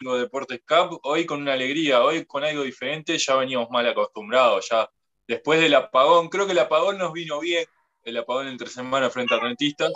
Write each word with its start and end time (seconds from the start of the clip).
Deportes 0.00 0.60
Cup, 0.66 1.00
hoy 1.04 1.24
con 1.26 1.42
una 1.42 1.52
alegría, 1.52 2.02
hoy 2.02 2.24
con 2.24 2.44
algo 2.44 2.62
diferente, 2.62 3.16
ya 3.18 3.36
veníamos 3.36 3.70
mal 3.70 3.86
acostumbrados, 3.86 4.68
ya 4.70 4.88
después 5.26 5.60
del 5.60 5.74
apagón, 5.74 6.28
creo 6.28 6.46
que 6.46 6.52
el 6.52 6.58
apagón 6.58 6.98
nos 6.98 7.12
vino 7.12 7.40
bien, 7.40 7.64
el 8.04 8.16
apagón 8.16 8.48
entre 8.48 8.68
semana 8.68 9.10
frente 9.10 9.34
a 9.34 9.40
Rentistas, 9.40 9.92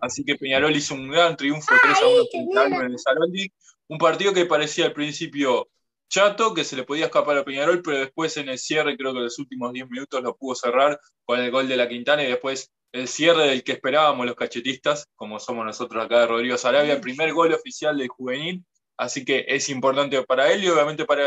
así 0.00 0.24
que 0.24 0.36
Peñarol 0.36 0.74
hizo 0.74 0.94
un 0.94 1.10
gran 1.10 1.36
triunfo 1.36 1.74
3 1.82 1.96
a 2.02 2.06
1 2.08 2.24
frente 2.30 2.76
en 2.76 2.92
el 2.92 2.98
Salón 2.98 3.32
un 3.88 3.98
partido 3.98 4.32
que 4.32 4.46
parecía 4.46 4.86
al 4.86 4.92
principio 4.92 5.68
chato, 6.08 6.54
que 6.54 6.64
se 6.64 6.76
le 6.76 6.84
podía 6.84 7.06
escapar 7.06 7.36
a 7.36 7.44
Peñarol, 7.44 7.82
pero 7.82 7.98
después 7.98 8.36
en 8.36 8.48
el 8.48 8.58
cierre, 8.58 8.96
creo 8.96 9.12
que 9.12 9.20
los 9.20 9.38
últimos 9.38 9.72
10 9.72 9.88
minutos 9.90 10.22
lo 10.22 10.36
pudo 10.36 10.54
cerrar 10.54 10.98
con 11.24 11.40
el 11.40 11.50
gol 11.50 11.68
de 11.68 11.76
la 11.76 11.88
Quintana 11.88 12.24
y 12.24 12.28
después 12.28 12.72
el 12.92 13.06
cierre 13.06 13.48
del 13.48 13.62
que 13.62 13.72
esperábamos 13.72 14.26
los 14.26 14.34
cachetistas, 14.34 15.06
como 15.14 15.38
somos 15.38 15.64
nosotros 15.64 16.04
acá 16.04 16.20
de 16.20 16.26
Rodrigo 16.26 16.56
Sarabia, 16.56 16.94
el 16.94 17.00
primer 17.00 17.32
gol 17.32 17.52
oficial 17.52 17.96
del 17.98 18.08
juvenil, 18.08 18.64
así 19.00 19.24
que 19.24 19.46
es 19.48 19.70
importante 19.70 20.22
para 20.24 20.52
él 20.52 20.62
y 20.62 20.68
obviamente 20.68 21.06
para 21.06 21.24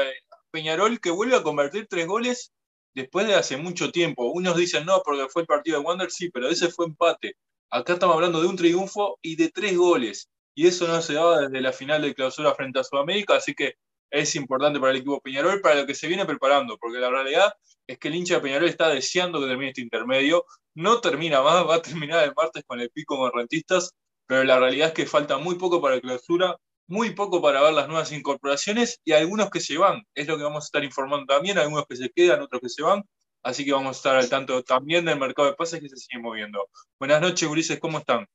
Peñarol 0.52 1.00
que 1.02 1.10
vuelve 1.10 1.36
a 1.36 1.42
convertir 1.42 1.88
tres 1.90 2.06
goles 2.06 2.54
después 2.94 3.26
de 3.26 3.34
hace 3.34 3.58
mucho 3.58 3.92
tiempo. 3.92 4.32
Unos 4.32 4.56
dicen 4.56 4.86
no, 4.86 5.02
porque 5.04 5.28
fue 5.28 5.42
el 5.42 5.48
partido 5.48 5.80
de 5.80 5.86
Wander, 5.86 6.12
sí, 6.12 6.30
pero 6.30 6.50
ese 6.50 6.70
fue 6.70 6.86
empate. 6.86 7.36
Acá 7.72 7.94
estamos 7.94 8.16
hablando 8.16 8.42
de 8.42 8.48
un 8.48 8.56
triunfo 8.56 9.18
y 9.24 9.36
de 9.38 9.50
tres 9.50 9.76
goles. 9.76 10.30
Y 10.54 10.68
eso 10.68 10.88
no 10.88 11.02
se 11.02 11.16
daba 11.16 11.42
desde 11.42 11.62
la 11.62 11.74
final 11.74 12.04
de 12.04 12.14
clausura 12.14 12.54
frente 12.54 12.80
a 12.80 12.84
Sudamérica, 12.84 13.38
así 13.38 13.56
que 13.56 13.74
es 14.12 14.36
importante 14.36 14.80
para 14.80 14.92
el 14.92 14.98
equipo 14.98 15.20
Peñarol, 15.20 15.60
para 15.60 15.74
lo 15.74 15.88
que 15.88 15.96
se 15.96 16.08
viene 16.08 16.28
preparando, 16.28 16.78
porque 16.78 17.00
la 17.00 17.10
realidad 17.10 17.54
es 17.88 17.98
que 17.98 18.10
el 18.10 18.16
hincha 18.16 18.36
de 18.36 18.42
Peñarol 18.42 18.70
está 18.70 18.90
deseando 18.90 19.42
que 19.42 19.48
termine 19.48 19.70
este 19.70 19.82
intermedio. 19.82 20.46
No 20.76 21.02
termina 21.02 21.42
más, 21.42 21.68
va 21.68 21.76
a 21.78 21.82
terminar 21.82 22.24
el 22.24 22.34
martes 22.36 22.64
con 22.68 22.80
el 22.80 22.92
pico 22.92 23.18
con 23.18 23.32
rentistas, 23.34 23.96
pero 24.28 24.44
la 24.44 24.60
realidad 24.60 24.90
es 24.90 24.94
que 24.94 25.08
falta 25.08 25.40
muy 25.40 25.56
poco 25.56 25.82
para 25.82 25.96
la 25.96 26.02
clausura, 26.02 26.56
muy 26.88 27.12
poco 27.12 27.42
para 27.42 27.62
ver 27.62 27.74
las 27.74 27.88
nuevas 27.88 28.12
incorporaciones 28.12 29.02
y 29.04 29.14
algunos 29.14 29.50
que 29.50 29.60
se 29.60 29.78
van. 29.78 30.04
Es 30.14 30.28
lo 30.28 30.38
que 30.38 30.44
vamos 30.44 30.66
a 30.66 30.68
estar 30.68 30.84
informando 30.84 31.26
también, 31.26 31.58
algunos 31.58 31.86
que 31.88 31.96
se 31.96 32.10
quedan, 32.10 32.42
otros 32.42 32.62
que 32.62 32.70
se 32.70 32.84
van. 32.84 33.04
Así 33.44 33.66
que 33.66 33.74
vamos 33.74 33.98
a 33.98 34.00
estar 34.00 34.16
al 34.16 34.30
tanto 34.30 34.64
también 34.64 35.06
del 35.06 35.20
mercado 35.20 35.50
de 35.50 35.56
pases 35.56 35.82
que 35.82 35.90
se 35.90 35.98
sigue 35.98 36.22
moviendo. 36.22 36.70
Buenas 37.00 37.22
noches, 37.22 37.50
Ulises, 37.50 37.80
¿cómo 37.80 38.00
están? 38.00 38.26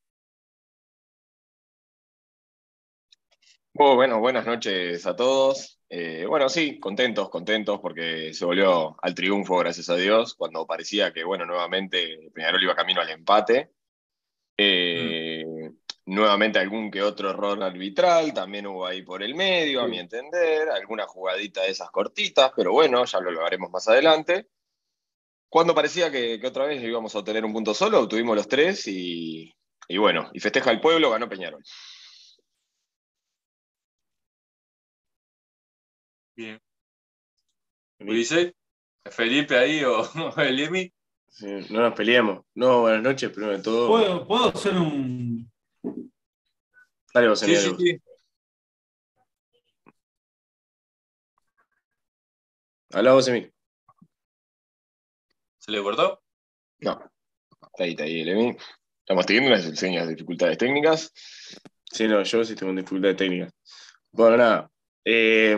Oh, 3.81 3.95
bueno, 3.95 4.19
buenas 4.19 4.45
noches 4.45 5.07
a 5.07 5.15
todos. 5.15 5.81
Eh, 5.89 6.27
bueno, 6.27 6.49
sí, 6.49 6.79
contentos, 6.79 7.31
contentos 7.31 7.81
porque 7.81 8.35
se 8.35 8.45
volvió 8.45 8.97
al 9.01 9.15
triunfo, 9.15 9.57
gracias 9.57 9.89
a 9.89 9.97
Dios, 9.97 10.35
cuando 10.35 10.67
parecía 10.67 11.13
que, 11.13 11.25
bueno, 11.25 11.47
nuevamente 11.47 12.31
Peñarol 12.35 12.63
iba 12.63 12.75
camino 12.75 13.01
al 13.01 13.11
empate. 13.11 13.71
Eh, 14.59 15.28
nuevamente 16.09 16.59
algún 16.59 16.91
que 16.91 17.03
otro 17.03 17.31
error 17.31 17.63
arbitral, 17.63 18.33
también 18.33 18.67
hubo 18.67 18.87
ahí 18.87 19.03
por 19.03 19.23
el 19.23 19.35
medio, 19.35 19.83
a 19.83 19.89
mi 19.89 19.99
entender, 19.99 20.71
alguna 20.71 21.07
jugadita 21.07 21.63
de 21.63 21.71
esas 21.71 21.91
cortitas, 21.91 22.51
pero 22.57 22.73
bueno, 22.73 23.05
ya 23.05 23.21
lo 23.21 23.45
haremos 23.45 23.71
más 23.71 23.87
adelante. 23.89 24.49
Cuando 25.51 25.75
parecía 25.75 26.11
que, 26.11 26.41
otra 26.45 26.67
vez 26.67 26.83
íbamos 26.83 27.15
a 27.15 27.19
obtener 27.19 27.45
un 27.45 27.53
punto 27.53 27.75
solo, 27.75 28.01
obtuvimos 28.01 28.37
los 28.37 28.49
tres 28.49 28.87
y, 28.87 29.55
y 29.87 29.99
bueno, 29.99 30.31
y 30.33 30.41
festeja 30.41 30.71
el 30.71 30.81
pueblo, 30.81 31.11
ganó 31.11 31.29
Peñarol. 31.29 31.63
Bien. 36.35 36.59
dice? 37.99 38.55
¿Felipe 39.05 39.59
ahí 39.59 39.85
o 39.85 40.09
el 40.39 40.61
Emi? 40.61 40.93
no 41.71 41.81
nos 41.81 41.95
peleamos. 41.95 42.45
No, 42.55 42.83
buenas 42.83 43.03
noches, 43.03 43.31
primero 43.31 43.57
de 43.57 43.63
todo. 43.63 43.89
¿Puedo, 43.89 44.27
¿puedo 44.27 44.49
hacer 44.49 44.75
un. 44.75 45.28
Dale 47.19 47.31
vos, 47.31 47.41
sí, 47.41 47.57
sí, 47.57 47.75
sí. 47.77 48.01
Habla 52.93 53.13
vos, 53.13 53.27
Emi. 53.27 53.51
¿Se 55.59 55.73
le 55.73 55.83
cortó? 55.83 56.23
No. 56.79 57.11
Está 57.61 57.83
ahí, 57.83 57.91
está 57.91 58.05
ahí 58.05 58.21
el 58.21 58.29
Emi. 58.29 58.57
Estamos 59.01 59.27
teniendo 59.27 59.51
unas 59.51 59.67
enseñas 59.67 60.07
de 60.07 60.15
dificultades 60.15 60.59
técnicas. 60.59 61.13
Sí, 61.85 62.07
no, 62.07 62.23
yo 62.23 62.45
sí 62.45 62.55
tengo 62.55 62.73
dificultades 62.73 63.17
técnicas. 63.17 63.53
Bueno, 64.13 64.37
nada. 64.37 64.71
Eh, 65.05 65.57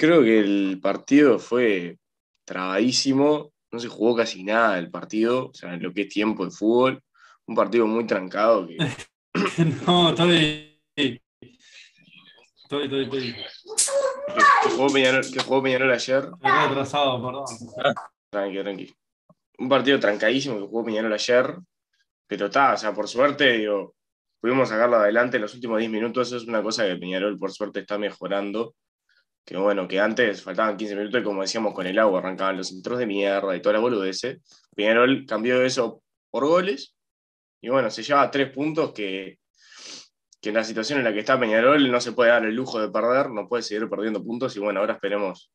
Creo 0.00 0.22
que 0.22 0.38
el 0.38 0.80
partido 0.82 1.38
fue 1.38 1.98
trabadísimo, 2.46 3.52
no 3.70 3.78
se 3.78 3.88
jugó 3.88 4.16
casi 4.16 4.42
nada 4.44 4.78
el 4.78 4.90
partido, 4.90 5.48
o 5.48 5.52
sea, 5.54 5.74
en 5.74 5.82
lo 5.82 5.92
que 5.92 6.02
es 6.02 6.08
tiempo 6.08 6.46
de 6.46 6.50
fútbol. 6.50 7.02
Un 7.44 7.54
partido 7.54 7.86
muy 7.86 8.06
trancado. 8.06 8.66
Que... 8.66 8.78
no, 9.86 10.10
estoy. 10.10 10.80
Estoy, 10.96 12.84
estoy, 12.84 13.02
estoy. 13.04 13.36
¿Qué, 14.62 14.70
jugó 15.40 15.62
Peñarol, 15.62 15.92
ayer? 15.92 16.24
Estoy 16.24 16.50
atrasado, 16.50 17.24
perdón. 17.24 17.44
Tranqui, 18.30 18.60
tranqui. 18.60 18.94
Un 19.58 19.68
partido 19.68 19.98
trancadísimo 19.98 20.56
que 20.56 20.66
jugó 20.66 20.84
Peñarol 20.84 21.12
ayer, 21.12 21.56
pero 22.26 22.46
está, 22.46 22.74
o 22.74 22.76
sea, 22.76 22.92
por 22.94 23.08
suerte, 23.08 23.52
digo, 23.52 23.94
pudimos 24.40 24.68
sacarlo 24.68 24.96
adelante 24.96 25.36
en 25.36 25.42
los 25.42 25.54
últimos 25.54 25.78
10 25.78 25.90
minutos. 25.90 26.28
Eso 26.28 26.36
es 26.36 26.44
una 26.44 26.62
cosa 26.62 26.86
que 26.86 26.96
Peñarol, 26.96 27.38
por 27.38 27.52
suerte, 27.52 27.80
está 27.80 27.98
mejorando 27.98 28.74
que 29.44 29.56
bueno, 29.56 29.88
que 29.88 29.98
antes 29.98 30.42
faltaban 30.42 30.76
15 30.76 30.94
minutos 30.96 31.20
y 31.20 31.24
como 31.24 31.42
decíamos 31.42 31.74
con 31.74 31.86
el 31.86 31.98
agua 31.98 32.20
arrancaban 32.20 32.58
los 32.58 32.68
centros 32.68 32.98
de 32.98 33.06
mierda 33.06 33.56
y 33.56 33.62
toda 33.62 33.72
la 33.74 33.80
boludez. 33.80 34.20
Peñarol 34.76 35.24
cambió 35.26 35.62
eso 35.62 36.02
por 36.30 36.46
goles 36.46 36.94
y 37.60 37.68
bueno, 37.68 37.90
se 37.90 38.02
lleva 38.02 38.30
tres 38.30 38.50
puntos 38.50 38.92
que, 38.92 39.38
que 40.40 40.48
en 40.48 40.54
la 40.54 40.64
situación 40.64 40.98
en 40.98 41.04
la 41.04 41.12
que 41.12 41.20
está 41.20 41.38
Peñarol 41.38 41.90
no 41.90 42.00
se 42.00 42.12
puede 42.12 42.30
dar 42.30 42.44
el 42.44 42.54
lujo 42.54 42.80
de 42.80 42.90
perder, 42.90 43.30
no 43.30 43.48
puede 43.48 43.62
seguir 43.62 43.88
perdiendo 43.88 44.22
puntos 44.22 44.56
y 44.56 44.60
bueno, 44.60 44.80
ahora 44.80 44.94
esperemos 44.94 45.52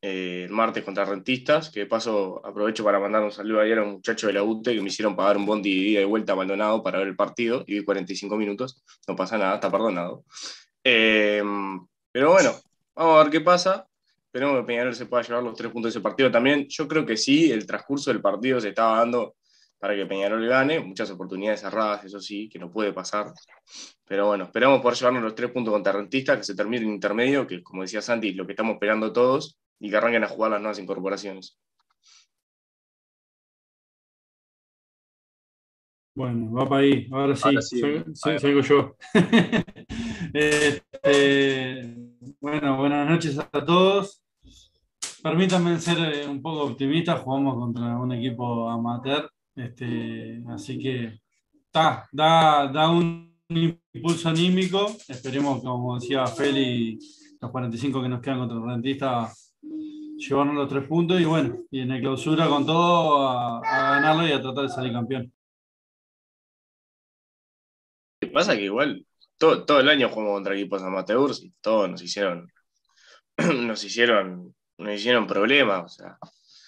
eh, 0.00 0.44
el 0.44 0.50
martes 0.50 0.84
contra 0.84 1.04
Rentistas, 1.04 1.70
que 1.70 1.80
de 1.80 1.86
paso 1.86 2.40
aprovecho 2.44 2.84
para 2.84 2.98
mandar 2.98 3.22
un 3.22 3.32
saludo 3.32 3.60
ayer 3.60 3.78
a 3.78 3.82
un 3.82 3.92
muchacho 3.92 4.26
de 4.26 4.34
la 4.34 4.42
UTE 4.42 4.74
que 4.74 4.80
me 4.80 4.88
hicieron 4.88 5.16
pagar 5.16 5.36
un 5.36 5.46
bondi 5.46 5.70
de 5.70 5.90
ida 5.90 6.00
y 6.00 6.04
vuelta 6.04 6.32
abandonado 6.32 6.82
para 6.82 6.98
ver 6.98 7.08
el 7.08 7.16
partido 7.16 7.64
y 7.66 7.78
vi 7.78 7.84
45 7.84 8.36
minutos, 8.36 8.82
no 9.08 9.16
pasa 9.16 9.38
nada, 9.38 9.54
está 9.54 9.70
perdonado. 9.70 10.24
Eh, 10.84 11.42
pero 12.12 12.32
bueno, 12.32 12.54
Vamos 12.94 13.18
a 13.18 13.22
ver 13.24 13.32
qué 13.32 13.40
pasa. 13.40 13.88
Esperemos 14.26 14.60
que 14.60 14.66
Peñarol 14.66 14.94
se 14.94 15.06
pueda 15.06 15.22
llevar 15.22 15.42
los 15.42 15.56
tres 15.56 15.70
puntos 15.72 15.92
de 15.92 15.98
ese 15.98 16.02
partido 16.02 16.30
también. 16.30 16.66
Yo 16.68 16.86
creo 16.86 17.04
que 17.04 17.16
sí, 17.16 17.50
el 17.50 17.66
transcurso 17.66 18.10
del 18.12 18.22
partido 18.22 18.60
se 18.60 18.68
estaba 18.68 18.98
dando 18.98 19.34
para 19.84 19.96
que 19.96 20.06
Peñarol 20.06 20.48
gane. 20.48 20.80
Muchas 20.80 21.10
oportunidades 21.10 21.60
cerradas, 21.60 22.02
eso 22.06 22.18
sí, 22.18 22.48
que 22.48 22.58
no 22.58 22.72
puede 22.72 22.94
pasar. 22.94 23.34
Pero 24.06 24.28
bueno, 24.28 24.44
esperamos 24.44 24.80
poder 24.80 24.96
llevarnos 24.96 25.22
los 25.22 25.34
tres 25.34 25.50
puntos 25.50 25.74
contra 25.74 25.92
Rentista, 25.92 26.38
que 26.38 26.42
se 26.42 26.54
termine 26.54 26.86
el 26.86 26.92
intermedio, 26.94 27.46
que 27.46 27.62
como 27.62 27.82
decía 27.82 28.00
Santi, 28.00 28.32
lo 28.32 28.46
que 28.46 28.52
estamos 28.52 28.76
esperando 28.76 29.12
todos, 29.12 29.58
y 29.78 29.90
que 29.90 29.96
arranquen 29.98 30.24
a 30.24 30.28
jugar 30.28 30.52
las 30.52 30.62
nuevas 30.62 30.78
incorporaciones. 30.78 31.58
Bueno, 36.14 36.50
va 36.54 36.66
para 36.66 36.80
ahí. 36.80 37.06
Ahora 37.12 37.36
sí, 37.36 37.54
salgo 38.14 38.60
yo. 38.60 38.96
este, 40.32 41.94
bueno, 42.40 42.78
buenas 42.78 43.06
noches 43.06 43.38
a 43.38 43.50
todos. 43.50 44.24
Permítanme 45.22 45.78
ser 45.78 45.98
eh, 45.98 46.26
un 46.26 46.40
poco 46.40 46.64
optimista, 46.64 47.16
jugamos 47.16 47.54
contra 47.56 47.98
un 47.98 48.12
equipo 48.12 48.68
amateur, 48.70 49.30
este, 49.56 50.42
así 50.48 50.78
que 50.78 51.20
da, 51.72 52.08
da 52.12 52.90
un 52.90 53.34
impulso 53.48 54.28
anímico. 54.28 54.96
Esperemos, 55.08 55.62
como 55.62 55.98
decía 55.98 56.26
Feli, 56.26 56.98
los 57.40 57.50
45 57.50 58.02
que 58.02 58.08
nos 58.08 58.20
quedan 58.20 58.38
contra 58.38 58.56
el 58.56 58.64
rentista, 58.64 59.32
llevarnos 60.16 60.54
los 60.54 60.68
tres 60.68 60.86
puntos 60.86 61.20
y 61.20 61.24
bueno, 61.24 61.64
y 61.70 61.80
en 61.80 61.88
la 61.88 62.00
clausura 62.00 62.48
con 62.48 62.64
todo 62.64 63.28
a, 63.28 63.60
ganarlo 63.62 64.26
y 64.26 64.32
a 64.32 64.40
tratar 64.40 64.64
de 64.64 64.68
salir 64.70 64.92
campeón. 64.92 65.32
¿Qué 68.20 68.28
pasa? 68.28 68.56
Que 68.56 68.64
igual 68.64 69.06
todo, 69.38 69.80
el 69.80 69.88
año 69.88 70.08
jugamos 70.08 70.34
contra 70.34 70.54
equipos 70.54 70.82
amateurs 70.82 71.42
y 71.42 71.52
todos 71.60 71.90
nos 71.90 72.02
hicieron, 72.02 72.50
nos 73.66 73.84
hicieron, 73.84 74.54
nos 74.78 74.94
hicieron 74.94 75.26
problemas. 75.26 75.84
O 75.84 75.88
sea, 75.88 76.18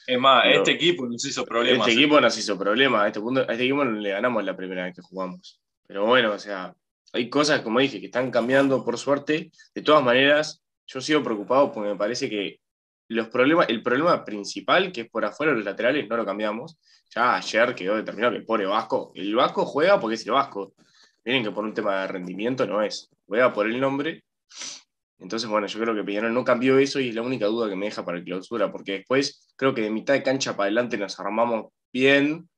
es 0.06 0.18
más, 0.18 0.44
este 0.46 0.72
equipo 0.72 1.06
nos 1.06 1.24
hizo 1.24 1.44
problemas. 1.44 1.88
Este 1.88 2.00
equipo 2.00 2.20
nos 2.20 2.38
hizo 2.38 2.58
problemas. 2.58 3.02
A 3.02 3.06
este, 3.08 3.20
punto, 3.20 3.40
a 3.40 3.52
este 3.52 3.64
equipo 3.64 3.84
le 3.84 4.10
ganamos 4.10 4.44
la 4.44 4.56
primera 4.56 4.84
vez 4.84 4.94
que 4.94 5.02
jugamos. 5.02 5.60
Pero 5.86 6.06
bueno, 6.06 6.32
o 6.32 6.38
sea, 6.38 6.74
hay 7.12 7.28
cosas, 7.28 7.60
como 7.60 7.80
dije, 7.80 8.00
que 8.00 8.06
están 8.06 8.30
cambiando 8.30 8.84
por 8.84 8.98
suerte. 8.98 9.50
De 9.74 9.82
todas 9.82 10.04
maneras, 10.04 10.62
yo 10.86 11.00
sigo 11.00 11.22
preocupado 11.22 11.72
porque 11.72 11.90
me 11.90 11.96
parece 11.96 12.30
que 12.30 12.60
los 13.08 13.28
problemas, 13.28 13.68
el 13.68 13.82
problema 13.82 14.24
principal, 14.24 14.92
que 14.92 15.02
es 15.02 15.10
por 15.10 15.24
afuera 15.24 15.52
los 15.52 15.64
laterales, 15.64 16.08
no 16.08 16.16
lo 16.16 16.24
cambiamos. 16.24 16.78
Ya 17.14 17.36
ayer 17.36 17.74
quedó 17.74 17.96
determinado 17.96 18.32
que 18.32 18.38
el 18.38 18.44
pobre 18.44 18.66
Vasco, 18.66 19.12
el 19.14 19.34
Vasco 19.34 19.64
juega 19.64 20.00
porque 20.00 20.14
es 20.14 20.26
el 20.26 20.32
Vasco. 20.32 20.74
Miren 21.24 21.44
que 21.44 21.50
por 21.50 21.64
un 21.64 21.74
tema 21.74 22.02
de 22.02 22.08
rendimiento 22.08 22.66
no 22.66 22.82
es. 22.82 23.10
Voy 23.26 23.40
a 23.40 23.52
por 23.52 23.66
el 23.66 23.80
nombre. 23.80 24.22
Entonces, 25.18 25.48
bueno, 25.48 25.66
yo 25.66 25.80
creo 25.80 25.94
que 25.94 26.04
Peñarol 26.04 26.34
no 26.34 26.44
cambió 26.44 26.78
eso 26.78 27.00
y 27.00 27.08
es 27.08 27.14
la 27.14 27.22
única 27.22 27.46
duda 27.46 27.68
que 27.68 27.76
me 27.76 27.86
deja 27.86 28.04
para 28.04 28.18
el 28.18 28.24
clausura, 28.24 28.70
porque 28.70 28.92
después 28.92 29.48
creo 29.56 29.74
que 29.74 29.82
de 29.82 29.90
mitad 29.90 30.14
de 30.14 30.22
cancha 30.22 30.56
para 30.56 30.64
adelante 30.64 30.98
nos 30.98 31.18
armamos 31.18 31.72
bien 31.92 32.48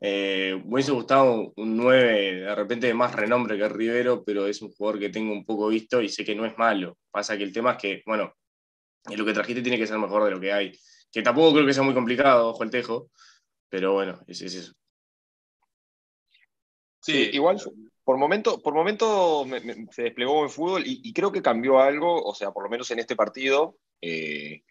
Eh, 0.00 0.60
me 0.64 0.74
hubiese 0.74 0.92
gustado 0.92 1.52
un 1.56 1.76
9 1.76 2.40
de 2.42 2.54
repente 2.54 2.86
de 2.88 2.94
más 2.94 3.14
renombre 3.14 3.56
que 3.58 3.68
Rivero, 3.68 4.24
pero 4.24 4.46
es 4.46 4.60
un 4.62 4.72
jugador 4.72 5.00
que 5.00 5.10
tengo 5.10 5.32
un 5.32 5.44
poco 5.44 5.68
visto 5.68 6.02
y 6.02 6.08
sé 6.08 6.24
que 6.24 6.34
no 6.34 6.46
es 6.46 6.56
malo. 6.58 6.98
Pasa 7.10 7.36
que 7.38 7.44
el 7.44 7.52
tema 7.52 7.72
es 7.72 7.78
que, 7.78 8.02
bueno, 8.06 8.34
lo 9.16 9.24
que 9.24 9.32
trajiste 9.32 9.62
tiene 9.62 9.78
que 9.78 9.86
ser 9.86 9.98
mejor 9.98 10.24
de 10.24 10.30
lo 10.32 10.40
que 10.40 10.52
hay. 10.52 10.72
Que 11.12 11.22
tampoco 11.22 11.54
creo 11.54 11.66
que 11.66 11.74
sea 11.74 11.82
muy 11.82 11.94
complicado, 11.94 12.48
ojo 12.48 12.62
el 12.64 12.70
tejo, 12.70 13.10
pero 13.68 13.92
bueno, 13.94 14.20
es, 14.26 14.42
eso. 14.42 14.72
Sí, 17.00 17.30
igual 17.32 17.58
por 18.08 18.16
momento, 18.16 18.62
por 18.62 18.72
momento 18.72 19.44
se 19.90 20.04
desplegó 20.04 20.42
en 20.42 20.48
fútbol 20.48 20.82
y, 20.86 21.12
creo 21.12 21.30
que 21.30 21.42
cambió 21.42 21.78
algo, 21.78 22.24
o 22.24 22.34
sea, 22.34 22.52
por 22.52 22.64
lo 22.64 22.70
menos 22.70 22.90
en 22.90 23.00
este 23.00 23.14
partido, 23.14 23.76
eh, 24.00 24.62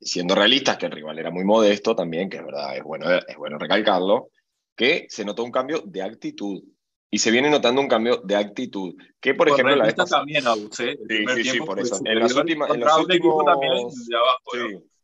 siendo 0.00 0.34
realistas, 0.34 0.76
que 0.76 0.86
el 0.86 0.90
rival 0.90 1.20
era 1.20 1.30
muy 1.30 1.44
modesto 1.44 1.94
también, 1.94 2.28
que 2.28 2.38
es 2.38 2.44
verdad, 2.44 2.76
es 2.76 2.82
bueno, 2.82 3.06
es 3.12 3.36
bueno 3.36 3.58
recalcarlo, 3.58 4.30
que 4.74 5.06
se 5.08 5.24
notó 5.24 5.44
un 5.44 5.52
cambio 5.52 5.82
de 5.84 6.02
actitud. 6.02 6.64
Y 7.12 7.18
se 7.18 7.30
viene 7.30 7.48
notando 7.48 7.80
un 7.80 7.86
cambio 7.86 8.16
de 8.24 8.34
actitud. 8.34 8.96
Que, 9.20 9.34
por, 9.34 9.48
ejemplo, 9.48 9.76
la 9.76 9.84
vez 9.84 9.94
también 9.94 10.44
abusé. 10.44 10.98
Sí, 11.08 11.24
sí, 11.32 11.44
sí, 11.44 11.60
por 11.60 11.78
eso. 11.78 12.00
En 12.04 12.18
las 12.18 12.34
últimas. 12.34 12.70
En 12.70 12.80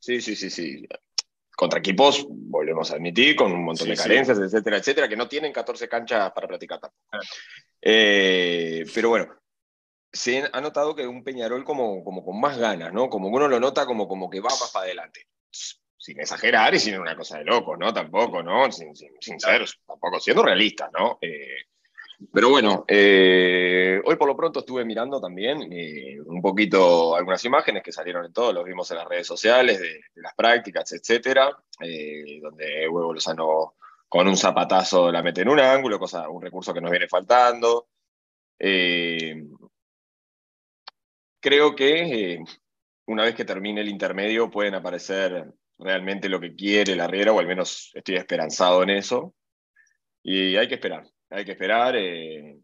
sí, 0.00 0.20
sí, 0.20 0.34
sí, 0.34 0.50
sí, 0.50 0.88
Contra 1.60 1.78
equipos, 1.78 2.26
volvemos 2.26 2.90
a 2.90 2.94
admitir, 2.94 3.36
con 3.36 3.52
un 3.52 3.62
montón 3.62 3.86
de 3.86 3.94
carencias, 3.94 4.38
etcétera, 4.38 4.78
etcétera, 4.78 5.08
que 5.10 5.16
no 5.16 5.28
tienen 5.28 5.52
14 5.52 5.90
canchas 5.90 6.32
para 6.32 6.48
practicar 6.48 6.80
tampoco. 6.80 7.18
Eh, 7.82 8.86
pero 8.94 9.10
bueno, 9.10 9.28
se 10.10 10.48
ha 10.50 10.60
notado 10.62 10.96
que 10.96 11.06
un 11.06 11.22
Peñarol 11.22 11.62
como, 11.62 12.02
como 12.02 12.24
con 12.24 12.40
más 12.40 12.56
ganas, 12.56 12.94
¿no? 12.94 13.10
Como 13.10 13.28
uno 13.28 13.46
lo 13.46 13.60
nota 13.60 13.84
como, 13.84 14.08
como 14.08 14.30
que 14.30 14.40
va 14.40 14.48
más 14.48 14.70
para 14.72 14.86
adelante 14.86 15.26
sin 15.98 16.18
exagerar 16.18 16.74
y 16.74 16.80
sin 16.80 16.98
una 16.98 17.14
cosa 17.14 17.36
de 17.36 17.44
loco, 17.44 17.76
¿no? 17.76 17.92
Tampoco, 17.92 18.42
¿no? 18.42 18.72
Sin, 18.72 18.96
ser, 18.96 19.10
tampoco 19.86 20.18
siendo 20.18 20.42
realistas, 20.42 20.90
¿no? 20.98 21.18
Eh, 21.20 21.66
pero 22.32 22.50
bueno, 22.50 22.84
eh, 22.86 24.00
hoy 24.04 24.16
por 24.16 24.28
lo 24.28 24.36
pronto 24.36 24.60
estuve 24.60 24.84
mirando 24.84 25.20
también 25.20 25.72
eh, 25.72 26.20
un 26.26 26.42
poquito 26.42 27.16
algunas 27.16 27.42
imágenes 27.44 27.82
que 27.82 27.92
salieron 27.92 28.26
en 28.26 28.32
todo, 28.32 28.52
los 28.52 28.64
vimos 28.64 28.90
en 28.90 28.98
las 28.98 29.08
redes 29.08 29.26
sociales 29.26 29.80
de, 29.80 30.00
las 30.16 30.34
prácticas, 30.34 30.92
etcétera, 30.92 31.50
donde 32.42 32.88
Huevo 32.88 33.14
Lozano 33.14 33.74
con 34.08 34.28
un 34.28 34.36
zapatazo 34.36 35.10
la 35.10 35.22
mete 35.22 35.42
en 35.42 35.48
un 35.48 35.60
ángulo, 35.60 35.98
cosa, 35.98 36.28
un 36.28 36.42
recurso 36.42 36.74
que 36.74 36.80
nos 36.80 36.90
viene 36.90 37.08
faltando. 37.08 37.88
creo 41.40 41.74
que 41.74 42.42
una 43.06 43.24
vez 43.24 43.34
que 43.34 43.44
termine 43.44 43.80
el 43.80 43.88
intermedio 43.88 44.50
pueden 44.50 44.74
aparecer 44.74 45.52
realmente 45.78 46.28
lo 46.28 46.40
que 46.40 46.54
quiere 46.54 46.94
la 46.96 47.06
Riera, 47.06 47.32
o 47.32 47.40
al 47.40 47.46
menos 47.46 47.90
estoy 47.94 48.16
esperanzado 48.16 48.82
en 48.82 48.90
eso. 48.90 49.34
Y 50.22 50.56
hay 50.56 50.68
que 50.68 50.74
esperar, 50.74 51.04
hay 51.30 51.44
que 51.44 51.52
esperar. 51.52 51.94
Eh, 51.96 52.58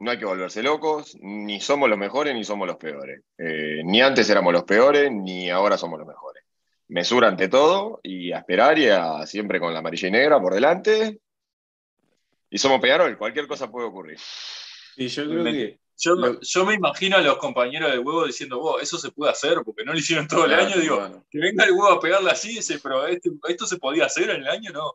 no 0.00 0.10
hay 0.10 0.18
que 0.18 0.24
volverse 0.24 0.62
locos, 0.64 1.16
ni 1.20 1.60
somos 1.60 1.88
los 1.88 1.96
mejores 1.96 2.34
ni 2.34 2.42
somos 2.42 2.66
los 2.66 2.76
peores. 2.76 3.22
Eh, 3.38 3.82
ni 3.84 4.00
antes 4.00 4.28
éramos 4.28 4.52
los 4.52 4.64
peores, 4.64 5.10
ni 5.12 5.48
ahora 5.48 5.78
somos 5.78 5.98
los 5.98 6.08
mejores. 6.08 6.42
Mesura 6.88 7.28
ante 7.28 7.48
todo 7.48 8.00
y 8.02 8.32
a 8.32 8.38
esperar 8.38 8.78
y 8.78 8.88
a, 8.88 9.24
siempre 9.26 9.60
con 9.60 9.72
la 9.72 9.78
amarilla 9.78 10.08
y 10.08 10.10
negra 10.10 10.40
por 10.40 10.54
delante. 10.54 11.20
Y 12.50 12.58
somos 12.58 12.80
Peñarol, 12.80 13.16
cualquier 13.16 13.46
cosa 13.46 13.70
puede 13.70 13.86
ocurrir. 13.86 14.18
Y 14.96 15.06
yo 15.06 15.24
creo 15.24 15.44
que 15.44 15.78
yo, 15.96 16.66
me 16.66 16.74
imagino 16.74 17.16
a 17.16 17.20
los 17.20 17.38
compañeros 17.38 17.92
del 17.92 18.00
huevo 18.00 18.26
diciendo, 18.26 18.58
vos, 18.58 18.82
eso 18.82 18.98
se 18.98 19.12
puede 19.12 19.30
hacer 19.30 19.58
porque 19.64 19.84
no 19.84 19.92
lo 19.92 19.98
hicieron 19.98 20.26
todo 20.26 20.46
el 20.46 20.54
año. 20.54 20.76
Digo, 20.76 21.24
que 21.30 21.38
venga 21.38 21.64
el 21.64 21.72
huevo 21.72 21.92
a 21.92 22.00
pegarle 22.00 22.30
así, 22.30 22.58
pero 22.82 23.06
este, 23.06 23.30
esto 23.48 23.66
se 23.66 23.78
podía 23.78 24.06
hacer 24.06 24.30
en 24.30 24.42
el 24.42 24.48
año, 24.48 24.72
no. 24.72 24.92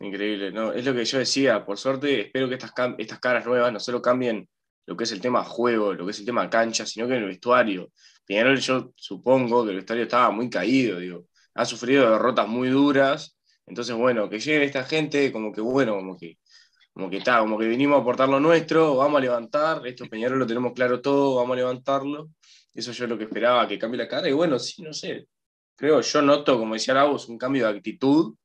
Increíble, 0.00 0.52
no, 0.52 0.72
es 0.72 0.84
lo 0.84 0.94
que 0.94 1.04
yo 1.04 1.18
decía. 1.18 1.64
Por 1.64 1.78
suerte, 1.78 2.22
espero 2.22 2.48
que 2.48 2.54
estas, 2.54 2.72
estas 2.98 3.20
caras 3.20 3.46
nuevas 3.46 3.72
no 3.72 3.80
solo 3.80 4.02
cambien 4.02 4.48
lo 4.86 4.96
que 4.96 5.04
es 5.04 5.12
el 5.12 5.20
tema 5.20 5.44
juego, 5.44 5.94
lo 5.94 6.04
que 6.04 6.10
es 6.10 6.18
el 6.18 6.26
tema 6.26 6.50
cancha, 6.50 6.84
sino 6.86 7.06
que 7.06 7.14
en 7.14 7.22
el 7.22 7.28
vestuario. 7.28 7.90
Peñarol, 8.26 8.58
yo 8.58 8.92
supongo 8.96 9.64
que 9.64 9.70
el 9.70 9.76
vestuario 9.76 10.04
estaba 10.04 10.30
muy 10.30 10.50
caído, 10.50 10.98
digo, 10.98 11.26
ha 11.54 11.64
sufrido 11.64 12.10
derrotas 12.10 12.48
muy 12.48 12.68
duras. 12.68 13.38
Entonces, 13.66 13.94
bueno, 13.96 14.28
que 14.28 14.40
llegue 14.40 14.64
esta 14.64 14.84
gente, 14.84 15.32
como 15.32 15.52
que 15.52 15.60
bueno, 15.60 15.94
como 15.96 16.16
que 16.16 16.38
como 16.94 17.10
que 17.10 17.16
está, 17.18 17.40
como 17.40 17.58
que 17.58 17.66
vinimos 17.66 17.98
a 17.98 18.02
aportar 18.02 18.28
lo 18.28 18.38
nuestro, 18.38 18.96
vamos 18.96 19.18
a 19.18 19.20
levantar, 19.20 19.84
esto 19.84 20.06
Peñarol 20.06 20.38
lo 20.38 20.46
tenemos 20.46 20.72
claro 20.74 21.00
todo, 21.00 21.34
vamos 21.34 21.54
a 21.54 21.56
levantarlo. 21.56 22.30
Eso 22.72 22.92
yo 22.92 23.06
lo 23.08 23.18
que 23.18 23.24
esperaba, 23.24 23.66
que 23.66 23.78
cambie 23.78 23.98
la 23.98 24.08
cara. 24.08 24.28
Y 24.28 24.32
bueno, 24.32 24.58
sí, 24.60 24.80
no 24.82 24.92
sé, 24.92 25.26
creo, 25.76 26.00
yo 26.00 26.22
noto, 26.22 26.58
como 26.58 26.74
decía 26.74 26.94
Lagos, 26.94 27.28
un 27.28 27.36
cambio 27.38 27.64
de 27.66 27.76
actitud 27.76 28.36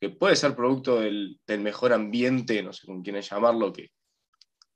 que 0.00 0.10
puede 0.10 0.36
ser 0.36 0.54
producto 0.54 1.00
del, 1.00 1.40
mejor 1.46 1.92
ambiente, 1.92 2.62
no 2.62 2.72
sé 2.72 2.86
con 2.86 3.02
quién 3.02 3.20
llamarlo, 3.20 3.72
que, 3.72 3.90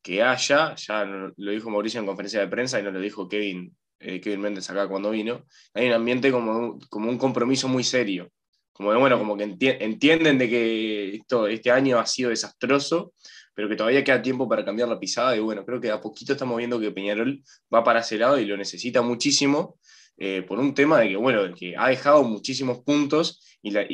que 0.02 0.22
haya. 0.22 0.74
Ya 0.74 1.04
lo 1.04 1.50
dijo 1.50 1.70
Mauricio 1.70 2.00
en 2.00 2.06
conferencia 2.06 2.40
de 2.40 2.48
prensa 2.48 2.80
y 2.80 2.82
no 2.82 2.90
lo 2.90 3.00
dijo 3.00 3.28
Kevin, 3.28 3.76
eh, 4.00 4.20
Kevin 4.20 4.40
Méndez 4.40 4.68
acá 4.70 4.88
cuando 4.88 5.10
vino. 5.10 5.44
Hay 5.74 5.86
un 5.86 5.94
ambiente 5.94 6.30
como, 6.32 6.78
como 6.88 7.08
un 7.08 7.18
compromiso 7.18 7.68
muy 7.68 7.84
serio 7.84 8.30
como 8.72 8.98
bueno, 8.98 9.18
como 9.18 9.36
que 9.36 9.44
entienden 9.80 10.38
de 10.38 10.48
que 10.48 11.14
esto, 11.16 11.46
este 11.46 11.70
año 11.70 11.98
ha 11.98 12.06
sido 12.06 12.30
desastroso, 12.30 13.12
pero 13.54 13.68
que 13.68 13.76
todavía 13.76 14.02
queda 14.02 14.22
tiempo 14.22 14.48
para 14.48 14.64
cambiar 14.64 14.88
la 14.88 14.98
pisada. 14.98 15.36
Y 15.36 15.40
bueno, 15.40 15.64
creo 15.64 15.80
que 15.80 15.90
a 15.90 16.00
poquito 16.00 16.32
estamos 16.32 16.56
viendo 16.56 16.80
que 16.80 16.90
Peñarol 16.90 17.42
va 17.72 17.84
para 17.84 18.00
ese 18.00 18.16
lado 18.16 18.38
y 18.38 18.46
lo 18.46 18.56
necesita 18.56 19.02
muchísimo. 19.02 19.78
Eh, 20.18 20.42
por 20.42 20.58
un 20.58 20.74
tema 20.74 21.00
de 21.00 21.08
que, 21.08 21.16
bueno, 21.16 21.54
que 21.54 21.74
ha 21.76 21.88
dejado 21.88 22.22
muchísimos 22.22 22.80
puntos 22.80 23.58
y 23.62 23.70
la, 23.70 23.84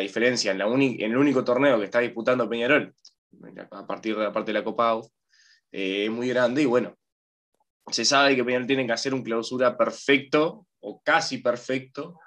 diferencia 0.00 0.50
en, 0.52 0.58
la 0.58 0.66
en, 0.66 1.00
el 1.00 1.16
único 1.16 1.44
torneo 1.44 1.78
que 1.78 1.84
está 1.84 2.00
disputando 2.00 2.48
Peñarol, 2.48 2.94
a 3.70 3.86
partir 3.86 4.16
de 4.16 4.24
la 4.24 4.32
parte 4.32 4.52
de 4.52 4.58
la 4.58 4.64
Copa 4.64 5.00
eh, 5.70 6.04
es 6.06 6.10
muy 6.10 6.28
grande 6.28 6.62
y 6.62 6.66
bueno, 6.66 6.96
se 7.90 8.04
sabe 8.04 8.34
que 8.36 8.44
Peñarol 8.44 8.66
tiene 8.66 8.86
que 8.86 8.92
hacer 8.92 9.14
un 9.14 9.22
clausura 9.22 9.76
perfecto 9.76 10.66
o 10.80 11.00
casi 11.02 11.38
perfecto 11.38 12.18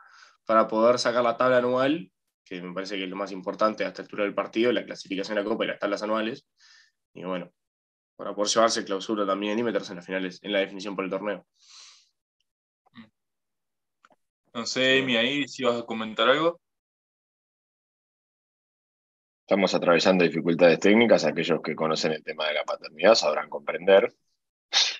para 0.45 0.67
poder 0.67 0.99
sacar 0.99 1.23
la 1.23 1.37
tabla 1.37 1.57
anual, 1.57 2.11
que 2.43 2.61
me 2.61 2.73
parece 2.73 2.97
que 2.97 3.03
es 3.03 3.09
lo 3.09 3.15
más 3.15 3.31
importante 3.31 3.85
a 3.85 3.89
esta 3.89 4.01
altura 4.01 4.23
del 4.23 4.33
partido, 4.33 4.71
la 4.71 4.85
clasificación 4.85 5.35
de 5.35 5.43
la 5.43 5.49
Copa 5.49 5.65
y 5.65 5.67
las 5.67 5.79
tablas 5.79 6.03
anuales. 6.03 6.47
Y 7.13 7.23
bueno, 7.23 7.51
para 8.15 8.35
poder 8.35 8.49
llevarse 8.49 8.83
clausura 8.83 9.25
también 9.25 9.57
y 9.57 9.63
meterse 9.63 9.93
en 9.93 9.97
las 9.97 10.05
finales, 10.05 10.39
en 10.41 10.51
la 10.51 10.59
definición 10.59 10.95
por 10.95 11.05
el 11.05 11.11
torneo. 11.11 11.45
No 14.53 14.65
sé, 14.65 14.99
Amy, 14.99 15.15
ahí 15.15 15.47
si 15.47 15.63
vas 15.63 15.81
a 15.81 15.85
comentar 15.85 16.29
algo. 16.29 16.59
Estamos 19.41 19.73
atravesando 19.73 20.23
dificultades 20.23 20.79
técnicas, 20.79 21.25
aquellos 21.25 21.61
que 21.61 21.75
conocen 21.75 22.13
el 22.13 22.23
tema 22.23 22.47
de 22.47 22.53
la 22.53 22.63
paternidad 22.63 23.15
sabrán 23.15 23.49
comprender. 23.49 24.13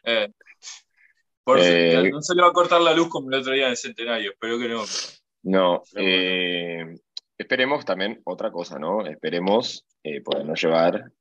Eh, 0.04 0.30
por 1.44 1.60
eh, 1.60 2.10
no 2.12 2.22
se 2.22 2.36
le 2.36 2.42
va 2.42 2.50
a 2.50 2.54
cortar 2.54 2.82
la 2.82 2.94
luz 2.94 3.10
como 3.10 3.30
el 3.30 3.40
otro 3.40 3.54
día 3.54 3.66
en 3.66 3.72
el 3.72 3.78
centenario, 3.78 4.32
espero 4.32 4.60
que 4.60 4.68
no. 4.68 4.84
No, 5.44 5.84
eh, 5.96 6.96
esperemos 7.38 7.84
también 7.84 8.22
otra 8.26 8.52
cosa, 8.52 8.78
¿no? 8.78 9.06
Esperemos 9.06 9.86
eh, 10.04 10.22
podernos 10.22 10.62
llevar 10.62 11.12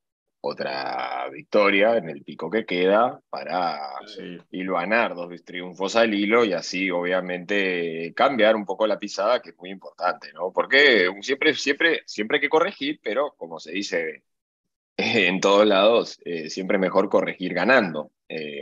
otra 0.43 1.29
victoria 1.31 1.97
en 1.97 2.09
el 2.09 2.23
pico 2.23 2.51
que 2.51 2.65
queda 2.65 3.21
para 3.29 3.79
sí. 4.07 4.39
hilvanar 4.51 5.15
dos 5.15 5.45
triunfos 5.45 5.97
al 5.97 6.15
hilo 6.15 6.45
y 6.45 6.53
así 6.53 6.91
obviamente 6.91 8.13
cambiar 8.15 8.57
un 8.57 8.65
poco 8.65 8.87
la 8.87 8.99
pisada 8.99 9.41
que 9.41 9.51
es 9.51 9.57
muy 9.59 9.71
importante, 9.71 10.33
¿no? 10.33 10.53
Porque 10.53 11.11
siempre, 11.21 11.55
siempre, 11.55 12.03
siempre 12.07 12.37
hay 12.37 12.41
que 12.41 12.49
corregir, 12.49 13.01
pero 13.03 13.35
como 13.37 13.61
se 13.61 13.73
dice 13.73 14.25
en 14.97 15.41
todos 15.41 15.67
lados, 15.67 16.19
eh, 16.25 16.49
siempre 16.49 16.79
mejor 16.79 17.09
corregir 17.09 17.53
ganando. 17.53 18.11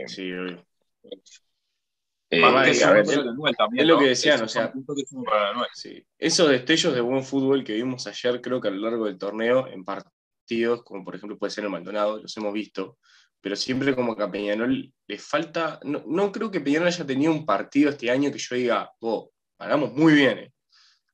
sí, 0.07 0.31
eh, 2.31 2.41
es 2.41 3.87
lo 3.87 3.97
que 3.97 4.09
decían, 4.09 4.43
o 4.43 4.47
sea, 4.47 4.71
esos 6.19 6.49
destellos 6.49 6.93
de 6.93 7.01
buen 7.01 7.23
fútbol 7.23 7.63
que 7.63 7.73
vimos 7.73 8.05
ayer, 8.05 8.39
creo 8.39 8.61
que 8.61 8.67
a 8.67 8.71
lo 8.71 8.81
largo 8.87 9.05
del 9.05 9.17
torneo, 9.17 9.67
en 9.67 9.83
partidos, 10.49 10.83
como 10.83 11.03
por 11.03 11.15
ejemplo 11.15 11.37
puede 11.37 11.51
ser 11.51 11.63
el 11.63 11.69
Maldonado, 11.69 12.17
los 12.17 12.35
hemos 12.37 12.51
visto, 12.51 12.97
pero 13.39 13.55
siempre 13.55 13.95
como 13.95 14.15
que 14.15 14.23
a 14.23 14.31
Peñarol 14.31 14.91
le 15.07 15.17
falta, 15.19 15.79
no, 15.83 16.31
creo 16.31 16.49
que 16.49 16.59
Peñarol 16.59 16.87
haya 16.87 17.05
tenido 17.05 17.31
un 17.31 17.45
partido 17.45 17.91
este 17.91 18.09
año 18.09 18.31
que 18.31 18.39
yo 18.39 18.55
diga, 18.55 18.91
oh, 19.01 19.29
ganamos 19.59 19.93
muy 19.93 20.13
bien, 20.13 20.39
eh. 20.39 20.51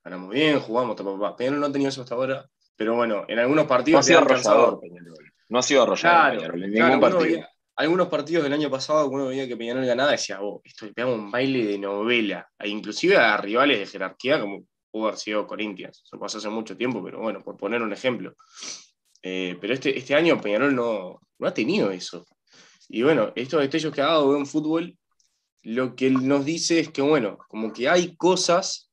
ganamos 0.03 0.29
bien, 0.29 0.59
jugamos, 0.61 0.95
papá. 0.95 1.35
Peñarol 1.35 1.59
no 1.59 1.65
ha 1.65 1.71
tenido 1.71 1.89
eso 1.89 2.01
hasta 2.01 2.15
ahora, 2.15 2.45
pero 2.77 2.95
bueno, 2.95 3.25
en 3.27 3.39
algunos 3.39 3.65
partidos... 3.65 3.95
No 3.95 3.99
ha 3.99 4.03
sido 4.03 4.19
arrollador, 4.19 4.79
Peñarol. 4.79 5.33
No 5.49 5.59
ha 5.59 5.61
sido 5.61 5.83
arrollador, 5.83 6.55
en 6.55 6.71
ningún 6.71 6.99
partido 7.01 7.45
algunos 7.77 8.07
partidos 8.07 8.45
del 8.45 8.53
año 8.53 8.69
pasado, 8.69 9.09
uno 9.09 9.27
veía 9.27 9.49
que 9.49 9.57
Peñarol 9.57 9.85
ganaba, 9.85 10.11
decía, 10.11 10.41
oh, 10.41 10.61
esto 10.63 10.85
le 10.85 10.93
pegamos 10.93 11.19
un 11.19 11.29
baile 11.29 11.65
de 11.65 11.77
novela, 11.77 12.47
e 12.57 12.69
inclusive 12.69 13.17
a 13.17 13.35
rivales 13.35 13.79
de 13.79 13.85
jerarquía 13.85 14.39
como 14.39 14.63
pudo 14.89 15.07
haber 15.07 15.19
sido 15.19 15.45
Corinthians. 15.45 16.03
Eso 16.05 16.17
pasó 16.17 16.37
hace 16.37 16.47
mucho 16.47 16.77
tiempo, 16.77 17.03
pero 17.03 17.19
bueno, 17.19 17.43
por 17.43 17.57
poner 17.57 17.81
un 17.81 17.91
ejemplo. 17.91 18.33
Eh, 19.27 19.57
pero 19.59 19.73
este, 19.73 19.97
este 19.97 20.13
año 20.13 20.39
Peñarol 20.39 20.75
no, 20.75 21.19
no 21.39 21.47
ha 21.47 21.53
tenido 21.53 21.89
eso. 21.89 22.27
Y 22.87 23.01
bueno, 23.01 23.33
estos 23.35 23.59
destellos 23.59 23.91
que 23.91 24.01
ha 24.01 24.05
dado 24.05 24.31
de 24.31 24.37
un 24.37 24.45
fútbol, 24.45 24.95
lo 25.63 25.95
que 25.95 26.11
nos 26.11 26.45
dice 26.45 26.79
es 26.79 26.89
que, 26.91 27.01
bueno, 27.01 27.39
como 27.47 27.73
que 27.73 27.89
hay 27.89 28.15
cosas 28.15 28.91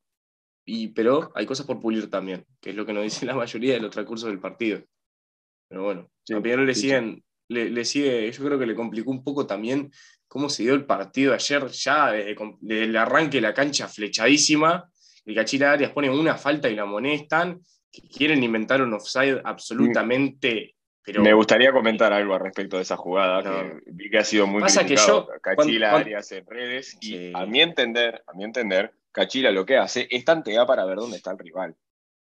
y, 0.65 0.89
pero 0.89 1.31
hay 1.35 1.45
cosas 1.45 1.67
por 1.67 1.81
pulir 1.81 2.09
también, 2.09 2.47
que 2.63 2.71
es 2.71 2.77
lo 2.77 2.87
que 2.87 2.95
nos 2.95 3.03
dice 3.03 3.27
la 3.27 3.35
mayoría 3.35 3.75
de 3.75 3.81
los 3.81 3.91
transcursos 3.91 4.31
del 4.31 4.41
partido. 4.41 4.83
Pero 5.69 5.85
bueno, 5.85 6.11
Sí, 6.25 6.33
a 6.33 6.41
Peñarol 6.41 6.67
le 6.67 6.75
sí, 6.75 6.83
siguen, 6.83 7.23
le, 7.49 7.69
le 7.69 7.85
sigue, 7.85 8.31
yo 8.33 8.45
creo 8.45 8.59
que 8.59 8.67
le 8.67 8.75
complicó 8.75 9.11
un 9.11 9.23
poco 9.23 9.47
también 9.47 9.91
cómo 10.29 10.49
se 10.49 10.63
dio 10.63 10.73
el 10.73 10.87
partido 10.87 11.35
ayer, 11.35 11.67
ya 11.69 12.11
desde 12.11 12.85
el 12.85 12.97
arranque 12.97 13.37
de 13.37 13.43
la 13.43 13.53
cancha 13.53 13.87
flechadísima, 13.87 14.89
el 15.27 15.35
Cachila 15.35 15.73
Arias 15.73 15.93
pone 15.93 16.09
una 16.09 16.37
falta 16.37 16.71
y 16.71 16.75
la 16.75 16.83
amonestan, 16.83 17.61
que 17.93 18.09
quieren 18.09 18.43
inventar 18.43 18.81
un 18.83 18.95
offside 18.95 19.41
absolutamente, 19.45 20.75
pero 21.05 21.23
Me 21.23 21.33
gustaría 21.35 21.73
comentar 21.73 22.13
algo 22.13 22.35
al 22.35 22.41
respecto 22.41 22.77
de 22.77 22.83
esa 22.83 22.97
jugada, 22.97 23.43
No. 23.43 23.51
que 23.51 23.81
vi 23.87 24.09
que 24.11 24.19
ha 24.19 24.25
sido 24.25 24.47
muy 24.47 24.63
Pasa 24.63 24.87
que 24.87 24.97
yo- 24.97 25.29
Cachila 25.43 25.91
cuan- 25.91 25.97
cuan- 25.97 26.01
Arias 26.03 26.33
en 26.33 26.47
redes, 26.47 26.97
y 27.01 27.07
Sí. 27.09 27.33
a 27.35 27.45
mi 27.47 27.61
entender, 27.61 28.23
a 28.27 28.33
mi 28.35 28.45
entender, 28.45 28.93
Cachila 29.11 29.51
lo 29.51 29.67
que 29.67 29.77
hace 29.77 30.07
es 30.11 30.25
tantear 30.25 30.67
para 30.67 30.85
ver 30.85 30.97
dónde 30.97 31.17
está 31.19 31.33
el 31.33 31.39
rival. 31.39 31.75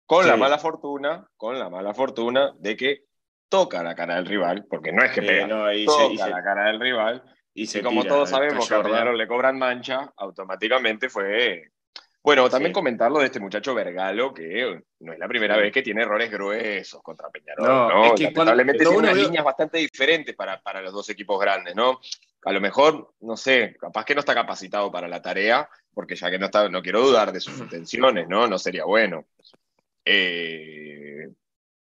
Con 0.06 0.24
Sí. 0.24 0.30
la 0.30 0.38
mala 0.38 0.58
fortuna, 0.58 1.28
con 1.38 1.60
la 1.60 1.70
mala 1.70 1.94
fortuna 1.94 2.54
de 2.58 2.76
que 2.76 3.04
toca 3.48 3.84
la 3.84 3.94
cara 3.96 4.16
del 4.16 4.26
rival, 4.26 4.66
porque 4.70 4.92
no 4.92 5.04
es 5.04 5.12
que 5.12 5.20
eh, 5.20 5.28
pega, 5.28 5.48
no, 5.48 5.72
y 5.72 5.86
toca 5.86 6.08
se- 6.08 6.14
y 6.14 6.18
se- 6.18 6.30
la 6.30 6.44
cara 6.44 6.66
del 6.66 6.80
rival, 6.80 7.24
y 7.54 7.64
y 7.64 7.66
se 7.68 7.84
como 7.84 8.02
tira, 8.02 8.14
todos 8.16 8.30
sabemos 8.30 8.68
que 8.68 8.74
a. 8.76 8.82
Peñarol 8.82 9.18
le 9.18 9.28
cobran 9.28 9.58
mancha, 9.60 10.12
automáticamente 10.18 11.10
fue... 11.10 11.70
Bueno, 12.22 12.50
también 12.50 12.72
Sí. 12.72 12.74
comentarlo 12.74 13.20
de 13.20 13.26
este 13.28 13.40
muchacho 13.40 13.74
Vergalo, 13.74 14.34
que 14.34 14.82
no 15.00 15.14
es 15.14 15.20
la 15.20 15.28
primera 15.28 15.56
Sí. 15.56 15.62
vez 15.62 15.72
que 15.74 15.82
tiene 15.82 16.02
errores 16.04 16.30
gruesos 16.30 17.02
contra 17.02 17.30
Peñarol. 17.30 17.66
No, 17.68 17.90
No, 17.90 18.06
es 18.06 18.12
que 18.14 18.24
Lamentablemente 18.24 18.84
lo 18.84 18.90
tiene 18.92 19.04
unas 19.04 19.16
veo- 19.16 19.24
líneas 19.26 19.44
bastante 19.46 19.78
diferentes 19.78 20.36
para, 20.36 20.62
para 20.62 20.82
los 20.82 20.92
dos 20.94 21.10
equipos 21.10 21.40
grandes, 21.40 21.76
¿no? 21.76 22.00
A 22.46 22.52
lo 22.52 22.60
mejor, 22.62 23.14
no 23.22 23.38
sé, 23.38 23.76
capaz 23.80 24.04
que 24.06 24.14
no 24.16 24.20
está 24.20 24.34
capacitado 24.34 24.92
para 24.92 25.08
la 25.08 25.22
tarea, 25.22 25.70
porque 25.94 26.16
ya 26.16 26.30
que 26.30 26.38
no 26.40 26.46
está, 26.48 26.68
no 26.70 26.82
quiero 26.82 27.02
dudar 27.02 27.32
de 27.32 27.40
sus 27.40 27.58
intenciones, 27.60 28.28
¿no? 28.28 28.48
No 28.48 28.58
sería 28.60 28.84
bueno. 28.86 29.26
Eh, 30.06 31.30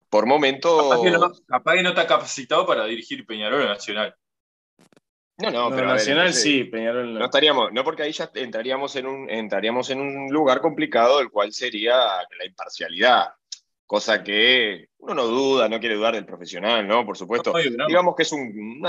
por 0.09 0.25
momentos. 0.25 0.83
Capaz 0.89 1.01
que, 1.03 1.11
no, 1.11 1.31
capaz 1.47 1.73
que 1.75 1.83
no 1.83 1.89
está 1.89 2.07
capacitado 2.07 2.65
para 2.65 2.85
dirigir 2.85 3.25
Peñarol 3.25 3.65
Nacional. 3.65 4.15
No, 5.39 5.51
no, 5.51 5.69
No, 5.69 5.75
pero 5.75 5.87
ver, 5.87 5.95
Nacional 5.95 6.25
entonces, 6.27 6.41
sí, 6.43 6.63
Peñarol 6.63 7.13
no. 7.13 7.19
No 7.19 7.25
estaríamos, 7.25 7.71
no 7.71 7.83
porque 7.83 8.03
ahí 8.03 8.11
ya 8.11 8.31
entraríamos 8.33 8.95
en 8.95 9.05
un, 9.05 9.29
entraríamos 9.29 9.89
en 9.91 10.01
un 10.01 10.27
lugar 10.31 10.61
complicado, 10.61 11.19
el 11.19 11.29
cual 11.29 11.53
sería 11.53 11.95
la 11.95 12.45
imparcialidad, 12.45 13.27
cosa 13.85 14.23
que 14.23 14.89
uno 14.97 15.13
no 15.13 15.25
duda, 15.25 15.69
no 15.69 15.79
quiere 15.79 15.95
dudar 15.95 16.15
del 16.15 16.25
profesional, 16.25 16.87
¿no? 16.87 17.05
Por 17.05 17.17
supuesto. 17.17 17.53
No. 17.77 17.87
Digamos 17.87 18.15
que 18.15 18.23
es 18.23 18.31
un 18.31 18.81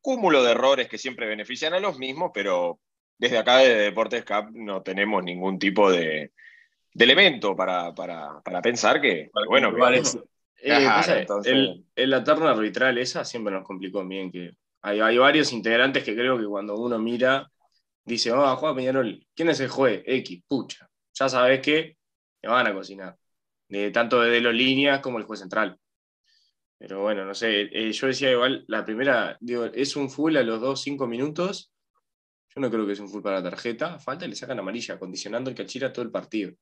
cúmulo 0.00 0.42
de 0.42 0.50
errores 0.52 0.88
que 0.88 0.98
siempre 0.98 1.26
benefician 1.26 1.72
a 1.72 1.80
los 1.80 1.98
mismos, 1.98 2.30
pero 2.34 2.80
desde 3.16 3.38
acá 3.38 3.58
de 3.58 3.74
Deportes 3.74 4.24
Cup 4.24 4.50
no 4.52 4.82
tenemos 4.82 5.24
ningún 5.24 5.58
tipo 5.58 5.90
de, 5.90 6.32
de 6.92 7.04
elemento 7.04 7.56
para, 7.56 7.94
para, 7.94 8.40
para 8.44 8.60
pensar 8.60 9.00
que, 9.00 9.30
Para 9.32 9.46
bueno, 9.46 9.74
que-. 9.74 10.00
Eh, 10.62 10.68
Claro, 10.68 10.84
pasa, 10.86 11.18
entonces- 11.20 11.52
el, 11.52 11.84
en 11.96 12.10
la 12.10 12.24
terna 12.24 12.50
arbitral 12.50 12.96
esa 12.98 13.24
siempre 13.24 13.52
nos 13.52 13.64
complicó 13.64 14.04
bien, 14.06 14.30
que 14.30 14.52
hay, 14.84 15.18
varios 15.18 15.52
integrantes 15.52 16.04
que 16.04 16.14
creo 16.14 16.38
que 16.38 16.44
cuando 16.44 16.76
uno 16.76 16.98
mira, 16.98 17.50
dice, 18.04 18.30
vamos 18.30 18.48
a 18.48 18.56
jugar 18.56 18.74
Peñarol, 18.76 19.26
¿quién 19.34 19.48
es 19.48 19.60
el 19.60 19.68
juez? 19.68 20.02
X, 20.06 20.42
pucha. 20.46 20.88
Ya 21.14 21.28
sabes 21.28 21.60
que 21.60 21.96
te 22.40 22.48
van 22.48 22.66
a 22.66 22.74
cocinar. 22.74 23.16
Tanto 23.92 24.20
de 24.20 24.40
los 24.40 24.54
líneas 24.54 25.00
como 25.00 25.18
el 25.18 25.24
juez 25.24 25.40
central. 25.40 25.78
Pero 26.78 27.00
bueno, 27.00 27.24
no 27.24 27.34
sé, 27.34 27.62
eh, 27.62 27.92
yo 27.92 28.06
decía 28.08 28.30
igual, 28.30 28.64
la 28.68 28.84
primera, 28.84 29.38
digo, 29.40 29.64
es 29.64 29.96
un 29.96 30.10
full 30.10 30.36
a 30.36 30.42
los 30.42 30.60
2, 30.60 30.82
5 30.82 31.06
minutos. 31.06 31.72
Yo 32.54 32.60
no 32.60 32.70
creo 32.70 32.86
que 32.86 32.92
es 32.92 33.00
un 33.00 33.08
full 33.08 33.22
para 33.22 33.40
la 33.40 33.50
tarjeta. 33.50 33.98
Falta 33.98 34.26
y 34.26 34.28
le 34.28 34.36
sacan 34.36 34.58
amarilla, 34.58 34.98
condicionando 34.98 35.48
el 35.48 35.56
cachira 35.56 35.92
todo 35.92 36.04
el 36.04 36.10
partido. 36.10 36.52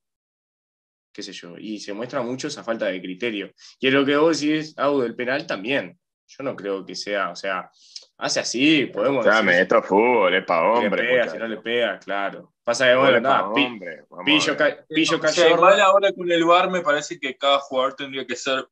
Qué 1.13 1.25
sé 1.25 1.33
yo. 1.33 1.59
Y 1.59 1.81
se 1.81 1.93
muestra 1.93 2.23
mucho 2.23 2.47
esa 2.47 2.63
falta 2.63 2.87
de 2.87 3.01
criterio. 3.03 3.51
Y 3.81 3.89
es 3.89 3.93
lo 3.93 4.07
que 4.07 4.17
vos 4.17 4.41
decís, 4.41 4.75
Audo, 4.79 5.05
el 5.05 5.17
penal 5.17 5.45
también. 5.45 5.99
Yo 6.39 6.45
no 6.45 6.57
creo 6.57 6.85
que 6.85 6.95
sea, 6.95 7.31
o 7.31 7.37
sea, 7.37 7.71
hace 8.19 8.41
así, 8.41 8.87
podemos 8.87 9.25
Escuchame, 9.27 9.53
decir 9.53 9.63
esto 9.63 9.79
es 9.79 9.87
fútbol, 9.87 10.35
es 10.35 10.45
para 10.45 10.61
si 10.77 10.81
le 10.81 10.87
hombre. 10.87 11.03
pega, 11.09 11.29
si 11.29 11.39
no 11.39 11.49
le 11.49 11.57
pega, 11.59 11.99
claro. 11.99 12.55
Pasa 12.65 12.87
que, 12.87 12.95
bueno, 12.97 13.21
nada, 13.21 13.53
pi- 13.53 13.81
pillo, 14.25 14.57
ca- 14.57 14.85
pillo 14.89 15.17
O 15.17 15.21
sea, 15.21 15.31
Cayorda. 15.31 15.55
igual 15.57 15.81
ahora 15.81 16.13
con 16.13 16.31
el 16.31 16.45
VAR 16.45 16.71
me 16.71 16.81
parece 16.81 17.19
que 17.19 17.37
cada 17.37 17.59
jugador 17.59 17.95
tendría 17.95 18.27
que 18.27 18.37
ser 18.37 18.67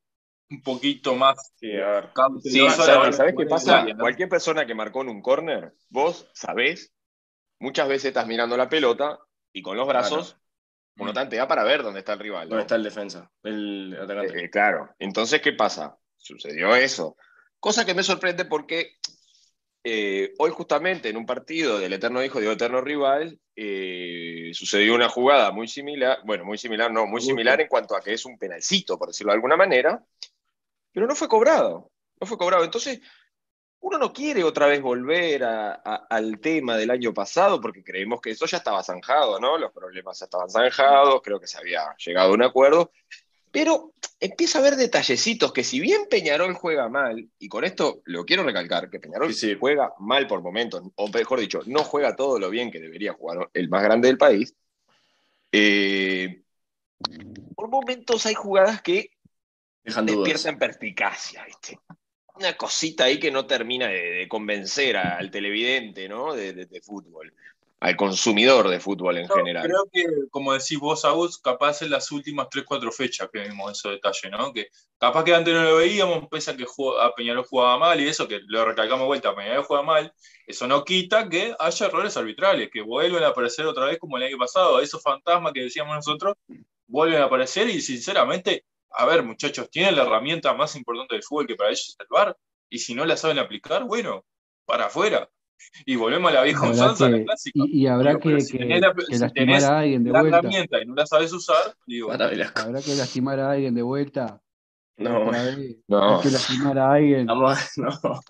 un 0.49 0.61
poquito 0.63 1.15
más 1.15 1.53
Sí, 1.55 1.71
a 1.79 1.87
ver. 1.91 2.09
Sí, 2.41 2.59
¿sabes, 2.69 2.97
hora 2.97 3.11
¿sabés 3.11 3.35
de 3.35 3.43
qué 3.43 3.49
pasa? 3.49 3.83
¿no? 3.83 3.97
Cualquier 3.97 4.29
persona 4.29 4.65
que 4.65 4.73
marcó 4.75 5.01
en 5.01 5.09
un 5.09 5.21
corner, 5.21 5.73
vos 5.89 6.29
sabés, 6.33 6.93
muchas 7.59 7.87
veces 7.87 8.05
estás 8.05 8.27
mirando 8.27 8.57
la 8.57 8.67
pelota 8.69 9.19
y 9.53 9.61
con 9.61 9.77
los 9.77 9.87
brazos 9.87 10.37
uno 10.97 11.13
tantea 11.13 11.47
para 11.47 11.63
ver 11.63 11.83
dónde 11.83 11.99
está 11.99 12.13
el 12.13 12.19
rival. 12.19 12.43
¿no? 12.47 12.49
¿Dónde 12.51 12.61
está 12.63 12.75
el 12.75 12.83
defensa? 12.83 13.31
El 13.43 13.97
atacante. 14.01 14.37
Eh, 14.39 14.45
eh, 14.45 14.49
claro. 14.49 14.89
Entonces, 14.99 15.41
¿qué 15.41 15.53
pasa? 15.53 15.97
Sucedió 16.17 16.75
eso. 16.75 17.15
Cosa 17.61 17.85
que 17.85 17.93
me 17.93 18.01
sorprende 18.01 18.45
porque 18.45 18.97
eh, 19.83 20.33
hoy 20.39 20.49
justamente 20.49 21.09
en 21.09 21.17
un 21.17 21.27
partido 21.27 21.77
del 21.77 21.93
eterno 21.93 22.23
hijo 22.23 22.39
de 22.41 22.51
eterno 22.51 22.81
rival 22.81 23.39
eh, 23.55 24.49
sucedió 24.51 24.95
una 24.95 25.09
jugada 25.09 25.51
muy 25.51 25.67
similar, 25.67 26.21
bueno, 26.25 26.43
muy 26.43 26.57
similar, 26.57 26.91
no, 26.91 27.05
muy 27.05 27.21
similar 27.21 27.61
en 27.61 27.67
cuanto 27.67 27.95
a 27.95 28.01
que 28.01 28.13
es 28.13 28.25
un 28.25 28.39
penalcito, 28.39 28.97
por 28.97 29.09
decirlo 29.09 29.31
de 29.31 29.35
alguna 29.35 29.55
manera, 29.57 30.03
pero 30.91 31.05
no 31.05 31.15
fue 31.15 31.27
cobrado, 31.27 31.91
no 32.19 32.25
fue 32.25 32.35
cobrado. 32.35 32.63
Entonces, 32.63 32.99
uno 33.81 33.99
no 33.99 34.11
quiere 34.11 34.43
otra 34.43 34.65
vez 34.65 34.81
volver 34.81 35.43
a- 35.43 35.73
a- 35.85 36.07
al 36.09 36.39
tema 36.39 36.75
del 36.77 36.89
año 36.89 37.13
pasado 37.13 37.61
porque 37.61 37.83
creemos 37.83 38.21
que 38.21 38.31
eso 38.31 38.47
ya 38.47 38.57
estaba 38.57 38.83
zanjado, 38.83 39.39
¿no? 39.39 39.59
Los 39.59 39.71
problemas 39.71 40.17
ya 40.17 40.25
estaban 40.25 40.49
zanjados, 40.49 41.21
creo 41.23 41.39
que 41.39 41.45
se 41.45 41.59
había 41.59 41.95
llegado 42.03 42.31
a 42.31 42.33
un 42.33 42.41
acuerdo, 42.41 42.91
pero 43.51 43.93
empieza 44.19 44.57
a 44.59 44.61
haber 44.61 44.75
detallecitos 44.75 45.51
que 45.53 45.63
si 45.63 45.79
bien 45.79 46.01
Peñarol 46.09 46.53
juega 46.53 46.89
mal, 46.89 47.29
y 47.39 47.49
con 47.49 47.63
esto 47.63 48.01
lo 48.05 48.25
quiero 48.25 48.43
recalcar, 48.43 48.89
que 48.89 48.99
Peñarol 48.99 49.33
Sí, 49.33 49.49
sí. 49.51 49.57
juega 49.59 49.93
mal 49.99 50.27
por 50.27 50.41
momentos, 50.41 50.81
o 50.95 51.07
mejor 51.09 51.39
dicho, 51.39 51.61
no 51.65 51.83
juega 51.83 52.15
todo 52.15 52.39
lo 52.39 52.49
bien 52.49 52.71
que 52.71 52.79
debería 52.79 53.13
jugar 53.13 53.49
el 53.53 53.69
más 53.69 53.83
grande 53.83 54.07
del 54.07 54.17
país, 54.17 54.55
eh, 55.51 56.43
por 57.55 57.69
momentos 57.69 58.25
hay 58.25 58.33
jugadas 58.33 58.81
que 58.81 59.11
Dejan 59.83 60.05
despiertan 60.05 60.57
perspicacia, 60.57 61.43
¿viste? 61.45 61.79
Una 62.35 62.55
cosita 62.55 63.05
ahí 63.05 63.19
que 63.19 63.31
no 63.31 63.45
termina 63.45 63.87
de, 63.87 64.11
de 64.11 64.27
convencer 64.27 64.97
al 64.97 65.29
televidente, 65.29 66.07
¿no? 66.07 66.33
De, 66.33 66.53
de- 66.53 66.65
de 66.65 66.81
fútbol, 66.81 67.33
al 67.81 67.95
consumidor 67.95 68.69
de 68.69 68.79
fútbol 68.79 69.17
en 69.17 69.27
general. 69.27 69.63
Creo 69.63 69.89
que, 69.91 70.05
como 70.29 70.53
decís 70.53 70.77
vos, 70.77 71.03
Agus, 71.03 71.39
capaz 71.39 71.81
en 71.81 71.89
las 71.89 72.11
últimas 72.11 72.47
3-4 72.47 72.91
fechas 72.91 73.27
que 73.33 73.39
vimos 73.39 73.71
esos 73.71 73.93
detalles, 73.93 74.31
¿no? 74.31 74.53
Que 74.53 74.67
capaz 74.99 75.23
que 75.23 75.33
antes 75.33 75.51
no 75.51 75.63
lo 75.63 75.77
veíamos, 75.77 76.27
pese 76.29 76.51
a 76.51 76.55
que 76.55 76.63
a 76.63 77.15
Peñarol 77.15 77.43
jugaba 77.43 77.79
mal 77.79 77.99
y 77.99 78.07
eso, 78.07 78.27
que 78.27 78.39
lo 78.45 78.65
recalcamos 78.65 79.01
de 79.01 79.07
vuelta, 79.07 79.35
Peñarol 79.35 79.63
juega 79.63 79.81
mal, 79.81 80.13
eso 80.45 80.67
no 80.67 80.85
quita 80.85 81.27
que 81.27 81.55
haya 81.57 81.85
errores 81.87 82.15
arbitrales, 82.15 82.69
que 82.71 82.81
vuelven 82.81 83.23
a 83.23 83.29
aparecer 83.29 83.65
otra 83.65 83.85
vez 83.85 83.97
como 83.97 84.15
el 84.17 84.23
año 84.23 84.37
pasado, 84.37 84.79
esos 84.79 85.01
fantasmas 85.01 85.51
que 85.51 85.63
decíamos 85.63 85.95
nosotros, 85.95 86.35
vuelven 86.85 87.19
a 87.19 87.25
aparecer 87.25 87.67
y 87.67 87.81
sinceramente, 87.81 88.63
a 88.91 89.07
ver, 89.07 89.23
muchachos, 89.23 89.71
tienen 89.71 89.95
la 89.95 90.03
herramienta 90.03 90.53
más 90.53 90.75
importante 90.75 91.15
del 91.15 91.23
fútbol 91.23 91.47
que 91.47 91.55
para 91.55 91.71
ellos 91.71 91.89
es 91.89 91.97
el 91.99 92.35
y 92.69 92.77
si 92.77 92.93
no 92.93 93.05
la 93.05 93.17
saben 93.17 93.39
aplicar, 93.39 93.85
bueno, 93.85 94.23
para 94.65 94.85
afuera. 94.85 95.27
Y 95.85 95.95
volvemos 95.95 96.31
a 96.31 96.35
la 96.35 96.43
vieja 96.43 96.69
usanza, 96.69 97.09
la 97.09 97.23
clásica. 97.23 97.59
y, 97.65 97.83
y 97.83 97.87
habrá 97.87 98.17
pero 98.17 98.35
que, 98.37 98.41
si 98.41 98.51
que- 98.53 98.57
tenés 98.59 98.81
la- 98.81 98.93
que 98.93 99.01
si 99.03 99.11
lastimar 99.19 99.31
tenés 99.33 99.63
a 99.63 99.79
alguien 99.79 100.03
de 100.03 100.11
la 100.11 100.19
vuelta. 100.21 100.37
herramienta 100.39 100.81
y 100.81 100.85
no 100.85 100.95
la 100.95 101.05
sabes 101.05 101.33
usar, 101.33 101.75
digo, 101.87 102.07
Para 102.09 102.27
Velasco. 102.27 102.61
Habrá 102.61 102.81
que 102.81 102.95
lastimar 102.95 103.39
a 103.39 103.51
alguien 103.51 103.73
de 103.75 103.81
vuelta. 103.81 104.41
No. 104.97 105.31
No. 105.87 106.17
Hay 106.17 106.21
que 106.21 106.29
lastimar 106.29 106.77
a 106.77 106.93
alguien. 106.93 107.25
no. 107.25 107.53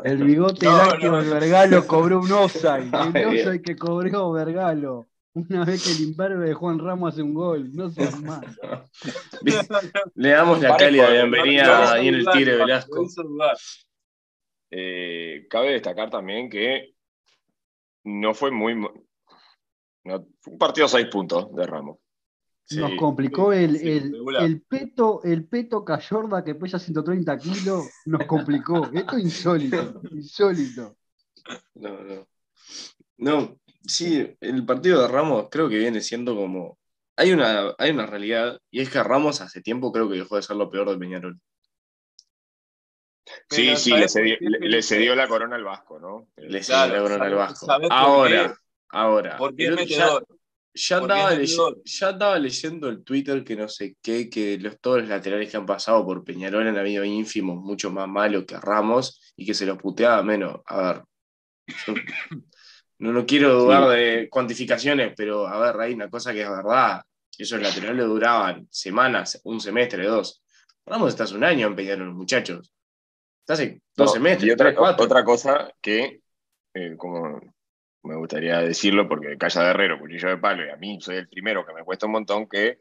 El 0.03 0.23
bigote 0.23 0.65
No, 0.65 0.77
lácteo 0.77 1.11
no. 1.11 1.17
del 1.21 1.29
Vergalo 1.29 1.85
cobró 1.87 2.19
un 2.19 2.31
offside. 2.31 2.89
Ay, 2.93 3.11
El 3.15 3.25
offside 3.27 3.61
que 3.61 3.75
cobró 3.75 4.31
Vergalo. 4.31 5.07
Una 5.33 5.63
vez 5.65 5.83
que 5.83 5.91
el 5.91 6.09
imberbe 6.09 6.45
de 6.47 6.53
Juan 6.53 6.77
Ramos 6.79 7.13
hace 7.13 7.21
un 7.23 7.33
gol. 7.33 7.71
No 7.73 7.89
seas 7.89 8.21
mal. 8.21 8.45
Le 10.15 10.29
damos 10.29 10.61
la 10.61 10.75
cálida 10.77 11.09
bienvenida 11.09 11.93
ahí 11.93 12.07
en 12.09 12.15
el 12.15 12.25
Tigre 12.27 12.57
Velasco. 12.57 13.05
Eh, 14.69 15.47
cabe 15.49 15.71
destacar 15.73 16.09
también 16.09 16.49
que 16.49 16.90
no 18.03 18.33
fue 18.33 18.51
muy. 18.51 18.75
no- 18.75 20.27
fue 20.39 20.53
un 20.53 20.57
partido 20.59 20.85
a 20.85 20.89
seis 20.89 21.07
puntos 21.07 21.53
de 21.55 21.65
Ramos. 21.65 21.97
Sí. 22.63 22.77
Nos 22.79 22.91
complicó 22.97 23.51
el, 23.51 23.77
sí, 23.77 23.89
el, 23.89 24.15
el 24.39 24.61
peto, 24.61 25.21
el 25.23 25.45
peto 25.45 25.83
Cayorda 25.83 26.43
que 26.43 26.55
pesa 26.55 26.79
130 26.79 27.37
kilos. 27.37 27.85
Nos 28.05 28.25
complicó. 28.25 28.89
Esto 28.93 29.17
es 29.17 29.23
insólito. 29.23 30.01
Insólito. 30.11 30.95
No, 31.75 32.03
no. 32.03 32.27
No, 33.17 33.59
sí, 33.83 34.35
el 34.39 34.65
partido 34.65 35.01
de 35.01 35.07
Ramos 35.07 35.47
creo 35.51 35.69
que 35.69 35.77
viene 35.77 36.01
siendo 36.01 36.35
como. 36.35 36.77
Hay 37.17 37.33
una, 37.33 37.75
hay 37.77 37.91
una 37.91 38.05
realidad, 38.05 38.57
y 38.71 38.79
es 38.81 38.89
que 38.89 39.03
Ramos 39.03 39.41
hace 39.41 39.61
tiempo 39.61 39.91
creo 39.91 40.09
que 40.09 40.17
dejó 40.17 40.37
de 40.37 40.41
ser 40.41 40.55
lo 40.55 40.69
peor 40.69 40.89
de 40.89 40.97
Peñarol. 40.97 41.39
Sí, 43.49 43.65
Pero, 43.65 43.77
sí, 43.77 43.89
¿sabes 43.91 44.01
le 44.03 44.09
cedió, 44.09 44.37
le- 44.39 44.83
cedió 44.83 45.15
la 45.15 45.27
corona 45.27 45.55
al 45.55 45.63
Vasco, 45.63 45.99
¿no? 45.99 46.29
Le 46.37 46.61
Claro, 46.61 46.91
cedió 46.91 46.93
la 46.93 47.01
corona 47.03 47.25
al 47.25 47.31
¿sabes- 47.31 47.37
Vasco. 47.37 47.65
Ahora, 47.91 48.47
qué? 48.47 48.53
ahora. 48.89 49.37
Ya- 49.85 50.05
andaba, 50.97 51.29
ya 51.83 52.11
leyendo 52.39 52.87
el 52.89 53.03
Twitter 53.03 53.43
que 53.43 53.55
no 53.57 53.67
sé 53.67 53.97
qué, 54.01 54.29
que 54.29 54.57
los, 54.57 54.79
todos 54.79 54.99
los 55.01 55.09
laterales 55.09 55.49
que 55.51 55.57
han 55.57 55.65
pasado 55.65 56.05
por 56.05 56.23
Peñarol 56.23 56.65
han 56.67 56.77
habido 56.77 57.03
ínfimos 57.03 57.57
mucho 57.57 57.91
más 57.91 58.07
malos 58.07 58.45
que 58.45 58.57
Ramos 58.57 59.33
y 59.35 59.45
que 59.45 59.53
se 59.53 59.65
los 59.65 59.77
puteaba 59.77 60.23
menos. 60.23 60.61
A 60.65 60.81
ver, 60.93 61.03
yo 61.87 61.93
no, 62.99 63.11
no 63.11 63.25
quiero 63.25 63.53
dudar 63.63 63.89
de 63.89 64.29
cuantificaciones, 64.29 65.13
pero 65.17 65.47
a 65.47 65.59
ver, 65.59 65.81
hay 65.81 65.93
una 65.93 66.09
cosa 66.09 66.31
que 66.33 66.41
es 66.43 66.49
verdad. 66.49 67.01
Esos 67.37 67.61
laterales 67.61 68.05
duraban 68.05 68.67
semanas, 68.69 69.41
un 69.43 69.59
semestre, 69.59 70.05
dos. 70.05 70.41
Ramos 70.85 71.09
está 71.09 71.23
hace 71.25 71.35
un 71.35 71.43
año 71.43 71.67
en 71.67 71.75
Peñarol, 71.75 72.13
muchachos. 72.13 72.73
Hace 73.51 73.81
dos 73.95 74.07
No, 74.07 74.13
semestres, 74.13 74.47
y 74.49 74.51
otra, 74.51 74.67
tres, 74.67 74.77
cuatro. 74.77 75.05
otra 75.05 75.23
cosa 75.23 75.73
que, 75.81 76.21
eh, 76.73 76.95
como 76.97 77.39
me 78.03 78.15
gustaría 78.15 78.59
decirlo, 78.59 79.07
porque 79.07 79.37
Calla 79.37 79.63
de 79.63 79.69
Herrero, 79.69 79.99
cuchillo 79.99 80.29
de 80.29 80.37
palo, 80.37 80.65
y 80.65 80.69
a 80.69 80.77
mí 80.77 80.99
soy 81.01 81.17
el 81.17 81.27
primero 81.29 81.65
que 81.65 81.73
me 81.73 81.83
cuesta 81.83 82.05
un 82.07 82.13
montón, 82.13 82.47
que 82.47 82.79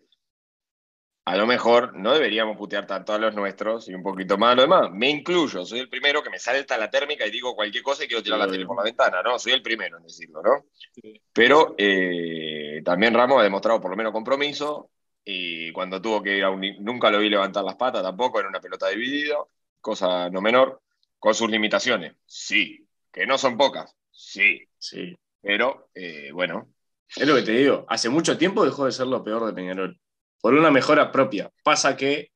a 1.27 1.37
lo 1.37 1.47
mejor 1.47 1.95
no 1.97 2.13
deberíamos 2.15 2.57
putear 2.57 2.87
tanto 2.87 3.13
a 3.13 3.19
los 3.19 3.35
nuestros 3.35 3.89
y 3.89 3.95
un 3.95 4.03
poquito 4.03 4.37
más 4.39 4.53
a 4.53 4.55
los 4.57 4.65
demás. 4.65 4.91
Me 4.93 5.11
incluyo, 5.11 5.65
soy 5.65 5.81
el 5.81 5.89
primero 5.89 6.23
que 6.23 6.31
me 6.31 6.39
salta 6.39 6.79
la 6.79 6.91
térmica 6.91 7.27
y 7.27 7.31
digo 7.31 7.55
cualquier 7.55 7.85
cosa 7.85 8.05
y 8.05 8.09
quiero 8.09 8.23
tirar 8.23 8.39
la 8.39 8.49
tele 8.49 8.67
por 8.67 8.77
la 8.77 8.83
ventana, 8.85 9.23
¿no? 9.23 9.39
Soy 9.39 9.53
el 9.53 9.63
primero 9.63 9.99
en 9.99 10.05
decirlo, 10.05 10.43
¿no? 10.43 10.65
Sí. 10.93 11.21
Pero 11.33 11.75
eh, 11.79 12.81
también 12.85 13.15
Ramos 13.15 13.39
ha 13.41 13.45
demostrado 13.45 13.81
por 13.81 13.91
lo 13.91 13.97
menos 13.97 14.13
compromiso 14.13 14.91
y 15.25 15.71
cuando 15.73 16.01
tuvo 16.01 16.23
que 16.23 16.39
ir 16.39 16.45
a 16.45 16.51
un... 16.51 16.63
Nunca 16.81 17.11
lo 17.11 17.19
vi 17.19 17.29
levantar 17.29 17.63
las 17.63 17.77
patas 17.77 18.03
tampoco, 18.03 18.41
era 18.41 18.49
una 18.49 18.61
pelota 18.61 18.89
dividida, 18.89 19.37
cosa 19.81 20.31
no 20.31 20.41
menor, 20.41 20.83
con 21.19 21.35
sus 21.35 21.51
limitaciones, 21.51 22.15
sí, 22.27 22.87
que 23.13 23.27
no 23.27 23.39
son 23.39 23.57
pocas, 23.57 23.95
sí, 24.11 24.67
Sí. 24.79 25.17
pero 25.43 25.89
eh, 25.95 26.31
bueno, 26.33 26.69
Es 27.17 27.27
lo 27.27 27.35
que 27.35 27.43
te 27.43 27.53
digo, 27.53 27.85
hace 27.89 28.09
mucho 28.09 28.39
tiempo 28.39 28.65
dejó 28.65 28.87
de 28.87 28.93
ser 28.93 29.07
lo 29.09 29.25
peor 29.25 29.45
de 29.47 29.53
Peñarol. 29.53 29.99
Por 30.41 30.55
una 30.55 30.71
mejora 30.71 31.11
propia. 31.11 31.51
Pasa 31.65 31.97
que, 31.97 32.31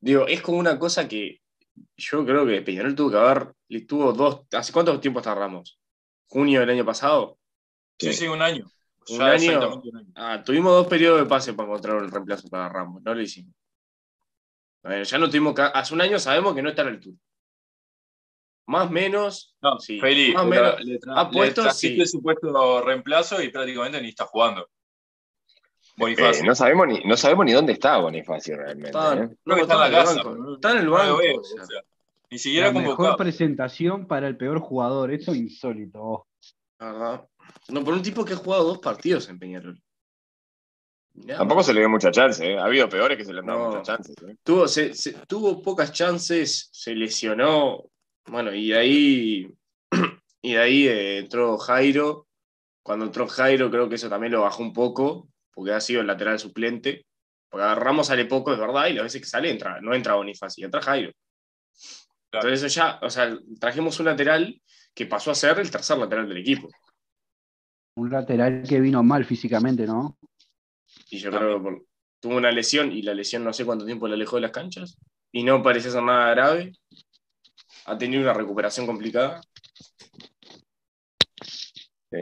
digo, 0.00 0.26
es 0.26 0.40
como 0.40 0.58
una 0.58 0.78
cosa 0.78 1.06
que 1.06 1.42
yo 1.96 2.24
creo 2.24 2.46
que 2.46 2.62
Peñarol 2.62 2.94
tuvo 2.94 3.10
que 3.10 3.16
haber, 3.18 3.54
tuvo 3.86 4.12
dos, 4.14 4.40
¿hace 4.52 4.72
cuánto 4.72 4.98
tiempo 5.00 5.20
está 5.20 5.34
Ramos? 5.34 5.78
¿Junio 6.28 6.60
del 6.60 6.70
año 6.70 6.84
pasado? 6.84 7.38
Sí, 7.98 8.12
sí, 8.14 8.26
un 8.26 8.40
año. 8.40 8.64
Un 9.08 9.22
año. 9.22 9.82
Ah, 10.14 10.42
tuvimos 10.44 10.72
dos 10.72 10.86
periodos 10.88 11.20
de 11.20 11.26
pase 11.26 11.52
para 11.52 11.68
encontrar 11.68 12.02
el 12.02 12.10
reemplazo 12.10 12.48
para 12.48 12.68
Ramos, 12.70 13.02
no 13.02 13.14
lo 13.14 13.20
hicimos. 13.20 13.54
Bueno, 14.86 15.02
ya 15.02 15.18
no 15.18 15.28
tuvimos 15.28 15.54
que, 15.54 15.62
hace 15.62 15.94
un 15.94 16.00
año 16.00 16.18
sabemos 16.18 16.54
que 16.54 16.62
no 16.62 16.68
está 16.68 16.82
a 16.82 16.84
la 16.84 16.90
altura. 16.92 17.16
Más 18.68 18.86
o 18.86 18.90
menos, 18.90 19.56
No, 19.60 19.78
sí. 19.78 20.00
Feli, 20.00 20.32
Más 20.32 20.46
menos. 20.46 20.80
le, 20.80 20.98
ha 21.14 21.30
puesto, 21.30 21.62
le 21.62 21.68
trajiste 21.68 22.04
sí. 22.04 22.12
su 22.12 22.22
puesto 22.22 22.82
reemplazo 22.82 23.42
y 23.42 23.48
prácticamente 23.48 24.00
ni 24.00 24.08
está 24.08 24.26
jugando. 24.26 24.68
Bonifacio. 25.96 26.42
eh, 26.42 26.46
no, 26.46 26.54
sabemos 26.54 26.86
ni, 26.88 27.00
no 27.04 27.16
sabemos 27.16 27.46
ni 27.46 27.52
dónde 27.52 27.72
está 27.72 27.96
Bonifacio 27.98 28.56
realmente. 28.56 28.88
Está, 28.88 29.14
¿eh? 29.14 29.28
no, 29.44 29.56
está 29.56 29.74
en 29.74 29.80
la 29.80 29.86
el 29.86 29.92
casa. 29.92 30.22
Está 30.54 30.70
en 30.72 30.78
el 30.78 30.88
banco. 30.88 31.16
veo, 31.18 31.40
o 31.40 31.44
sea. 31.44 31.62
o 31.62 31.66
sea, 31.66 31.80
ni 32.30 32.38
siquiera 32.38 32.72
La 32.72 32.80
mejor 32.80 33.16
presentación 33.16 34.06
para 34.06 34.28
el 34.28 34.36
peor 34.36 34.60
jugador. 34.60 35.12
Esto 35.12 35.32
es 35.32 35.38
insólito. 35.38 36.26
La 36.78 36.92
verdad. 36.92 37.28
No, 37.68 37.84
por 37.84 37.94
un 37.94 38.02
tipo 38.02 38.24
que 38.24 38.34
ha 38.34 38.36
jugado 38.36 38.64
dos 38.64 38.78
partidos 38.78 39.28
en 39.28 39.38
Peñarol. 39.38 39.80
Tampoco 41.26 41.62
se 41.62 41.72
le 41.72 41.80
dio 41.80 41.88
mucha 41.88 42.10
chance, 42.10 42.44
¿eh? 42.44 42.58
ha 42.58 42.64
habido 42.64 42.88
peores 42.88 43.16
que 43.16 43.24
se 43.24 43.32
le 43.32 43.40
han 43.40 43.46
dado 43.46 43.58
No. 43.58 43.66
muchas 43.68 43.82
chances. 43.86 44.14
¿eh? 44.28 44.36
tuvo, 44.42 44.68
se- 44.68 44.92
se- 44.94 45.12
tuvo 45.26 45.62
pocas 45.62 45.92
chances, 45.92 46.68
se 46.72 46.94
lesionó. 46.94 47.84
Bueno, 48.26 48.52
y 48.52 48.68
de 48.68 48.76
ahí, 48.78 49.46
y 50.42 50.52
de 50.52 50.58
ahí 50.58 50.88
eh, 50.88 51.18
entró 51.18 51.56
Jairo. 51.58 52.26
Cuando 52.82 53.04
entró 53.06 53.26
Jairo, 53.26 53.70
creo 53.70 53.88
que 53.88 53.94
eso 53.96 54.08
también 54.08 54.32
lo 54.32 54.42
bajó 54.42 54.62
un 54.62 54.72
poco, 54.72 55.28
porque 55.52 55.72
ha 55.72 55.80
sido 55.80 56.00
el 56.02 56.06
lateral 56.06 56.38
suplente. 56.38 57.06
Porque 57.48 57.64
a 57.64 57.74
Ramos 57.74 58.08
sale 58.08 58.26
poco, 58.26 58.52
es 58.52 58.58
verdad, 58.58 58.86
y 58.88 58.92
las 58.94 59.04
veces 59.04 59.22
que 59.22 59.28
sale 59.28 59.50
entra, 59.50 59.80
no 59.80 59.94
entra 59.94 60.14
Bonifacio, 60.16 60.64
entra 60.66 60.82
Jairo. 60.82 61.12
Claro. 62.30 62.48
Entonces 62.48 62.62
eso 62.64 62.80
ya, 62.80 62.98
o 63.02 63.08
sea, 63.10 63.36
trajimos 63.58 63.98
un 64.00 64.06
lateral 64.06 64.60
que 64.94 65.06
pasó 65.06 65.30
a 65.30 65.34
ser 65.34 65.58
el 65.60 65.70
tercer 65.70 65.96
lateral 65.98 66.28
del 66.28 66.38
equipo. 66.38 66.68
Un 67.96 68.10
lateral 68.10 68.62
que 68.68 68.80
vino 68.80 69.02
mal 69.02 69.24
físicamente, 69.24 69.86
¿no? 69.86 70.18
Y 71.10 71.18
yo 71.18 71.30
creo 71.30 71.56
que 71.58 71.62
por- 71.62 71.84
tuvo 72.20 72.36
una 72.36 72.50
lesión 72.50 72.92
y 72.92 73.02
la 73.02 73.14
lesión 73.14 73.44
no 73.44 73.52
sé 73.52 73.64
cuánto 73.64 73.84
tiempo 73.84 74.08
la 74.08 74.14
alejó 74.14 74.36
de 74.36 74.42
las 74.42 74.50
canchas 74.50 74.96
y 75.32 75.42
no 75.42 75.62
parecía 75.62 75.90
ser 75.90 76.02
nada 76.02 76.30
grave. 76.30 76.72
Ha 77.86 77.96
tenido 77.98 78.22
una 78.22 78.32
recuperación 78.32 78.86
complicada. 78.86 79.40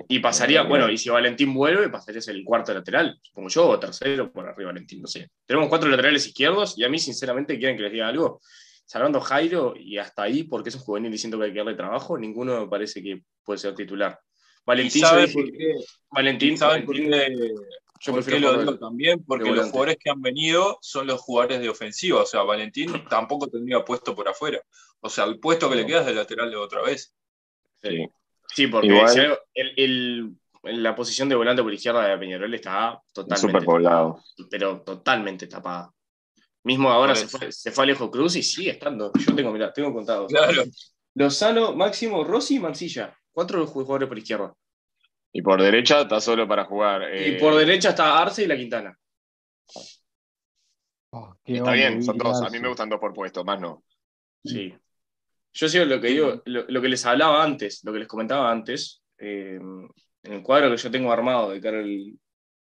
Y 0.08 0.18
pasaría, 0.18 0.62
bueno, 0.62 0.90
y 0.90 0.98
si 0.98 1.08
Valentín 1.10 1.54
vuelve, 1.54 1.88
pasaría 1.88 2.18
a 2.18 2.22
ser 2.22 2.34
el 2.34 2.44
cuarto 2.44 2.72
lateral, 2.74 3.18
supongo 3.22 3.48
yo, 3.50 3.68
o 3.68 3.78
tercero 3.78 4.32
por 4.32 4.48
arriba 4.48 4.70
Valentín, 4.72 5.00
no 5.02 5.06
sé. 5.06 5.30
Tenemos 5.46 5.68
cuatro 5.68 5.88
laterales 5.88 6.26
izquierdos 6.26 6.76
y 6.78 6.84
a 6.84 6.88
mí, 6.88 6.98
sinceramente, 6.98 7.58
quieren 7.58 7.76
que 7.76 7.84
les 7.84 7.92
diga 7.92 8.08
algo. 8.08 8.40
Salvando 8.86 9.20
Jairo 9.20 9.74
y 9.76 9.98
hasta 9.98 10.22
ahí, 10.24 10.44
porque 10.44 10.70
es 10.70 10.74
un 10.74 10.80
juvenil 10.82 11.12
diciendo 11.12 11.38
que 11.38 11.44
hay 11.44 11.52
que 11.52 11.58
darle 11.58 11.74
trabajo, 11.74 12.18
ninguno 12.18 12.60
me 12.60 12.66
parece 12.68 13.02
que 13.02 13.22
puede 13.44 13.58
ser 13.58 13.74
titular. 13.74 14.18
¿Y 14.22 14.60
Valentín, 14.66 15.02
yo 15.02 15.08
sabe 15.08 15.22
dije 15.26 15.34
por 15.34 15.52
qué? 15.52 15.74
Valentín, 16.10 16.54
¿Y 16.54 16.82
por 16.82 16.96
qué, 16.96 17.54
yo 18.04 18.12
por 18.12 18.24
qué 18.24 18.38
lo 18.40 18.58
digo 18.58 18.78
también? 18.78 19.24
Porque 19.26 19.50
los 19.50 19.70
jugadores 19.70 19.96
que 19.98 20.10
han 20.10 20.20
venido 20.22 20.78
son 20.80 21.06
los 21.06 21.20
jugadores 21.20 21.60
de 21.60 21.68
ofensiva. 21.68 22.22
O 22.22 22.26
sea, 22.26 22.42
Valentín 22.42 22.92
tampoco 23.08 23.48
tendría 23.48 23.84
puesto 23.84 24.14
por 24.14 24.28
afuera. 24.28 24.60
O 25.00 25.08
sea, 25.08 25.24
el 25.24 25.38
puesto 25.38 25.68
que 25.70 25.76
le 25.76 25.86
queda 25.86 26.00
es 26.00 26.06
de 26.06 26.14
lateral 26.14 26.50
de 26.50 26.56
otra 26.56 26.82
vez. 26.82 27.14
Sí. 27.82 28.06
Sí, 28.48 28.66
porque 28.68 28.86
Igual- 28.88 29.08
si 29.08 29.18
algo- 29.20 29.38
el- 29.54 29.72
el- 29.76 30.82
la 30.82 30.94
posición 30.94 31.28
de 31.28 31.34
volante 31.34 31.62
por 31.62 31.72
izquierda 31.74 32.06
de 32.06 32.16
Peñarol 32.18 32.54
está 32.54 33.00
Súper 33.12 33.28
totalmente, 33.36 33.66
poblado. 33.66 34.22
pero 34.50 34.80
totalmente 34.82 35.46
tapada. 35.46 35.90
Mismo 36.62 36.90
ahora 36.90 37.14
se 37.14 37.28
fue, 37.28 37.52
se 37.52 37.70
fue 37.72 37.84
Alejo 37.84 38.10
Cruz 38.10 38.36
y 38.36 38.42
sigue 38.42 38.70
estando. 38.70 39.12
Yo 39.18 39.34
tengo, 39.34 39.52
mirá, 39.52 39.70
tengo 39.72 39.92
contados. 39.92 40.30
Claro. 40.32 40.62
Lozano, 41.14 41.74
Máximo, 41.74 42.24
Rossi 42.24 42.56
y 42.56 42.60
Mancilla. 42.60 43.14
Cuatro 43.32 43.66
jugadores 43.66 44.08
por 44.08 44.16
izquierda. 44.18 44.54
Y 45.36 45.42
por 45.42 45.60
derecha 45.60 46.02
está 46.02 46.20
solo 46.20 46.46
para 46.46 46.64
jugar. 46.64 47.02
eh, 47.12 47.30
Y 47.30 47.40
por 47.40 47.54
derecha 47.56 47.90
está 47.90 48.18
Arce 48.22 48.44
y 48.44 48.46
la 48.46 48.56
Quintana. 48.56 48.96
Oh, 51.10 51.34
Está 51.44 51.62
hombre, 51.64 51.76
bien, 51.76 52.02
son 52.02 52.18
dos. 52.18 52.40
A 52.42 52.50
mí 52.50 52.58
me 52.60 52.68
gustan 52.68 52.88
dos 52.88 53.00
por 53.00 53.12
puesto, 53.12 53.44
más 53.44 53.60
no. 53.60 53.84
Sí. 54.44 54.74
Yo 55.52 55.68
sigo 55.68 55.84
lo 55.84 56.00
que 56.00 56.08
digo, 56.08 56.42
lo, 56.46 56.64
lo 56.68 56.80
que 56.82 56.88
les 56.88 57.04
hablaba 57.06 57.42
antes, 57.42 57.82
lo 57.84 57.92
que 57.92 58.00
les 58.00 58.08
comentaba 58.08 58.50
antes, 58.50 59.02
eh, 59.18 59.58
en 60.22 60.32
el 60.32 60.42
cuadro 60.42 60.70
que 60.70 60.76
yo 60.76 60.90
tengo 60.90 61.12
armado 61.12 61.50
de 61.50 61.60
cara 61.60 61.78
al, 61.78 62.14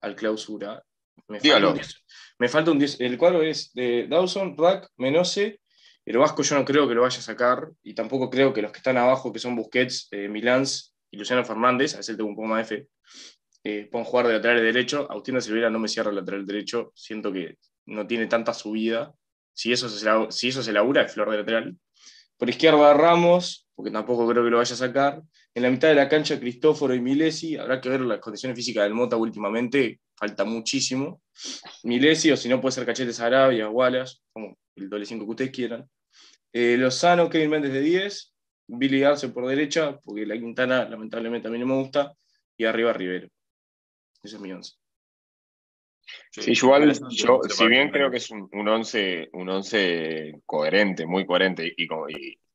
al 0.02 0.16
clausura. 0.16 0.84
Me 1.28 1.40
falta, 1.40 1.44
Dígalo. 1.44 1.70
un 1.70 1.76
10 1.76 2.06
me 2.40 2.50
falta 2.50 2.72
un 2.72 2.80
10. 2.80 3.02
El 3.02 3.18
cuadro 3.18 3.42
es 3.42 3.74
de 3.74 4.08
Dawson, 4.08 4.56
Rack, 4.58 4.90
Menose. 4.98 5.60
El 6.06 6.18
Vasco 6.20 6.42
yo 6.44 6.56
no 6.56 6.64
creo 6.66 6.88
que 6.88 6.94
lo 6.96 7.02
vaya 7.02 7.18
a 7.20 7.22
sacar 7.22 7.68
y 7.84 7.94
tampoco 7.94 8.30
creo 8.30 8.54
que 8.54 8.62
los 8.62 8.72
que 8.72 8.78
están 8.78 8.98
abajo, 8.98 9.34
que 9.34 9.40
son 9.40 9.56
Busquets, 9.56 10.08
eh, 10.12 10.30
Milans 10.30 10.96
y 11.12 11.18
Luciano 11.18 11.44
Fernández, 11.44 11.96
a 11.96 12.00
ese 12.00 12.16
tengo 12.16 12.30
un 12.30 12.36
poco 12.36 12.48
más 12.48 12.70
de 12.70 12.78
fe, 12.78 12.88
eh, 13.64 13.90
jugar 13.92 14.28
de 14.28 14.34
lateral 14.34 14.62
derecho. 14.62 15.08
Agustín 15.10 15.36
de 15.36 15.42
Silveira 15.42 15.70
no 15.70 15.80
me 15.80 15.88
cierra 15.88 16.10
el 16.10 16.16
lateral 16.16 16.46
derecho, 16.46 16.92
siento 16.96 17.32
que 17.32 17.58
no 17.86 18.06
tiene 18.08 18.28
tanta 18.28 18.54
subida. 18.54 19.14
Si 19.54 19.72
eso 19.72 19.90
se, 19.90 20.08
si 20.30 20.50
eso 20.50 20.62
se 20.62 20.72
labura, 20.74 21.02
es 21.02 21.14
flor 21.14 21.32
de 21.32 21.38
lateral. 21.38 21.78
Por 22.38 22.50
izquierda 22.50 22.94
Ramos, 22.94 23.68
porque 23.76 23.92
tampoco 23.92 24.28
creo 24.28 24.44
que 24.44 24.50
lo 24.50 24.58
vaya 24.58 24.74
a 24.74 24.78
sacar. 24.78 25.22
En 25.54 25.64
la 25.64 25.72
mitad 25.72 25.88
de 25.88 25.96
la 25.96 26.08
cancha 26.08 26.40
Cristóforo 26.40 26.94
y 26.94 27.02
Milesi. 27.02 27.58
Habrá 27.58 27.82
que 27.82 27.90
ver 27.90 28.02
las 28.02 28.20
condiciones 28.20 28.56
físicas 28.56 28.84
del 28.84 28.94
Mota 28.94 29.18
últimamente. 29.18 30.00
Falta 30.16 30.46
muchísimo. 30.46 31.22
Milesi, 31.84 32.32
o 32.32 32.38
si 32.38 32.48
no 32.50 32.62
puede 32.62 32.74
ser 32.74 32.86
Cachetes 32.86 33.20
Arabia, 33.20 33.70
Wallace, 33.70 34.18
como 34.32 34.58
el 34.76 34.90
doble 34.90 35.06
5 35.06 35.26
que 35.26 35.30
ustedes 35.32 35.52
quieran. 35.52 35.90
Eh, 36.54 36.78
Lozano, 36.78 37.30
Kevin 37.30 37.50
Méndez 37.50 37.74
de 37.74 37.82
10. 37.82 38.34
Billy 38.68 39.04
Arce 39.04 39.30
por 39.30 39.48
derecha, 39.48 40.00
porque 40.04 40.26
la 40.26 40.36
Quintana 40.36 40.88
lamentablemente 40.88 41.48
a 41.48 41.52
mí 41.52 41.60
no 41.60 41.66
me 41.66 41.76
gusta. 41.76 42.14
Y 42.58 42.66
arriba 42.66 42.94
Rivero. 42.94 43.28
Ese 44.24 44.36
es 44.36 44.42
mi 44.42 44.52
once. 44.52 44.74
Sí, 46.32 46.52
igual, 46.52 46.94
yo, 47.10 47.42
si 47.50 47.68
bien 47.68 47.90
creo 47.90 48.10
que 48.10 48.18
es 48.18 48.32
un, 48.32 48.48
un 48.52 48.68
once, 48.68 49.30
un 49.34 49.50
once 49.50 50.40
coherente, 50.46 51.06
muy 51.06 51.26
coherente, 51.26 51.74
y, 51.76 51.88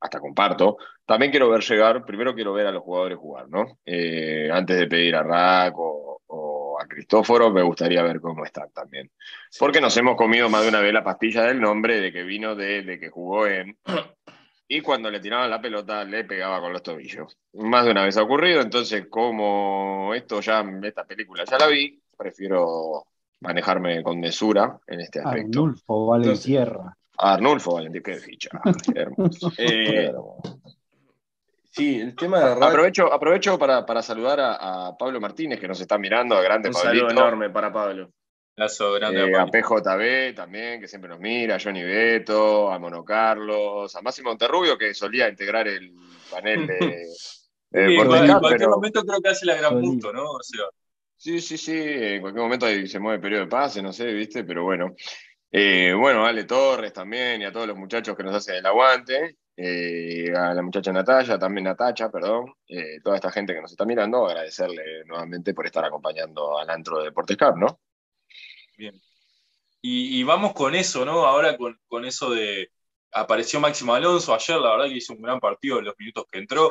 hasta 0.01 0.20
comparto, 0.20 0.79
también 1.05 1.31
quiero 1.31 1.51
ver 1.51 1.62
llegar, 1.62 2.05
primero 2.05 2.35
quiero 2.35 2.53
ver 2.53 2.66
a 2.66 2.72
los 2.72 2.83
jugadores 2.83 3.18
jugar, 3.18 3.48
¿no? 3.48 3.79
Eh, 3.85 4.48
antes 4.51 4.79
de 4.79 4.87
pedir 4.87 5.14
a 5.14 5.22
Rack 5.22 5.79
o, 5.79 6.22
o 6.27 6.81
a 6.81 6.87
Cristóforo, 6.87 7.51
me 7.51 7.62
gustaría 7.62 8.03
ver 8.03 8.20
cómo 8.20 8.44
están 8.44 8.70
también. 8.72 9.11
Porque 9.59 9.81
nos 9.81 9.96
hemos 9.96 10.16
comido 10.16 10.48
más 10.48 10.62
de 10.62 10.68
una 10.70 10.81
vez 10.81 10.92
la 10.92 11.05
pastilla 11.05 11.42
del 11.42 11.61
nombre 11.61 12.01
de 12.01 12.12
que 12.12 12.22
vino 12.22 12.55
de, 12.57 12.83
de 12.83 12.98
que 12.98 13.11
jugó 13.11 13.46
en. 13.46 13.79
Y 14.75 14.81
cuando 14.81 15.11
le 15.11 15.21
tiraban 15.21 15.51
la 15.51 15.61
pelota, 15.61 16.03
le 16.03 16.25
pegaba 16.25 16.59
con 16.61 16.73
los 16.73 16.83
tobillos. 16.83 17.37
Más 17.53 17.85
de 17.85 17.91
una 17.91 18.05
vez 18.05 18.17
ha 18.17 18.23
ocurrido, 18.23 18.63
entonces, 18.63 19.07
como 19.11 20.15
esto 20.15 20.41
ya, 20.41 20.65
esta 20.83 21.05
película 21.05 21.45
ya 21.45 21.59
la 21.59 21.67
vi, 21.67 22.01
prefiero 22.17 23.05
manejarme 23.41 24.03
con 24.03 24.19
mesura 24.19 24.79
en 24.87 25.01
este 25.01 25.19
aspecto. 25.21 25.61
Arnulfo 25.61 26.07
vale 26.07 26.25
Entonces- 26.25 26.47
tierra. 26.47 26.97
Arnulfo 27.19 27.75
Valentín, 27.75 28.03
qué 28.03 28.15
ficha. 28.15 28.49
Hermoso. 28.95 29.53
Eh. 29.59 30.11
Sí, 31.71 32.01
el 32.01 32.17
tema 32.17 32.41
de 32.41 32.55
Rack, 32.55 32.63
Aprovecho, 32.71 33.13
aprovecho 33.13 33.59
para, 33.59 33.85
para 33.85 34.03
saludar 34.03 34.41
a, 34.41 34.87
a 34.89 34.97
Pablo 34.97 35.21
Martínez, 35.21 35.61
que 35.61 35.69
nos 35.69 35.81
está 35.83 35.99
mirando, 35.99 36.35
a 36.35 36.43
grande 36.43 36.69
un 36.69 36.75
saludo 36.75 37.03
Pablito. 37.09 37.21
enorme 37.21 37.51
para 37.51 37.71
Pablo. 37.71 38.11
Lazo 38.57 38.93
grande 38.93 39.23
Eh, 39.31 39.37
a. 39.37 39.47
PJB 39.47 40.35
también, 40.35 40.81
que 40.81 40.88
siempre 40.88 41.09
nos 41.09 41.19
mira, 41.21 41.57
a 41.57 41.61
Johnny 41.61 41.83
Beto, 41.83 42.71
a 42.71 42.79
Mono 42.79 43.05
Carlos, 43.05 43.95
a 43.97 44.03
Máximo 44.03 44.31
Monterrubio, 44.31 44.77
que 44.77 44.93
solía 44.95 45.29
integrar 45.29 45.67
el 45.69 45.93
panel 46.31 46.67
de, 46.67 46.77
de 47.71 47.87
Sí, 47.87 47.93
igual, 47.95 48.25
en 48.29 48.38
cualquier 48.38 48.59
pero- 48.59 48.71
momento 48.71 49.03
creo 49.05 49.21
que 49.23 49.29
hace 49.31 49.47
la 49.47 49.57
gran 49.57 49.81
punto, 49.81 50.12
¿no? 50.12 50.25
O 50.33 50.43
sea, 50.43 50.65
Sí, 51.17 51.41
sí, 51.41 51.57
sí, 51.57 51.73
en 51.77 52.21
cualquier 52.21 52.43
momento 52.43 52.67
ahí 52.67 52.87
se 52.88 52.99
mueve 52.99 53.15
el 53.17 53.23
periodo 53.23 53.43
de 53.45 53.49
pase, 53.49 53.81
no 53.81 53.93
sé, 53.93 54.07
viste, 54.12 54.43
pero 54.45 54.65
bueno. 54.65 54.95
Eh, 55.53 55.95
bueno, 55.97 56.27
Ale 56.27 56.45
Torres 56.45 56.93
también 56.93 57.41
y 57.43 57.45
a 57.45 57.53
todos 57.53 57.67
los 57.69 57.77
muchachos 57.77 58.17
que 58.17 58.25
nos 58.25 58.35
hacen 58.35 58.57
el 58.57 58.67
aguante, 58.67 59.37
eh, 59.57 60.33
a 60.37 60.53
la 60.53 60.62
muchacha 60.62 60.93
Natalia, 60.93 61.38
también 61.38 61.65
Natacha, 61.65 62.11
perdón, 62.11 62.53
eh, 62.67 62.99
toda 63.05 63.17
esta 63.17 63.31
gente 63.31 63.55
que 63.55 63.61
nos 63.61 63.71
está 63.71 63.85
mirando, 63.85 64.27
agradecerle 64.27 65.05
nuevamente 65.07 65.55
por 65.55 65.65
estar 65.67 65.85
acompañando 65.85 66.59
al 66.59 66.69
antro 66.71 66.99
de 66.99 67.05
Deportes 67.05 67.37
Cup, 67.37 67.57
¿no? 67.57 67.79
Bien. 68.77 69.01
Y, 69.81 70.21
y 70.21 70.23
vamos 70.23 70.53
con 70.55 70.75
eso, 70.75 71.05
¿no? 71.05 71.27
Ahora 71.27 71.57
con, 71.57 71.79
con 71.89 72.05
eso 72.05 72.31
de. 72.31 72.71
Apareció 73.13 73.61
Máximo 73.61 73.95
Alonso 73.95 74.35
ayer, 74.35 74.57
la 74.59 74.71
verdad 74.71 74.87
que 74.87 74.97
hizo 74.97 75.13
un 75.13 75.21
gran 75.21 75.39
partido 75.39 75.79
en 75.79 75.85
los 75.85 75.95
minutos 75.99 76.25
que 76.31 76.39
entró. 76.39 76.71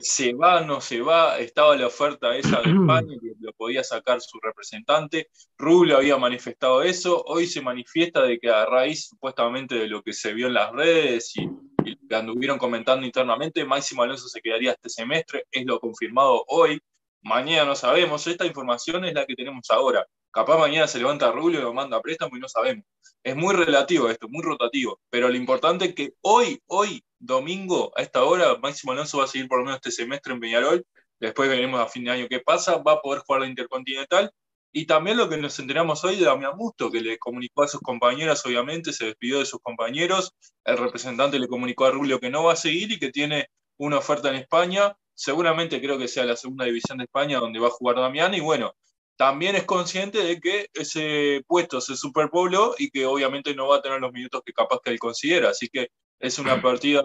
Se 0.00 0.34
va, 0.34 0.60
no 0.60 0.80
se 0.80 1.00
va, 1.00 1.38
estaba 1.38 1.74
la 1.74 1.86
oferta 1.86 2.36
esa 2.36 2.60
de 2.60 2.70
España, 2.80 3.16
que 3.20 3.32
lo 3.40 3.52
podía 3.54 3.82
sacar 3.82 4.20
su 4.20 4.38
representante. 4.40 5.30
Rubio 5.58 5.96
había 5.96 6.16
manifestado 6.16 6.82
eso. 6.82 7.22
Hoy 7.26 7.46
se 7.46 7.60
manifiesta 7.60 8.22
de 8.22 8.38
que 8.38 8.50
a 8.50 8.66
raíz 8.66 9.08
supuestamente 9.08 9.74
de 9.76 9.88
lo 9.88 10.02
que 10.02 10.12
se 10.12 10.32
vio 10.32 10.46
en 10.48 10.54
las 10.54 10.70
redes 10.72 11.32
y, 11.36 11.48
y 11.84 11.96
que 12.06 12.14
anduvieron 12.14 12.58
comentando 12.58 13.04
internamente, 13.06 13.64
Máximo 13.64 14.02
Alonso 14.02 14.28
se 14.28 14.40
quedaría 14.40 14.72
este 14.72 14.90
semestre. 14.90 15.44
Es 15.50 15.64
lo 15.64 15.80
confirmado 15.80 16.44
hoy. 16.48 16.80
Mañana 17.22 17.64
no 17.64 17.74
sabemos. 17.74 18.26
Esta 18.26 18.46
información 18.46 19.04
es 19.06 19.14
la 19.14 19.26
que 19.26 19.34
tenemos 19.34 19.70
ahora. 19.70 20.06
Capaz 20.34 20.58
mañana 20.58 20.88
se 20.88 20.98
levanta 20.98 21.30
Rubio 21.30 21.60
y 21.60 21.62
lo 21.62 21.72
manda 21.72 21.96
a 21.96 22.00
préstamo 22.00 22.36
y 22.36 22.40
no 22.40 22.48
sabemos. 22.48 22.84
Es 23.22 23.36
muy 23.36 23.54
relativo 23.54 24.10
esto, 24.10 24.28
muy 24.28 24.42
rotativo. 24.42 24.98
Pero 25.08 25.28
lo 25.28 25.36
importante 25.36 25.84
es 25.84 25.94
que 25.94 26.14
hoy, 26.22 26.60
hoy, 26.66 27.04
domingo, 27.20 27.92
a 27.96 28.02
esta 28.02 28.24
hora, 28.24 28.58
Máximo 28.58 28.90
Alonso 28.90 29.18
va 29.18 29.24
a 29.24 29.26
seguir 29.28 29.46
por 29.46 29.58
lo 29.58 29.64
menos 29.64 29.76
este 29.76 29.92
semestre 29.92 30.34
en 30.34 30.40
Peñarol. 30.40 30.84
Después 31.20 31.48
veremos 31.48 31.78
a 31.78 31.86
fin 31.86 32.02
de 32.02 32.10
año 32.10 32.26
qué 32.28 32.40
pasa. 32.40 32.78
Va 32.78 32.94
a 32.94 33.00
poder 33.00 33.22
jugar 33.24 33.42
la 33.42 33.46
Intercontinental. 33.46 34.32
Y 34.72 34.86
también 34.86 35.18
lo 35.18 35.28
que 35.28 35.36
nos 35.36 35.56
enteramos 35.60 36.02
hoy 36.02 36.16
de 36.16 36.24
Damián 36.24 36.56
Musto, 36.56 36.90
que 36.90 37.00
le 37.00 37.16
comunicó 37.16 37.62
a 37.62 37.68
sus 37.68 37.80
compañeras, 37.80 38.44
obviamente, 38.44 38.92
se 38.92 39.06
despidió 39.06 39.38
de 39.38 39.46
sus 39.46 39.60
compañeros. 39.60 40.32
El 40.64 40.78
representante 40.78 41.38
le 41.38 41.46
comunicó 41.46 41.84
a 41.84 41.92
Rubio 41.92 42.18
que 42.18 42.28
no 42.28 42.42
va 42.42 42.54
a 42.54 42.56
seguir 42.56 42.90
y 42.90 42.98
que 42.98 43.12
tiene 43.12 43.50
una 43.76 43.98
oferta 43.98 44.30
en 44.30 44.34
España. 44.34 44.96
Seguramente 45.14 45.80
creo 45.80 45.96
que 45.96 46.08
sea 46.08 46.24
la 46.24 46.34
segunda 46.34 46.64
división 46.64 46.98
de 46.98 47.04
España 47.04 47.38
donde 47.38 47.60
va 47.60 47.68
a 47.68 47.70
jugar 47.70 47.94
Damián. 47.94 48.34
Y 48.34 48.40
bueno, 48.40 48.74
también 49.16 49.56
es 49.56 49.64
consciente 49.64 50.18
de 50.18 50.40
que 50.40 50.68
ese 50.74 51.44
puesto 51.46 51.80
se 51.80 51.96
superpobló 51.96 52.74
y 52.78 52.90
que 52.90 53.06
obviamente 53.06 53.54
no 53.54 53.68
va 53.68 53.76
a 53.76 53.82
tener 53.82 54.00
los 54.00 54.12
minutos 54.12 54.42
que 54.44 54.52
capaz 54.52 54.80
que 54.82 54.90
él 54.90 54.98
considera. 54.98 55.50
Así 55.50 55.68
que 55.68 55.90
es 56.18 56.38
una 56.38 56.60
partida 56.60 57.02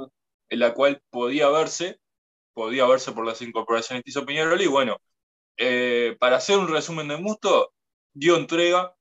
en 0.49 0.59
la 0.59 0.73
cual 0.73 1.01
podía 1.09 1.49
verse, 1.49 1.99
podía 2.53 2.85
verse 2.87 3.11
por 3.11 3.25
las 3.25 3.41
incorporaciones 3.41 4.03
que 4.03 4.09
hizo 4.11 4.25
Peñarol. 4.25 4.61
Y 4.61 4.67
bueno, 4.67 4.97
eh, 5.57 6.15
para 6.19 6.37
hacer 6.37 6.57
un 6.57 6.67
resumen 6.67 7.07
de 7.07 7.17
Musto, 7.17 7.73
dio 8.13 8.37
entrega, 8.37 8.95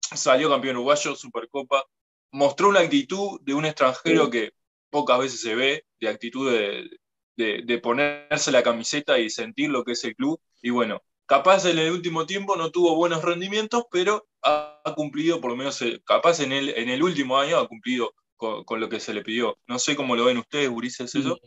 salió 0.00 0.48
campeón 0.48 0.76
uruguayo, 0.76 1.14
Supercopa, 1.14 1.84
mostró 2.32 2.68
una 2.68 2.80
actitud 2.80 3.40
de 3.42 3.54
un 3.54 3.66
extranjero 3.66 4.30
que 4.30 4.52
pocas 4.90 5.18
veces 5.18 5.40
se 5.40 5.54
ve, 5.54 5.84
de 6.00 6.08
actitud 6.08 6.50
de, 6.50 6.88
de, 7.36 7.62
de 7.64 7.78
ponerse 7.78 8.50
la 8.50 8.62
camiseta 8.62 9.18
y 9.18 9.30
sentir 9.30 9.70
lo 9.70 9.84
que 9.84 9.92
es 9.92 10.04
el 10.04 10.16
club. 10.16 10.40
Y 10.62 10.70
bueno, 10.70 11.02
capaz 11.26 11.66
en 11.66 11.78
el 11.78 11.92
último 11.92 12.26
tiempo 12.26 12.56
no 12.56 12.70
tuvo 12.70 12.96
buenos 12.96 13.22
rendimientos, 13.22 13.84
pero 13.90 14.26
ha, 14.42 14.80
ha 14.84 14.94
cumplido, 14.94 15.40
por 15.40 15.50
lo 15.50 15.56
menos, 15.56 15.80
eh, 15.82 16.00
capaz 16.04 16.40
en 16.40 16.52
el, 16.52 16.70
en 16.70 16.88
el 16.88 17.02
último 17.02 17.38
año 17.38 17.58
ha 17.58 17.68
cumplido 17.68 18.14
con, 18.36 18.64
con 18.64 18.80
lo 18.80 18.88
que 18.88 19.00
se 19.00 19.12
le 19.14 19.22
pidió. 19.22 19.58
No 19.66 19.78
sé 19.78 19.96
cómo 19.96 20.16
lo 20.16 20.24
ven 20.24 20.38
ustedes, 20.38 20.68
Ulises, 20.68 21.14
eso. 21.14 21.38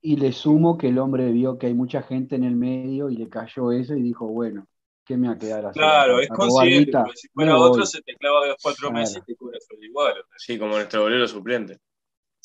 Y 0.00 0.16
le 0.16 0.32
sumo 0.32 0.78
que 0.78 0.88
el 0.88 0.98
hombre 0.98 1.30
vio 1.32 1.58
que 1.58 1.66
hay 1.66 1.74
mucha 1.74 2.02
gente 2.02 2.36
en 2.36 2.44
el 2.44 2.54
medio 2.54 3.10
y 3.10 3.16
le 3.16 3.28
cayó 3.28 3.72
eso 3.72 3.94
y 3.96 4.02
dijo, 4.02 4.26
bueno, 4.28 4.66
¿qué 5.04 5.16
me 5.16 5.28
va 5.28 5.34
a 5.34 5.38
quedar 5.38 5.66
así? 5.66 5.78
Claro, 5.78 6.20
es 6.20 6.28
consciente, 6.28 6.92
porque 6.92 7.16
si 7.16 7.28
fuera 7.28 7.56
otro 7.56 7.78
voy. 7.78 7.86
se 7.86 8.02
te 8.02 8.14
clava 8.14 8.46
los 8.46 8.56
cuatro 8.62 8.88
Claro. 8.88 9.00
meses 9.00 9.22
y 9.22 9.32
te 9.32 9.36
cobra 9.36 9.58
igual. 9.80 10.14
Sí, 10.36 10.58
como 10.58 10.74
nuestro 10.76 11.02
bolero 11.02 11.26
suplente, 11.26 11.78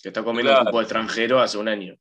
que 0.01 0.09
está 0.09 0.23
comiendo 0.23 0.51
Claro. 0.51 0.65
cupo 0.65 0.81
extranjero 0.81 1.39
hace 1.39 1.57
un 1.59 1.67
año. 1.67 1.95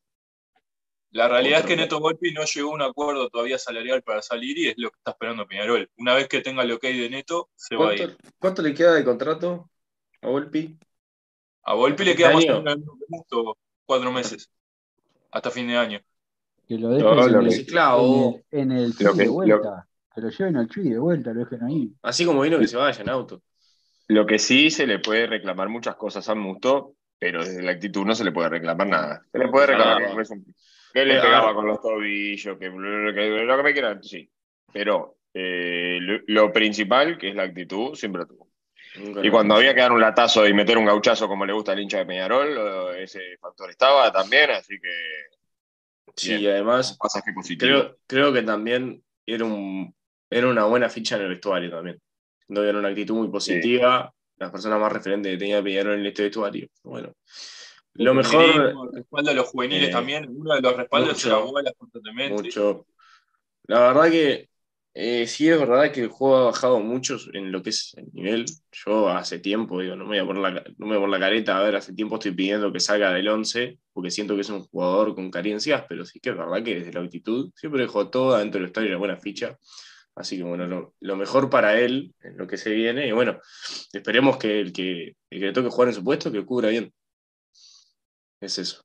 La 1.13 1.29
realidad 1.29 1.61
es 1.61 1.67
que. 1.67 1.77
Neto 1.77 2.01
Volpi 2.01 2.33
no 2.33 2.43
llegó 2.45 2.71
a 2.71 2.75
un 2.75 2.83
acuerdo 2.83 3.29
todavía 3.29 3.59
salarial 3.59 4.03
para 4.03 4.23
salir 4.23 4.59
y 4.59 4.69
es 4.69 4.75
lo 4.79 4.91
que 4.91 4.97
está 4.99 5.13
esperando 5.13 5.47
Peñarol. 5.47 5.89
Una 5.97 6.15
vez 6.15 6.27
que 6.29 6.41
tenga 6.41 6.63
el 6.63 6.73
ok 6.73 6.83
de 6.83 7.11
Neto, 7.11 7.51
se 7.55 7.77
va 7.77 7.91
a 7.91 7.95
ir. 7.95 8.17
¿Cuánto, 8.39 8.63
le 8.63 8.75
queda 8.75 8.95
de 8.95 9.05
contrato 9.05 9.71
a 10.23 10.29
Volpi? 10.29 10.79
A 11.65 11.75
Volpi 11.75 12.05
le 12.05 12.11
¿Este 12.13 12.23
queda 12.23 12.33
más 12.35 12.45
año? 12.45 12.59
o 12.59 12.63
menos 12.63 13.57
cuatro 13.85 14.11
meses, 14.11 14.51
hasta 15.31 15.51
fin 15.51 15.69
de 15.69 15.77
año. 15.77 16.01
Que 16.67 16.79
lo 16.79 16.89
dejen 16.89 17.05
No, 17.05 17.13
en, 17.27 17.33
lo 17.33 17.41
el, 17.41 17.47
en 17.47 17.53
el, 17.53 18.45
en 18.51 18.73
el 18.73 18.95
Lo 18.99 19.13
que- 19.13 19.19
de 19.19 19.27
lo- 19.27 19.33
vuelta. 19.33 19.89
Que 20.15 20.21
lo 20.21 20.29
lleven 20.31 20.57
al 20.57 20.69
Chuy 20.69 20.89
de 20.91 20.99
vuelta, 20.99 21.33
lo 21.33 21.41
dejen 21.41 21.63
ahí. 21.65 21.93
Así 22.03 22.25
como 22.27 22.43
vino 22.43 22.59
que 22.59 22.69
se 22.69 22.77
vaya 22.77 23.01
en 23.01 23.09
auto. 23.09 23.43
Lo 24.09 24.27
que 24.27 24.39
sí 24.39 24.71
se 24.71 24.87
le 24.87 24.99
puede 24.99 25.27
reclamar 25.27 25.69
muchas 25.69 25.97
cosas 25.97 26.29
a 26.29 26.35
Musto, 26.35 26.95
pero 27.19 27.43
desde 27.45 27.63
la 27.63 27.73
actitud 27.73 28.05
no 28.05 28.15
se 28.15 28.25
le 28.25 28.33
puede 28.33 28.49
reclamar 28.51 28.87
nada. 28.87 29.23
Se 29.33 29.39
le 29.39 29.49
puede 29.49 29.69
reclamar 29.69 30.03
Ah. 30.03 30.15
que, 30.17 30.21
es 30.23 30.31
un- 30.31 30.55
que 30.93 31.05
le 31.05 31.15
Pero, 31.15 31.23
pegaba 31.23 31.55
con 31.55 31.67
los 31.67 31.81
tobillos, 31.81 32.59
que, 32.59 32.71
que 32.71 33.45
lo 33.45 33.57
que 33.57 33.63
me 33.63 33.73
quieran, 33.73 34.03
sí. 34.03 34.29
Pero 34.73 35.17
eh, 35.35 35.99
lo, 36.01 36.19
lo 36.27 36.53
principal, 36.53 37.19
que 37.19 37.31
es 37.31 37.35
la 37.35 37.45
actitud, 37.45 37.95
siempre 37.95 38.23
lo 38.23 38.27
tuvo. 38.29 38.49
Y 39.23 39.31
cuando 39.31 39.55
había 39.55 39.75
que 39.75 39.81
dar 39.81 39.93
un 39.93 40.01
latazo 40.01 40.47
y 40.47 40.53
meter 40.53 40.77
un 40.77 40.85
gauchazo 40.85 41.27
como 41.27 41.47
le 41.47 41.55
gusta 41.55 41.73
al 41.73 41.81
hincha 41.81 41.99
de 41.99 42.07
Peñarol, 42.07 42.95
ese 42.99 43.39
factor 43.41 43.71
estaba 43.71 44.13
también, 44.13 44.51
así 44.51 44.79
que 44.79 44.91
Sí, 46.15 46.37
Bien. 46.37 46.53
además, 46.53 46.97
pasaje 46.99 47.33
positivo. 47.33 47.71
creo, 47.71 47.97
creo 48.07 48.33
que 48.35 48.43
también 48.43 49.03
era, 49.25 49.45
un, 49.45 49.95
era 50.29 50.47
una 50.47 50.65
buena 50.65 50.91
ficha 50.91 51.17
en 51.17 51.23
el 51.23 51.29
vestuario 51.29 51.71
también. 51.71 51.99
No 52.49 52.63
era 52.63 52.79
una 52.79 52.89
actitud 52.89 53.15
muy 53.15 53.29
positiva, 53.29 54.13
las 54.37 54.51
personas 54.51 54.79
más 54.79 54.93
referentes 54.93 55.33
que 55.33 55.39
tenía 55.39 55.63
Peñarol 55.63 55.99
en 55.99 56.07
este 56.07 56.25
vestuario. 56.25 56.69
Bueno, 56.83 57.15
lo 57.95 58.15
mejor, 58.15 58.95
respaldo 58.95 59.31
a 59.31 59.35
los 59.35 59.49
juveniles 59.49 59.89
Eh, 59.89 59.93
también. 59.93 60.29
Uno 60.29 60.55
de 60.55 60.61
los 60.63 60.77
respaldos 60.77 61.13
mucho. 61.15 61.29
era 61.29 61.39
Bolas 61.39 61.75
constantemente. 61.79 62.35
mucho. 62.43 62.87
La 63.65 63.81
verdad 63.81 64.11
que 64.11 64.49
eh, 64.95 65.27
sí 65.27 65.49
es 65.49 65.59
verdad 65.59 65.93
que 65.93 66.03
el 66.03 66.09
juego 66.09 66.37
ha 66.39 66.45
bajado 66.47 66.81
mucho 66.81 67.17
en 67.33 67.53
lo 67.53 67.63
que 67.63 67.71
es 67.71 67.95
el 67.97 68.07
nivel. 68.13 68.45
Yo 68.73 69.09
hace 69.09 69.39
tiempo, 69.39 69.81
digo, 69.81 69.97
no 69.97 70.05
me 70.05 70.11
voy 70.11 70.19
a 70.19 70.27
poner 70.27 70.43
la, 70.43 70.51
no 70.79 70.87
me 70.87 70.97
voy 70.97 70.97
a 70.97 71.01
poner 71.01 71.21
la 71.21 71.27
careta, 71.27 71.59
a 71.59 71.63
ver, 71.63 71.77
hace 71.77 71.95
tiempo 71.95 72.17
estoy 72.17 72.33
pidiendo 72.33 72.73
que 72.73 72.81
salga 72.81 73.13
del 73.13 73.29
11, 73.29 73.79
porque 73.93 74.11
siento 74.11 74.35
que 74.35 74.43
es 74.43 74.51
un 74.51 74.63
jugador 74.63 75.15
con 75.15 75.31
carencias, 75.31 75.85
pero 75.89 76.05
sí 76.05 76.21
que 76.21 76.31
es 76.31 76.37
verdad 76.37 76.63
que 76.63 76.77
desde 76.81 76.93
la 76.93 77.01
actitud 77.03 77.51
siempre 77.55 77.83
dejó 77.83 78.11
todo 78.11 78.37
dentro 78.39 78.61
del 78.61 78.67
estadio 78.69 78.89
una 78.89 78.99
buena 78.99 79.17
ficha. 79.17 79.59
Así 80.15 80.37
que 80.37 80.43
bueno, 80.43 80.67
lo, 80.67 80.95
lo 81.01 81.17
mejor 81.17 81.49
para 81.49 81.81
él 81.81 82.15
en 82.21 82.37
lo 82.37 82.47
que 82.47 82.59
se 82.59 82.71
viene, 82.71 83.07
y 83.09 83.13
bueno, 83.13 83.39
esperemos 83.93 84.37
que 84.37 84.61
el 84.61 84.73
que, 84.73 85.17
el 85.31 85.41
que 85.41 85.47
le 85.47 85.53
toque 85.53 85.71
jugar 85.71 85.89
en 85.89 85.95
su 85.95 86.05
puesto, 86.05 86.31
que 86.31 86.45
cubra 86.45 86.69
bien. 86.69 86.93
Es 88.43 88.59
eso. 88.59 88.83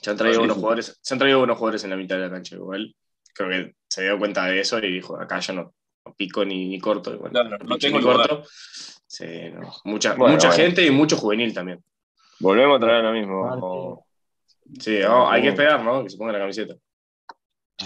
Se 0.00 0.10
han 0.10 0.16
traído 0.16 0.42
sí. 0.42 0.48
jugadores, 0.48 0.98
se 1.02 1.14
han 1.14 1.18
traído 1.18 1.38
buenos 1.38 1.58
jugadores 1.58 1.84
en 1.84 1.90
la 1.90 1.96
mitad 1.96 2.16
de 2.16 2.22
la 2.22 2.30
cancha 2.30 2.56
igual. 2.56 2.94
Creo 3.34 3.48
que 3.50 3.74
se 3.88 4.02
dio 4.04 4.18
cuenta 4.18 4.46
de 4.46 4.60
eso 4.60 4.78
y 4.78 4.92
dijo, 4.92 5.20
acá 5.20 5.40
yo 5.40 5.52
no, 5.52 5.74
no 6.06 6.14
pico 6.14 6.44
ni, 6.44 6.68
ni 6.68 6.80
corto. 6.80 7.10
bueno, 7.18 7.30
Claro, 7.32 7.50
no 7.58 7.58
picho 7.76 7.78
tengo 7.88 7.98
ni 7.98 8.04
lugar. 8.04 8.28
corto. 8.28 8.48
Sí, 9.06 9.26
no. 9.52 9.72
Mucha, 9.84 10.14
Bueno, 10.14 10.34
mucha 10.34 10.48
bueno. 10.48 10.64
gente 10.64 10.86
y 10.86 10.90
mucho 10.90 11.16
juvenil 11.16 11.52
también. 11.52 11.82
Volvemos 12.40 12.76
a 12.76 12.80
traer 12.80 13.04
lo 13.04 13.12
mismo. 13.12 14.06
Sí, 14.80 15.00
no, 15.02 15.30
hay 15.30 15.42
que 15.42 15.48
esperar, 15.48 15.84
¿no? 15.84 16.02
Que 16.02 16.10
se 16.10 16.16
ponga 16.16 16.32
la 16.32 16.38
camiseta. 16.38 16.74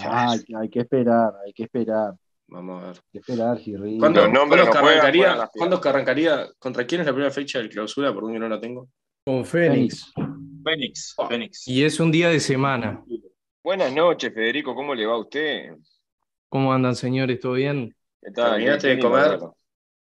Ah, 0.03 0.35
hay, 0.59 0.69
que- 0.69 0.79
esperar, 0.81 1.33
hay 1.45 1.53
que 1.53 1.63
esperar. 1.63 2.13
Vamos 2.47 2.81
a 2.83 2.87
ver. 2.87 2.95
Hay 2.97 3.01
que 3.11 3.19
esperar, 3.19 3.57
ríe. 3.57 3.99
¿Cuándo, 3.99 4.21
¿cuándo 4.21 4.45
no 4.45 4.49
que 4.71 4.77
arrancaría, 4.77 5.21
juegan 5.23 5.37
las 5.39 5.49
¿cuándo 5.51 5.81
que 5.81 5.89
arrancaría? 5.89 6.47
¿Contra 6.59 6.85
quién 6.87 7.01
es 7.01 7.07
la 7.07 7.13
primera 7.13 7.31
fecha 7.33 7.59
de 7.59 7.67
clausura? 7.69 8.13
Perdón 8.13 8.33
que 8.33 8.39
no 8.39 8.47
la 8.49 8.59
tengo. 8.61 8.87
Con 9.27 9.43
Fénix. 9.43 10.13
Fénix. 10.63 11.13
Fénix. 11.27 11.67
Y 11.67 11.83
es 11.83 11.99
un 11.99 12.13
día 12.13 12.29
de 12.29 12.39
semana. 12.39 13.03
Buenas 13.61 13.91
noches, 13.91 14.33
Federico, 14.33 14.73
¿cómo 14.73 14.95
le 14.95 15.05
va 15.05 15.15
a 15.15 15.17
usted? 15.17 15.75
¿Cómo 16.47 16.71
andan, 16.71 16.95
señores? 16.95 17.37
¿Todo 17.41 17.51
bien? 17.51 17.93
¿Qué 18.21 18.31
tal? 18.31 18.51
¿Terminaste 18.51 18.87
de 18.87 18.99
comer? 18.99 19.39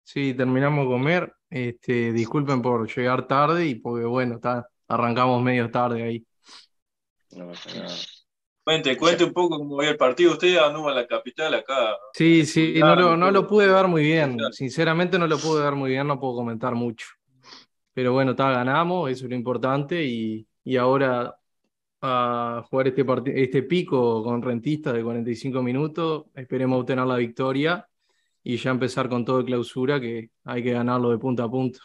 Sí, 0.04 0.36
terminamos 0.36 0.86
de 0.86 0.92
comer. 0.92 1.34
Este, 1.50 2.14
disculpen 2.14 2.62
por 2.62 2.88
llegar 2.88 3.26
tarde 3.26 3.66
y 3.66 3.74
porque, 3.74 4.06
bueno, 4.06 4.36
está, 4.36 4.70
arrancamos 4.88 5.42
medio 5.42 5.72
tarde 5.72 6.04
ahí. 6.04 6.24
No 7.32 7.48
pasa 7.48 7.80
nada. 7.80 7.96
Cuente, 8.64 8.96
cuente 8.96 9.24
un 9.24 9.34
poco 9.34 9.58
cómo 9.58 9.78
veía 9.78 9.90
el 9.90 9.98
partido. 9.98 10.34
Usted 10.34 10.56
anduvo 10.58 10.90
en 10.90 10.98
la 10.98 11.08
capital 11.08 11.52
acá. 11.56 11.98
Sí, 12.14 12.46
sí, 12.46 12.76
no 12.78 12.96
lo, 12.96 13.18
no 13.18 13.32
lo 13.32 13.48
pude 13.48 13.68
ver 13.68 13.88
muy 13.88 14.04
bien. 14.04 14.38
Sinceramente 14.52 15.18
no 15.18 15.26
lo 15.26 15.40
pude 15.40 15.64
ver 15.64 15.74
muy 15.74 15.90
bien, 15.90 16.06
no 16.06 16.20
puedo 16.20 16.36
comentar 16.36 16.76
mucho. 16.76 17.08
Pero 17.96 18.14
bueno, 18.14 18.32
está, 18.32 18.52
ganamos, 18.52 19.10
eso 19.10 19.24
es 19.24 19.30
lo 19.30 19.36
importante 19.36 20.04
y, 20.04 20.46
y 20.66 20.76
ahora 20.76 21.40
a 22.02 22.64
jugar 22.70 22.90
este, 22.90 23.06
este 23.42 23.64
pico 23.64 24.22
con 24.22 24.42
rentistas 24.42 24.94
de 24.94 25.02
45 25.02 25.64
minutos. 25.64 26.26
Esperemos 26.36 26.82
obtener 26.82 27.06
la 27.06 27.16
victoria 27.16 27.88
y 28.44 28.58
ya 28.58 28.72
empezar 28.72 29.08
con 29.08 29.24
todo 29.24 29.40
de 29.40 29.46
clausura, 29.46 30.00
que 30.00 30.30
hay 30.44 30.62
que 30.62 30.74
ganarlo 30.74 31.10
de 31.10 31.18
punta 31.18 31.46
a 31.46 31.50
punta. 31.50 31.80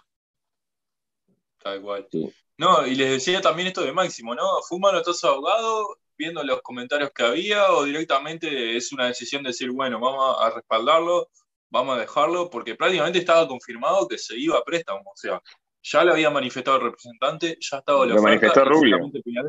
Tal 1.63 1.81
cual. 1.81 2.09
Sí. 2.11 2.29
No, 2.59 2.85
y 2.85 2.97
les 2.97 3.11
decía 3.11 3.41
también 3.41 3.69
esto 3.69 3.83
de 3.83 3.93
Máximo, 3.93 4.35
¿no? 4.35 4.43
¿Fue 4.69 4.77
un 4.77 4.83
manotazo 4.83 5.29
ahogado 5.29 5.97
viendo 6.19 6.43
los 6.43 6.61
comentarios 6.61 7.13
que 7.15 7.23
había 7.23 7.73
o 7.73 7.85
directamente 7.85 8.77
es 8.77 8.93
una 8.93 9.07
decisión 9.07 9.45
de 9.45 9.51
decir, 9.51 9.71
bueno, 9.71 10.01
vamos 10.01 10.37
a 10.41 10.51
respaldarlo, 10.51 11.31
vamos 11.71 11.97
a 11.97 12.01
dejarlo? 12.01 12.51
Porque 12.51 12.75
prácticamente 12.75 13.21
estaba 13.21 13.49
confirmado 13.49 14.09
que 14.09 14.19
se 14.19 14.37
iba 14.37 14.59
a 14.59 14.65
préstamo, 14.65 15.01
o 15.11 15.17
sea, 15.17 15.41
ya 15.83 16.05
lo 16.05 16.13
había 16.13 16.31
manifestado 16.31 16.77
el 16.79 16.85
representante, 16.85 17.57
ya 17.61 17.79
estaba 17.79 18.01
la 18.07 18.15
Lo 18.15 18.21
oferta, 18.21 18.29
manifestó 18.29 18.65
Rubio. 18.65 18.99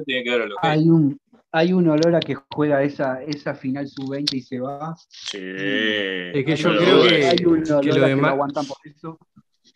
tiene 0.06 0.24
que 0.24 0.34
el 0.36 0.52
ok. 0.54 0.60
Hay 0.62 0.90
un, 0.90 1.20
hay 1.52 1.74
un 1.74 1.88
olor 1.90 2.16
a 2.16 2.20
que 2.20 2.36
juega 2.36 2.82
esa, 2.84 3.22
esa 3.24 3.54
final 3.56 3.88
sub-20 3.88 4.34
y 4.36 4.42
se 4.42 4.60
va. 4.60 4.96
Sí. 5.10 5.40
Es 5.42 6.46
que 6.46 6.56
yo 6.56 6.78
creo 6.78 7.04
que- 7.04 7.26
hay 7.28 7.46
un 7.46 7.64
olor 7.70 7.84
que 7.84 7.90
a 7.92 7.94
lo 7.96 8.00
que 8.04 8.10
demás- 8.10 8.22
lo 8.22 8.28
aguantan 8.28 8.66
por 8.66 8.78
eso. 8.86 9.20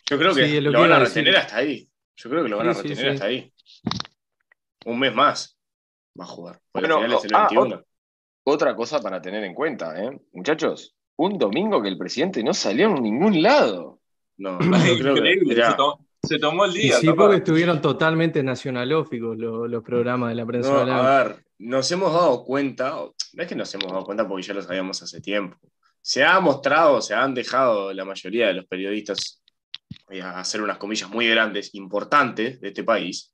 Yo 0.07 0.17
creo 0.17 0.33
que 0.35 0.45
Sí, 0.47 0.61
lo 0.61 0.71
lo, 0.71 0.77
que 0.79 0.81
van 0.87 0.91
a 0.93 0.99
decir. 0.99 1.15
retener 1.23 1.39
hasta 1.41 1.57
ahí. 1.57 1.89
Yo 2.17 2.29
creo 2.29 2.43
que 2.43 2.49
lo 2.49 2.57
van 2.57 2.69
a 2.69 2.73
Sí, 2.73 2.81
retener 2.83 3.03
sí. 3.03 3.07
hasta 3.09 3.25
ahí. 3.25 3.51
Un 4.85 4.99
mes 4.99 5.13
más 5.13 5.57
va 6.19 6.23
a 6.25 6.27
jugar. 6.27 6.59
Porque 6.71 6.87
Bueno, 6.87 7.01
la 7.01 7.07
final 7.07 7.17
es 7.19 7.25
el 7.25 7.35
ah, 7.35 7.47
21. 7.49 7.83
Otra 8.47 8.75
cosa 8.75 9.01
para 9.01 9.19
tener 9.21 9.43
en 9.43 9.53
cuenta, 9.55 10.01
¿eh? 10.01 10.17
Muchachos, 10.33 10.95
un 11.17 11.37
domingo 11.39 11.81
que 11.81 11.89
el 11.89 11.97
presidente 11.97 12.43
no 12.43 12.53
salió 12.53 12.87
en 12.95 13.01
ningún 13.03 13.41
lado. 13.41 13.99
No, 14.37 14.59
yo 14.87 14.97
creo 14.99 15.15
que. 15.15 15.37
mirá, 15.41 15.75
se, 16.25 16.39
tomó, 16.39 16.65
el 16.65 16.75
Y 16.75 16.79
día. 16.81 16.97
sí, 16.99 17.07
capaz. 17.07 17.17
porque 17.17 17.37
estuvieron 17.37 17.81
totalmente 17.81 18.43
nacionalóficos 18.43 19.37
los, 19.37 19.69
los 19.69 19.83
programas 19.83 20.29
de 20.29 20.35
la 20.35 20.45
prensa 20.45 20.85
no, 20.85 20.93
a 20.93 21.23
ver, 21.23 21.45
nos 21.59 21.91
hemos 21.91 22.13
dado 22.13 22.43
cuenta, 22.43 22.91
no 22.91 23.43
es 23.43 23.47
que 23.47 23.55
nos 23.55 23.73
hemos 23.73 23.91
dado 23.91 24.03
cuenta 24.03 24.27
porque 24.27 24.43
ya 24.43 24.53
lo 24.53 24.61
sabíamos 24.61 25.01
hace 25.01 25.21
tiempo. 25.21 25.57
Se 26.01 26.23
ha 26.23 26.39
mostrado, 26.39 27.01
se 27.01 27.15
han 27.15 27.33
dejado 27.33 27.91
la 27.93 28.05
mayoría 28.05 28.47
de 28.47 28.53
los 28.53 28.65
periodistas 28.65 29.41
voy 30.07 30.19
a 30.19 30.39
hacer 30.39 30.61
unas 30.61 30.77
comillas 30.77 31.09
muy 31.09 31.27
grandes, 31.27 31.73
importantes 31.73 32.59
de 32.61 32.67
este 32.69 32.83
país. 32.83 33.33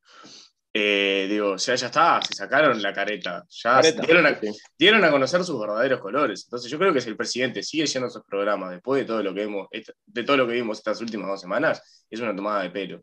Eh, 0.74 1.28
digo, 1.30 1.52
o 1.52 1.58
sea, 1.58 1.76
ya 1.76 1.88
está, 1.88 2.22
se 2.22 2.34
sacaron 2.34 2.82
la 2.82 2.94
careta, 2.94 3.44
ya 3.50 3.74
Careta, 3.82 4.02
dieron, 4.04 4.26
a, 4.26 4.40
sí. 4.40 4.48
dieron 4.78 5.04
a 5.04 5.12
conocer 5.12 5.44
sus 5.44 5.60
verdaderos 5.60 6.00
colores. 6.00 6.46
Entonces, 6.46 6.72
yo 6.72 6.78
creo 6.80 6.94
que 6.94 7.02
si 7.02 7.10
el 7.10 7.18
presidente 7.18 7.62
sigue 7.62 7.86
yendo 7.86 8.06
a 8.06 8.10
esos 8.10 8.24
programas 8.24 8.72
después 8.72 9.02
de 9.02 9.06
todo 9.06 9.22
lo 9.22 9.34
que 9.34 9.46
vimos, 9.46 9.68
esta- 9.72 9.94
de 10.06 10.24
todo 10.24 10.38
lo 10.38 10.48
que 10.48 10.54
vimos 10.54 10.78
estas 10.78 11.02
últimas 11.02 11.28
dos 11.28 11.42
semanas, 11.42 12.06
es 12.10 12.20
una 12.22 12.34
tomada 12.34 12.64
de 12.64 12.70
pelo. 12.70 13.02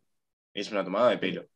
Es 0.54 0.72
una 0.72 0.82
tomada 0.82 1.10
de 1.10 1.18
pelo. 1.18 1.42
O 1.42 1.46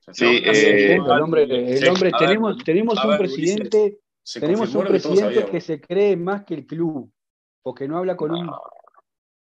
sea, 0.00 0.14
Sí, 0.14 0.24
no, 0.24 0.50
eh, 0.52 0.94
el 0.94 1.10
hombre, 1.10 1.42
el 1.42 1.78
sí, 1.78 1.86
hombre 1.88 2.10
a 2.12 2.18
ver, 2.18 2.26
tenemos, 2.28 2.64
tenemos 2.64 3.04
un 3.04 3.10
ver, 3.10 3.18
presidente, 3.18 3.98
se 4.22 4.40
tenemos 4.40 4.74
un 4.74 4.82
que 4.84 4.88
presidente 4.88 5.44
que 5.44 5.60
se 5.60 5.78
cree 5.80 6.16
más 6.16 6.42
que 6.44 6.54
el 6.54 6.66
club, 6.66 7.12
porque 7.62 7.86
no 7.86 7.98
habla 7.98 8.16
con 8.16 8.30
un 8.30 8.46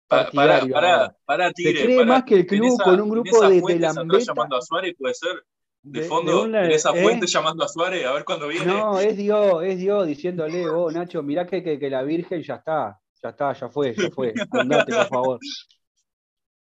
Pará, 0.07 0.25
partidario. 0.25 0.75
pará, 0.75 1.17
pará, 1.25 1.47
Se 1.49 1.55
Tigre. 1.55 1.85
cree 1.85 1.97
pará. 1.97 2.09
más 2.09 2.25
que 2.25 2.35
el 2.35 2.47
club 2.47 2.75
esa- 2.75 2.85
con 2.85 3.01
un 3.01 3.09
grupo 3.09 3.41
de, 3.41 3.55
de 3.55 3.61
fuente 3.63 3.83
saldrá 3.87 4.03
lambeta. 4.03 4.25
llamando 4.27 4.57
a 4.57 4.61
Suárez, 4.61 4.95
puede 4.99 5.15
ser. 5.15 5.43
De, 5.85 6.01
de- 6.03 6.07
fondo, 6.07 6.37
de 6.43 6.43
una- 6.49 6.65
en 6.65 6.71
esa 6.71 6.91
¿eh? 6.97 7.03
fuente 7.03 7.27
llamando 7.27 7.65
a 7.65 7.69
Suárez, 7.69 8.07
a 8.07 8.13
ver 8.13 8.25
cuándo 8.25 8.47
viene. 8.49 8.67
No, 8.67 9.01
es 9.01 9.17
Dios, 9.17 9.65
es 9.65 9.79
Dios 9.79 10.07
diciéndole, 10.07 10.69
vos, 10.71 10.95
Nacho, 10.95 11.23
mirá 11.23 11.47
que, 11.47 11.63
que, 11.63 11.79
que 11.79 11.91
la 11.91 12.03
Virgen 12.05 12.41
ya 12.43 12.55
está, 12.57 12.99
ya 13.23 13.29
está, 13.31 13.53
ya 13.53 13.69
fue, 13.69 13.93
ya 13.95 14.11
fue, 14.11 14.33
andate, 14.53 14.93
por 14.95 15.07
favor. 15.09 15.39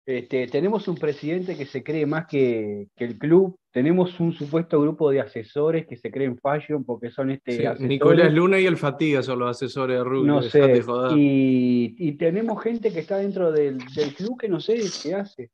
Este, 0.08 0.46
tenemos 0.46 0.86
un 0.86 0.94
presidente 0.96 1.56
que 1.56 1.66
se 1.66 1.82
cree 1.82 2.06
más 2.06 2.26
que, 2.26 2.86
que 2.94 3.04
el 3.04 3.18
club, 3.18 3.56
tenemos 3.72 4.20
un 4.20 4.32
supuesto 4.32 4.80
grupo 4.80 5.10
de 5.10 5.20
asesores 5.20 5.84
que 5.86 5.96
se 5.96 6.12
creen 6.12 6.38
fashion 6.38 6.84
porque 6.84 7.10
son 7.10 7.32
este 7.32 7.56
Sí, 7.56 7.64
asesores. 7.66 7.88
Nicolás 7.88 8.32
Luna 8.32 8.60
y 8.60 8.66
el 8.66 8.76
Fatiga 8.76 9.20
son 9.24 9.40
los 9.40 9.50
asesores 9.50 9.98
de 9.98 10.04
Rubio. 10.04 10.32
No 10.34 10.42
sé, 10.42 10.80
y, 11.16 11.96
y 11.98 12.12
tenemos 12.12 12.62
gente 12.62 12.92
que 12.92 13.00
está 13.00 13.16
dentro 13.16 13.50
del, 13.50 13.78
del 13.78 14.14
club 14.14 14.38
que 14.38 14.48
no 14.48 14.60
sé 14.60 14.76
qué 15.02 15.14
hace, 15.14 15.50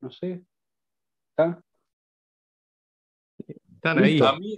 no 0.00 0.10
sé. 0.10 0.42
¿Está? 1.30 1.62
Están 3.82 3.98
ahí. 4.04 4.20
A 4.22 4.32
mí, 4.34 4.56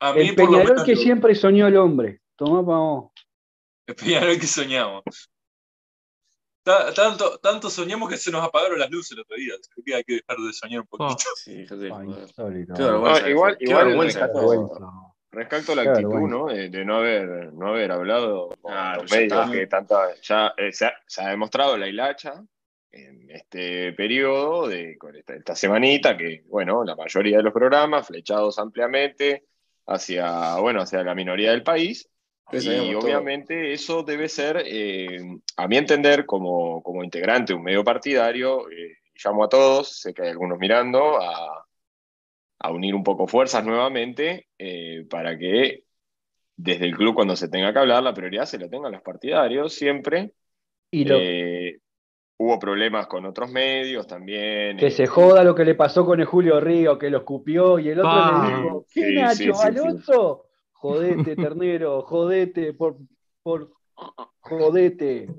a 0.00 0.12
mí 0.14 0.20
El 0.28 0.34
por 0.34 0.44
lo 0.46 0.50
Peñarol 0.52 0.68
menos 0.70 0.84
que 0.84 0.96
siempre 0.96 1.34
soñó 1.34 1.66
el 1.66 1.76
hombre. 1.76 2.22
Tomá, 2.34 2.62
vamos. 2.62 3.12
el 3.86 3.94
Peñarol 3.94 4.38
que 4.38 4.46
soñamos. 4.46 5.02
Ta- 6.64 6.94
Tanto, 6.94 7.38
tanto 7.38 7.68
soñamos 7.68 8.08
que 8.08 8.16
se 8.16 8.30
nos 8.30 8.42
apagaron 8.42 8.78
las 8.78 8.88
luces 8.90 9.12
el 9.12 9.20
otro 9.20 9.36
día. 9.36 9.52
Creo 9.74 9.84
que 9.84 9.94
hay 9.96 10.04
que 10.04 10.14
dejar 10.14 10.36
de 10.38 10.52
soñar 10.54 10.80
un 10.80 10.86
poquito. 10.86 11.28
Sí, 11.36 11.58
Ay. 11.58 11.66
Qué 11.66 11.74
vergüenza. 11.74 12.42
No, 12.78 13.28
igual- 13.28 13.56
igual 13.60 13.86
rescato- 14.00 15.74
la 15.74 15.82
actitud. 15.82 16.28
¿no? 16.28 16.46
De, 16.46 16.68
de 16.70 16.84
no 16.84 16.96
haber, 16.96 17.52
no 17.52 17.68
haber 17.68 17.92
hablado 17.92 18.48
con 18.60 18.72
Claro, 18.72 19.02
los 19.02 19.10
ya 19.10 19.16
medios 19.16 19.40
está. 19.40 19.52
que 19.52 19.66
tanta, 19.66 20.14
ya 20.22 20.54
eh, 20.56 20.72
se, 20.72 20.86
ha, 20.86 20.94
se 21.06 21.22
ha 21.22 21.28
demostrado 21.30 21.76
la 21.76 21.88
hilacha 21.88 22.42
en 22.92 23.30
este 23.30 23.92
periodo 23.94 24.68
de 24.68 24.98
con 24.98 25.16
esta, 25.16 25.34
esta 25.34 25.54
semanita 25.56 26.16
que, 26.16 26.42
bueno, 26.48 26.84
la 26.84 26.96
mayoría 26.96 27.38
de 27.38 27.42
los 27.44 27.52
programas 27.54 28.06
flechados 28.06 28.58
ampliamente 28.58 29.46
hacia, 29.86 30.56
bueno, 30.58 30.82
hacia 30.82 31.02
la 31.02 31.14
minoría 31.14 31.50
del 31.52 31.62
país. 31.62 32.08
Ya 32.50 32.58
Y 32.58 32.60
sabíamos 32.60 32.98
todo. 32.98 33.00
obviamente 33.06 33.72
eso 33.72 34.02
debe 34.02 34.28
ser, 34.28 34.62
eh, 34.66 35.18
a 35.56 35.68
mi 35.68 35.76
entender, 35.78 36.26
como, 36.26 36.82
como 36.82 37.02
integrante 37.04 37.52
de 37.52 37.56
un 37.58 37.64
medio 37.64 37.84
partidario, 37.84 38.70
eh, 38.70 38.98
llamo 39.24 39.44
a 39.44 39.48
todos, 39.48 40.00
sé 40.00 40.12
que 40.14 40.22
hay 40.22 40.28
algunos 40.30 40.58
mirando, 40.58 41.20
a, 41.20 41.66
a 42.58 42.70
unir 42.72 42.94
un 42.94 43.02
poco 43.04 43.26
fuerzas 43.26 43.64
nuevamente 43.64 44.48
eh, 44.58 45.04
para 45.10 45.36
que 45.38 45.84
desde 46.56 46.86
el 46.86 46.96
club 46.96 47.14
cuando 47.14 47.36
se 47.36 47.48
tenga 47.48 47.72
que 47.72 47.78
hablar, 47.80 48.02
la 48.02 48.14
prioridad 48.14 48.46
se 48.46 48.58
la 48.58 48.68
tengan 48.68 48.92
los 48.92 49.02
partidarios 49.02 49.74
siempre. 49.74 50.34
Y 50.90 51.04
lo, 51.04 51.18
Eh, 51.18 51.80
hubo 52.44 52.58
problemas 52.58 53.06
con 53.06 53.24
otros 53.26 53.50
medios 53.50 54.06
también. 54.06 54.76
que 54.76 54.88
eh, 54.88 54.90
se 54.90 55.06
joda 55.06 55.44
lo 55.44 55.54
que 55.54 55.64
le 55.64 55.74
pasó 55.74 56.04
con 56.04 56.18
el 56.20 56.26
Julio 56.26 56.60
Río, 56.60 56.98
que 56.98 57.08
lo 57.10 57.18
escupió, 57.18 57.78
y 57.78 57.88
el 57.88 58.00
otro 58.00 58.42
le 58.42 58.56
dijo, 58.62 58.86
¿qué 58.92 59.00
Sí, 59.06 59.14
Nacho? 59.14 59.34
sí, 59.36 59.44
sí, 59.44 59.52
sí. 59.54 59.66
¿Alonso? 59.66 60.46
Jodete, 60.72 61.36
ternero, 61.36 62.02
jodete, 62.02 62.72
por, 62.72 62.96
por 63.42 63.70
jodete. 64.40 65.28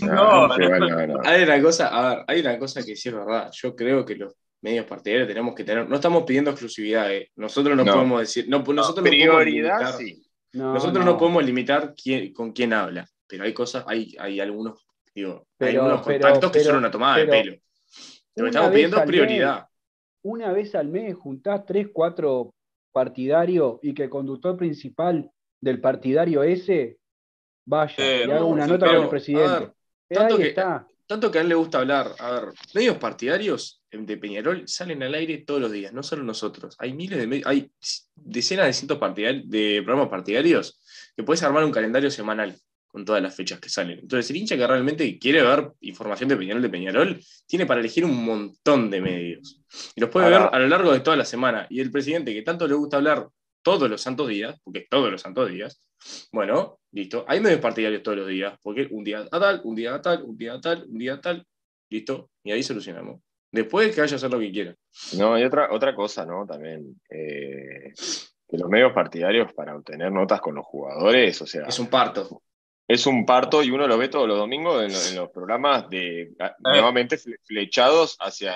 No, 0.00 0.48
no, 0.48 0.78
No, 0.78 1.06
no. 1.06 1.20
Hay 1.24 1.42
una 1.44 1.62
cosa, 1.62 1.88
a 1.88 2.08
ver, 2.16 2.24
hay 2.26 2.40
una 2.40 2.58
cosa 2.58 2.82
que 2.82 2.96
sí 2.96 3.08
es 3.08 3.14
verdad. 3.14 3.50
Yo 3.52 3.76
creo 3.76 4.04
que 4.04 4.16
los 4.16 4.34
medios 4.62 4.86
partidarios 4.86 5.28
tenemos 5.28 5.54
que 5.54 5.62
tener, 5.64 5.88
no 5.88 5.94
estamos 5.96 6.24
pidiendo 6.24 6.50
exclusividad, 6.50 7.12
¿eh? 7.12 7.30
nosotros 7.36 7.76
no, 7.76 7.84
No. 7.84 7.92
podemos 7.92 8.20
decir, 8.20 8.46
no, 8.48 8.58
nosotros 8.58 9.04
no 9.04 9.10
podemos 9.10 9.36
Prioridad, 9.36 9.78
limitar, 9.80 9.92
sí. 9.94 10.22
No, 10.54 10.74
nosotros 10.74 11.04
no. 11.04 11.16
podemos 11.18 11.44
limitar 11.44 11.94
quién, 12.00 12.32
con 12.32 12.52
quién 12.52 12.72
habla, 12.72 13.06
pero 13.28 13.44
hay 13.44 13.52
cosas, 13.52 13.84
hay, 13.86 14.14
hay 14.18 14.40
algunos, 14.40 14.84
digo, 15.14 15.34
hay 15.38 15.44
Pero- 15.58 15.82
algunos 15.84 16.06
pero- 16.06 16.20
contactos 16.24 16.50
que 16.52 16.58
pero- 16.58 16.70
son 16.70 16.78
una 16.78 16.90
tomada 16.90 17.14
pero 17.16 17.32
de 17.32 17.38
pelo. 17.42 17.56
Lo 18.36 18.44
que 18.44 18.48
estamos 18.50 18.70
pidiendo 18.70 18.96
es 18.96 19.02
al 19.02 19.08
mes- 19.08 19.16
prioridad. 19.20 19.66
Una 20.24 20.52
vez 20.52 20.74
al 20.74 20.88
mes 20.88 21.14
juntás 21.16 21.66
tres, 21.66 21.88
cuatro 21.92 22.54
partidarios 22.92 23.78
y 23.82 23.94
que 23.94 24.04
el 24.04 24.10
conductor 24.10 24.56
principal 24.56 25.30
del 25.60 25.80
partidario 25.80 26.42
ese 26.42 26.98
vaya 27.66 27.94
Eh, 27.98 28.20
y 28.20 28.30
haga 28.30 28.40
no, 28.40 28.46
una 28.48 28.66
nota 28.66 28.86
con 28.86 29.02
el 29.02 29.08
presidente. 29.08 29.60
ver, 29.60 29.72
tanto 30.18 30.34
ahí 30.36 30.42
que- 30.42 30.48
está. 30.48 30.86
Tanto 31.06 31.30
que 31.30 31.38
a 31.38 31.40
él 31.42 31.48
le 31.48 31.54
gusta 31.54 31.78
hablar. 31.78 32.12
A 32.20 32.30
ver, 32.30 32.44
medios 32.74 32.96
partidarios 32.96 33.82
de 33.90 34.16
Peñarol 34.16 34.66
salen 34.66 35.02
al 35.02 35.12
aire 35.14 35.38
todos 35.38 35.60
los 35.60 35.70
días, 35.70 35.92
no 35.92 36.02
solo 36.02 36.22
nosotros. 36.22 36.74
Hay 36.78 36.94
miles 36.94 37.18
de 37.18 37.26
medios, 37.26 37.46
hay 37.46 37.70
decenas 38.14 38.66
de 38.66 38.72
cientos 38.72 38.98
de 39.44 39.82
programas 39.84 40.08
partidarios 40.08 40.80
que 41.14 41.22
puedes 41.22 41.42
armar 41.42 41.64
un 41.64 41.72
calendario 41.72 42.10
semanal 42.10 42.56
con 42.92 43.04
todas 43.06 43.22
las 43.22 43.34
fechas 43.34 43.58
que 43.58 43.70
salen. 43.70 43.98
Entonces, 44.00 44.30
el 44.30 44.36
hincha 44.36 44.56
que 44.56 44.66
realmente 44.66 45.18
quiere 45.18 45.42
ver 45.42 45.72
información 45.80 46.28
de 46.28 46.36
Peñarol 46.36 46.60
de 46.62 46.68
Peñarol 46.68 47.20
tiene 47.46 47.64
para 47.66 47.80
elegir 47.80 48.04
un 48.04 48.22
montón 48.24 48.90
de 48.90 49.00
medios. 49.00 49.60
Y 49.96 50.00
los 50.02 50.10
puede 50.10 50.26
Ahora- 50.26 50.44
ver 50.50 50.54
a 50.54 50.58
lo 50.58 50.68
largo 50.68 50.92
de 50.92 51.00
toda 51.00 51.16
la 51.16 51.24
semana. 51.24 51.66
Y 51.70 51.80
el 51.80 51.90
presidente 51.90 52.34
que 52.34 52.42
tanto 52.42 52.68
le 52.68 52.74
gusta 52.74 52.98
hablar 52.98 53.26
todos 53.62 53.88
los 53.88 54.00
santos 54.00 54.28
días, 54.28 54.60
porque 54.62 54.86
todos 54.90 55.10
los 55.10 55.22
santos 55.22 55.50
días, 55.50 55.80
bueno, 56.32 56.80
listo. 56.92 57.24
Hay 57.26 57.40
medios 57.40 57.60
partidarios 57.60 58.02
todos 58.02 58.18
los 58.18 58.28
días, 58.28 58.58
porque 58.62 58.88
un 58.90 59.04
día 59.04 59.26
a 59.30 59.40
tal, 59.40 59.60
un 59.64 59.74
día 59.74 59.94
a 59.94 60.02
tal, 60.02 60.22
un 60.24 60.36
día 60.36 60.54
a 60.54 60.60
tal, 60.60 60.84
un 60.86 60.98
día 60.98 61.14
a 61.14 61.20
tal, 61.20 61.46
listo, 61.88 62.30
y 62.44 62.52
ahí 62.52 62.62
solucionamos. 62.62 63.20
Después 63.50 63.94
que 63.94 64.00
vaya 64.02 64.14
a 64.14 64.16
hacer 64.16 64.30
lo 64.30 64.38
que 64.38 64.50
quiera. 64.52 64.74
No, 65.16 65.38
y 65.38 65.44
otra, 65.44 65.72
otra 65.72 65.94
cosa, 65.94 66.26
¿no? 66.26 66.44
También, 66.46 67.00
eh, 67.08 67.92
que 68.48 68.58
los 68.58 68.68
medios 68.68 68.92
partidarios 68.92 69.52
para 69.54 69.76
obtener 69.76 70.10
notas 70.12 70.40
con 70.40 70.54
los 70.56 70.66
jugadores, 70.66 71.40
o 71.40 71.46
sea, 71.46 71.62
Es 71.66 71.78
un 71.78 71.86
parto. 71.86 72.42
Es 72.88 73.06
un 73.06 73.24
parto 73.24 73.62
y 73.62 73.70
uno 73.70 73.86
lo 73.86 73.96
ve 73.96 74.08
todos 74.08 74.28
los 74.28 74.36
domingos 74.38 74.82
en, 74.84 74.92
lo- 74.92 75.02
en 75.08 75.16
los 75.16 75.30
programas 75.30 75.88
de 75.88 76.32
a- 76.38 76.54
nuevamente 76.60 77.16
fle- 77.16 77.38
flechados 77.44 78.16
hacia 78.20 78.52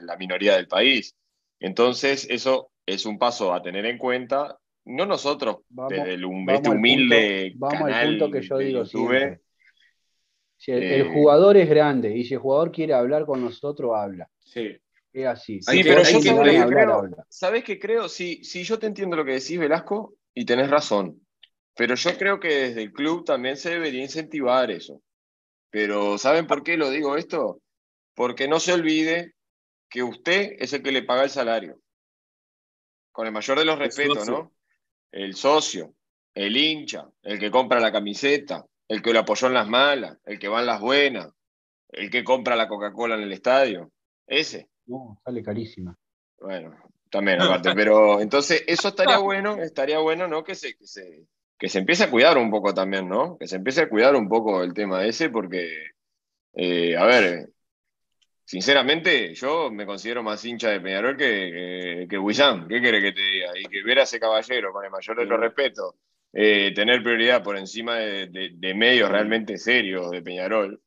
la 0.00 0.16
minoría 0.16 0.56
del 0.56 0.66
país. 0.68 1.14
Entonces, 1.60 2.26
eso 2.30 2.70
es 2.84 3.06
un 3.06 3.18
paso 3.18 3.52
a 3.54 3.62
tener 3.62 3.86
en 3.86 3.98
cuenta, 3.98 4.58
no 4.86 5.06
nosotros, 5.06 5.58
Vamos, 5.68 5.92
desde 5.92 6.14
el, 6.14 6.24
hum- 6.24 6.44
vamos 6.46 6.58
este 6.60 6.68
al 6.70 6.76
humilde 6.76 7.50
punto, 7.52 7.66
vamos 7.66 7.82
al 7.86 7.92
canal 7.92 8.08
punto 8.18 8.30
que 8.30 8.42
yo 8.42 8.58
digo 8.58 8.82
YouTube. 8.84 9.40
Si 10.58 10.72
el, 10.72 10.82
eh, 10.82 10.96
el 11.00 11.08
jugador 11.12 11.56
es 11.56 11.68
grande 11.68 12.16
y 12.16 12.24
si 12.24 12.34
el 12.34 12.40
jugador 12.40 12.72
quiere 12.72 12.94
hablar 12.94 13.26
con 13.26 13.42
nosotros, 13.42 13.92
habla. 13.94 14.28
Sí. 14.40 14.76
Es 15.12 15.26
así. 15.26 15.60
Sí, 15.62 15.82
que- 15.82 15.88
pero 15.88 16.02
hay 16.02 16.12
yo 16.14 16.20
que 16.20 16.30
hablar, 16.30 16.68
creo. 16.68 17.24
¿sabés 17.28 17.64
qué 17.64 17.78
creo? 17.78 18.08
Sí, 18.08 18.42
sí, 18.42 18.64
yo 18.64 18.78
te 18.78 18.86
entiendo 18.86 19.16
lo 19.16 19.24
que 19.24 19.32
decís, 19.32 19.58
Velasco, 19.58 20.14
y 20.34 20.44
tenés 20.44 20.70
razón. 20.70 21.20
Pero 21.76 21.94
yo 21.94 22.18
creo 22.18 22.40
que 22.40 22.48
desde 22.48 22.82
el 22.82 22.92
club 22.92 23.24
también 23.24 23.56
se 23.56 23.70
debería 23.70 24.02
incentivar 24.02 24.70
eso. 24.70 25.02
Pero 25.70 26.16
¿saben 26.16 26.46
por 26.46 26.62
qué 26.62 26.76
lo 26.76 26.88
digo 26.88 27.16
esto? 27.16 27.60
Porque 28.14 28.48
no 28.48 28.60
se 28.60 28.72
olvide 28.72 29.34
que 29.90 30.02
usted 30.02 30.54
es 30.58 30.72
el 30.72 30.82
que 30.82 30.90
le 30.90 31.02
paga 31.02 31.24
el 31.24 31.30
salario. 31.30 31.78
Con 33.12 33.26
el 33.26 33.32
mayor 33.32 33.58
de 33.58 33.66
los 33.66 33.74
El 33.74 33.80
respetos, 33.80 34.18
socio. 34.18 34.32
¿no? 34.32 34.52
El 35.12 35.34
socio, 35.34 35.94
el 36.34 36.56
hincha, 36.56 37.08
el 37.22 37.38
que 37.38 37.50
compra 37.50 37.78
la 37.78 37.92
camiseta, 37.92 38.64
el 38.88 39.02
que 39.02 39.12
lo 39.12 39.20
apoyó 39.20 39.48
en 39.48 39.54
las 39.54 39.68
malas, 39.68 40.18
el 40.24 40.38
que 40.38 40.48
va 40.48 40.60
en 40.60 40.66
las 40.66 40.80
buenas, 40.80 41.30
el 41.90 42.10
que 42.10 42.24
compra 42.24 42.56
la 42.56 42.68
Coca-Cola 42.68 43.16
en 43.16 43.22
el 43.22 43.32
estadio. 43.32 43.92
Ese. 44.26 44.68
No, 44.86 45.20
sale 45.22 45.42
carísima. 45.42 45.94
Bueno, 46.38 46.74
también 47.10 47.38
aparte, 47.42 47.74
pero 47.74 48.20
entonces 48.20 48.64
eso 48.66 48.88
estaría 48.88 49.18
bueno, 49.18 49.62
estaría 49.62 49.98
bueno, 49.98 50.26
¿no? 50.26 50.42
Que 50.42 50.54
se, 50.54 50.74
que 50.74 50.86
se, 50.86 51.26
que 51.58 51.68
se 51.68 51.78
empiece 51.78 52.04
a 52.04 52.10
cuidar 52.10 52.36
un 52.38 52.50
poco 52.50 52.74
también, 52.74 53.08
¿no? 53.08 53.36
Que 53.38 53.46
se 53.46 53.56
empiece 53.56 53.82
a 53.82 53.88
cuidar 53.88 54.14
un 54.16 54.28
poco 54.28 54.62
el 54.62 54.74
tema 54.74 55.04
ese, 55.06 55.30
porque, 55.30 55.68
eh, 56.54 56.96
a 56.96 57.04
ver, 57.06 57.48
sinceramente, 58.44 59.34
yo 59.34 59.70
me 59.70 59.86
considero 59.86 60.22
más 60.22 60.44
hincha 60.44 60.70
de 60.70 60.80
Peñarol 60.80 61.16
que, 61.16 61.24
que, 61.24 62.06
que 62.08 62.18
Wissam. 62.18 62.68
¿Qué 62.68 62.80
quiere 62.80 63.00
que 63.00 63.12
te 63.12 63.20
diga? 63.22 63.58
Y 63.58 63.64
que 63.64 63.82
ver 63.82 64.00
a 64.00 64.02
ese 64.02 64.20
caballero, 64.20 64.72
con 64.72 64.84
el 64.84 64.90
mayor 64.90 65.16
de 65.18 65.24
los 65.26 65.40
respetos, 65.40 65.94
eh, 66.32 66.72
tener 66.74 67.02
prioridad 67.02 67.42
por 67.42 67.56
encima 67.56 67.96
de, 67.96 68.26
de- 68.26 68.50
de 68.54 68.74
medios 68.74 69.10
realmente 69.10 69.56
serios 69.56 70.10
de 70.10 70.22
Peñarol. 70.22 70.80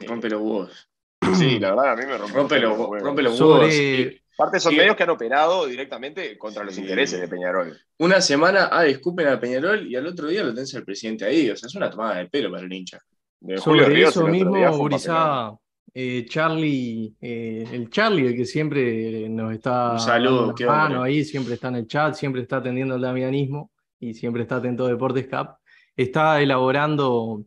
eh, 0.00 0.06
Rompe 0.06 0.28
los 0.28 0.40
huevos. 0.40 0.88
Sí, 1.34 1.58
la 1.60 1.70
verdad, 1.70 1.92
a 1.92 1.96
mí 1.96 2.06
me 2.06 2.16
rompe, 2.18 2.34
Rompe 2.34 2.58
los, 2.58 2.72
huevos. 2.78 3.02
rompe 3.02 3.22
los 3.22 3.40
huevos. 3.40 3.74
Y 3.74 4.20
Aparte 4.40 4.58
son 4.58 4.72
Sí. 4.72 4.78
medios 4.78 4.96
que 4.96 5.02
han 5.02 5.10
operado 5.10 5.66
directamente 5.66 6.38
contra 6.38 6.64
los 6.64 6.76
intereses 6.78 7.20
de 7.20 7.28
Peñarol. 7.28 7.76
Una 7.98 8.22
semana, 8.22 8.70
ah, 8.72 8.84
disculpen 8.84 9.28
a 9.28 9.38
Peñarol 9.38 9.86
y 9.86 9.96
al 9.96 10.06
otro 10.06 10.28
día 10.28 10.42
lo 10.42 10.54
tenés 10.54 10.74
al 10.74 10.84
presidente 10.84 11.26
ahí. 11.26 11.50
O 11.50 11.56
sea, 11.56 11.66
es 11.66 11.74
una 11.74 11.90
tomada 11.90 12.16
de 12.16 12.28
pelo 12.28 12.50
para 12.50 12.64
el 12.64 12.72
hincha. 12.72 12.98
De 13.38 13.58
Julio 13.58 13.84
Sobre 13.84 13.94
Ríos 13.94 14.10
eso 14.10 14.26
mismo, 14.26 14.76
Urizá, 14.78 15.52
eh, 15.92 16.24
Charlie, 16.26 17.14
eh, 17.20 17.66
el 17.70 17.90
Charlie, 17.90 18.28
el 18.28 18.36
que 18.36 18.46
siempre 18.46 19.28
nos 19.28 19.52
está 19.52 19.92
Un 19.92 20.00
saludo, 20.00 20.54
qué 20.54 20.64
mano 20.64 21.02
ahí, 21.02 21.22
siempre 21.24 21.54
está 21.54 21.68
en 21.68 21.76
el 21.76 21.86
chat, 21.86 22.14
siempre 22.14 22.40
está 22.40 22.58
atendiendo 22.58 22.94
el 22.94 23.02
damianismo 23.02 23.70
y 23.98 24.14
siempre 24.14 24.42
está 24.42 24.56
atento 24.56 24.86
a 24.86 24.88
Deportes 24.88 25.26
Cup, 25.28 25.56
está 25.96 26.40
elaborando 26.40 27.42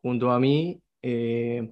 junto 0.00 0.30
a 0.30 0.38
mí 0.40 0.80
eh, 1.02 1.70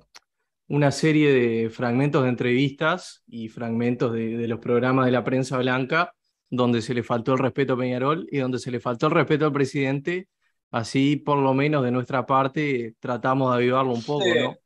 una 0.72 0.90
serie 0.90 1.30
de 1.30 1.68
fragmentos 1.68 2.22
de 2.22 2.30
entrevistas 2.30 3.22
y 3.26 3.48
fragmentos 3.50 4.10
de, 4.14 4.38
de 4.38 4.48
los 4.48 4.58
programas 4.58 5.04
de 5.04 5.12
la 5.12 5.22
prensa 5.22 5.58
blanca 5.58 6.14
donde 6.48 6.80
se 6.80 6.94
le 6.94 7.02
faltó 7.02 7.34
el 7.34 7.40
respeto 7.40 7.74
a 7.74 7.76
Peñarol 7.76 8.26
y 8.30 8.38
donde 8.38 8.58
se 8.58 8.70
le 8.70 8.80
faltó 8.80 9.06
el 9.08 9.12
respeto 9.12 9.44
al 9.44 9.52
presidente. 9.52 10.28
Así, 10.70 11.16
por 11.16 11.36
lo 11.38 11.52
menos 11.52 11.84
de 11.84 11.90
nuestra 11.90 12.24
parte, 12.24 12.94
tratamos 13.00 13.50
de 13.50 13.56
avivarlo 13.58 13.92
un 13.92 14.02
poco, 14.02 14.24
Sí. 14.24 14.30
¿no? 14.42 14.56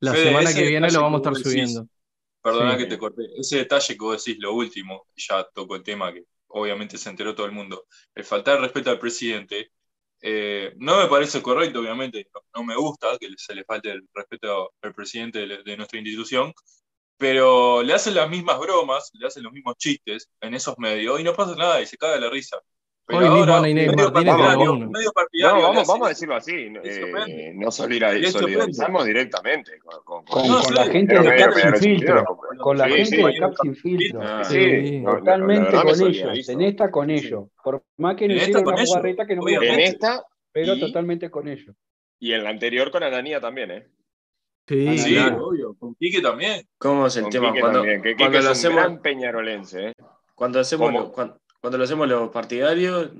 La 0.00 0.12
Fede, 0.14 0.24
semana 0.24 0.52
que 0.52 0.66
viene 0.66 0.90
lo 0.90 1.00
vamos 1.00 1.18
a 1.18 1.30
estar 1.30 1.32
decís, 1.34 1.52
subiendo. 1.52 1.88
Perdona 2.42 2.72
Sí. 2.72 2.78
que 2.78 2.86
te 2.86 2.98
corté. 2.98 3.22
Ese 3.38 3.58
detalle 3.58 3.94
que 3.94 4.04
vos 4.04 4.24
decís, 4.24 4.42
lo 4.42 4.54
último, 4.54 5.06
ya 5.16 5.46
tocó 5.54 5.76
el 5.76 5.84
tema 5.84 6.12
que 6.12 6.24
obviamente 6.48 6.98
se 6.98 7.08
enteró 7.08 7.36
todo 7.36 7.46
el 7.46 7.52
mundo. 7.52 7.86
El 8.16 8.24
faltar 8.24 8.56
el 8.56 8.62
respeto 8.62 8.90
al 8.90 8.98
presidente 8.98 9.70
eh, 10.22 10.72
no 10.78 10.98
me 10.98 11.08
parece 11.08 11.42
correcto, 11.42 11.80
obviamente. 11.80 12.28
No, 12.54 12.64
me 12.64 12.76
gusta 12.76 13.18
que 13.18 13.28
se 13.36 13.54
le 13.54 13.64
falte 13.64 13.90
el 13.90 14.08
respeto 14.14 14.72
al 14.80 14.94
presidente 14.94 15.46
de, 15.46 15.62
de 15.64 15.76
nuestra 15.76 15.98
institución, 15.98 16.52
pero 17.16 17.82
le 17.82 17.92
hacen 17.94 18.14
las 18.14 18.30
mismas 18.30 18.58
bromas, 18.60 19.10
le 19.14 19.26
hacen 19.26 19.42
los 19.42 19.52
mismos 19.52 19.76
chistes 19.76 20.30
en 20.40 20.54
esos 20.54 20.78
medios 20.78 21.20
y 21.20 21.24
no 21.24 21.34
pasa 21.34 21.56
nada 21.56 21.80
y 21.82 21.86
se 21.86 21.96
caga 21.98 22.18
la 22.20 22.30
risa. 22.30 22.58
Pero 23.04 23.18
Hoy 23.18 23.28
mismo 23.30 23.46
Martínez 23.46 23.90
tiró 23.90 24.12
partidario, 24.12 24.72
uno. 24.72 24.90
medio 24.90 25.12
partidario 25.12 25.56
No, 25.56 25.62
vamos, 25.68 25.88
vamos 25.88 26.06
a 26.06 26.08
decirlo 26.10 26.36
así. 26.36 26.52
Eh, 26.84 27.52
no 27.54 27.70
solidarizamos 27.72 29.04
directamente 29.04 29.78
con, 29.80 30.02
con- 30.04 30.24
Con, 30.24 30.48
No, 30.48 30.54
con 30.54 30.64
sí, 30.64 30.74
la 30.74 30.84
gente 30.86 31.18
de 31.18 31.36
Cap 31.36 31.52
sin 31.52 31.74
filtro. 31.74 31.80
filtro, 31.80 32.38
Con 32.58 32.78
la 32.78 32.84
Sí, 32.86 32.92
gente 32.92 33.16
sí. 33.16 33.22
de 33.24 33.38
Cap 33.38 33.52
sin 33.60 33.74
filtro. 33.76 34.20
Ah, 34.22 34.42
no, 35.02 35.18
Totalmente 35.18 35.72
con 35.82 36.00
ellos. 36.08 36.48
En 36.48 36.60
esta 36.62 36.90
con 36.90 37.10
ellos. 37.10 37.44
Por 37.62 37.82
más 37.98 38.16
que 38.16 38.24
En 38.26 38.30
no 38.30 38.34
esta 38.36 38.44
hicieron 38.50 38.64
con 38.64 38.74
una 38.74 38.84
jugarreta 38.86 39.26
que 39.26 39.36
no 39.36 39.42
me. 39.42 39.52
En 39.54 39.80
esta 39.80 40.24
pero 40.52 40.78
totalmente 40.78 41.30
con 41.30 41.48
ellos. 41.48 41.74
y 42.20 42.32
en 42.32 42.44
la 42.44 42.50
anterior 42.50 42.90
con 42.90 43.02
Ananía 43.02 43.40
también, 43.40 43.70
¿eh? 43.72 43.88
Sí, 44.68 44.96
Sí, 44.98 45.14
claro. 45.14 45.48
obvio. 45.48 45.74
Con 45.78 45.94
Quique 45.96 46.20
también. 46.20 46.62
¿Cómo 46.78 47.06
es 47.08 47.16
el 47.16 47.22
Con 47.24 47.32
tema? 47.32 47.48
Quique 47.48 47.60
Cuando, 47.62 47.78
también, 47.80 48.00
que 48.02 48.10
Quique 48.10 48.22
cuando 48.22 48.38
es 48.38 48.44
lo 48.44 48.50
un 48.50 48.52
hacemos, 48.52 48.76
gran 48.78 49.02
peñarolense, 49.02 49.86
¿eh? 49.88 49.92
cuando 50.36 50.60
hacemos 50.60 50.92
lo- 50.92 51.10
cuan- 51.12 51.34
cuando 51.62 51.78
lo 51.78 51.84
hacemos 51.84 52.08
los 52.08 52.28
partidarios, 52.30 53.10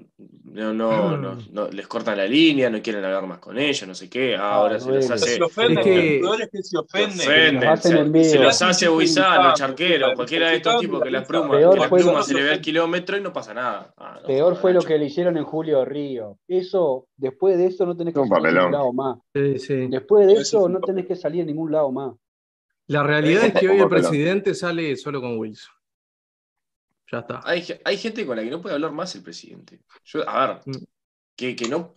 no, 0.43 0.75
no, 0.75 1.17
no, 1.17 1.39
no- 1.53 1.69
les 1.69 1.87
cortan 1.87 2.17
la 2.19 2.27
línea, 2.27 2.69
no 2.69 2.83
quieren 2.83 3.05
hablar 3.05 3.25
más 3.25 3.39
con 3.39 3.57
ellos, 3.57 3.87
no 3.87 3.95
sé 3.95 4.11
qué. 4.11 4.35
Ah, 4.35 4.55
ahora 4.55 4.81
se 4.81 4.91
los 4.91 5.09
hace. 5.13 5.37
Se 5.37 5.43
ofenden, 5.45 5.79
Es 5.79 5.85
que- 5.85 6.19
lo 6.21 6.27
peor 6.27 6.43
es 6.43 6.49
que 6.51 6.63
se 6.65 6.77
ofenden. 6.77 7.11
Se 7.13 7.23
ofenden, 7.29 7.55
Los 7.55 7.65
hacen 7.79 8.13
se- 8.13 8.25
se 8.31 8.39
los 8.41 8.63
hace 8.63 8.89
Huizán, 8.89 9.45
los 9.45 9.55
charqueros, 9.55 10.15
cualquiera 10.17 10.49
de 10.51 10.57
estos 10.57 10.81
tipos 10.81 11.01
que 11.03 11.11
la 11.13 11.19
insultando, 11.21 11.49
pluma, 11.51 11.61
Peor 11.61 11.75
que 11.75 11.81
la 11.83 11.89
fue 11.89 11.99
lo- 12.01 12.05
pluma 12.07 12.23
se 12.25 12.35
le 12.35 12.43
ve 12.43 12.51
al 12.51 12.61
kilómetro 12.61 13.17
y 13.17 13.21
no 13.21 13.33
pasa 13.33 13.55
nada. 13.55 13.95
Ah, 13.97 14.19
no 14.21 14.27
Peor 14.27 14.57
fue 14.57 14.73
lo 14.73 14.83
que 14.83 14.99
le 14.99 15.05
hicieron 15.05 15.37
en 15.37 15.45
Julio 15.45 15.85
Río. 15.85 16.39
Eso, 16.49 17.07
después 17.17 17.57
de 17.57 17.67
eso 17.67 17.87
no 17.87 17.97
tenés 17.97 18.13
que 18.13 18.21
Un 18.21 18.29
salir 18.29 18.49
a 18.49 18.51
ningún 18.51 18.73
lado 18.73 18.93
más. 18.93 19.19
Sí, 19.33 19.59
sí. 19.61 19.87
Después 19.89 20.27
de 20.27 20.33
Eso 20.33 20.69
no 20.69 20.81
tenés 20.81 21.07
que 21.07 21.15
salir 21.15 21.43
a 21.43 21.45
ningún 21.45 21.71
lado 21.71 21.93
más. 21.93 22.13
La 22.89 23.05
realidad 23.05 23.45
es 23.45 23.53
que 23.55 23.69
hoy 23.69 23.79
el 23.79 23.89
presidente 23.89 24.53
sale 24.55 24.97
solo 24.97 25.21
con 25.21 25.39
Wilson. 25.39 25.73
Ya 27.13 27.19
está. 27.19 27.41
Hay, 27.45 27.63
ge- 27.63 27.81
hay 27.85 27.97
gente 27.99 28.25
con 28.27 28.37
la 28.37 28.43
que 28.43 28.51
no 28.51 28.63
puede 28.63 28.75
hablar 28.75 28.93
más 28.93 29.15
el 29.15 29.23
presidente. 29.23 29.81
Yo, 30.05 30.29
a 30.29 30.47
ver, 30.47 30.61
Mm. 30.65 30.85
que, 31.37 31.55
que 31.55 31.69
no, 31.69 31.95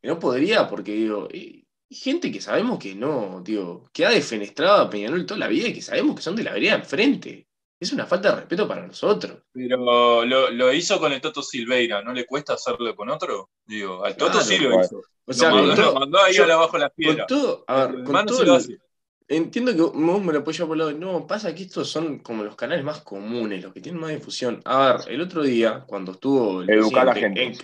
que 0.00 0.08
no 0.08 0.18
podría, 0.18 0.68
porque 0.68 0.92
digo, 0.92 1.26
eh, 1.32 1.64
hay 1.90 1.96
gente 1.96 2.30
que 2.30 2.40
sabemos 2.40 2.78
que 2.78 2.94
no, 2.94 3.40
digo, 3.42 3.88
que 3.92 4.04
ha 4.04 4.10
defenestrado 4.10 4.82
a 4.82 4.90
Peñarol 4.90 5.24
toda 5.24 5.40
la 5.40 5.48
vida 5.48 5.68
y 5.68 5.72
que 5.74 5.80
sabemos 5.82 6.14
que 6.16 6.22
son 6.22 6.36
de 6.36 6.42
la 6.44 6.52
vereda 6.52 6.74
enfrente. 6.74 7.46
Es 7.80 7.92
una 7.92 8.06
falta 8.06 8.30
de 8.30 8.36
respeto 8.40 8.66
para 8.68 8.84
nosotros. 8.86 9.38
Pero 9.52 10.24
lo, 10.26 10.50
lo 10.50 10.72
hizo 10.72 10.98
con 10.98 11.12
el 11.12 11.20
Toto 11.20 11.42
Silveira, 11.42 12.02
¿no 12.02 12.12
le 12.12 12.26
cuesta 12.26 12.54
hacerlo 12.54 12.94
con 12.94 13.08
otro? 13.08 13.50
Digo, 13.64 14.04
al 14.04 14.16
Toto 14.16 14.32
Claro, 14.32 14.44
sí 14.46 14.58
lo 14.58 14.80
hizo. 14.82 15.00
O 15.24 15.32
sea, 15.32 15.50
lo, 15.50 15.56
mandó, 15.56 15.74
todo- 15.76 15.94
lo 15.94 16.00
mandó 16.00 16.22
ahí 16.22 16.34
yo- 16.34 16.46
la 16.46 16.54
abajo 16.54 16.72
de 16.72 16.78
las 16.80 16.88
con 16.90 16.96
piedras. 16.96 17.26
todo, 17.28 17.64
a 17.68 17.86
ver, 17.86 18.04
con 18.04 18.16
el-. 18.16 18.80
Entiendo 19.30 19.74
que 19.76 19.82
vos 19.82 20.22
me 20.24 20.32
lo 20.32 20.38
apoyás 20.38 20.66
por 20.66 20.74
el 20.74 20.78
lado. 20.78 20.92
No, 20.92 21.26
pasa 21.26 21.54
que 21.54 21.64
estos 21.64 21.90
son 21.90 22.18
como 22.20 22.44
los 22.44 22.56
canales 22.56 22.82
más 22.82 23.02
comunes, 23.02 23.62
los 23.62 23.74
que 23.74 23.80
tienen 23.82 24.00
más 24.00 24.10
difusión. 24.10 24.60
A 24.64 24.94
ver, 25.06 25.12
el 25.14 25.20
otro 25.20 25.42
día, 25.42 25.84
cuando 25.86 26.12
estuvo 26.12 26.62
el 26.62 26.70
Educar 26.70 27.02
a 27.02 27.12
la 27.12 27.14
gente. 27.14 27.42
en- 27.42 27.54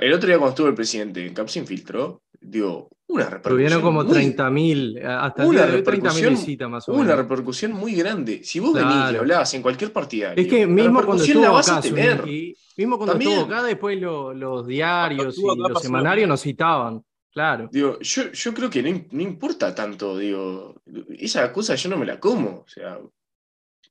el 0.00 0.12
otro 0.14 0.26
día 0.26 0.38
cuando 0.38 0.50
estuvo 0.50 0.68
el 0.68 0.74
presidente 0.74 1.24
en 1.26 1.34
Cap 1.34 1.48
Sin 1.48 1.66
Filtro, 1.66 2.22
digo, 2.40 2.88
una 3.06 3.24
repercusión. 3.26 3.54
Tuvieron 3.56 3.82
como 3.82 4.02
muy- 4.02 4.12
30.000, 4.12 4.98
hasta 5.06 5.42
el 5.42 5.48
una 5.50 5.58
día 5.60 5.70
de 5.70 5.76
hoy 5.76 5.82
30.000 5.84 6.24
repercusión, 6.24 6.34
visitas 6.34 6.70
más 6.70 6.88
o 6.88 6.92
Una 6.92 7.02
menos. 7.02 7.16
repercusión 7.18 7.72
muy 7.72 7.94
grande. 7.94 8.42
Si 8.42 8.58
vos 8.58 8.72
venís 8.72 8.88
y 8.90 8.94
Claro. 8.98 9.18
hablabas 9.20 9.54
en 9.54 9.62
cualquier 9.62 9.92
partidario, 9.92 10.42
Es 10.42 10.48
que 10.50 10.66
mismo 10.66 10.94
cuando 11.04 11.22
repercusión 11.22 11.36
estuvo 11.36 11.44
la 11.44 11.50
vas 11.50 11.68
acá, 11.68 11.78
a 11.78 11.82
tener. 11.82 12.20
Zuniki, 12.22 12.56
mismo 12.78 12.96
cuando 12.96 13.12
También. 13.12 13.32
estuvo 13.32 13.52
acá, 13.54 13.62
después 13.62 14.00
lo- 14.00 14.32
los 14.34 14.66
diarios 14.66 15.38
y 15.38 15.42
los 15.58 15.82
semanarios 15.82 16.28
nos 16.28 16.40
citaban. 16.40 17.02
Claro. 17.34 17.68
Digo, 17.70 17.98
yo, 17.98 18.30
yo 18.30 18.54
creo 18.54 18.70
que 18.70 18.80
no, 18.80 19.04
no 19.10 19.22
importa 19.22 19.74
tanto, 19.74 20.16
digo, 20.16 20.80
esa 21.18 21.52
cosa 21.52 21.74
yo 21.74 21.90
no 21.90 21.98
me 21.98 22.06
la 22.06 22.20
como, 22.20 22.60
o 22.60 22.68
sea, 22.68 23.00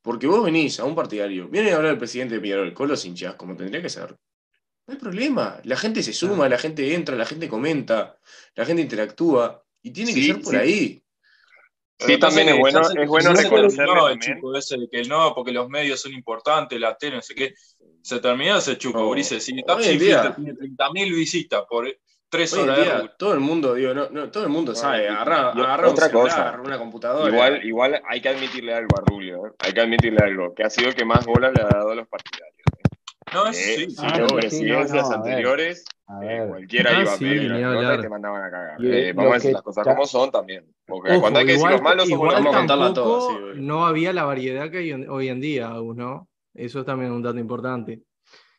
porque 0.02 0.28
vos 0.28 0.46
venís 0.46 0.80
a 0.80 0.86
un 0.86 0.96
partidario, 0.96 1.50
viene 1.50 1.72
a 1.72 1.76
hablar 1.76 1.92
el 1.92 1.98
presidente 1.98 2.36
de 2.36 2.42
Peñarol 2.42 2.74
con 2.74 2.88
los 2.88 3.04
hinchas, 3.04 3.36
como 3.36 3.56
tendría 3.58 3.82
que 3.82 3.90
ser. 3.90 4.16
No 4.88 4.94
hay 4.94 4.98
problema, 4.98 5.60
la 5.66 5.76
gente 5.76 6.02
se 6.02 6.14
suma, 6.14 6.48
la 6.48 6.58
gente 6.58 6.94
entra, 6.94 7.18
la 7.18 7.26
gente 7.26 7.50
comenta, 7.50 8.18
la 8.56 8.66
gente 8.66 8.82
interactúa, 8.82 9.62
y 9.82 9.92
tiene 9.92 10.14
que 10.14 10.24
ser 10.24 10.42
por 10.42 10.54
sí. 10.54 10.60
ahí. 10.60 11.04
Sí, 12.00 12.18
también 12.18 12.50
es 12.50 12.58
bueno, 12.58 12.82
es 12.82 13.08
bueno 13.08 13.34
reconocerle 13.34 14.20
chico 14.20 14.56
ese 14.56 14.78
de 14.78 14.90
que 14.90 15.04
no, 15.04 15.34
porque 15.36 15.52
los 15.52 15.70
medios 15.70 16.02
son 16.02 16.14
importantes, 16.14 16.80
la 16.80 16.98
tele, 16.98 17.18
no 17.18 17.22
sé 17.22 17.36
qué. 17.36 17.54
Se 18.02 18.20
terminó 18.20 18.58
ese 18.58 18.78
chuco, 18.78 19.00
No, 19.00 19.10
Ulises. 19.10 19.44
Si 19.44 19.54
tiene 19.54 19.64
30.000 19.66 21.16
visitas 21.16 21.64
por 21.70 21.88
tres 22.34 22.54
en 22.54 22.60
horas 22.63 22.78
día, 22.80 23.13
todo 23.17 23.34
el 23.34 23.39
mundo, 23.39 23.76
digo, 23.76 23.93
no, 23.93 24.10
no, 24.10 24.30
todo 24.32 24.43
el 24.43 24.50
mundo 24.50 24.72
No, 24.72 24.76
sabe, 24.76 25.04
y 25.04 25.08
agarrar 25.08 25.56
un 25.86 25.91
otra 25.91 26.08
celular, 26.08 26.56
cosa. 26.58 26.62
una 26.65 26.78
computadora. 26.78 27.30
Igual, 27.32 27.65
igual 27.65 28.02
hay 28.08 28.22
que 28.22 28.30
admitirle 28.30 28.74
algo 28.74 28.98
a 28.98 29.02
Rubio, 29.02 29.48
¿eh? 29.48 29.52
hay 29.60 29.74
que 29.74 29.82
admitirle 29.82 30.22
algo, 30.22 30.54
que 30.54 30.63
ha 30.63 30.69
sido 30.69 30.89
el 30.89 30.96
que 30.96 31.05
más 31.05 31.26
bola 31.26 31.51
le 31.51 31.62
ha 31.62 31.66
dado 31.66 31.91
a 31.91 31.95
los 31.95 32.08
partidarios. 32.08 32.68
No, 33.34 33.45
¿eh? 33.47 33.49
eso 33.51 33.60
sí. 33.62 33.84
Eh, 33.84 33.89
sí. 33.89 33.95
Ah, 33.99 34.18
no, 34.18 34.28
sí, 34.28 34.36
presidencias 34.36 35.10
no, 35.10 35.10
no, 35.10 35.16
anteriores, 35.24 35.86
eh, 36.24 36.45
cualquiera 36.49 36.89
Ah, 36.97 37.01
iba 37.01 37.14
a 37.14 37.18
sí, 37.18 37.24
pedir 37.26 37.51
una 37.51 37.95
y 37.95 38.01
te 38.01 38.10
mandaban 38.10 38.43
a 38.43 38.51
cagar. 38.51 38.82
Y- 38.84 38.91
Eh, 38.91 39.14
vamos 39.14 39.32
a 39.32 39.36
decir 39.36 39.53
las 39.53 39.62
cosas 39.62 39.88
como 39.88 40.05
son 40.05 40.32
también. 40.32 40.66
Porque 40.86 41.12
Ojo, 41.12 41.22
cuando 41.22 41.39
hay 41.39 41.45
que 41.45 41.53
decir 41.53 41.70
los 41.70 41.82
malos 41.82 42.10
igual 42.10 42.47
a 42.47 42.93
todas, 42.93 43.28
sí, 43.28 43.62
no 43.62 43.86
había 43.86 44.12
la 44.12 44.24
variedad 44.26 44.70
que 44.70 44.80
hay 44.80 44.91
en- 44.91 45.10
hoy 45.10 45.30
en 45.30 45.39
día, 45.39 45.70
Agus, 45.70 45.95
¿no? 45.95 46.28
Eso 46.53 46.80
es 46.82 46.86
también 46.86 47.12
un 47.12 47.24
dato 47.24 47.39
importante. 47.39 48.01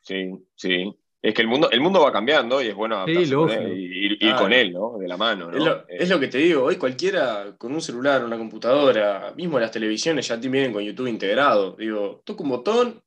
Sí, 0.00 0.32
sí. 0.54 0.96
Es 1.24 1.32
que 1.32 1.40
el 1.40 1.48
mundo, 1.48 1.70
el 1.70 1.80
mundo 1.80 2.02
va 2.02 2.12
cambiando 2.12 2.60
y 2.60 2.68
es 2.68 2.74
bueno 2.74 3.00
con 3.00 3.08
él, 3.08 3.78
ir, 3.78 4.12
ir 4.12 4.18
Claro. 4.18 4.38
con 4.40 4.52
él, 4.52 4.72
¿no? 4.74 4.98
De 4.98 5.08
la 5.08 5.16
mano, 5.16 5.50
¿no? 5.50 5.56
Es 5.56 5.64
lo, 5.64 5.76
Eh, 5.88 5.96
es 6.00 6.10
lo 6.10 6.20
que 6.20 6.28
te 6.28 6.36
digo, 6.36 6.64
hoy 6.64 6.76
cualquiera 6.76 7.54
con 7.56 7.72
un 7.72 7.80
celular, 7.80 8.22
una 8.22 8.36
computadora, 8.36 9.32
mismo 9.34 9.58
las 9.58 9.70
televisiones 9.70 10.28
ya 10.28 10.36
vienen 10.36 10.74
con 10.74 10.82
YouTube 10.82 11.06
integrado. 11.06 11.76
Digo, 11.76 12.20
toca 12.26 12.42
un 12.42 12.50
botón, 12.50 13.02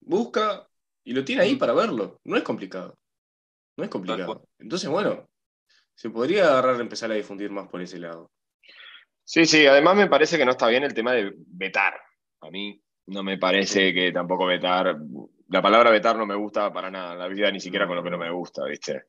busca 0.00 0.66
y 1.04 1.12
lo 1.12 1.24
tiene 1.24 1.42
ahí 1.42 1.54
para 1.54 1.72
verlo. 1.72 2.18
No 2.24 2.36
es 2.36 2.42
complicado. 2.42 2.98
No 3.76 3.84
es 3.84 3.90
complicado. 3.90 4.42
Entonces, 4.58 4.90
bueno, 4.90 5.28
se 5.94 6.10
podría 6.10 6.48
agarrar 6.48 6.74
a 6.74 6.80
empezar 6.80 7.12
a 7.12 7.14
difundir 7.14 7.50
más 7.52 7.68
por 7.68 7.80
ese 7.80 8.00
lado. 8.00 8.32
Sí, 9.22 9.46
sí, 9.46 9.64
además 9.64 9.94
me 9.94 10.08
parece 10.08 10.36
que 10.36 10.44
no 10.44 10.50
está 10.50 10.66
bien 10.66 10.82
el 10.82 10.92
tema 10.92 11.12
de 11.12 11.32
vetar. 11.36 11.94
A 12.40 12.50
mí 12.50 12.82
no 13.06 13.22
me 13.22 13.38
parece 13.38 13.94
que 13.94 14.10
tampoco 14.10 14.46
vetar. 14.46 14.96
La 15.50 15.60
palabra 15.60 15.90
vetar 15.90 16.16
no 16.16 16.26
me 16.26 16.36
gusta 16.36 16.72
para 16.72 16.90
nada 16.90 17.12
en 17.12 17.18
la 17.18 17.28
vida, 17.28 17.50
ni 17.50 17.60
siquiera 17.60 17.86
con 17.86 17.96
lo 17.96 18.04
que 18.04 18.10
no 18.10 18.18
me 18.18 18.30
gusta, 18.30 18.64
¿viste? 18.64 19.04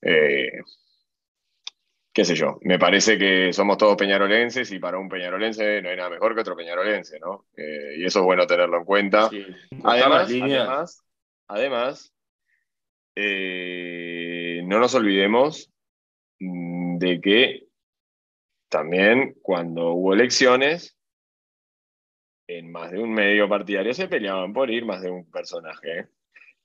Eh, 0.00 0.60
qué 2.12 2.24
sé 2.24 2.36
yo, 2.36 2.58
me 2.62 2.78
parece 2.78 3.18
que 3.18 3.52
somos 3.52 3.78
todos 3.78 3.96
peñarolenses 3.96 4.70
y 4.70 4.78
para 4.78 4.98
un 4.98 5.08
peñarolense 5.08 5.82
no 5.82 5.88
hay 5.88 5.96
nada 5.96 6.10
mejor 6.10 6.34
que 6.34 6.42
otro 6.42 6.56
peñarolense, 6.56 7.18
¿no? 7.18 7.46
Eh, 7.56 7.96
y 7.98 8.04
eso 8.04 8.20
es 8.20 8.24
bueno 8.24 8.46
tenerlo 8.46 8.78
en 8.78 8.84
cuenta. 8.84 9.28
Sí. 9.28 9.44
Además, 9.82 10.28
además, 10.30 11.04
además, 11.48 12.14
eh, 13.16 14.62
no 14.64 14.78
nos 14.78 14.94
olvidemos 14.94 15.68
mm, 16.38 16.98
de 16.98 17.20
que 17.20 17.66
también 18.68 19.34
cuando 19.42 19.94
hubo 19.94 20.14
elecciones, 20.14 20.96
en 22.46 22.70
más 22.72 22.90
de 22.90 22.98
un 22.98 23.12
medio 23.12 23.48
partidario 23.48 23.94
se 23.94 24.08
peleaban 24.08 24.52
por 24.52 24.70
ir 24.70 24.84
más 24.84 25.00
de 25.02 25.10
un 25.10 25.30
personaje. 25.30 25.98
¿eh? 26.00 26.06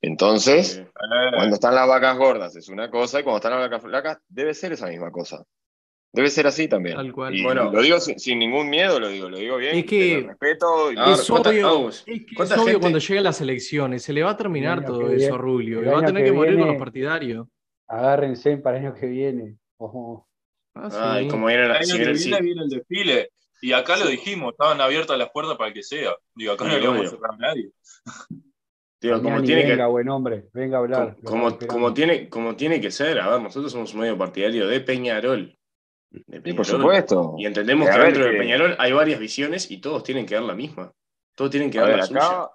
Entonces, 0.01 0.73
Sí. 0.75 0.83
cuando 1.35 1.55
están 1.55 1.75
las 1.75 1.87
vacas 1.87 2.17
gordas 2.17 2.55
es 2.55 2.69
una 2.69 2.89
cosa 2.89 3.19
y 3.19 3.23
cuando 3.23 3.37
están 3.37 3.51
las 3.51 3.61
vacas 3.61 3.81
flacas 3.83 4.17
debe 4.27 4.53
ser 4.53 4.73
esa 4.73 4.87
misma 4.87 5.11
cosa. 5.11 5.43
Debe 6.13 6.29
ser 6.29 6.47
así 6.47 6.67
también. 6.67 6.95
Tal 6.95 7.11
cual. 7.11 7.35
Y 7.35 7.43
Bueno. 7.43 7.71
lo 7.71 7.81
digo 7.81 7.99
sin, 7.99 8.17
sin 8.17 8.39
ningún 8.39 8.69
miedo, 8.69 8.99
lo 8.99 9.09
digo, 9.09 9.29
lo 9.29 9.37
digo 9.37 9.57
bien, 9.57 9.75
Es 9.77 9.85
que- 9.85 10.23
respeto 10.27 10.91
y 10.91 10.95
ver, 10.95 11.09
Es 11.09 11.27
¿cuánta- 11.29 11.49
obvio, 11.49 11.89
es, 11.89 12.03
que 12.05 12.13
es 12.13 12.23
¿cuánta 12.35 12.61
obvio 12.63 12.79
cuando 12.79 12.99
lleguen 12.99 13.23
las 13.23 13.41
elecciones, 13.41 14.03
se 14.03 14.13
le 14.13 14.23
va 14.23 14.31
a 14.31 14.37
terminar 14.37 14.85
todo 14.85 14.99
que 15.09 15.15
eso, 15.15 15.17
viene- 15.17 15.37
Rubio, 15.37 15.81
y 15.81 15.85
va 15.85 15.99
a 15.99 16.05
tener 16.05 16.23
que 16.23 16.29
que 16.29 16.35
morir 16.35 16.53
con 16.53 16.57
viene- 16.63 16.71
los 16.73 16.79
partidarios. 16.79 17.47
Agárrense 17.87 18.57
para 18.57 18.77
el 18.77 18.85
año 18.85 18.95
que 18.95 19.05
viene. 19.05 19.57
Ojo. 19.77 20.27
Ah, 20.75 21.13
Ay, 21.15 21.25
sí. 21.25 21.29
como 21.31 21.47
viene 21.47 21.63
El 21.63 21.69
la- 21.69 21.75
año 21.75 21.85
si 21.85 21.91
que 21.91 21.97
viene 21.97 22.11
el 22.11 22.17
viene 22.17 22.41
viene 22.41 22.61
el 22.63 22.69
desfile. 22.69 23.29
Y 23.61 23.73
acá 23.73 23.97
lo 23.97 24.07
dijimos, 24.07 24.51
estaban 24.53 24.79
abiertas 24.81 25.17
las 25.17 25.29
puertas 25.31 25.57
para 25.57 25.69
el 25.69 25.73
que 25.73 25.83
sea. 25.83 26.15
Digo, 26.35 26.53
acá 26.53 26.65
Sí, 26.65 26.71
no 26.71 26.77
le 26.79 26.87
vamos 26.87 27.05
a 27.07 27.09
cerrar 27.09 27.31
a 27.33 27.37
nadie. 27.37 27.71
Digo, 28.99 29.21
como 29.21 29.43
tiene 29.43 29.61
que, 29.63 29.69
venga, 29.71 29.87
buen 29.87 30.09
hombre, 30.09 30.45
venga 30.53 30.77
a 30.77 30.79
hablar. 30.79 31.17
como, 31.23 31.57
como, 31.59 31.93
tiene, 31.93 32.29
como 32.29 32.55
tiene 32.55 32.81
que 32.81 32.89
ser. 32.89 33.19
A 33.19 33.29
ver, 33.29 33.41
nosotros 33.41 33.71
somos 33.71 33.93
un 33.93 33.99
medio 34.01 34.17
partidario 34.17 34.67
de 34.67 34.79
Peñarol. 34.81 35.55
De 36.09 36.41
Sí, 36.43 36.53
por 36.53 36.65
supuesto. 36.65 37.35
Y 37.37 37.45
entendemos 37.45 37.87
que 37.89 37.99
dentro 37.99 38.23
de 38.25 38.31
que- 38.31 38.37
Peñarol 38.39 38.75
hay 38.79 38.91
varias 38.93 39.19
visiones 39.19 39.69
y 39.69 39.77
todos 39.81 40.03
tienen 40.03 40.25
que 40.25 40.33
dar 40.35 40.43
la 40.45 40.55
misma. 40.55 40.91
Todos 41.35 41.51
tienen 41.51 41.69
que 41.69 41.77
A 41.77 41.81
dar 41.81 41.89
ver, 41.91 41.97
la 41.99 42.05
acá 42.05 42.25
suya. 42.25 42.49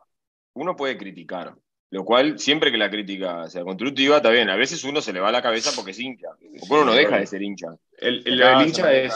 uno 0.55 0.74
puede 0.74 0.98
criticar, 0.98 1.55
lo 1.90 2.05
cual 2.05 2.40
siempre 2.40 2.72
que 2.72 2.78
la 2.78 2.90
crítica 2.90 3.48
sea 3.48 3.62
constructiva 3.62 4.16
está 4.16 4.30
bien. 4.30 4.50
A 4.50 4.57
veces 4.57 4.82
uno 4.82 5.00
se 5.00 5.12
le 5.12 5.20
va 5.20 5.28
a 5.28 5.32
la 5.32 5.42
cabeza 5.42 5.70
porque 5.76 5.92
es 5.92 6.00
hincha, 6.00 6.28
porque 6.40 6.59
uno 6.70 6.86
no 6.86 6.92
deja 6.94 7.18
de 7.18 7.26
ser 7.26 7.40
hincha. 7.42 7.68
El, 7.98 8.26
el- 8.26 8.66
hincha 8.66 8.92
es. 8.92 9.14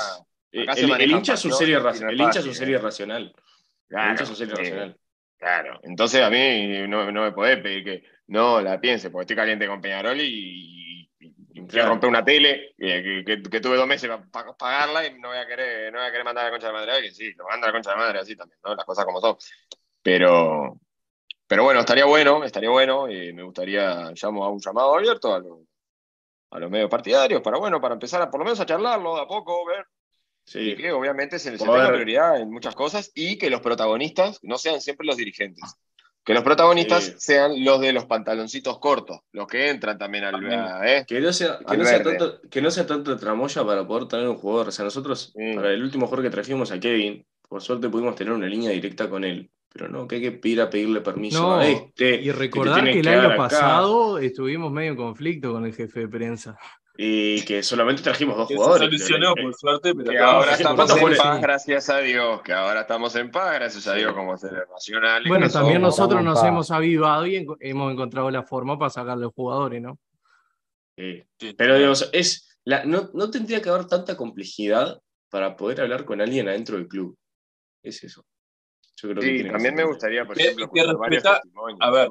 Acá 0.63 0.75
se 0.75 0.81
El, 0.85 1.11
hincha 1.11 1.35
es 1.35 1.45
un 1.45 1.53
el 1.53 2.21
hincha 2.21 2.41
es 2.41 2.57
serie 2.57 2.77
eh. 2.77 2.79
racional. 2.79 3.23
El 3.23 3.37
Claro, 3.89 4.11
hincha 4.11 4.23
es 4.25 4.31
un 4.31 4.37
serie 4.37 4.55
eh, 4.55 4.57
racional. 4.59 5.01
claro. 5.39 5.81
Entonces 5.83 6.23
a 6.23 6.31
mí 6.31 6.87
no, 6.89 7.11
no 7.13 7.23
me 7.23 7.33
podés 7.33 7.59
pedir 7.61 7.85
que 7.85 8.03
no 8.29 8.61
la 8.61 8.81
piense, 8.81 9.11
porque 9.11 9.23
estoy 9.23 9.37
caliente 9.37 9.67
con 9.67 9.81
Peñarol 9.81 10.21
y, 10.21 11.09
y- 11.21 11.35
y 11.51 11.81
romper 11.81 12.09
una 12.09 12.25
tele 12.25 12.75
eh, 12.79 13.23
que, 13.25 13.25
que- 13.25 13.43
que 13.51 13.61
tuve 13.61 13.77
dos 13.77 13.87
meses 13.87 14.11
para 14.31 14.53
pagarla 14.57 15.07
y 15.07 15.19
no 15.19 15.29
voy 15.29 15.39
a 15.39 15.47
querer, 15.47 15.93
no 15.93 15.99
voy 15.99 16.07
a 16.09 16.11
querer 16.11 16.25
mandar 16.25 16.45
a 16.45 16.49
la 16.49 16.51
concha 16.53 16.67
de 16.69 16.73
madre 16.73 16.93
alguien. 16.93 17.15
Sí, 17.15 17.33
lo 17.35 17.45
manda 17.47 17.67
a 17.67 17.69
la 17.69 17.73
concha 17.73 17.91
de 17.91 17.97
madre 17.97 18.19
así 18.19 18.37
también, 18.37 18.59
¿no? 18.65 18.75
Las 18.75 18.85
cosas 18.85 19.05
como 19.05 19.21
son. 19.21 19.37
Pero, 20.03 20.79
pero 21.47 21.65
bueno, 21.65 21.81
estaría 21.81 22.05
bueno, 22.05 22.45
estaría 22.45 22.71
bueno. 22.71 23.11
y 23.11 23.33
me 23.33 23.43
gustaría, 23.43 24.13
llamo 24.21 24.45
a 24.45 24.51
un 24.51 24.61
llamado 24.61 24.95
abierto 24.97 25.35
a, 25.35 25.39
los- 25.41 25.61
a 26.51 26.59
los 26.61 26.71
medios 26.71 26.91
partidarios 26.91 27.43
para, 27.43 27.59
bueno, 27.59 27.81
para 27.81 27.95
empezar 27.95 28.23
a 28.23 28.31
por 28.31 28.41
lo 28.41 28.45
menos 28.45 28.61
a 28.61 28.67
charlarlo 28.67 29.17
de 29.17 29.23
a 29.23 29.27
poco, 29.27 29.65
ver 29.67 29.85
y 30.47 30.51
Sí. 30.51 30.77
que 30.77 30.93
obviamente 30.93 31.39
se, 31.39 31.57
se 31.57 31.65
Poder- 31.65 31.83
tenga 31.83 31.93
prioridad 31.95 32.41
en 32.41 32.51
muchas 32.51 32.75
cosas 32.75 33.11
y 33.15 33.37
que 33.37 33.51
los 33.51 33.61
protagonistas 33.61 34.39
no 34.43 34.59
sean 34.59 34.81
siempre 34.81 35.07
los 35.07 35.17
dirigentes. 35.17 35.65
Que 36.25 36.35
los 36.35 36.43
protagonistas 36.43 37.05
Sí. 37.05 37.15
sean 37.19 37.65
los 37.65 37.81
de 37.81 37.93
los 37.93 38.07
pantaloncitos 38.07 38.79
cortos, 38.81 39.21
los 39.33 39.47
que 39.47 39.71
entran 39.71 39.97
también 39.97 40.25
al. 40.25 40.35
¿eh? 40.85 41.05
Que 41.07 41.21
no, 41.21 41.33
sea, 41.33 41.59
que, 41.59 41.65
Al 41.67 41.79
no 41.79 41.85
sea 41.85 42.03
tanto, 42.03 42.41
que 42.51 42.61
no 42.63 42.71
sea 42.71 42.87
tanto 42.87 43.17
tramoya 43.17 43.65
para 43.65 43.87
poder 43.87 44.09
tener 44.09 44.27
un 44.29 44.37
jugador. 44.37 44.69
O 44.69 44.73
sea, 44.73 44.85
nosotros, 44.85 45.33
Sí. 45.37 45.55
para 45.55 45.71
el 45.73 45.83
último 45.83 46.07
jugador 46.07 46.25
que 46.25 46.31
trajimos 46.35 46.73
a 46.73 46.81
Kevin, 46.81 47.25
por 47.49 47.63
suerte 47.63 47.89
pudimos 47.89 48.17
tener 48.17 48.33
una 48.33 48.49
línea 48.49 48.71
directa 48.71 49.09
con 49.09 49.23
él. 49.25 49.49
Pero 49.73 49.89
no, 49.89 50.07
que 50.09 50.17
hay 50.17 50.39
que 50.41 50.49
ir 50.49 50.61
a 50.61 50.71
pedirle 50.71 51.01
permiso 51.03 51.41
No, 51.43 51.57
a 51.59 51.67
este. 51.67 52.15
Y 52.23 52.31
recordar 52.31 52.85
que 52.85 53.01
el 53.01 53.09
año 53.09 53.29
acá. 53.29 53.37
pasado 53.37 54.19
estuvimos 54.19 54.73
medio 54.73 54.91
en 54.93 54.97
conflicto 54.97 55.53
con 55.53 55.67
el 55.67 55.75
jefe 55.75 56.01
de 56.01 56.09
prensa. 56.09 56.59
Y 56.99 57.43
que 57.45 57.63
solamente 57.63 58.01
trajimos 58.01 58.39
dos 58.39 58.49
Que 58.49 58.55
se 58.55 58.59
jugadores. 58.59 58.87
solucionó, 58.89 59.35
por 59.35 59.55
suerte, 59.55 59.95
pero 59.95 60.11
Que 60.11 60.19
ahora 60.19 60.57
¿cuántos 60.57 60.61
estamos 60.61 60.91
en 60.91 60.97
jugadores? 60.97 61.19
paz, 61.19 61.41
gracias 61.43 61.91
a 61.91 61.99
Dios. 61.99 62.41
Que 62.43 62.53
ahora 62.55 62.81
estamos 62.81 63.15
en 63.17 63.31
paz, 63.31 63.55
gracias 63.55 63.87
a 63.87 63.95
Dios, 63.95 64.15
como 64.15 64.39
seres 64.39 64.63
racionales. 64.71 65.29
Bueno, 65.29 65.51
también 65.51 65.77
somos. 65.83 65.99
nosotros 65.99 66.25
nos 66.25 66.43
hemos 66.43 66.71
avivado 66.71 67.27
y 67.27 67.47
hemos 67.61 67.93
encontrado 67.93 68.31
la 68.31 68.45
forma 68.45 68.79
para 68.79 68.89
sacar 68.89 69.19
los 69.19 69.35
jugadores, 69.35 69.83
¿no? 69.83 69.99
Sí. 70.97 71.23
Pero 71.59 71.77
digo, 71.79 71.93
es, 72.15 72.59
la, 72.65 72.87
no, 72.87 73.11
no 73.13 73.31
tendría 73.31 73.61
que 73.61 73.69
haber 73.69 73.85
tanta 73.87 74.17
complejidad 74.17 74.99
para 75.29 75.55
poder 75.55 75.83
hablar 75.83 76.07
con 76.07 76.23
alguien 76.23 76.49
adentro 76.49 76.79
del 76.79 76.89
club. 76.89 77.15
Es 77.83 78.03
eso. 78.05 78.25
Yo 78.97 79.11
creo 79.11 79.21
que 79.21 79.27
Sí, 79.39 79.43
que 79.45 79.51
también 79.51 79.75
me 79.75 79.85
gustaría, 79.85 80.25
por 80.25 80.37
Que- 80.37 80.43
ejemplo, 80.45 80.71
que 80.73 80.83
respeta- 80.85 81.41
testimonios. 81.43 81.79
a 81.81 81.91
ver, 81.91 82.09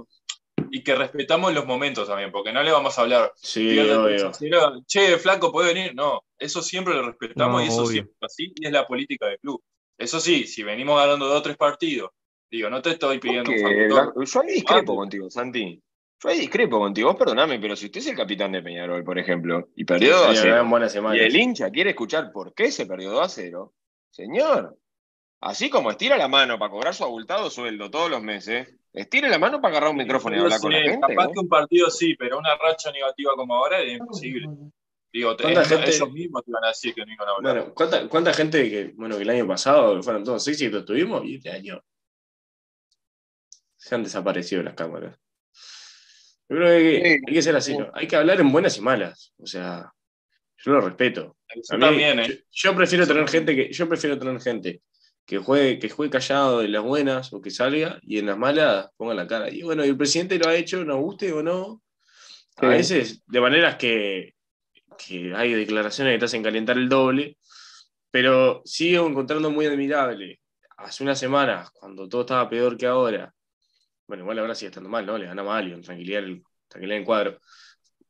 y 0.71 0.83
que 0.83 0.95
respetamos 0.95 1.53
los 1.53 1.65
momentos 1.65 2.07
también, 2.07 2.31
porque 2.31 2.53
no 2.53 2.61
le 2.63 2.71
vamos 2.71 2.97
a 2.97 3.01
hablar. 3.01 3.31
Sí, 3.35 3.77
obvio. 3.79 4.31
3-0, 4.31 4.83
Che, 4.85 5.17
flaco, 5.17 5.51
¿puede 5.51 5.73
venir? 5.73 5.95
No, 5.95 6.21
eso 6.37 6.61
siempre 6.61 6.93
lo 6.93 7.03
respetamos 7.03 7.59
No, 7.61 7.65
y 7.65 7.67
eso 7.69 7.77
obvio. 7.83 7.91
siempre 7.91 8.13
es 8.13 8.25
así 8.25 8.53
y 8.55 8.65
es 8.65 8.71
la 8.71 8.85
política 8.87 9.27
del 9.27 9.39
club. 9.39 9.61
Eso 9.97 10.19
sí, 10.19 10.45
si 10.45 10.61
venimos 10.63 10.99
ganando 10.99 11.27
dos 11.27 11.39
o 11.39 11.41
tres 11.41 11.57
partidos, 11.57 12.11
digo, 12.51 12.69
no 12.69 12.81
te 12.81 12.91
estoy 12.91 13.19
pidiendo 13.19 13.51
un 13.51 13.59
factor. 13.59 14.15
la- 14.17 14.25
yo 14.25 14.41
ahí 14.41 14.47
discrepo 14.53 14.93
Ah, 14.93 14.95
contigo, 14.97 15.29
Santi. 15.29 15.81
Yo 16.21 16.29
ahí 16.29 16.39
discrepo 16.39 16.79
contigo. 16.79 17.09
Vos 17.09 17.17
perdoname, 17.17 17.59
pero 17.59 17.75
si 17.75 17.85
usted 17.87 17.99
es 17.99 18.07
el 18.07 18.15
capitán 18.15 18.51
de 18.51 18.61
Peñarol, 18.61 19.03
por 19.03 19.17
ejemplo, 19.19 19.69
y 19.75 19.83
perdió 19.85 20.17
2 20.17 20.27
a 20.27 20.31
Sí, 20.33 20.39
0, 20.43 20.53
eran 20.55 20.69
buenas 20.69 20.95
y 20.95 20.97
el 21.19 21.35
hincha 21.35 21.69
quiere 21.69 21.91
escuchar 21.91 22.31
por 22.31 22.53
qué 22.53 22.71
se 22.71 22.85
perdió 22.85 23.11
2 23.11 23.21
a 23.25 23.29
0, 23.29 23.73
señor, 24.09 24.77
así 25.41 25.69
como 25.69 25.91
estira 25.91 26.17
la 26.17 26.27
mano 26.27 26.57
para 26.59 26.71
cobrar 26.71 26.93
su 26.93 27.03
abultado 27.03 27.49
sueldo 27.49 27.89
todos 27.91 28.09
los 28.09 28.21
meses, 28.21 28.73
estire 28.93 29.29
la 29.29 29.37
mano 29.39 29.61
para 29.61 29.73
agarrar 29.73 29.91
un 29.91 29.97
micrófono 29.97 30.35
y 30.35 30.39
hablar 30.39 30.59
con 30.59 30.71
la 30.71 30.79
sé, 30.79 30.83
gente. 30.85 31.07
Capaz 31.07 31.25
¿eh? 31.25 31.31
que 31.33 31.39
un 31.39 31.49
partido 31.49 31.89
sí, 31.89 32.15
pero 32.15 32.37
una 32.37 32.55
racha 32.57 32.91
negativa 32.91 33.33
como 33.35 33.55
ahora 33.55 33.81
es 33.81 33.93
imposible. 33.97 34.47
Digo, 35.11 35.35
¿Cuánta 35.37 35.61
es- 35.61 35.67
gente- 35.69 35.89
ellos 35.95 36.11
mismos 36.11 36.43
te 36.43 36.51
van 36.51 36.63
a 36.65 36.67
decir 36.67 36.93
que 36.93 37.05
no 37.05 37.13
iban 37.13 37.27
a 37.27 37.31
hablar. 37.31 37.55
Bueno, 37.55 37.73
¿cuánta, 37.73 38.09
¿cuánta 38.09 38.33
gente 38.33 38.69
que, 38.69 38.91
bueno, 38.95 39.15
que 39.15 39.23
el 39.23 39.29
año 39.29 39.47
pasado 39.47 40.01
fueron 40.03 40.23
todos 40.23 40.45
éxitos 40.47 40.83
tuvimos 40.83 41.23
y 41.25 41.35
este 41.35 41.51
año 41.51 41.81
se 43.77 43.95
han 43.95 44.03
desaparecido 44.03 44.63
las 44.63 44.73
cámaras? 44.73 45.17
Yo 46.47 46.57
creo 46.57 46.67
que 46.79 47.19
hay 47.27 47.33
que 47.33 47.41
ser 47.41 47.55
así, 47.55 47.77
¿no? 47.77 47.89
Hay 47.93 48.07
que 48.07 48.15
hablar 48.15 48.39
en 48.39 48.51
buenas 48.51 48.77
y 48.77 48.81
malas. 48.81 49.33
O 49.37 49.47
sea, 49.47 49.91
yo 50.57 50.71
lo 50.73 50.81
respeto. 50.81 51.37
Mí, 51.55 51.61
también, 51.79 52.19
¿eh? 52.19 52.27
yo, 52.27 52.35
yo 52.69 52.75
prefiero 52.75 53.07
tener 53.07 53.27
gente 53.29 53.55
que, 53.55 53.71
yo 53.71 53.87
prefiero 53.89 54.19
tener 54.19 54.39
gente 54.41 54.81
que 55.25 55.37
juegue, 55.39 55.79
que 55.79 55.89
juegue 55.89 56.11
callado 56.11 56.61
en 56.63 56.71
las 56.71 56.83
buenas 56.83 57.33
o 57.33 57.41
que 57.41 57.51
salga 57.51 57.99
y 58.03 58.19
en 58.19 58.27
las 58.27 58.37
malas 58.37 58.89
ponga 58.97 59.13
la 59.13 59.27
cara. 59.27 59.49
Y 59.49 59.63
bueno, 59.63 59.85
y 59.85 59.89
el 59.89 59.97
presidente 59.97 60.37
lo 60.39 60.47
ha 60.49 60.55
hecho, 60.55 60.83
nos 60.85 60.97
guste 60.99 61.31
o 61.33 61.41
no. 61.43 61.81
A 62.57 62.67
veces, 62.69 63.23
de 63.27 63.41
maneras 63.41 63.75
que, 63.77 64.35
que 64.97 65.33
hay 65.35 65.53
declaraciones 65.53 66.13
que 66.15 66.19
te 66.19 66.25
hacen 66.25 66.43
calentar 66.43 66.77
el 66.77 66.89
doble, 66.89 67.37
pero 68.11 68.61
sigo 68.65 69.07
encontrando 69.07 69.51
muy 69.51 69.65
admirable. 69.65 70.39
Hace 70.77 71.03
unas 71.03 71.19
semanas, 71.19 71.69
cuando 71.71 72.07
todo 72.09 72.21
estaba 72.21 72.49
peor 72.49 72.77
que 72.77 72.85
ahora, 72.87 73.33
bueno, 74.07 74.23
igual 74.23 74.39
ahora 74.39 74.55
sigue 74.55 74.69
estando 74.69 74.89
mal, 74.89 75.05
¿no? 75.05 75.17
Le 75.17 75.25
ganamos 75.25 75.53
a 75.53 75.57
Albion, 75.57 75.81
tranquilidad, 75.81 76.23
en 76.23 76.29
el- 76.29 76.43
tranquilidad 76.67 76.97
en 76.97 77.01
el 77.01 77.05
cuadro. 77.05 77.39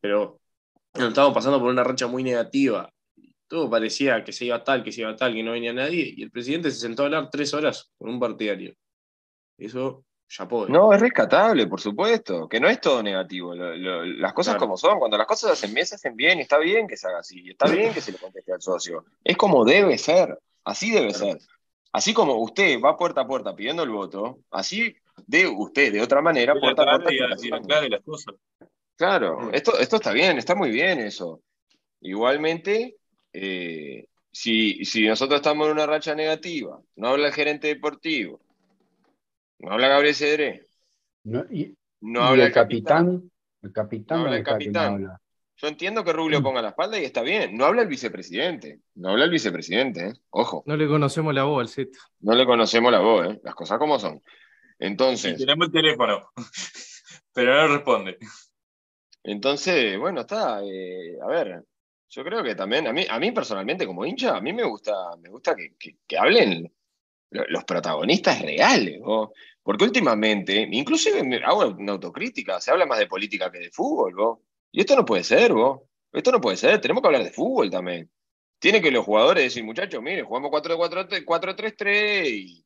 Pero 0.02 0.40
bueno, 0.94 1.10
estábamos 1.10 1.36
pasando 1.36 1.60
por 1.60 1.70
una 1.70 1.84
racha 1.84 2.08
muy 2.08 2.24
negativa. 2.24 2.90
Todo 3.48 3.70
parecía 3.70 4.24
que 4.24 4.32
se 4.32 4.46
iba 4.46 4.64
tal, 4.64 4.84
que 4.84 4.92
se 4.92 5.02
iba 5.02 5.16
tal, 5.16 5.34
que 5.34 5.44
no 5.44 5.52
venía 5.52 5.72
nadie, 5.74 6.14
y 6.16 6.24
el 6.24 6.32
presidente 6.32 6.72
se 6.72 6.80
sentó 6.80 7.04
a 7.04 7.06
hablar 7.06 7.30
tres 7.32 7.54
horas 7.54 7.92
con 7.98 8.10
un 8.10 8.20
partidario. 8.20 8.74
Eso, 9.58 10.04
ya 10.30 10.48
puedo. 10.48 10.68
No, 10.68 10.92
es 10.92 11.00
rescatable, 11.00 11.68
por 11.68 11.80
supuesto, 11.80 12.50
que 12.50 12.60
no 12.60 12.68
es 12.68 12.82
todo 12.82 13.02
negativo. 13.04 13.54
lo- 13.56 13.76
lo- 13.76 14.04
las 14.06 14.34
cosas 14.34 14.54
Claro. 14.56 14.66
como 14.66 14.78
son, 14.78 14.98
cuando 15.00 15.18
las 15.18 15.28
cosas 15.28 15.50
se 15.58 15.66
hacen 15.66 15.76
bien, 15.76 15.86
se 15.86 15.96
hacen 15.96 16.16
bien, 16.16 16.40
y 16.40 16.42
está 16.42 16.58
bien 16.58 16.88
que 16.88 16.98
se 16.98 17.08
haga 17.08 17.20
así, 17.20 17.42
y 17.44 17.52
está 17.52 17.66
bien 17.92 17.94
que 17.94 18.02
se 18.02 18.12
le 18.12 18.18
conteste 18.18 18.52
al 18.52 18.62
socio. 18.62 19.06
Es 19.24 19.38
como 19.38 19.64
debe 19.64 19.98
ser, 19.98 20.38
así 20.64 20.90
debe 20.92 21.14
Claro. 21.14 21.34
ser. 21.34 21.38
Así 21.92 22.14
como 22.14 22.36
usted 22.42 22.82
va 22.82 22.98
puerta 22.98 23.22
a 23.22 23.28
puerta 23.28 23.56
pidiendo 23.56 23.84
el 23.84 23.90
voto, 23.92 24.40
así 24.52 24.94
de 25.28 25.48
usted, 25.48 25.94
de 25.94 26.02
otra 26.02 26.22
manera, 26.22 26.54
puerta 26.60 26.82
a 26.82 26.86
puerta. 26.98 27.14
y- 27.14 27.16
y 27.16 27.20
explicaciones. 27.20 27.64
aclare 27.64 27.90
las 27.90 28.02
cosas. 28.04 28.36
Claro, 28.98 29.40
Mm. 29.40 29.50
esto, 29.54 29.78
esto 29.80 29.96
está 29.98 30.12
bien, 30.12 30.38
está 30.38 30.56
muy 30.56 30.72
bien 30.72 31.00
eso. 31.00 31.42
Igualmente, 32.02 32.96
eh, 33.36 34.08
si, 34.32 34.84
si 34.86 35.08
nosotros 35.08 35.40
estamos 35.40 35.68
en 35.68 35.74
una 35.74 35.86
racha 35.86 36.16
negativa, 36.16 36.80
no 36.96 37.08
habla 37.10 37.28
el 37.28 37.34
gerente 37.34 37.68
deportivo, 37.68 38.40
no 39.60 39.72
habla 39.72 39.88
Gabriel 39.90 40.16
Cedré, 40.16 40.62
No, 41.24 41.46
y, 41.52 41.76
no 42.02 42.20
y 42.22 42.24
habla 42.24 42.44
el 42.44 42.48
el 42.50 42.54
capitán. 42.54 43.06
capitán, 43.06 43.32
el 43.64 43.72
capitán, 43.74 44.18
No 44.18 44.24
habla 44.26 44.36
¿dónde 44.36 44.38
el 44.38 44.44
no 44.44 44.52
capitán. 44.52 44.94
habla? 44.94 45.22
Yo 45.58 45.68
entiendo 45.70 46.04
que 46.04 46.12
Rubio 46.12 46.44
ponga 46.44 46.62
la 46.62 46.70
espalda 46.70 47.00
y 47.00 47.06
está 47.06 47.22
bien. 47.22 47.56
No 47.56 47.64
habla 47.64 47.84
el 47.84 47.88
vicepresidente. 47.88 48.82
No 48.96 49.12
habla 49.12 49.24
el 49.24 49.32
vicepresidente, 49.32 50.08
¿eh? 50.10 50.14
Ojo. 50.32 50.64
No 50.66 50.76
le 50.76 50.86
conocemos 50.86 51.34
la 51.34 51.44
voz 51.46 51.62
al 51.62 51.68
set. 51.70 51.90
No 52.20 52.36
le 52.36 52.46
conocemos 52.46 52.92
la 52.92 53.00
voz, 53.00 53.28
¿eh? 53.28 53.40
Las 53.42 53.56
cosas 53.56 53.80
como 53.80 53.98
son. 53.98 54.22
Entonces, 54.80 55.38
tenemos 55.38 55.68
el 55.68 55.72
teléfono, 55.72 56.30
pero 57.34 57.56
no 57.56 57.74
responde. 57.74 58.18
entonces, 59.24 59.98
bueno, 59.98 60.22
está. 60.22 60.62
eh, 60.64 61.18
a 61.24 61.28
ver, 61.28 61.64
yo 62.16 62.24
creo 62.24 62.42
que 62.44 62.56
también, 62.56 62.88
a 62.88 62.94
mí, 62.94 63.06
a 63.10 63.20
mí 63.20 63.32
personalmente 63.32 63.86
como 63.86 64.06
hincha, 64.06 64.38
a 64.38 64.42
mí 64.42 64.54
me 64.54 64.64
gusta, 64.64 64.94
me 65.22 65.30
gusta 65.30 65.54
que, 65.56 65.76
que- 66.08 66.18
hablen 66.18 66.74
lo- 67.32 67.46
los 67.50 67.64
protagonistas 67.66 68.42
reales, 68.42 69.02
¿no? 69.02 69.34
Porque 69.62 69.84
últimamente, 69.84 70.68
inclusive 70.72 71.22
hago 71.44 71.68
una 71.68 71.92
autocrítica, 71.94 72.62
se 72.62 72.72
habla 72.72 72.86
más 72.86 73.00
de 73.00 73.08
política 73.08 73.52
que 73.52 73.60
de 73.60 73.72
fútbol, 73.72 74.14
¿no? 74.16 74.42
Y 74.72 74.80
esto 74.82 74.96
no 74.96 75.04
puede 75.04 75.24
ser, 75.26 75.52
¿vos? 75.54 75.82
Esto 76.14 76.32
no 76.32 76.40
puede 76.40 76.56
ser, 76.58 76.80
tenemos 76.80 77.02
que 77.02 77.08
hablar 77.08 77.24
de 77.24 77.32
fútbol 77.32 77.70
también. 77.70 78.10
Tiene 78.60 78.82
que 78.82 78.92
los 78.92 79.04
jugadores 79.06 79.44
decir, 79.44 79.64
muchachos, 79.66 80.02
miren, 80.02 80.26
jugamos 80.26 80.50
4-4-3 80.52 82.30
y, 82.30 82.64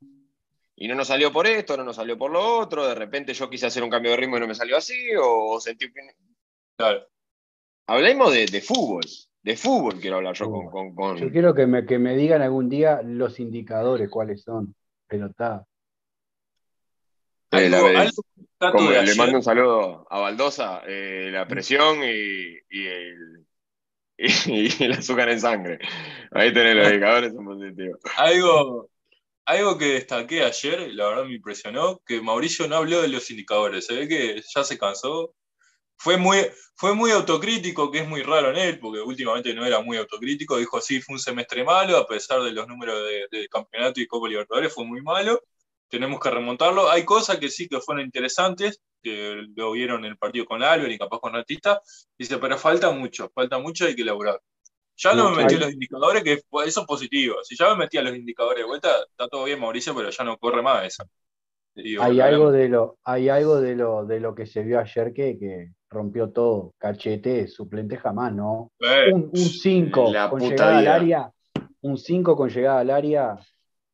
y 0.75 0.87
no 0.87 0.93
nos 0.95 1.07
salió 1.07 1.31
por 1.33 1.47
esto, 1.47 1.75
no 1.75 1.83
nos 1.83 1.95
salió 1.95 2.17
por 2.17 2.31
lo 2.31 2.59
otro, 2.59 2.87
de 2.87 2.93
repente 2.95 3.33
yo 3.33 3.49
quise 3.49 3.65
hacer 3.65 3.83
un 3.83 3.89
cambio 3.89 4.11
de 4.11 4.17
ritmo 4.17 4.37
y 4.37 4.39
no 4.41 4.47
me 4.47 4.53
salió 4.55 4.77
así, 4.77 4.95
o 5.19 5.59
sentí. 5.59 5.87
Claro. 6.77 7.07
Hablemos 7.87 8.31
de, 8.33 8.45
de 8.45 8.61
fútbol, 8.61 9.03
de 9.41 9.55
fútbol 9.55 9.99
quiero 9.99 10.17
hablar 10.17 10.35
yo 10.35 10.49
con... 10.49 10.69
con- 10.69 10.95
con- 10.95 11.17
Yo 11.17 11.31
quiero 11.31 11.53
que 11.53 11.65
me, 11.65 11.85
que 11.85 11.97
me 11.99 12.15
digan 12.15 12.41
algún 12.41 12.69
día 12.69 13.01
los 13.03 13.39
indicadores 13.39 14.09
cuáles 14.09 14.43
son. 14.43 14.75
Pero 15.07 15.27
está. 15.27 15.65
Eh, 17.51 17.69
le 17.69 17.77
ayer- 17.77 19.17
mando 19.17 19.37
un 19.37 19.43
saludo 19.43 20.05
a 20.09 20.19
Baldosa, 20.19 20.81
eh, 20.87 21.29
la 21.31 21.47
presión 21.47 22.03
y, 22.03 22.57
y 22.69 22.85
el, 22.87 23.45
y, 24.17 24.83
el 24.83 24.91
azúcar 24.93 25.29
en 25.29 25.39
sangre. 25.39 25.79
Ahí 26.31 26.53
tenés 26.53 26.75
los 26.75 26.87
indicadores, 26.93 27.33
son 27.33 27.45
positivos. 27.45 27.99
Algo, 28.17 28.89
algo 29.45 29.77
que 29.77 29.85
destaqué 29.93 30.43
ayer, 30.43 30.93
la 30.93 31.07
verdad 31.07 31.25
me 31.25 31.35
impresionó, 31.35 31.99
que 32.05 32.21
Mauricio 32.21 32.67
no 32.67 32.75
habló 32.75 33.01
de 33.01 33.07
los 33.07 33.31
indicadores. 33.31 33.87
Se 33.87 33.95
ve 33.95 34.07
que 34.07 34.41
ya 34.53 34.63
se 34.63 34.77
cansó. 34.77 35.33
Fue 35.99 36.17
muy, 36.17 36.37
fue 36.75 36.95
muy 36.95 37.11
autocrítico, 37.11 37.91
que 37.91 37.99
es 37.99 38.07
muy 38.07 38.23
raro 38.23 38.51
en 38.51 38.57
él, 38.57 38.79
porque 38.79 39.01
últimamente 39.01 39.53
no 39.53 39.65
era 39.65 39.81
muy 39.81 39.97
autocrítico. 39.97 40.57
Dijo, 40.57 40.81
sí, 40.81 41.01
fue 41.01 41.13
un 41.15 41.19
semestre 41.19 41.63
malo, 41.63 41.97
a 41.97 42.07
pesar 42.07 42.41
de 42.41 42.51
los 42.53 42.67
números 42.67 43.03
de, 43.03 43.27
de 43.37 43.49
campeonato 43.49 43.99
y 44.01 44.07
Copa 44.07 44.29
Libertadores, 44.29 44.73
fue 44.73 44.85
muy 44.85 45.01
malo. 45.01 45.41
Tenemos 45.89 46.19
que 46.19 46.29
remontarlo. 46.29 46.89
Hay 46.89 47.03
cosas 47.05 47.37
que 47.37 47.49
sí 47.49 47.67
que 47.67 47.81
fueron 47.81 48.05
interesantes, 48.05 48.81
que 49.03 49.43
lo 49.55 49.71
vieron 49.73 50.05
en 50.05 50.11
el 50.11 50.17
partido 50.17 50.45
con 50.45 50.63
Álvaro 50.63 50.91
y 50.91 50.97
capaz 50.97 51.19
con 51.19 51.33
Ratista. 51.33 51.81
Dice, 52.17 52.37
pero 52.37 52.57
falta 52.57 52.91
mucho, 52.91 53.29
falta 53.35 53.59
mucho, 53.59 53.85
hay 53.85 53.95
que 53.95 54.03
elaborar. 54.03 54.39
Ya 54.97 55.15
no, 55.15 55.29
me 55.31 55.43
metí 55.43 55.55
hay- 55.55 55.61
los 55.61 55.71
indicadores, 55.73 56.23
que 56.23 56.33
eso 56.33 56.81
es 56.81 56.85
positivo. 56.87 57.37
Si 57.43 57.55
ya 57.57 57.69
me 57.71 57.77
metí 57.77 57.97
a 57.97 58.01
los 58.03 58.15
indicadores 58.15 58.59
de 58.63 58.67
vuelta, 58.67 58.89
está 59.09 59.27
todo 59.29 59.45
bien, 59.45 59.59
Mauricio, 59.59 59.95
pero 59.95 60.09
ya 60.09 60.23
no 60.23 60.37
corre 60.37 60.61
más 60.61 60.85
esa. 60.85 61.05
Digo, 61.75 62.03
Hay 62.03 62.19
algo 62.19 62.51
de 62.51 62.67
lo, 62.69 62.97
hay 63.03 63.29
algo 63.29 63.61
de 63.61 63.75
lo, 63.75 64.05
de 64.05 64.19
lo 64.19 64.35
que 64.35 64.45
se 64.45 64.63
vio 64.63 64.79
ayer 64.79 65.13
que, 65.13 65.37
que 65.39 65.71
rompió 65.89 66.29
todo. 66.29 66.73
Cachete, 66.77 67.47
suplente 67.47 67.97
jamás, 67.97 68.33
¿no? 68.33 68.71
Eh, 68.79 69.11
Un 69.13 69.31
5 69.35 70.11
La 70.11 70.29
con 70.29 70.39
puta 70.39 70.51
llegada 70.51 70.77
al 70.79 70.87
área. 70.87 71.31
Un 71.81 71.97
5 71.97 72.35
con 72.35 72.49
llegada 72.49 72.79
al 72.79 72.89
área. 72.89 73.39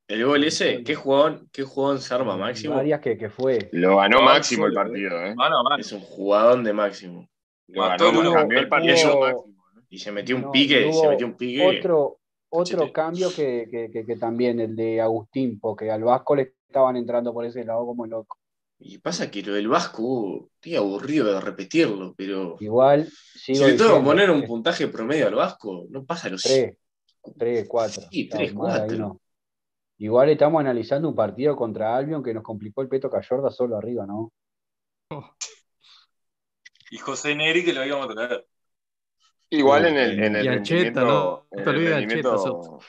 El 0.07 0.25
gol 0.25 0.43
ese, 0.43 0.83
¿qué 0.83 0.93
jugador, 0.93 1.41
qué 1.51 1.63
jugador 1.63 1.99
se 1.99 2.13
arma 2.13 2.37
Máximo? 2.37 2.75
Arias 2.75 2.99
que, 2.99 3.17
que 3.17 3.29
fue. 3.29 3.69
Lo 3.71 3.97
ganó 3.97 4.21
Máximo 4.21 4.67
el 4.67 4.73
partido, 4.73 5.19
¿eh? 5.25 5.33
mano 5.35 5.59
a 5.59 5.63
mano. 5.63 5.77
Es 5.81 5.91
un 5.91 6.01
jugador 6.01 6.61
de 6.61 6.73
Máximo. 6.73 7.27
Lo 7.67 7.81
Mató 7.81 8.11
ganó, 8.11 8.31
cambió 8.33 8.59
el 8.59 8.69
partido 8.69 8.95
Hubo- 8.95 9.19
Máximo. 9.21 9.55
¿eh? 9.77 9.81
Y 9.89 9.97
se 9.97 10.11
metió 10.11 10.35
un 10.35 10.41
No, 10.43 10.51
pique, 10.51 10.91
se 10.93 11.07
metió 11.07 11.25
un 11.25 11.33
pique. 11.33 11.79
Otro, 11.79 12.19
otro 12.49 12.91
cambio 12.93 13.29
que, 13.35 13.67
que- 13.71 13.89
que- 13.91 14.05
que 14.05 14.15
también, 14.17 14.59
el 14.59 14.75
de 14.75 15.01
Agustín, 15.01 15.59
porque 15.59 15.89
al 15.89 16.03
Vasco 16.03 16.35
le 16.35 16.53
estaban 16.67 16.97
entrando 16.97 17.33
por 17.33 17.45
ese 17.45 17.63
lado 17.63 17.85
como 17.87 18.05
loco. 18.05 18.37
Y 18.77 18.97
pasa 18.97 19.31
que 19.31 19.41
lo 19.41 19.53
del 19.53 19.67
Vasco, 19.69 20.49
estoy 20.55 20.75
aburrido 20.75 21.33
de 21.33 21.39
repetirlo, 21.41 22.13
pero 22.15 22.57
Igual, 22.59 23.07
si 23.07 23.55
sigo 23.55 23.67
le 23.67 23.73
tengo 23.77 23.99
que 23.99 24.03
poner 24.05 24.29
un 24.29 24.43
puntaje 24.45 24.87
promedio 24.89 25.27
al 25.27 25.35
Vasco, 25.35 25.85
no 25.89 26.03
pasa 26.05 26.29
los 26.29 26.41
tres, 26.41 26.77
tres, 27.37 27.65
cuatro. 27.67 28.03
Sí, 28.11 28.27
Chao, 28.29 28.37
tres, 28.39 28.53
más 28.53 28.73
de 28.73 28.81
ahí 28.81 28.87
cuatro. 28.87 28.97
no. 28.97 29.21
Igual 29.97 30.29
estamos 30.29 30.59
analizando 30.59 31.07
un 31.07 31.15
partido 31.15 31.55
contra 31.55 31.95
Albion 31.95 32.21
que 32.21 32.33
nos 32.33 32.43
complicó 32.43 32.81
el 32.81 32.89
Peto 32.89 33.09
Cayorda 33.09 33.49
solo 33.49 33.77
arriba, 33.77 34.05
¿no? 34.05 34.33
Y 36.91 36.97
José 36.97 37.33
Neri 37.33 37.63
que 37.63 37.73
lo 37.73 37.85
íbamos 37.85 38.09
a 38.09 38.13
traer. 38.13 38.45
Igual 39.49 39.85
en 39.85 39.97
el, 39.97 40.11
en 40.23 40.35
el 40.35 40.45
no 40.45 40.51
en 40.53 40.63
te 40.63 41.61
el 41.63 41.69
olvides 41.69 41.89
de 41.89 41.95
rendimiento- 41.95 42.31
Ancheta, 42.31 42.37
Soto. 42.37 42.79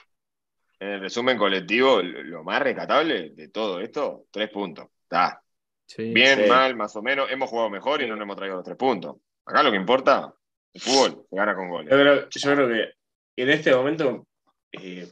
en 0.81 0.89
el 0.89 1.01
resumen 1.01 1.39
colectivo, 1.39 2.03
lo 2.03 2.23
lo 2.25 2.43
más 2.45 2.61
rescatable 2.61 3.31
de 3.31 3.49
todo 3.49 3.81
esto, 3.81 4.25
tres 4.33 4.51
puntos. 4.51 4.87
Está. 5.03 5.41
Sí. 5.87 6.13
Bien, 6.13 6.43
sí. 6.43 6.49
mal, 6.49 6.75
más 6.77 6.95
o 6.97 7.03
menos. 7.03 7.31
Hemos 7.31 7.49
jugado 7.49 7.71
mejor 7.71 8.03
y 8.03 8.07
no 8.09 8.17
nos 8.17 8.25
hemos 8.25 8.37
traído 8.37 8.57
los 8.57 8.65
tres 8.65 8.77
puntos. 8.77 9.17
Acá 9.45 9.63
lo 9.63 9.71
que 9.71 9.77
importa, 9.77 10.35
el 10.73 10.81
fútbol, 10.81 11.25
se 11.31 11.37
gana 11.37 11.55
con 11.55 11.69
goles. 11.69 11.91
Yo 11.91 11.97
creo, 11.99 12.29
yo 12.29 12.55
creo 12.55 12.69
que 12.69 12.93
en 13.37 13.51
este 13.51 13.75
momento, 13.75 14.27
eh, 14.73 15.09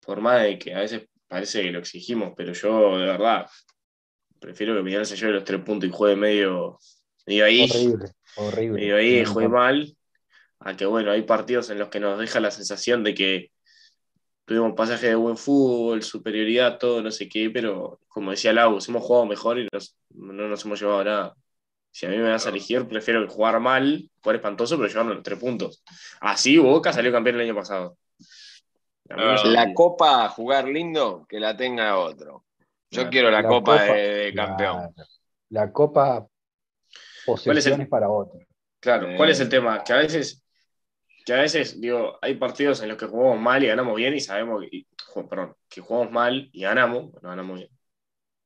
por 0.00 0.20
más 0.20 0.42
de 0.42 0.58
que 0.58 0.74
a 0.74 0.80
veces 0.80 1.06
parece 1.28 1.62
que 1.62 1.70
lo 1.70 1.78
exigimos, 1.80 2.32
pero 2.36 2.52
yo 2.52 2.98
de 2.98 3.06
verdad 3.06 3.46
prefiero 4.38 4.76
que 4.76 4.82
Peñarol 4.82 5.06
se 5.06 5.16
lleve 5.16 5.32
los 5.32 5.44
tres 5.44 5.60
puntos 5.62 5.88
y 5.88 5.92
juegue 5.92 6.16
medio, 6.16 6.78
medio 7.26 7.44
ahí, 7.44 7.66
Horrible, 7.70 8.06
horrible. 8.36 8.80
medio 8.80 8.96
ahí, 8.96 9.24
juegue 9.24 9.48
mal, 9.48 9.96
a 10.60 10.76
que 10.76 10.86
bueno, 10.86 11.10
hay 11.10 11.22
partidos 11.22 11.70
en 11.70 11.78
los 11.78 11.88
que 11.88 12.00
nos 12.00 12.18
deja 12.18 12.40
la 12.40 12.50
sensación 12.50 13.02
de 13.02 13.14
que 13.14 13.50
tuvimos 14.44 14.74
pasaje 14.74 15.08
de 15.08 15.14
buen 15.14 15.36
fútbol, 15.36 16.02
superioridad, 16.02 16.78
todo, 16.78 17.02
no 17.02 17.10
sé 17.10 17.28
qué, 17.28 17.50
pero 17.50 18.00
como 18.08 18.30
decía 18.30 18.52
Lau, 18.52 18.78
hemos 18.86 19.02
jugado 19.02 19.26
mejor 19.26 19.58
y 19.58 19.68
nos- 19.72 19.96
no 20.10 20.48
nos 20.48 20.64
hemos 20.64 20.80
llevado 20.80 21.04
nada. 21.04 21.34
Si 21.90 22.06
a 22.06 22.08
mí 22.08 22.16
me 22.16 22.28
das 22.28 22.44
a 22.46 22.50
elegir, 22.50 22.86
prefiero 22.88 23.26
jugar 23.28 23.60
mal, 23.60 24.10
jugar 24.22 24.36
espantoso, 24.36 24.76
pero 24.76 24.88
llevarnos 24.88 25.14
los 25.14 25.22
tres 25.24 25.38
puntos. 25.38 25.82
Así 26.20 26.58
Boca 26.58 26.92
salió 26.92 27.12
campeón 27.12 27.36
el 27.36 27.42
año 27.42 27.54
pasado. 27.54 27.96
La 29.06 29.72
copa 29.74 30.28
jugar 30.30 30.66
lindo, 30.66 31.26
que 31.28 31.38
la 31.38 31.56
tenga 31.56 31.98
otro. 31.98 32.44
Yo 32.90 33.00
Claro. 33.02 33.10
quiero 33.10 33.30
la, 33.30 33.42
La 33.42 33.48
copa, 33.48 33.72
copa, 33.72 33.84
de, 33.94 34.00
de 34.14 34.34
campeón. 34.34 34.94
La 35.50 35.72
copa 35.72 36.26
posesiones 37.26 37.88
para 37.88 38.08
otro. 38.08 38.40
Claro, 38.80 39.10
Eh. 39.10 39.16
¿cuál 39.16 39.30
es 39.30 39.40
el 39.40 39.48
tema? 39.48 39.82
Que 39.84 39.92
a 39.92 39.96
veces, 39.96 40.42
que 41.24 41.32
a 41.34 41.40
veces, 41.40 41.80
digo, 41.80 42.18
hay 42.22 42.34
partidos 42.36 42.82
en 42.82 42.88
los 42.90 42.98
que 42.98 43.06
jugamos 43.06 43.40
mal 43.40 43.62
y 43.64 43.68
ganamos 43.68 43.96
bien 43.96 44.14
y 44.14 44.20
sabemos, 44.20 44.62
que- 44.70 44.86
perdón, 45.28 45.54
que 45.68 45.80
jugamos 45.80 46.12
mal 46.12 46.48
y 46.52 46.62
ganamos, 46.62 47.10
bueno, 47.12 47.28
ganamos 47.30 47.56
bien. 47.58 47.70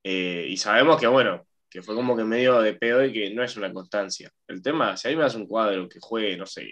Eh, 0.02 0.46
y 0.48 0.56
sabemos 0.56 1.00
que, 1.00 1.06
bueno, 1.06 1.46
que 1.68 1.82
fue 1.82 1.94
como 1.94 2.16
que 2.16 2.24
medio 2.24 2.60
de 2.60 2.74
pedo 2.74 3.04
y 3.04 3.12
que 3.12 3.30
no 3.34 3.42
es 3.44 3.56
una 3.56 3.72
constancia. 3.72 4.30
El 4.48 4.62
tema, 4.62 4.96
si 4.96 5.08
a 5.08 5.10
mí 5.10 5.16
me 5.16 5.22
das 5.24 5.34
un 5.34 5.46
cuadro 5.46 5.88
que 5.88 5.98
juegue, 6.00 6.36
no 6.36 6.46
sé, 6.46 6.62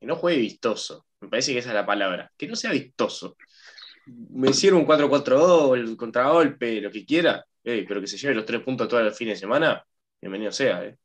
que 0.00 0.06
no 0.06 0.16
juegue 0.16 0.38
vistoso, 0.40 1.06
me 1.20 1.28
parece 1.28 1.52
que 1.52 1.58
esa 1.60 1.70
es 1.70 1.74
la 1.74 1.86
palabra, 1.86 2.30
que 2.36 2.46
no 2.48 2.56
sea 2.56 2.72
vistoso. 2.72 3.36
Me 4.06 4.50
hicieron 4.50 4.80
un 4.80 4.86
4-4-2, 4.86 5.78
el 5.78 5.96
contragolpe, 5.96 6.80
lo 6.80 6.90
que 6.90 7.06
quiera, 7.06 7.44
eh, 7.64 7.84
pero 7.88 8.00
que 8.00 8.06
se 8.06 8.18
lleve 8.18 8.34
los 8.34 8.44
tres 8.46 8.62
puntos 8.62 8.88
todos 8.88 9.02
los 9.04 9.16
fines 9.16 9.36
de 9.36 9.40
semana, 9.40 9.84
bienvenido 10.20 10.52
sea, 10.52 10.84
eh. 10.84 10.98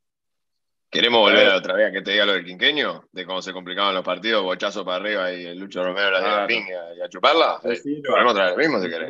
¿Queremos 0.90 1.20
volver 1.20 1.48
a 1.50 1.58
otra 1.58 1.76
vez 1.76 1.88
a 1.90 1.92
que 1.92 2.02
te 2.02 2.12
diga 2.12 2.26
lo 2.26 2.34
del 2.34 2.44
quinqueño? 2.46 3.04
De 3.12 3.26
cómo 3.26 3.42
se 3.42 3.54
complicaban 3.54 3.94
los 3.94 4.04
partidos, 4.04 4.44
bochazo 4.44 4.84
para 4.84 4.98
arriba 4.98 5.32
y 5.32 5.46
el 5.46 5.60
Lucho 5.60 5.84
Romero 5.84 6.10
la 6.12 6.20
Claro. 6.20 6.48
pinga 6.48 6.96
y 6.96 7.02
a 7.02 7.10
chuparla. 7.10 7.60
Sí, 7.76 8.02
Podemos 8.08 8.34
traer 8.34 8.52
lo 8.52 8.58
mismo 8.58 8.80
si 8.82 8.90
querés. 8.90 9.08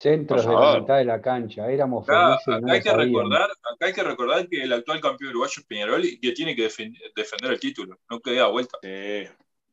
Centros 0.00 0.46
de 0.46 0.52
la 0.52 0.78
mitad 0.80 0.96
de 0.98 1.04
la 1.04 1.20
cancha. 1.20 1.68
Éramos 1.70 2.08
Acá, 2.08 2.38
felices 2.44 2.46
y 2.46 2.50
no 2.50 2.56
acá 2.66 2.72
hay 2.74 2.82
que 2.82 2.92
recordar, 2.92 3.50
acá 3.50 3.86
hay 3.86 3.92
que 3.92 4.02
recordar 4.04 4.48
que 4.48 4.62
el 4.62 4.72
actual 4.72 5.00
campeón 5.00 5.30
uruguayo 5.30 5.54
es 5.60 5.66
Peñarol 5.66 6.04
y 6.04 6.20
que 6.20 6.32
tiene 6.32 6.54
que 6.54 6.66
defen- 6.66 6.96
defender 7.16 7.52
el 7.52 7.58
título, 7.60 7.98
no 8.08 8.20
que 8.20 8.30
dé 8.32 8.42
vuelta. 8.44 8.78
Eh, 8.82 9.30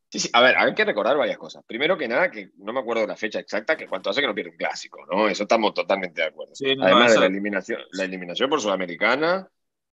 Sí, 0.08 0.20
sí. 0.20 0.30
A 0.34 0.40
ver, 0.42 0.56
hay 0.58 0.74
que 0.74 0.86
recordar 0.86 1.18
varias 1.18 1.38
cosas. 1.38 1.64
Primero 1.68 1.98
que 1.98 2.08
nada, 2.08 2.32
que 2.32 2.52
no 2.60 2.72
me 2.72 2.80
acuerdo 2.80 3.06
la 3.06 3.18
fecha 3.18 3.40
exacta, 3.40 3.76
que 3.76 3.88
cuánto 3.88 4.10
hace 4.12 4.22
que 4.22 4.28
no 4.28 4.36
pierde 4.36 4.52
un 4.52 4.56
clásico, 4.58 5.06
¿no? 5.12 5.28
Eso 5.28 5.44
estamos 5.44 5.74
totalmente 5.74 6.22
de 6.22 6.28
acuerdo. 6.28 6.56
Sí, 6.56 6.74
no, 6.76 6.86
Además 6.86 7.14
de 7.14 7.20
la 7.20 7.26
eliminación, 7.26 7.82
la 7.92 8.04
eliminación 8.06 8.50
por 8.50 8.62
Sudamericana, 8.62 9.50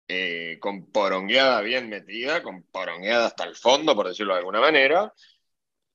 eh, 0.09 0.59
con 0.61 0.87
porongueada 0.91 1.61
bien 1.63 1.89
metida, 1.89 2.43
con 2.43 2.63
porongueada 2.65 3.27
hasta 3.27 3.45
el 3.45 3.57
fondo, 3.57 3.95
por 3.95 4.09
decirlo 4.09 4.35
de 4.35 4.41
alguna 4.41 4.61
manera. 4.61 5.13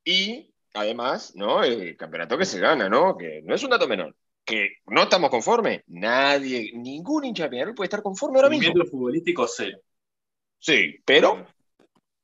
Y 0.03 0.53
además, 0.73 1.33
¿no? 1.35 1.63
El 1.63 1.95
campeonato 1.95 2.37
que 2.37 2.45
se 2.45 2.59
gana, 2.59 2.89
¿no? 2.89 3.17
Que 3.17 3.41
no 3.43 3.55
es 3.55 3.63
un 3.63 3.69
dato 3.69 3.87
menor. 3.87 4.15
Que 4.43 4.77
no 4.87 5.03
estamos 5.03 5.29
conformes. 5.29 5.83
Nadie, 5.87 6.71
ningún 6.73 7.25
hincha 7.25 7.43
de 7.43 7.49
Peñarol 7.49 7.75
puede 7.75 7.85
estar 7.85 8.01
conforme 8.01 8.39
ahora 8.39 8.49
mismo. 8.49 8.63
Rendimiento 8.65 8.91
futbolístico 8.91 9.47
cero. 9.47 9.79
Sí, 10.57 10.95
pero 11.05 11.45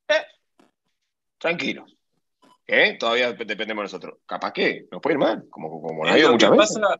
eh, 0.07 0.25
tranquilo. 1.37 1.85
¿Eh? 2.65 2.97
Todavía 2.99 3.31
dependemos 3.31 3.81
de 3.81 3.85
nosotros. 3.85 4.19
Capaz 4.25 4.51
que 4.51 4.87
nos 4.91 5.01
puede 5.01 5.13
ir 5.13 5.19
mal, 5.19 5.45
como, 5.49 5.81
como 5.81 6.03
lo 6.03 6.31
muchas 6.31 6.51
veces. 6.51 6.79
pasa, 6.79 6.99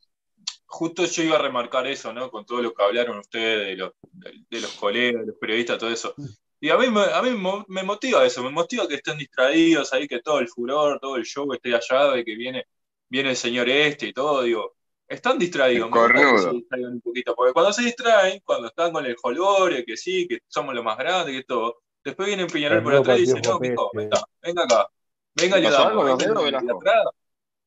justo 0.68 1.06
yo 1.06 1.24
iba 1.24 1.36
a 1.38 1.42
remarcar 1.42 1.88
eso, 1.88 2.14
¿no? 2.14 2.30
Con 2.30 2.46
todo 2.46 2.62
lo 2.62 2.74
que 2.74 2.84
hablaron 2.84 3.18
ustedes 3.20 3.68
de 3.68 3.76
los, 3.78 3.94
de, 4.12 4.34
de 4.50 4.62
los 4.62 4.72
colegas, 4.74 5.22
de 5.22 5.28
los 5.28 5.38
periodistas, 5.38 5.78
todo 5.80 5.90
eso. 5.90 6.14
Y 6.60 6.70
a 6.70 6.78
mí, 6.78 6.90
me, 6.90 7.02
a 7.04 7.22
mí 7.22 7.30
me- 7.68 7.84
motiva 7.84 8.26
eso, 8.26 8.44
me 8.44 8.50
motiva 8.50 8.88
que 8.88 8.96
estén 8.96 9.18
distraídos 9.18 9.94
ahí, 9.94 10.08
que 10.08 10.22
todo 10.22 10.40
el 10.40 10.48
furor, 10.48 11.00
todo 11.00 11.16
el 11.16 11.24
show 11.24 11.52
esté 11.54 11.74
allá, 11.74 12.12
de 12.12 12.26
que 12.26 12.36
viene, 12.36 12.66
viene 13.10 13.32
el 13.32 13.36
señor 13.36 13.70
este 13.70 14.08
y 14.08 14.14
todo, 14.14 14.42
digo, 14.42 14.76
están 15.08 15.40
distraídos, 15.40 15.90
me 15.90 16.40
se 16.40 16.50
distraigan 16.52 16.94
un 16.94 17.02
poquito, 17.02 17.36
porque 17.36 17.54
cuando 17.54 17.72
se 17.72 17.84
distraen, 17.84 18.42
cuando 18.44 18.68
están 18.68 18.92
con 18.92 19.06
el 19.06 19.16
jolgorio, 19.16 19.84
que 19.86 19.96
sí, 19.96 20.28
que 20.28 20.40
somos 20.48 20.76
los 20.76 20.84
más 20.84 20.98
grandes, 20.98 21.36
que 21.36 21.44
todo, 21.44 21.82
después 22.04 22.28
viene 22.28 22.46
Peñarol 22.48 22.84
por 22.84 22.96
atrás 22.96 23.18
y 23.20 23.22
dice, 23.22 23.34
partido 23.34 23.54
no, 23.54 23.60
mijo, 23.60 23.92
venga, 23.94 24.22
venga 24.42 24.64
acá, 24.64 24.90
venga, 25.36 25.56
¿Te 25.56 25.62
le 25.62 25.68
pasó 25.70 25.78
damos, 25.78 25.92
algo 25.92 26.02
en 26.02 26.08
los 26.08 26.18
venga, 26.18 27.04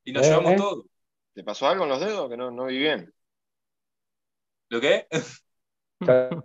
y 0.04 0.12
nos 0.12 0.26
¿Eh? 0.26 0.28
llevamos 0.28 0.52
¿Eh? 0.52 0.56
todo. 0.56 0.84
¿Te 1.34 1.44
pasó 1.44 1.68
algo 1.68 1.84
en 1.84 1.90
los 1.90 2.00
dedos 2.00 2.28
que 2.28 2.36
no, 2.36 2.50
no 2.50 2.66
vi 2.66 2.78
bien? 2.78 3.12
¿Lo 4.68 4.80
qué? 4.80 5.06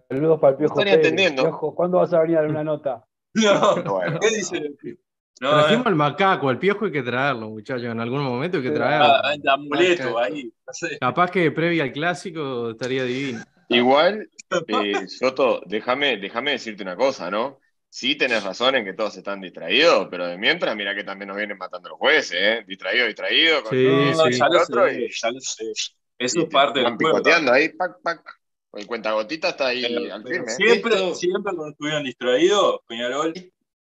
Saludos 0.10 0.40
para 0.40 0.52
el 0.52 0.58
Piojo 0.58 0.74
estaría 0.74 0.94
Pérez. 0.94 1.06
entendiendo. 1.08 1.44
Piojo, 1.44 1.76
¿cuándo 1.76 1.98
vas 1.98 2.14
a 2.14 2.22
venir 2.22 2.38
a 2.38 2.42
dar 2.42 2.50
una 2.50 2.64
nota? 2.64 3.06
No, 3.36 3.76
Bueno, 3.84 4.20
¿qué 4.20 4.30
dice 4.30 4.58
el? 4.58 4.78
No, 5.42 5.52
Trajimos 5.52 5.86
eh, 5.86 5.90
al 5.90 5.96
macaco, 5.96 6.48
al 6.48 6.58
piojo 6.58 6.86
hay 6.86 6.92
que 6.92 7.04
traerlo, 7.04 7.50
muchachos. 7.50 7.84
En 7.84 8.00
algún 8.00 8.24
momento 8.24 8.58
hay 8.58 8.64
que 8.64 8.72
traerlo. 8.72 9.08
ah, 9.08 9.34
el 9.34 9.50
amuleto 9.50 10.18
ahí, 10.18 10.46
no 10.66 10.74
sé. 10.74 10.98
Capaz 10.98 11.30
que 11.30 11.52
previa 11.52 11.84
al 11.84 11.92
clásico 11.92 12.70
estaría 12.70 13.04
divino. 13.04 13.44
Igual, 13.68 14.30
eh, 14.68 15.08
Soto, 15.08 15.62
déjame, 15.66 16.18
déjame 16.18 16.52
decirte 16.52 16.84
una 16.84 16.96
cosa, 16.96 17.30
¿no? 17.30 17.60
Sí 17.98 18.18
tenés 18.18 18.44
razón 18.44 18.76
en 18.76 18.84
que 18.84 18.92
todos 18.92 19.16
están 19.16 19.40
distraídos, 19.40 20.10
pero 20.12 20.28
de 20.28 20.38
mientras, 20.38 20.76
mira 20.76 20.94
que 20.94 21.06
también 21.06 21.30
nos 21.30 21.38
vienen 21.38 21.58
matando 21.58 21.88
los 21.88 21.98
jueces, 21.98 22.38
¿eh? 22.38 22.66
Distraído, 22.68 23.06
distraído. 23.08 23.64
Con 23.64 23.72
Sí, 23.72 23.86
ya 24.38 24.46
el 24.48 24.52
lo 24.54 24.62
otro 24.64 24.86
sé, 24.90 25.02
y- 25.02 25.10
ya 25.14 25.32
lo 25.32 25.40
sé. 25.40 25.64
Eso 25.72 25.94
es 26.18 26.34
te 26.34 26.46
parte 26.48 26.82
del 26.82 26.98
picoteando 26.98 27.54
ahí, 27.54 27.70
pac, 27.70 28.02
pac. 28.04 28.22
El 28.74 28.86
cuentagotita 28.86 29.48
está 29.48 29.68
ahí 29.68 29.82
Pero- 29.84 30.14
al 30.14 30.24
firme. 30.24 30.46
¿eh? 30.52 30.56
siempre, 30.58 30.94
Esto- 30.96 31.16
siempre 31.16 31.42
cuando 31.44 31.70
estuvieron 31.70 32.04
distraídos, 32.04 32.80
Peñarol, 32.86 33.34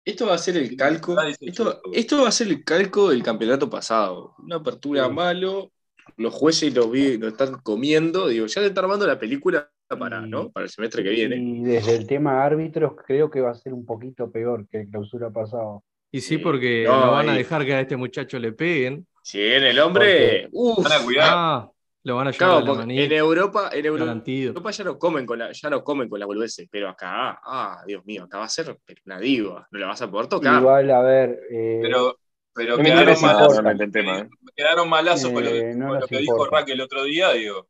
Esto 0.06 0.28
va 0.28 0.36
a 0.36 0.38
ser 0.38 0.56
el 0.56 0.78
calco. 0.78 1.18
Esto, 1.42 1.82
esto 1.92 2.22
va 2.22 2.30
a 2.30 2.32
ser 2.32 2.48
el 2.48 2.64
calco 2.64 3.10
del 3.10 3.22
campeonato 3.22 3.70
pasado. 3.70 4.34
Una 4.38 4.56
apertura 4.58 5.08
Sí. 5.08 5.12
malo, 5.12 5.72
los 6.16 6.34
jueces 6.34 6.74
los 6.74 6.90
vi, 6.90 7.18
lo 7.18 7.28
están 7.28 7.56
comiendo. 7.64 8.30
Digo, 8.30 8.46
ya 8.46 8.62
se 8.62 8.68
está 8.68 8.80
armando 8.80 9.06
la 9.08 9.20
película 9.20 9.70
para, 9.90 10.22
Y- 10.26 10.30
¿no? 10.30 10.50
para 10.52 10.66
el 10.66 10.70
semestre 10.70 11.04
que 11.04 11.10
viene. 11.10 11.36
Y 11.38 11.64
desde 11.64 11.96
el 11.96 12.08
tema 12.08 12.44
árbitros, 12.44 12.94
creo 13.06 13.30
que 13.30 13.42
va 13.42 13.52
a 13.52 13.56
ser 13.56 13.74
un 13.74 13.86
poquito 13.86 14.32
peor 14.32 14.68
que 14.68 14.82
el 14.82 14.90
clausura 14.90 15.30
pasado. 15.30 15.84
Y 16.12 16.22
sí, 16.22 16.38
porque 16.38 16.86
No, 16.88 17.06
no 17.06 17.12
van 17.12 17.30
a 17.30 17.34
dejar 17.36 17.66
que 17.66 17.74
a 17.74 17.82
este 17.82 17.98
muchacho 17.98 18.40
le 18.40 18.54
peguen. 18.54 19.06
Si 19.22 19.38
viene 19.40 19.72
el 19.72 19.80
hombre, 19.80 20.48
uff. 20.52 20.84
van 20.84 21.02
a 21.02 21.04
cuidar. 21.04 21.28
Ah, 21.30 21.70
lo 22.04 22.16
van 22.16 22.28
a 22.28 22.32
llevar 22.32 22.38
Claro, 22.38 22.58
a 22.58 22.60
la 22.62 22.66
porque 22.68 23.04
en. 23.06 23.12
Europa, 23.12 23.70
en 23.74 23.86
Europa, 23.86 24.72
ya 24.72 24.84
no 24.84 24.98
comen 25.00 25.26
con 25.26 25.40
la, 25.40 25.52
ya 25.52 25.70
no 25.70 25.84
comen 25.84 26.08
con 26.08 26.20
las 26.20 26.28
boludeces, 26.28 26.68
pero 26.72 26.88
acá, 26.90 27.40
ah, 27.44 27.84
Dios 27.88 28.06
mío, 28.06 28.24
acá 28.26 28.38
va 28.38 28.46
a 28.46 28.50
ser 28.50 28.78
una 29.06 29.20
diva, 29.20 29.68
no 29.72 29.80
la 29.80 29.88
vas 29.88 30.02
a 30.04 30.10
poder 30.10 30.28
tocar. 30.28 30.62
Igual, 30.62 30.92
a 30.92 31.02
ver, 31.02 31.40
eh, 31.52 31.80
Pero, 31.82 32.18
pero 32.54 32.78
quedaron 32.78 33.20
malazos, 33.22 33.54
realmente 33.54 33.84
el 33.86 33.92
tema, 33.92 34.20
¿eh? 34.20 34.30
quedaron 34.56 34.88
malazos 34.88 35.32
con 35.32 35.44
lo, 35.44 35.50
Eh, 35.50 35.74
no 35.76 35.86
con 35.88 35.94
lo 35.96 36.00
nos 36.02 36.10
que 36.10 36.18
dijo. 36.20 36.46
Rack 36.46 36.70
el 36.70 36.82
otro 36.82 37.04
día, 37.04 37.32
digo. 37.34 37.68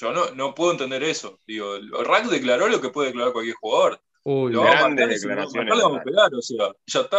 Yo 0.00 0.12
no, 0.12 0.30
no 0.30 0.54
puedo 0.54 0.70
entender 0.72 1.02
eso. 1.02 1.40
Digo, 1.46 1.76
Rack 2.04 2.26
declaró 2.26 2.68
lo 2.68 2.80
que 2.80 2.90
puede 2.90 3.08
declarar 3.08 3.32
cualquier 3.32 3.56
jugador. 3.56 4.00
Uy, 4.22 4.52
Lo 4.52 4.60
vamos 4.62 4.76
a 4.84 4.88
matar, 4.90 5.12
si 5.12 5.26
lo 5.26 5.34
vamos 5.36 5.54
a 5.54 5.58
declaraciones 5.58 5.64
matar, 5.64 5.76
le 5.76 5.82
vamos 5.82 5.96
a 5.98 6.00
de 6.00 6.04
pegar, 6.10 6.34
o 6.34 6.42
sea, 6.42 6.72
ya 6.86 7.00
está. 7.00 7.18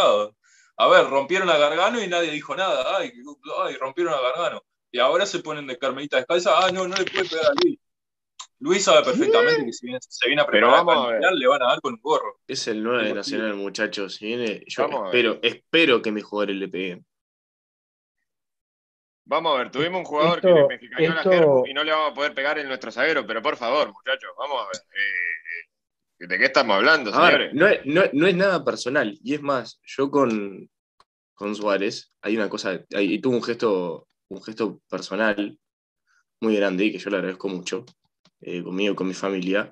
A 0.78 0.88
ver, 0.88 1.10
rompieron 1.10 1.50
a 1.50 1.58
Gargano 1.58 2.02
y 2.02 2.08
nadie 2.08 2.32
dijo 2.32 2.56
nada. 2.56 2.98
Ay, 2.98 3.12
ay, 3.66 3.76
rompieron 3.76 4.14
a 4.14 4.22
Gargano. 4.22 4.64
Y 4.92 5.00
ahora 5.00 5.26
se 5.26 5.40
ponen 5.40 5.68
de 5.68 5.78
Carmelita 5.78 6.18
descalza. 6.18 6.52
Ah, 6.66 6.72
no, 6.72 6.88
no 6.88 6.96
le 6.96 7.04
puede 7.04 7.28
pegar 7.28 7.48
a 7.48 7.54
Luis. 7.64 7.78
Luis 8.62 8.84
sabe 8.84 9.04
perfectamente 9.04 9.66
que 9.66 9.74
si 9.74 9.86
viene- 9.86 10.00
se 10.02 10.28
viene 10.28 10.42
a 10.42 10.46
preparar 10.48 10.78
vamos 10.86 10.96
para 10.96 11.08
a. 11.08 11.12
Mundial, 11.12 11.40
le 11.40 11.48
van 11.48 11.62
a 11.64 11.66
dar 11.68 11.82
con 11.82 11.94
un 11.94 12.00
gorro. 12.02 12.40
Es 12.48 12.68
el 12.68 12.82
9 12.84 13.08
de 13.10 13.14
Nacional, 13.14 13.54
muchachos. 13.56 14.16
Si 14.16 14.26
viene, 14.26 14.64
yo 14.68 14.84
Vamos 14.88 15.06
espero, 15.08 15.40
espero 15.42 16.02
que 16.02 16.12
mis 16.12 16.24
jugadores 16.24 16.56
le 16.58 16.68
peguen. 16.68 17.06
Vamos 19.30 19.54
a 19.54 19.58
ver, 19.60 19.72
tuvimos 19.72 20.00
un 20.00 20.06
jugador 20.06 20.40
Esto- 20.40 20.68
que 20.68 20.90
me 20.90 20.90
cayó 20.90 21.14
esto- 21.20 21.64
y 21.68 21.74
no 21.76 21.84
le 21.84 21.92
vamos 21.92 22.12
a 22.12 22.14
poder 22.16 22.34
pegar 22.34 22.58
en 22.58 22.68
nuestro 22.68 22.92
zaguero, 22.92 23.28
pero 23.28 23.44
por 23.44 23.56
favor, 23.58 23.94
muchachos, 23.94 24.32
vamos 24.38 24.58
a 24.64 24.66
ver. 24.66 24.82
eh, 26.22 26.28
¿De 26.28 26.38
qué 26.38 26.46
estamos 26.46 26.76
hablando, 26.76 27.12
señores? 27.14 27.54
ver, 27.54 27.56
no 27.56 27.68
es, 27.68 27.86
no- 27.86 28.10
no 28.12 28.28
es 28.28 28.36
nada 28.36 28.66
personal. 28.66 29.18
Y 29.24 29.36
es 29.36 29.42
más, 29.42 29.80
yo 29.84 30.10
con, 30.12 30.68
con 31.36 31.56
Suárez, 31.56 32.12
hay 32.22 32.36
una 32.36 32.50
cosa, 32.50 32.84
hay- 32.94 33.14
y 33.14 33.20
tuvo 33.22 33.36
un 33.36 33.44
gesto, 33.44 34.08
un 34.30 34.42
gesto 34.44 34.82
personal 34.90 35.58
muy 36.42 36.56
grande 36.58 36.86
y 36.86 36.92
que 36.92 36.98
yo 36.98 37.10
le 37.12 37.18
agradezco 37.18 37.48
mucho, 37.48 37.86
eh, 38.42 38.62
conmigo, 38.64 38.96
con 38.96 39.08
mi 39.08 39.14
familia. 39.14 39.72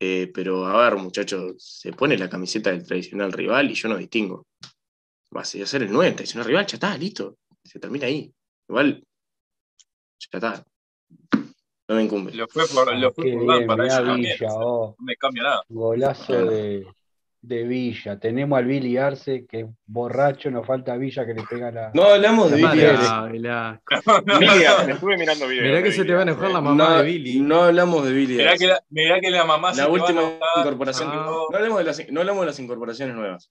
Eh, 0.00 0.30
pero 0.34 0.66
a 0.66 0.82
ver, 0.90 0.98
muchachos, 1.00 1.54
se 1.58 1.92
pone 1.92 2.18
la 2.18 2.28
camiseta 2.28 2.70
del 2.70 2.84
tradicional 2.86 3.32
rival 3.32 3.70
y 3.70 3.74
yo 3.74 3.88
no 3.88 3.96
distingo. 3.96 4.46
Va 5.34 5.40
a 5.42 5.44
ser 5.44 5.82
el 5.82 5.90
9, 5.92 6.08
el 6.10 6.16
tradicional 6.16 6.46
rival, 6.46 6.66
ya 6.66 6.74
está, 6.76 6.98
listo. 6.98 7.38
Se 7.64 7.78
termina 7.78 8.06
ahí. 8.06 8.30
Igual, 8.68 9.04
ya 10.32 10.38
está. 10.38 10.64
No 11.88 11.94
me 11.94 12.02
incumbe. 12.02 12.32
Lo 12.32 12.48
fue 12.48 12.66
por, 12.66 12.96
lo 12.96 13.12
fue 13.12 13.24
Qué 13.24 13.32
por 13.34 13.42
bien, 13.56 13.66
para 13.66 13.82
mirá 13.84 13.94
ellos 13.96 14.08
también. 14.08 14.36
Oh. 14.50 14.96
no 14.98 15.04
me 15.06 15.16
cambia 15.16 15.42
nada. 15.44 15.62
Golazo 15.68 16.46
de, 16.46 16.84
de 17.42 17.62
Villa. 17.62 18.18
Tenemos 18.18 18.58
al 18.58 18.64
Billy 18.64 18.96
Arce, 18.96 19.46
que 19.46 19.60
es 19.60 19.66
borracho, 19.86 20.50
nos 20.50 20.66
falta 20.66 20.96
Villa 20.96 21.24
que 21.24 21.34
le 21.34 21.44
pega 21.44 21.70
la. 21.70 21.92
No 21.94 22.02
hablamos 22.02 22.50
de 22.50 22.58
La 22.60 22.72
Billy. 22.72 22.84
Arce. 22.86 23.32
Velasco. 23.32 23.94
Mira, 24.40 24.90
estuve 24.90 25.16
mirando 25.16 25.46
videos. 25.46 25.66
Mirá 25.68 25.82
que 25.84 25.92
se 25.92 26.04
te 26.04 26.12
va 26.12 26.18
a 26.20 26.22
enojar 26.22 26.50
la 26.50 26.60
mamá 26.60 26.88
no, 26.88 26.96
de 26.96 27.02
Billy. 27.04 27.38
no 27.40 27.62
hablamos 27.62 28.04
de 28.04 28.12
Billy 28.12 28.36
Mirá 28.36 28.50
Arce. 28.50 28.64
que, 28.64 28.70
la, 28.72 28.82
mirá 28.90 29.20
que 29.20 29.30
la 29.30 29.44
mamá 29.44 29.72
se 29.72 29.80
La 29.82 29.86
te 29.86 29.90
va 29.92 29.96
a 29.98 30.02
última 30.02 30.38
incorporación. 30.56 31.08
Ah. 31.12 31.24
no- 31.24 31.56
hablemos, 31.56 31.78
de 31.78 31.84
las, 31.84 32.10
no 32.10 32.20
hablemos 32.20 32.40
de 32.40 32.46
las 32.46 32.58
incorporaciones 32.58 33.14
nuevas. 33.14 33.48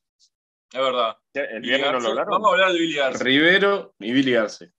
Es 0.73 0.81
verdad. 0.81 1.15
Vamos 1.33 2.49
a 2.49 2.51
hablar 2.51 2.73
de 2.73 2.79
Billy 2.79 2.99
Arce. 2.99 3.23
Rivero 3.23 3.93
y 3.99 4.11
Billy 4.11 4.35
Arce. 4.35 4.71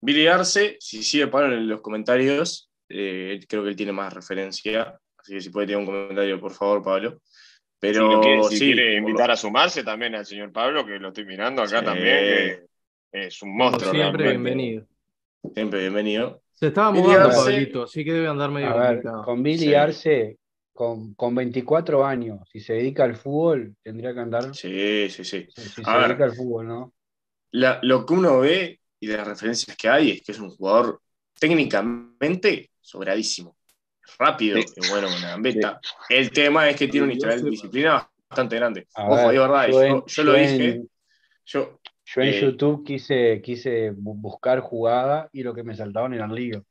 Billy 0.00 0.26
Arce, 0.26 0.76
si 0.80 1.02
sigue 1.02 1.26
Pablo 1.28 1.54
en 1.56 1.68
los 1.68 1.80
comentarios, 1.80 2.70
eh, 2.88 3.40
creo 3.48 3.62
que 3.62 3.70
él 3.70 3.76
tiene 3.76 3.92
más 3.92 4.12
referencia. 4.12 4.98
Así 5.18 5.32
que 5.34 5.40
si 5.40 5.50
puede 5.50 5.66
tener 5.66 5.80
un 5.80 5.86
comentario, 5.86 6.40
por 6.40 6.52
favor, 6.52 6.82
Pablo. 6.82 7.20
Pero 7.78 8.06
si 8.08 8.14
lo 8.14 8.20
quiere, 8.20 8.42
si 8.44 8.56
sí, 8.58 8.64
quiere 8.66 8.82
por 8.84 8.92
lo- 9.02 9.08
invitar 9.08 9.30
a 9.30 9.36
sumarse 9.36 9.84
también 9.84 10.14
al 10.14 10.24
señor 10.26 10.52
Pablo, 10.52 10.86
que 10.86 10.98
lo 10.98 11.08
estoy 11.08 11.24
mirando 11.26 11.62
acá 11.62 11.80
Sí. 11.80 11.84
también, 11.84 12.66
que 13.12 13.26
es 13.26 13.42
un 13.42 13.50
Como 13.50 13.64
monstruo. 13.64 13.92
siempre, 13.92 14.24
realmente. 14.24 14.54
bienvenido. 14.56 14.86
siempre 15.54 15.80
bienvenido. 15.80 16.42
Se 16.52 16.68
estaba 16.68 16.90
mudando, 16.90 17.28
Pablito, 17.30 17.82
así 17.84 18.04
que 18.04 18.12
debe 18.12 18.28
andar 18.28 18.50
medio 18.50 18.68
A 18.70 18.92
ver, 18.92 19.02
con 19.24 19.42
Billy 19.42 19.58
Sí. 19.58 19.74
Arce, 19.74 20.38
con, 20.72 21.14
con 21.14 21.34
24 21.34 22.04
años, 22.04 22.40
si 22.50 22.60
se 22.60 22.74
dedica 22.74 23.04
al 23.04 23.14
fútbol, 23.16 23.76
tendría 23.82 24.12
que 24.14 24.20
andar. 24.20 24.54
Sí, 24.54 25.08
sí, 25.10 25.22
sí. 25.24 25.46
Si, 25.54 25.62
si 25.68 25.82
A 25.82 25.84
se 25.84 25.98
ver. 25.98 26.08
dedica 26.08 26.24
al 26.24 26.32
fútbol, 26.34 26.66
¿no? 26.66 26.92
La- 27.52 27.78
lo 27.82 28.04
que 28.06 28.14
uno 28.14 28.40
ve 28.40 28.80
y 29.06 29.10
de 29.10 29.16
las 29.18 29.26
referencias 29.28 29.76
que 29.76 29.88
hay 29.88 30.10
es 30.10 30.22
que 30.22 30.32
es 30.32 30.38
un 30.40 30.50
jugador 30.50 31.00
técnicamente 31.38 32.70
sobradísimo. 32.80 33.56
Rápido, 34.18 34.58
Sí. 34.58 34.66
y 34.76 34.88
bueno, 34.88 35.08
con 35.08 35.20
la 35.20 35.28
gambeta. 35.30 35.80
El 36.08 36.30
tema 36.30 36.68
es 36.68 36.76
que 36.76 36.88
tiene 36.88 37.06
un 37.06 37.12
historial 37.12 37.42
de 37.42 37.50
disciplina 37.50 38.08
bastante 38.28 38.56
grande. 38.56 38.86
A 38.94 39.04
Ojo, 39.08 39.28
ver, 39.28 39.38
verdad, 39.38 39.68
yo, 39.68 39.82
en- 39.82 40.04
yo 40.06 40.22
lo 40.24 40.32
dije. 40.34 40.64
en- 40.70 40.90
Yo, 41.48 41.80
yo 42.04 42.22
en 42.22 42.28
eh, 42.28 42.40
YouTube 42.40 42.84
quise, 42.84 43.40
quise 43.42 43.92
bu- 43.92 44.20
buscar 44.20 44.58
jugada 44.60 45.28
y 45.32 45.42
lo 45.44 45.54
que 45.54 45.62
me 45.62 45.76
saltaban 45.76 46.12
eran 46.14 46.34
líos. 46.34 46.62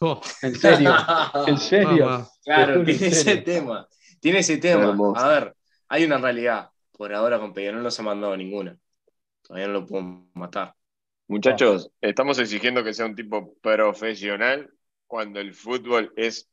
Oh, 0.00 0.20
En 0.42 0.54
serio, 0.54 0.94
en 1.46 1.58
serio. 1.58 2.06
mamá. 2.06 2.28
Claro, 2.44 2.84
tiene 2.84 3.06
en 3.06 3.12
ese 3.12 3.36
tema. 3.38 3.86
Tiene 4.20 4.38
ese 4.38 4.56
tema. 4.58 4.96
A 5.16 5.28
ver, 5.28 5.54
hay 5.88 6.04
una 6.04 6.18
realidad. 6.18 6.70
Por 6.92 7.12
ahora 7.14 7.38
con 7.38 7.52
Peñarol 7.52 7.82
no 7.82 7.90
se 7.90 8.00
ha 8.02 8.04
mandado 8.04 8.36
ninguna. 8.36 8.76
Todavía 9.42 9.66
no 9.68 9.72
lo 9.74 9.86
puedo 9.86 10.02
matar. 10.34 10.74
Muchachos, 11.30 11.90
estamos 12.00 12.38
exigiendo 12.38 12.82
que 12.82 12.92
sea 12.92 13.06
un 13.06 13.14
tipo 13.14 13.54
profesional 13.60 14.70
cuando 15.06 15.38
el 15.40 15.54
fútbol 15.54 16.12
es 16.16 16.48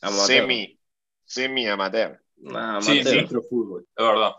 Amateur. 0.00 0.26
semi, 0.26 0.78
semi 1.24 1.66
amateur. 1.68 2.20
Nah, 2.36 2.80
Sí, 2.80 2.90
amateur. 2.90 3.06
sí, 3.12 3.14
nuestro 3.18 3.42
fútbol, 3.42 3.86
es 3.96 4.04
verdad. 4.04 4.32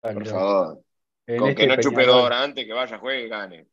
Por 0.00 0.26
favor. 0.26 0.84
En 1.26 1.38
Con 1.38 1.48
este 1.50 1.62
que 1.62 1.68
no 1.68 1.76
chupe 1.80 2.06
dos 2.06 2.24
horas 2.24 2.42
antes, 2.42 2.64
que 2.66 2.72
vaya, 2.72 2.98
juegue 2.98 3.26
y 3.26 3.28
gane. 3.28 3.66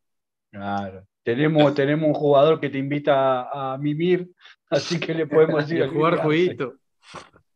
Claro. 0.51 1.07
Tenemos, 1.23 1.73
tenemos 1.75 2.07
un 2.07 2.13
jugador 2.13 2.59
que 2.59 2.69
te 2.69 2.77
invita 2.77 3.41
a, 3.43 3.73
a 3.73 3.77
mimir, 3.77 4.29
así 4.69 4.99
que 4.99 5.13
le 5.13 5.27
podemos 5.27 5.61
decir 5.67 5.83
a 5.83 5.89
jugar 5.89 6.17
jueguito. 6.17 6.73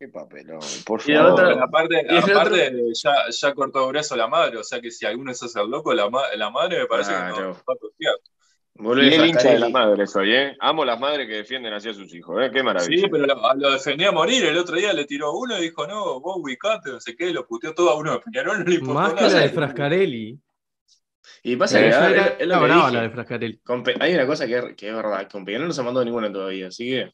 Qué 0.01 0.07
papelón, 0.07 0.59
por 0.83 0.99
Y 1.05 1.11
el 1.11 1.19
Pero 1.35 1.63
aparte, 1.63 2.03
y 2.09 2.15
el 2.15 2.17
aparte 2.17 2.73
ya, 3.03 3.13
ya 3.29 3.53
cortó 3.53 3.87
brazo 3.89 4.15
la 4.15 4.25
madre, 4.27 4.57
o 4.57 4.63
sea 4.63 4.81
que 4.81 4.89
si 4.89 5.05
alguno 5.05 5.31
se 5.35 5.45
hace 5.45 5.61
el 5.61 5.69
loco, 5.69 5.93
la, 5.93 6.09
ma- 6.09 6.33
la 6.35 6.49
madre 6.49 6.79
me 6.79 6.85
parece 6.87 7.11
que 7.11 7.17
Claro. 7.17 7.49
no 7.49 7.53
va 7.53 7.73
a. 8.09 8.15
Volvés 8.73 9.09
Bien 9.09 9.21
a 9.21 9.27
hincha 9.27 9.49
de 9.49 9.59
la 9.59 9.71
Carelli. 9.71 9.73
madre 9.73 10.07
soy, 10.07 10.33
¿eh? 10.33 10.57
Amo 10.59 10.83
las 10.85 10.99
madres 10.99 11.27
que 11.27 11.35
defienden 11.35 11.71
así 11.73 11.89
a 11.89 11.93
sus 11.93 12.11
hijos, 12.15 12.35
¿eh? 12.41 12.49
Qué 12.51 12.63
maravilla. 12.63 12.99
Sí, 13.03 13.07
pero 13.11 13.27
lo, 13.27 13.35
lo 13.57 13.71
defendía 13.73 14.09
a 14.09 14.11
morir. 14.11 14.43
El 14.45 14.57
otro 14.57 14.75
día 14.75 14.91
le 14.91 15.05
tiró 15.05 15.33
uno 15.33 15.55
y 15.59 15.61
dijo, 15.61 15.85
no, 15.85 16.19
vos 16.19 16.37
ubicate, 16.39 16.89
no 16.89 16.99
sé 16.99 17.15
qué, 17.15 17.31
lo 17.31 17.45
puteó 17.45 17.75
todo 17.75 17.91
a 17.91 17.95
uno 17.95 18.13
de 18.13 18.19
Peñarol, 18.21 18.57
no 18.59 18.65
le 18.65 18.75
importó 18.75 18.93
Más 18.95 19.13
que 19.13 19.21
nada. 19.21 19.33
la 19.35 19.41
de 19.41 19.49
Frascarelli. 19.49 20.39
Y 21.43 21.55
pasa 21.57 21.79
Eh, 21.79 21.91
que, 21.91 21.95
ver, 21.95 22.11
era, 22.13 22.25
es 22.39 22.47
lo 22.47 22.53
era 22.55 22.59
que 22.59 22.65
brava 22.65 22.85
dije. 22.87 22.97
la 22.97 23.01
de 23.03 23.09
Frascarelli. 23.11 23.57
Con 23.59 23.83
hay 23.99 24.13
una 24.15 24.25
cosa 24.25 24.47
que 24.47 24.57
es, 24.57 24.65
que 24.75 24.87
es 24.89 24.95
verdad, 24.95 25.29
con 25.29 25.45
Peñarol 25.45 25.67
no 25.67 25.73
se 25.73 25.83
mandó 25.83 26.03
ninguna 26.03 26.31
todavía, 26.33 26.67
así 26.69 26.89
que 26.89 27.11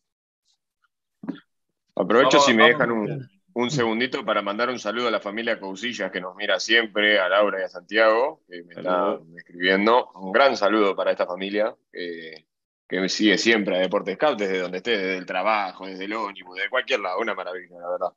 Aprovecho 1.99 2.37
Vamos- 2.37 2.45
si 2.45 2.53
me 2.53 2.63
vamos- 2.63 2.77
dejan 2.79 2.91
un, 2.91 3.29
un 3.53 3.71
segundito 3.71 4.23
para 4.25 4.41
mandar 4.41 4.69
un 4.69 4.79
saludo 4.79 5.07
a 5.07 5.11
la 5.11 5.19
familia 5.19 5.59
Cousillas 5.59 6.11
que 6.11 6.21
nos 6.21 6.35
mira 6.35 6.59
siempre, 6.59 7.19
a 7.19 7.27
Laura 7.29 7.59
y 7.61 7.63
a 7.63 7.69
Santiago, 7.69 8.41
que 8.49 8.63
me 8.63 8.73
Saludo. 8.75 9.13
están 9.21 9.37
escribiendo. 9.37 10.11
Un 10.15 10.31
gran 10.31 10.55
saludo 10.57 10.95
para 10.95 11.11
esta 11.11 11.25
familia 11.25 11.75
que, 11.91 12.45
que 12.87 12.99
me 12.99 13.09
sigue 13.09 13.37
siempre 13.37 13.75
a 13.77 13.79
Deportes 13.79 14.15
Scout, 14.15 14.37
desde 14.39 14.59
donde 14.59 14.77
esté, 14.77 14.91
desde 14.97 15.17
el 15.17 15.25
trabajo, 15.25 15.87
desde 15.87 16.05
el 16.05 16.13
ónibus, 16.13 16.55
de 16.57 16.69
cualquier 16.69 16.99
lado. 16.99 17.19
Una 17.19 17.33
maravilla, 17.33 17.79
la 17.79 17.89
verdad. 17.89 18.09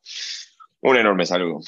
Un 0.83 0.97
enorme 0.97 1.25
saludo. 1.27 1.61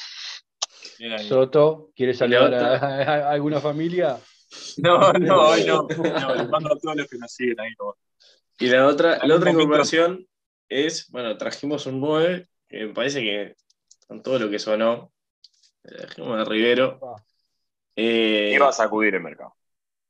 Soto, 1.27 1.91
¿quieres 1.95 2.17
saludar 2.17 2.53
a, 2.53 2.75
a- 2.77 3.03
a 3.29 3.31
alguna 3.31 3.59
familia? 3.59 4.17
No, 4.77 5.11
no, 5.13 5.49
hoy 5.49 5.65
no. 5.65 5.87
no. 5.97 6.35
Le 6.35 6.47
mando 6.47 6.73
a 6.73 6.77
todos 6.79 6.95
los 6.95 7.07
que 7.09 7.17
nos 7.17 7.31
siguen 7.31 7.59
ahí. 7.59 7.71
no. 7.79 7.95
Y 8.59 8.67
la 8.67 8.85
otra, 8.85 9.19
la 9.25 9.35
otra 9.35 9.49
incorporación 9.51 10.27
es, 10.85 11.09
bueno, 11.11 11.37
trajimos 11.37 11.85
un 11.85 11.99
9, 11.99 12.47
que 12.67 12.85
me 12.87 12.93
parece 12.93 13.21
que 13.21 13.55
con 14.07 14.21
todo 14.23 14.39
lo 14.39 14.49
que 14.49 14.59
sonó, 14.59 15.11
trajimos 15.81 16.39
a 16.39 16.45
Rivero. 16.45 16.99
Eh, 17.95 18.51
Iba 18.55 18.69
a 18.69 18.71
sacudir 18.71 19.15
el 19.15 19.21
mercado. 19.23 19.55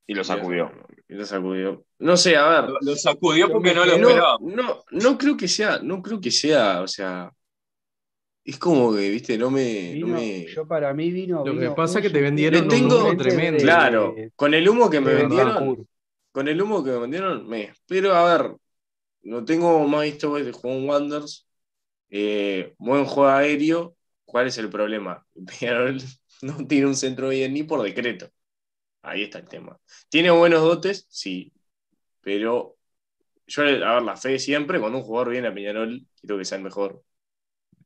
Y 0.06 0.14
lo 0.14 0.24
sacudió. 0.24 0.72
Y 1.08 1.14
lo 1.14 1.26
sacudió. 1.26 1.86
No 2.00 2.18
sé, 2.18 2.36
a 2.36 2.48
ver. 2.62 2.70
Lo, 2.70 2.78
lo 2.82 2.96
sacudió 2.96 3.50
porque 3.52 3.74
no 3.74 3.86
lo 3.86 3.98
No, 3.98 4.10
esperábamos. 4.10 4.54
no, 4.54 4.84
no 4.92 5.18
creo 5.18 5.38
que 5.38 5.48
sea, 5.48 5.80
no 5.82 6.02
creo 6.02 6.20
que 6.20 6.32
sea, 6.32 6.82
o 6.82 6.88
sea, 6.88 7.32
es 8.46 8.58
como 8.60 8.94
que, 8.94 9.10
viste, 9.10 9.38
no 9.38 9.50
me, 9.50 9.96
no 9.96 10.08
me- 10.08 10.46
Yo 10.48 10.68
para 10.68 10.94
mí 10.94 11.10
vino. 11.12 11.46
Lo 11.46 11.54
que 11.54 11.60
vino 11.60 11.76
pasa 11.76 12.00
un 12.00 12.04
que 12.04 12.10
te 12.10 12.22
vendieron 12.22 12.64
Le 12.64 12.68
tengo- 12.68 12.98
un 12.98 13.02
humo 13.12 13.18
tremendo. 13.18 13.64
claro, 13.64 14.16
con 14.36 14.54
el 14.54 14.68
humo 14.68 14.90
que 14.90 15.00
me 15.00 15.12
de 15.12 15.16
vendieron, 15.16 15.88
con 16.32 16.48
el 16.50 16.62
humo 16.62 16.84
que 16.84 16.92
me 16.92 16.98
vendieron, 17.00 17.48
me. 17.48 17.72
Pero 17.88 18.14
a 18.14 18.38
ver, 18.38 18.52
no 19.24 19.46
tengo 19.46 19.88
más 19.88 20.04
visto 20.04 20.36
de 20.36 20.52
Juan 20.52 20.88
Wanders. 20.88 21.48
Eh, 22.10 22.74
buen 22.78 23.06
juego 23.06 23.30
aéreo. 23.30 23.96
¿Cuál 24.26 24.48
es 24.48 24.58
el 24.58 24.70
problema? 24.70 25.26
Peñarol 25.60 25.98
no 26.42 26.68
tiene 26.68 26.88
un 26.88 26.96
centro 26.96 27.30
bien 27.30 27.54
ni 27.54 27.64
por 27.64 27.82
decreto. 27.82 28.30
Ahí 29.02 29.24
está 29.24 29.40
el 29.40 29.48
tema. 29.50 29.78
¿Tiene 30.10 30.32
buenos 30.32 30.62
dotes? 30.62 31.06
Sí. 31.10 31.52
Pero 32.22 32.78
yo, 33.48 33.62
a 33.62 33.66
ver, 33.66 34.02
la 34.04 34.16
fe 34.16 34.40
siempre, 34.40 34.80
cuando 34.80 35.00
un 35.00 35.04
jugador 35.04 35.30
viene 35.32 35.48
a 35.50 35.54
Peñarol, 35.54 36.06
quiero 36.20 36.38
que 36.38 36.46
sea 36.46 36.58
el 36.58 36.64
mejor. 36.64 37.04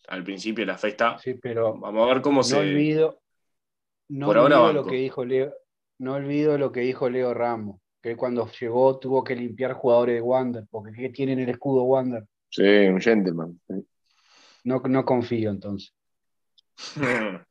Al 0.07 0.23
principio 0.23 0.65
la 0.65 0.77
fe 0.77 0.89
está. 0.89 1.17
Sí, 1.17 1.33
pero 1.35 1.77
Vamos 1.77 2.09
a 2.09 2.13
ver 2.13 2.21
cómo 2.21 2.37
no 2.37 2.43
se. 2.43 2.55
olvido, 2.55 3.19
no 4.09 4.27
Por 4.27 4.37
ahora 4.37 4.61
olvido 4.61 4.73
lo 4.83 4.85
que 4.89 4.95
dijo 4.97 5.25
Leo, 5.25 5.53
no 5.97 6.13
olvido 6.13 6.57
lo 6.57 6.71
que 6.71 6.81
dijo 6.81 7.09
Leo 7.09 7.33
Ramos, 7.33 7.81
que 8.01 8.15
cuando 8.15 8.49
llegó 8.51 8.99
tuvo 8.99 9.23
que 9.23 9.35
limpiar 9.35 9.73
jugadores 9.73 10.15
de 10.15 10.21
Wander, 10.21 10.65
porque 10.69 10.91
¿qué 10.93 11.09
tienen 11.09 11.39
el 11.39 11.49
escudo 11.49 11.83
Wander? 11.83 12.25
Sí, 12.49 12.63
un 12.63 12.99
gentleman. 12.99 13.59
No, 14.63 14.79
no 14.79 15.05
confío 15.05 15.49
entonces. 15.49 15.93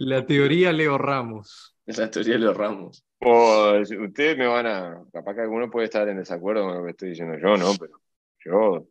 La 0.00 0.26
teoría 0.26 0.72
Leo 0.72 0.98
Ramos. 0.98 1.76
la 1.86 2.10
teoría 2.10 2.34
de 2.34 2.40
los 2.40 2.56
ramos. 2.56 3.04
O, 3.20 3.78
ustedes 3.78 4.36
me 4.36 4.46
van 4.46 4.66
a. 4.66 5.04
Capaz 5.12 5.34
que 5.34 5.42
alguno 5.42 5.70
puede 5.70 5.86
estar 5.86 6.08
en 6.08 6.16
desacuerdo 6.18 6.64
con 6.64 6.76
lo 6.76 6.84
que 6.84 6.90
estoy 6.90 7.10
diciendo 7.10 7.38
yo, 7.38 7.56
¿no? 7.56 7.72
Pero 7.78 8.00
yo 8.44 8.88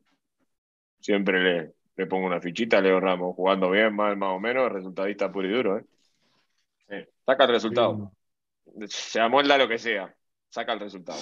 siempre 0.99 1.43
le, 1.43 1.74
le 1.97 2.05
pongo 2.05 2.28
una 2.28 2.39
fichita 2.39 2.78
a 2.78 2.82
Leo 2.82 2.99
Ramos, 2.99 3.36
jugando 3.36 3.70
bien, 3.70 3.93
mal, 3.95 4.16
más 4.18 4.30
o 4.30 4.39
menos, 4.39 4.72
resultadista 4.72 5.32
puro 5.32 5.47
y 5.47 5.51
duro, 5.51 5.78
¿eh? 5.80 5.86
Sí, 6.89 6.95
Saca 7.26 7.43
el 7.43 7.51
resultado. 7.51 8.12
Se 8.88 9.20
amolda 9.20 9.58
lo 9.58 9.68
que 9.68 9.78
sea. 9.78 10.16
Saca 10.49 10.73
el 10.73 10.79
resultado. 10.79 11.19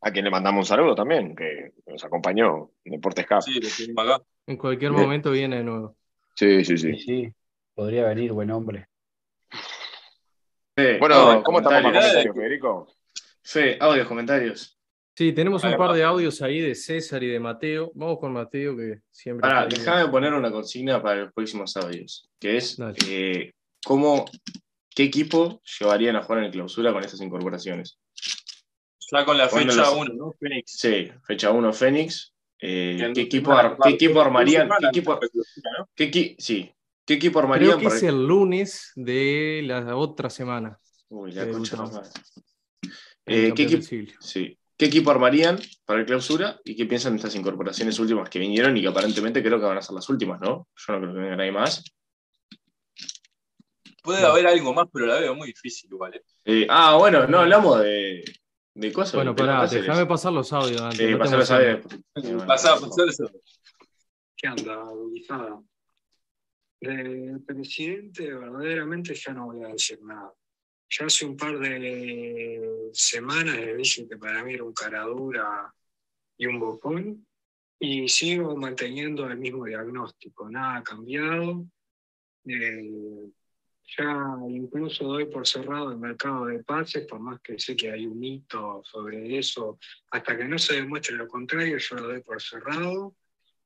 A 0.00 0.10
quien 0.10 0.24
le 0.24 0.30
mandamos 0.30 0.60
un 0.60 0.66
saludo 0.66 0.94
también, 0.94 1.36
que 1.36 1.72
nos 1.86 2.02
acompañó 2.04 2.70
en 2.84 2.92
Deportes. 2.92 3.26
Sí, 3.44 3.92
acá. 3.96 4.22
En 4.46 4.56
cualquier 4.56 4.92
momento 4.92 5.30
viene 5.30 5.56
de 5.56 5.64
nuevo. 5.64 5.96
Sí, 6.34 6.64
sí, 6.64 6.78
Sí, 6.78 6.94
sí. 6.94 6.98
sí, 6.98 7.34
podría 7.74 8.06
venir, 8.06 8.32
buen 8.32 8.50
hombre. 8.50 8.88
Bueno, 10.98 11.42
¿cómo 11.44 11.58
estamos 11.58 11.82
con 11.82 11.92
comentarios. 11.92 12.34
Federico? 12.34 12.94
Fe, 13.42 13.76
audios, 13.80 14.08
comentarios. 14.08 14.78
Sí, 15.14 15.32
tenemos 15.32 15.62
un 15.64 15.76
par 15.76 15.90
va. 15.90 15.94
de 15.94 16.04
audios 16.04 16.40
ahí 16.40 16.60
de 16.60 16.74
César 16.74 17.22
y 17.22 17.26
de 17.28 17.38
Mateo. 17.38 17.92
Vamos 17.94 18.18
con 18.18 18.32
Mateo, 18.32 18.74
que 18.76 19.00
siempre. 19.10 19.50
Ahí. 19.52 19.68
déjame 19.68 20.08
poner 20.10 20.32
una 20.32 20.50
consigna 20.50 21.02
para 21.02 21.24
los 21.24 21.32
próximos 21.34 21.76
audios, 21.76 22.30
que 22.40 22.56
es 22.56 22.78
eh, 23.06 23.52
cómo, 23.84 24.24
qué 24.94 25.04
equipo 25.04 25.60
llevarían 25.78 26.16
a 26.16 26.22
jugar 26.22 26.40
en 26.40 26.44
el 26.46 26.50
clausura 26.52 26.92
con 26.92 27.02
estas 27.04 27.20
incorporaciones. 27.20 27.98
Ya 29.10 29.24
con 29.24 29.36
la 29.36 29.48
fecha 29.48 29.74
los- 29.76 29.94
1, 29.94 30.14
¿no? 30.14 30.32
Phoenix. 30.38 30.72
Sí, 30.78 31.10
fecha 31.26 31.50
1 31.50 31.72
Fénix. 31.72 32.32
eh, 32.64 33.10
¿qué, 33.14 33.22
equipo, 33.22 33.52
ar- 33.52 33.76
¿Qué 33.82 33.90
equipo 33.90 34.20
armarían? 34.20 34.68
¿Qué 34.80 34.86
equipo, 34.88 35.18
sí, 36.38 36.72
¿qué 37.04 37.14
equipo 37.14 37.40
Creo 37.40 37.42
armarían? 37.44 37.78
que 37.78 37.84
para- 37.84 37.96
es 37.96 38.02
el 38.04 38.24
lunes 38.26 38.92
de 38.94 39.62
la 39.64 39.96
otra 39.96 40.30
semana. 40.30 40.78
Uy, 41.08 41.32
la 41.32 41.50
concha 41.50 41.76
Eh, 41.76 41.78
¿qué, 43.24 43.48
campeón 43.48 43.54
del 43.56 43.66
equipo, 43.66 43.82
siglo. 43.82 44.12
sí. 44.20 44.58
¿Qué 44.76 44.86
equipo 44.86 45.10
armarían 45.10 45.58
para 45.84 46.00
el 46.00 46.06
clausura 46.06 46.58
y 46.64 46.74
qué 46.74 46.86
piensan 46.86 47.12
de 47.12 47.16
estas 47.18 47.34
incorporaciones 47.36 47.98
últimas 47.98 48.28
que 48.30 48.38
vinieron 48.38 48.76
y 48.76 48.80
que 48.82 48.88
aparentemente 48.88 49.42
creo 49.42 49.58
que 49.60 49.66
van 49.66 49.78
a 49.78 49.82
ser 49.82 49.94
las 49.94 50.08
últimas, 50.08 50.40
¿no? 50.40 50.68
Yo 50.76 50.92
no 50.94 51.00
creo 51.00 51.14
que 51.14 51.20
venga 51.20 51.36
nadie 51.36 51.52
más. 51.52 51.84
Puede 54.02 54.26
haber 54.26 54.46
algo 54.46 54.74
más, 54.74 54.88
pero 54.92 55.06
la 55.06 55.20
veo 55.20 55.34
muy 55.34 55.48
difícil 55.48 55.90
igual. 55.92 56.14
¿eh? 56.14 56.22
Eh, 56.44 56.66
ah, 56.68 56.96
bueno, 56.98 57.26
no 57.26 57.40
hablamos 57.40 57.80
de, 57.80 58.24
de 58.74 58.92
cosas. 58.92 59.14
Bueno, 59.14 59.34
pará, 59.34 59.66
déjame 59.66 60.06
pasar 60.06 60.32
los 60.32 60.52
audios 60.52 60.80
antes. 60.80 61.10
No 61.10 61.16
te 61.16 61.18
pasalo, 61.18 61.42
emociones. 61.42 61.82
sabe. 62.14 62.46
Pasá, 62.46 62.80
pasá. 62.80 63.32
¿Qué 64.36 64.48
anda, 64.48 64.84
Guisada? 65.12 65.62
Del 66.80 67.40
presidente 67.46 68.34
verdaderamente 68.34 69.14
ya 69.14 69.32
no 69.32 69.46
voy 69.46 69.62
a 69.62 69.68
decir 69.68 70.02
nada. 70.02 70.32
Ya 70.90 71.06
hace 71.06 71.24
un 71.24 71.36
par 71.36 71.58
de 71.58 72.90
semanas 72.92 73.56
le 73.56 73.76
dije 73.76 74.08
que 74.08 74.16
para 74.16 74.42
mí 74.42 74.54
era 74.54 74.64
un 74.64 74.74
caradura 74.74 75.72
y 76.36 76.46
un 76.46 76.58
bocón 76.58 77.24
y 77.78 78.08
sigo 78.08 78.56
manteniendo 78.56 79.26
el 79.28 79.38
mismo 79.38 79.64
diagnóstico, 79.64 80.50
nada 80.50 80.78
ha 80.78 80.82
cambiado. 80.82 81.64
Eh, 82.46 83.30
ya 83.96 84.36
incluso 84.48 85.04
doy 85.04 85.26
por 85.26 85.46
cerrado 85.46 85.90
el 85.90 85.98
mercado 85.98 86.46
de 86.46 86.62
pases, 86.62 87.06
por 87.06 87.20
más 87.20 87.40
que 87.40 87.58
sé 87.58 87.76
que 87.76 87.90
hay 87.90 88.06
un 88.06 88.18
mito 88.18 88.82
sobre 88.84 89.38
eso, 89.38 89.78
hasta 90.10 90.36
que 90.36 90.44
no 90.44 90.58
se 90.58 90.74
demuestre 90.74 91.16
lo 91.16 91.28
contrario, 91.28 91.78
yo 91.78 91.96
lo 91.96 92.08
doy 92.08 92.20
por 92.20 92.40
cerrado. 92.40 93.14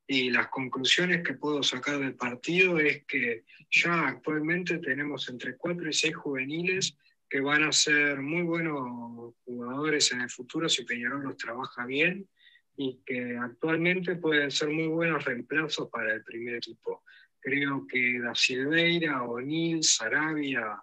Y 0.08 0.30
las 0.30 0.48
conclusiones 0.48 1.24
que 1.24 1.34
puedo 1.34 1.62
sacar 1.64 1.98
del 1.98 2.14
partido 2.14 2.78
es 2.78 3.04
que 3.06 3.44
ya 3.70 4.06
actualmente 4.06 4.78
tenemos 4.78 5.28
entre 5.28 5.56
4 5.56 5.88
y 5.88 5.92
6 5.92 6.14
juveniles 6.14 6.96
que 7.28 7.40
van 7.40 7.64
a 7.64 7.72
ser 7.72 8.22
muy 8.22 8.42
buenos 8.42 9.34
jugadores 9.44 10.12
en 10.12 10.20
el 10.20 10.30
futuro 10.30 10.68
si 10.68 10.84
Peñarol 10.84 11.24
los 11.24 11.36
trabaja 11.36 11.84
bien 11.86 12.28
y 12.76 13.00
que 13.04 13.36
actualmente 13.36 14.16
pueden 14.16 14.50
ser 14.50 14.68
muy 14.68 14.86
buenos 14.86 15.24
reemplazos 15.24 15.88
para 15.90 16.14
el 16.14 16.22
primer 16.22 16.56
equipo. 16.56 17.02
Creo 17.46 17.86
que 17.86 18.18
Da 18.18 18.34
Silveira, 18.34 19.22
O'Neill, 19.22 19.80
Sarabia, 19.84 20.82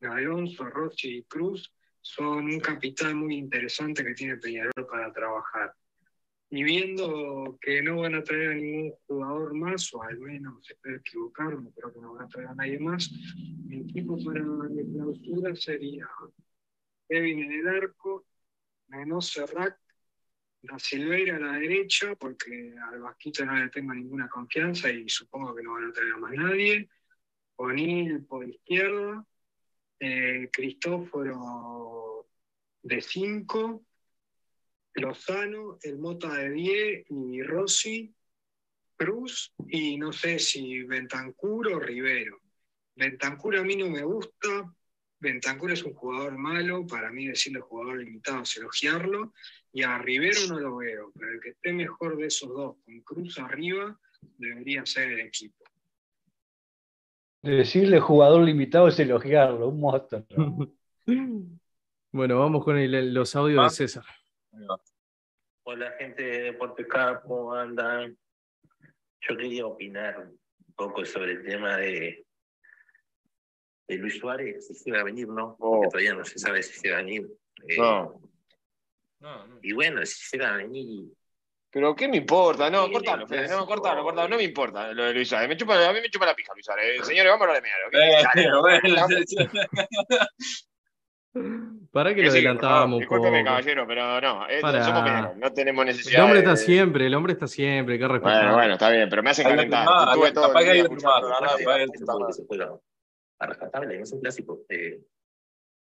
Alonso, 0.00 0.64
Rossi 0.64 1.18
y 1.18 1.22
Cruz 1.24 1.70
son 2.00 2.46
un 2.46 2.60
capital 2.60 3.14
muy 3.14 3.34
interesante 3.34 4.02
que 4.02 4.14
tiene 4.14 4.38
Peñarol 4.38 4.86
para 4.90 5.12
trabajar. 5.12 5.74
Y 6.48 6.62
viendo 6.62 7.58
que 7.60 7.82
no 7.82 8.00
van 8.00 8.14
a 8.14 8.24
traer 8.24 8.52
a 8.52 8.54
ningún 8.54 8.92
jugador 9.06 9.52
más, 9.52 9.92
o 9.92 10.02
al 10.02 10.18
menos 10.18 10.66
espero 10.66 10.96
equivocarme, 10.96 11.70
creo 11.76 11.92
que 11.92 12.00
no 12.00 12.14
van 12.14 12.24
a 12.24 12.28
traer 12.28 12.48
a 12.48 12.54
nadie 12.54 12.78
más, 12.78 13.10
mi 13.66 13.80
equipo 13.80 14.16
para 14.24 14.40
la 14.40 14.68
clausura 14.94 15.54
sería 15.54 16.08
Kevin 17.06 17.38
en 17.40 17.52
el 17.52 17.68
arco, 17.68 18.24
menos 18.88 19.28
Serrat, 19.28 19.76
Da 20.62 20.78
Silveira 20.78 21.36
a 21.36 21.40
la 21.40 21.58
derecha, 21.58 22.14
porque 22.14 22.72
al 22.88 23.00
Vasquito 23.00 23.44
no 23.44 23.56
le 23.56 23.68
tengo 23.68 23.92
ninguna 23.92 24.28
confianza 24.28 24.88
y 24.90 25.08
supongo 25.08 25.54
que 25.54 25.62
no 25.62 25.72
van 25.72 25.86
a 25.86 25.92
traer 25.92 26.12
a 26.12 26.18
más 26.18 26.32
nadie. 26.34 26.88
O'Neill 27.56 28.24
por 28.24 28.48
izquierda, 28.48 29.26
eh, 29.98 30.48
Cristóforo 30.52 32.28
de 32.82 33.00
5, 33.00 33.84
Lozano, 34.94 35.78
el 35.82 35.98
Mota 35.98 36.34
de 36.34 36.50
10 36.50 37.06
y 37.10 37.42
Rossi, 37.42 38.14
Cruz 38.96 39.52
y 39.68 39.96
no 39.96 40.12
sé 40.12 40.38
si 40.38 40.84
Bentancur 40.84 41.72
o 41.72 41.80
Rivero. 41.80 42.40
Bentancur 42.94 43.56
a 43.56 43.64
mí 43.64 43.74
no 43.74 43.88
me 43.88 44.04
gusta, 44.04 44.72
Bentancur 45.22 45.70
es 45.70 45.84
un 45.84 45.94
jugador 45.94 46.36
malo, 46.36 46.84
para 46.84 47.12
mí 47.12 47.28
decirle 47.28 47.60
jugador 47.60 47.98
limitado 47.98 48.42
es 48.42 48.56
elogiarlo, 48.56 49.32
y 49.72 49.84
a 49.84 49.96
Rivero 49.98 50.40
no 50.48 50.58
lo 50.58 50.76
veo, 50.78 51.12
pero 51.16 51.30
el 51.32 51.40
que 51.40 51.50
esté 51.50 51.72
mejor 51.72 52.16
de 52.16 52.26
esos 52.26 52.48
dos, 52.48 52.76
con 52.84 53.00
Cruz 53.02 53.38
arriba, 53.38 53.96
debería 54.36 54.84
ser 54.84 55.12
el 55.12 55.20
equipo. 55.20 55.62
Decirle 57.40 58.00
jugador 58.00 58.42
limitado 58.42 58.88
es 58.88 58.98
elogiarlo, 58.98 59.68
un 59.68 59.80
monstruo. 59.80 60.22
Bueno, 62.14 62.38
vamos 62.40 62.62
con 62.62 62.76
el- 62.76 63.14
los 63.14 63.34
audios 63.36 63.58
Ah. 63.60 63.64
de 63.64 63.70
César. 63.70 64.04
Hola 65.64 65.92
gente 65.98 66.22
de 66.22 66.42
Deporte 66.42 66.86
Cap, 66.86 67.22
¿cómo 67.26 67.54
andan? 67.54 68.18
Yo 69.22 69.34
quería 69.36 69.64
opinar 69.66 70.18
un 70.28 70.74
poco 70.74 71.06
sobre 71.06 71.32
el 71.32 71.42
tema 71.44 71.78
de, 71.78 72.26
de 73.92 73.98
Luis 73.98 74.18
Suárez, 74.18 74.66
si 74.66 74.74
se 74.74 74.90
va 74.92 75.00
a 75.00 75.04
venir, 75.04 75.28
¿no? 75.28 75.56
Porque 75.58 75.86
Oh. 75.86 75.90
todavía 75.90 76.14
no 76.14 76.24
se 76.24 76.38
sabe 76.38 76.62
si 76.62 76.74
se 76.78 76.90
va 76.90 76.98
a 76.98 77.02
venir. 77.02 77.26
Eh, 77.68 77.76
No. 77.78 78.20
No, 79.20 79.46
no. 79.46 79.58
Y 79.62 79.72
bueno, 79.72 80.04
si 80.04 80.20
se 80.28 80.38
va 80.38 80.54
a 80.54 80.56
venir, 80.56 81.04
Pero 81.70 81.94
¿qué 81.94 82.06
me 82.08 82.18
importa? 82.18 82.68
No, 82.68 82.84
Sí, 82.86 82.92
cortalo, 82.92 83.22
el 83.22 83.28
Fede, 83.28 83.48
no, 83.48 83.64
cortalo, 83.64 84.02
cortalo, 84.02 84.28
no 84.28 84.36
me 84.36 84.42
importa 84.42 84.92
lo 84.92 85.04
de 85.04 85.14
Luis 85.14 85.28
Suárez. 85.28 85.48
Me 85.48 85.56
chupa, 85.56 85.88
a 85.88 85.92
mí 85.94 86.00
me 86.02 86.10
chupa 86.10 86.26
la 86.26 86.34
pija 86.34 86.52
Luis 86.52 86.66
Suárez. 86.66 87.00
Eh, 87.00 87.04
Señores, 87.04 87.32
vámonos 87.32 87.54
de 87.54 87.62
miedo. 87.62 87.76
Eh, 87.92 88.50
bueno, 88.60 88.82
Para 91.92 92.14
que 92.14 92.22
lo 92.22 92.30
adelantábamos 92.30 92.96
un 92.96 93.00
Discúlpeme, 93.00 93.38
poco. 93.38 93.44
caballero, 93.46 93.86
pero 93.86 94.20
no, 94.20 94.46
eh, 94.48 94.60
somos 94.60 95.02
Peñarol, 95.02 95.38
no 95.38 95.52
tenemos 95.54 95.82
El 95.82 95.86
necesidad. 95.96 96.24
hombre 96.24 96.40
de- 96.42 96.44
está 96.44 96.56
siempre, 96.56 97.06
el 97.06 97.14
hombre 97.14 97.32
está 97.32 97.46
siempre, 97.46 97.98
qué 97.98 98.06
respetar. 98.06 98.36
Bueno, 98.42 98.54
bueno, 98.54 98.72
está 98.74 98.90
bien, 98.90 99.08
pero 99.08 99.22
me 99.22 99.30
hacen 99.30 99.44
calentar. 99.48 99.86
Estuve 100.08 100.32
todo 100.32 100.52
a 103.44 103.48
rescatarle, 103.48 104.00
es 104.00 104.12
un 104.12 104.20
clásico. 104.20 104.64
eh, 104.68 105.02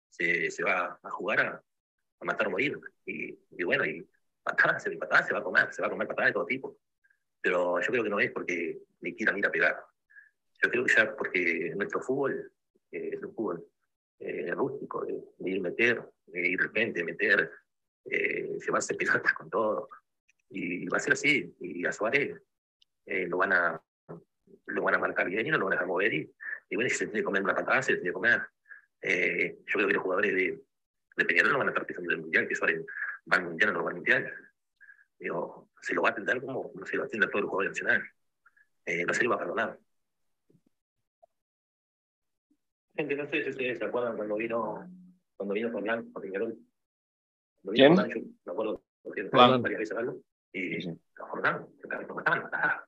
se, 0.09 0.51
se 0.51 0.65
va 0.65 0.99
a 1.03 1.11
jugar 1.11 1.41
a, 1.41 1.65
a 2.21 2.25
matar 2.25 2.49
o 2.49 2.51
morir. 2.51 2.79
Y, 3.07 3.39
y 3.51 3.65
bueno, 3.65 3.85
y 3.85 4.07
patadas, 4.43 4.87
y 4.87 4.97
patadas 4.97 5.27
se 5.29 5.33
va 5.33 5.41
a 5.41 5.45
comer, 5.45 5.73
se 5.73 5.83
va 5.83 5.89
a 5.89 5.91
comer 5.91 6.09
patadas 6.09 6.31
de 6.31 6.35
todo 6.35 6.47
tipo. 6.47 6.79
Pero 7.41 7.81
yo 7.81 7.87
creo 7.87 8.05
que 8.05 8.11
no 8.11 8.21
es 8.21 8.31
porque 8.33 8.79
le 9.01 9.15
quieran 9.15 9.39
ir 9.39 9.47
a 9.47 9.51
pegar. 9.51 9.83
Yo 10.63 10.71
creo 10.71 10.85
que 10.85 10.95
ya 10.95 11.17
porque 11.17 11.73
nuestro 11.77 12.01
fútbol 12.01 12.53
eh, 12.93 13.11
es 13.15 13.23
un 13.23 13.35
fútbol 13.35 13.67
eh, 14.19 14.51
rústico, 14.53 15.05
de, 15.07 15.19
de 15.39 15.51
ir 15.51 15.61
meter, 15.63 16.03
de 16.27 16.49
ir 16.49 16.59
de 16.59 16.65
repente, 16.65 17.05
meter, 17.05 17.51
eh, 18.05 18.59
llevarse 18.59 18.95
pelotas 18.95 19.33
con 19.33 19.49
todo. 19.49 19.89
Y 20.51 20.87
va 20.89 20.99
a 20.99 21.01
ser 21.01 21.13
así. 21.15 21.55
Y 21.61 21.87
a 21.87 21.93
Suárez 21.93 22.43
eh, 23.07 23.27
lo 23.27 23.39
van 23.39 23.53
a 23.53 23.83
lo 24.67 24.83
van 24.83 24.95
a 24.95 24.99
marcar 24.99 25.29
bien 25.29 25.47
y 25.47 25.51
no 25.51 25.59
lo 25.59 25.65
van 25.65 25.73
a 25.73 25.77
dejar 25.77 25.87
mover. 25.87 26.13
Y, 26.13 26.35
y 26.71 26.77
bueno, 26.77 26.89
si 26.89 26.97
se 26.97 27.07
tiene 27.07 27.21
que 27.21 27.25
comer 27.25 27.43
una 27.43 27.55
patada, 27.55 27.83
se 27.83 27.95
tiene 27.95 28.09
que 28.09 28.13
comer. 28.13 28.41
Eh, 29.03 29.59
yo 29.67 29.73
creo 29.75 29.87
que 29.89 29.95
los 29.95 30.03
jugadores 30.03 30.35
de, 30.35 30.63
de 31.17 31.25
Peñarol 31.25 31.53
no 31.53 31.59
van 31.59 31.69
a 31.69 31.71
estar 31.71 31.85
pensando 31.87 32.11
en 32.13 32.17
el 32.17 32.23
Mundial, 32.23 32.49
que 32.49 32.55
Suárez 32.55 32.85
va 33.31 33.37
al 33.39 33.45
Mundial 33.45 33.71
o 33.71 33.73
no 33.73 33.83
va 33.85 33.91
al 33.91 33.97
Mundial. 33.97 34.33
Digo, 35.19 35.71
se 35.83 35.95
lo 35.95 36.03
va 36.03 36.09
a 36.11 36.13
atender 36.13 36.41
como 36.41 36.71
no 36.75 36.87
se 36.87 36.97
lo 36.97 37.05
atiende 37.05 37.27
a 37.27 37.31
todo 37.31 37.43
el 37.43 37.49
jugador 37.49 37.71
nacional. 37.73 38.03
Eh, 38.87 39.05
no 39.05 39.13
se 39.13 39.23
le 39.23 39.29
va 39.29 39.35
a 39.35 39.39
perdonar. 39.39 39.79
Gente, 42.97 43.17
no 43.17 43.27
sé 43.31 43.43
si 43.45 43.51
ustedes 43.51 43.79
se 43.79 43.85
acuerdan 43.85 44.17
cuando 44.17 44.37
vino, 44.37 44.89
cuando 45.37 45.55
vino 45.55 45.71
Forlán 45.71 46.11
con 46.13 46.23
Peñarol. 46.23 46.57
Cuando 47.63 47.73
vino. 47.73 47.97
Forlán, 47.97 48.11
yo 48.11 48.21
me 48.45 48.53
acuerdo, 48.53 48.85
porque 49.03 49.23
varias 49.25 49.79
veces 49.79 49.97
algo. 49.97 50.21
Y 50.53 50.81
Sí. 50.83 51.01
a 51.17 51.27
Forlán, 51.27 51.67
lo 52.09 52.15
mataban, 52.15 52.43
mataban. 52.43 52.81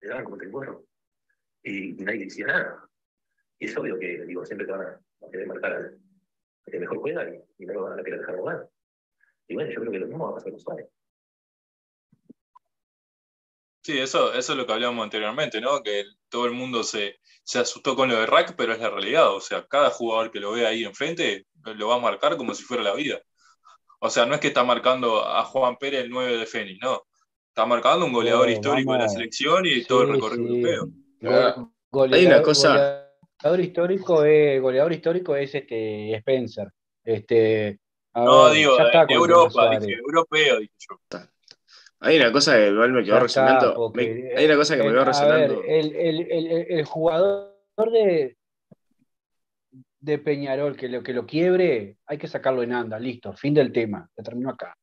Le 0.00 0.08
daban 0.08 0.24
como 0.24 0.40
el 0.40 0.48
burro. 0.48 0.84
Y, 1.62 2.00
y 2.00 2.04
nadie 2.04 2.24
decía 2.24 2.46
nada. 2.46 2.88
Y 3.60 3.66
es 3.66 3.76
obvio 3.76 3.98
que, 3.98 4.24
digo, 4.24 4.44
siempre 4.44 4.66
te 4.66 4.72
van 4.72 4.82
a, 4.82 5.00
a 5.26 5.30
querer 5.30 5.46
marcar 5.46 5.72
al 5.72 5.84
al 6.66 6.72
que 6.72 6.80
mejor 6.80 6.98
juega 6.98 7.24
y, 7.28 7.42
y 7.62 7.66
no 7.66 7.72
lo 7.74 7.82
van 7.84 7.98
a 7.98 8.02
querer 8.04 8.20
dejar 8.20 8.36
jugar. 8.36 8.68
Y 9.48 9.54
bueno, 9.54 9.70
yo 9.70 9.80
creo 9.80 9.90
que 9.92 9.98
lo 10.00 10.06
mismo 10.06 10.24
va 10.26 10.32
a 10.32 10.34
pasar 10.34 10.50
con 10.50 10.60
Suárez. 10.60 10.86
Sí, 13.82 13.98
eso, 13.98 14.34
eso 14.34 14.52
es 14.52 14.58
lo 14.58 14.66
que 14.66 14.72
hablábamos 14.74 15.04
anteriormente, 15.04 15.60
¿no? 15.62 15.82
Que 15.82 16.04
todo 16.28 16.44
el 16.46 16.52
mundo 16.52 16.82
se, 16.82 17.16
se 17.42 17.58
asustó 17.58 17.96
con 17.96 18.10
lo 18.10 18.16
de 18.16 18.26
Rack, 18.26 18.54
pero 18.56 18.72
es 18.74 18.80
la 18.80 18.90
realidad. 18.90 19.34
O 19.34 19.40
sea, 19.40 19.66
cada 19.66 19.88
jugador 19.90 20.30
que 20.30 20.40
lo 20.40 20.52
ve 20.52 20.66
ahí 20.66 20.84
enfrente 20.84 21.46
lo 21.64 21.88
va 21.88 21.94
a 21.96 22.00
marcar 22.00 22.36
como 22.36 22.54
si 22.54 22.64
fuera 22.64 22.82
la 22.82 22.94
vida. 22.94 23.22
O 24.00 24.10
sea, 24.10 24.26
no 24.26 24.34
es 24.34 24.40
que 24.40 24.48
está 24.48 24.62
marcando 24.62 25.26
a 25.26 25.42
Juan 25.44 25.76
Pérez 25.78 26.02
el 26.04 26.10
9 26.10 26.36
de 26.36 26.46
Fénix, 26.46 26.78
no. 26.82 27.02
Está 27.48 27.64
marcando 27.64 28.04
un 28.04 28.12
goleador 28.12 28.46
No, 28.46 28.52
histórico 28.52 28.92
de 28.92 28.98
la 28.98 29.08
selección 29.08 29.64
y 29.66 29.76
Sí, 29.80 29.86
todo 29.86 30.02
el 30.02 30.12
recorrido 30.12 30.48
sí. 30.48 30.60
europeo. 30.60 30.84
Go- 31.20 31.72
goleador- 31.90 32.14
Hay 32.14 32.26
una 32.26 32.42
cosa- 32.42 32.68
Goleador 32.68 33.07
histórico 33.60 34.24
es, 34.24 34.60
goleador 34.60 34.92
histórico 34.92 35.36
es 35.36 35.54
este 35.54 36.14
Spencer. 36.16 36.68
Este, 37.04 37.78
a 38.14 38.24
No, 38.24 38.44
ver, 38.46 38.54
digo, 38.54 38.76
ya 38.78 38.84
de, 38.84 39.06
con 39.06 39.16
Europa, 39.16 39.78
dije, 39.78 39.92
europeo, 39.94 40.58
dije 40.58 40.72
yo. 40.78 41.18
Hay 42.00 42.16
una 42.16 42.30
cosa 42.32 42.56
que 42.56 42.68
igual 42.68 42.92
me 42.92 43.02
quedó 43.04 43.18
Ya 43.20 43.24
está, 43.26 43.44
resonando. 43.46 43.74
porque, 43.74 44.14
me- 44.32 44.38
hay 44.38 44.44
una 44.46 44.56
cosa 44.56 44.76
que 44.76 44.82
me 44.82 44.88
el- 44.88 44.92
quedó 44.94 45.00
a 45.02 45.04
ver, 45.04 45.08
resonando. 45.14 45.62
el, 45.66 45.94
el, 45.96 46.20
el, 46.30 46.46
el- 46.52 46.66
el 46.78 46.84
jugador 46.84 47.54
de, 47.92 48.36
de 50.00 50.18
Peñarol 50.18 50.76
que 50.76 50.88
lo, 50.88 51.02
que 51.02 51.12
lo 51.12 51.26
quiebre, 51.26 51.96
hay 52.06 52.18
que 52.18 52.28
sacarlo 52.28 52.62
en 52.62 52.72
anda, 52.72 52.98
listo, 52.98 53.32
fin 53.32 53.54
del 53.54 53.72
tema, 53.72 54.08
se 54.14 54.22
terminó 54.22 54.50
acá. 54.50 54.76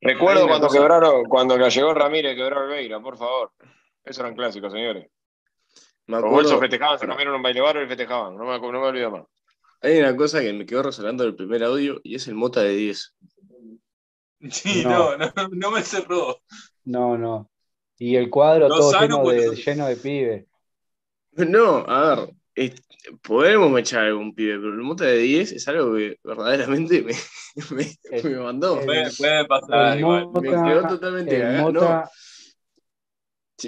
Recuerdo 0.00 0.46
cuando 0.46 0.66
cosa- 0.68 0.78
quebraron, 0.78 1.24
cuando 1.24 1.56
le 1.56 1.70
llegó 1.70 1.94
Ramírez, 1.94 2.36
quebró 2.36 2.60
Alveira, 2.60 3.00
por 3.00 3.16
favor. 3.16 3.52
Eso 4.04 4.20
eran 4.22 4.34
clásicos, 4.36 4.72
señores. 4.72 5.06
Me 6.06 6.16
Los 6.16 6.18
acuerdo- 6.24 6.34
bolsos 6.36 6.60
festejaban, 6.60 6.98
se 6.98 7.06
comieron 7.08 7.34
un 7.34 7.42
baile 7.42 7.60
barro 7.60 7.82
y 7.82 7.88
festejaban. 7.88 8.36
No 8.36 8.44
me, 8.44 8.58
no 8.60 8.72
me 8.72 8.78
olvido 8.86 9.10
más. 9.10 9.22
Hay 9.82 9.98
una 9.98 10.16
cosa 10.16 10.40
que 10.40 10.52
me 10.52 10.64
quedó 10.66 10.82
resonando 10.84 11.24
del 11.24 11.34
primer 11.34 11.62
audio 11.64 12.00
y 12.02 12.14
es 12.14 12.26
el 12.28 12.34
Mota 12.34 12.60
de 12.62 12.74
10. 12.74 13.14
Sí, 14.50 14.82
no, 14.84 15.16
No. 15.16 15.26
no, 15.36 15.48
no 15.50 15.70
me 15.70 15.82
cerró. 15.82 16.40
No, 16.84 17.18
no. 17.18 17.50
Y 17.98 18.16
el 18.16 18.30
cuadro 18.30 18.68
No 18.68 18.76
todo 18.76 18.90
sano, 18.92 19.02
lleno 19.06 19.22
pues, 19.22 19.40
de, 19.40 19.46
no. 19.48 19.52
lleno 19.54 19.86
de 19.86 19.96
pibes. 19.96 20.46
No, 21.32 21.76
a 21.88 22.14
ver, 22.14 22.30
es- 22.54 22.82
podemos 23.22 23.78
echar 23.78 24.04
algún 24.04 24.34
pibe, 24.34 24.56
pero 24.58 24.72
el 24.72 24.80
Mota 24.82 25.04
de 25.04 25.18
10 25.18 25.52
es 25.52 25.68
algo 25.68 25.94
que 25.94 26.18
verdaderamente 26.22 27.02
me, 27.02 27.12
me, 27.76 27.96
El- 28.10 28.30
me 28.30 28.36
mandó. 28.38 28.78
el- 28.80 28.86
Puede, 28.86 29.10
puede 29.16 29.44
pasar 29.46 29.92
el 29.94 30.00
igual. 30.00 30.28
me 30.32 30.42
quedó 30.42 30.88
totalmente 30.88 31.36
el. 31.36 31.72
No, 31.72 32.04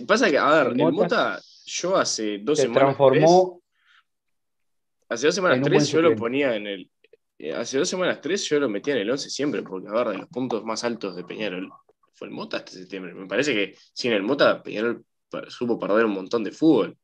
pasa 0.06 0.30
que, 0.30 0.38
a 0.38 0.50
ver, 0.50 0.66
el 0.68 0.72
el 0.72 0.92
Mota 0.92 0.92
Mota, 1.02 1.40
yo 1.68 1.96
hace 1.96 2.38
dos 2.38 2.56
se 2.58 2.62
semanas. 2.62 2.82
transformó 2.96 3.60
tres- 3.62 5.04
hace 5.08 5.26
dos 5.26 5.34
semanas 5.34 5.60
tres 5.62 5.88
yo 5.88 6.02
lo 6.02 6.16
ponía 6.16 6.56
en 6.56 6.66
el. 6.66 6.90
eh, 7.38 7.52
Hace 7.52 7.78
dos 7.78 7.88
semanas 7.88 8.20
tres 8.20 8.48
yo 8.48 8.58
lo 8.60 8.68
metía 8.68 8.94
en 8.94 9.00
el 9.00 9.10
11 9.10 9.30
siempre, 9.30 9.62
porque, 9.62 9.88
a 9.88 9.92
ver, 9.92 10.08
de 10.08 10.18
los 10.18 10.28
puntos 10.28 10.64
más 10.64 10.82
altos 10.84 11.14
de 11.16 11.24
Peñarol 11.24 11.70
fue 12.14 12.28
el 12.28 12.34
Mota 12.34 12.56
este 12.58 12.72
septiembre. 12.72 13.14
Me 13.14 13.26
parece 13.26 13.54
que 13.54 13.76
sin 13.92 14.12
el 14.12 14.22
Mota, 14.22 14.62
Peñarol 14.62 15.04
supo 15.48 15.78
perder 15.78 16.04
un 16.06 16.12
montón 16.12 16.42
de 16.42 16.50
fútbol. 16.52 16.96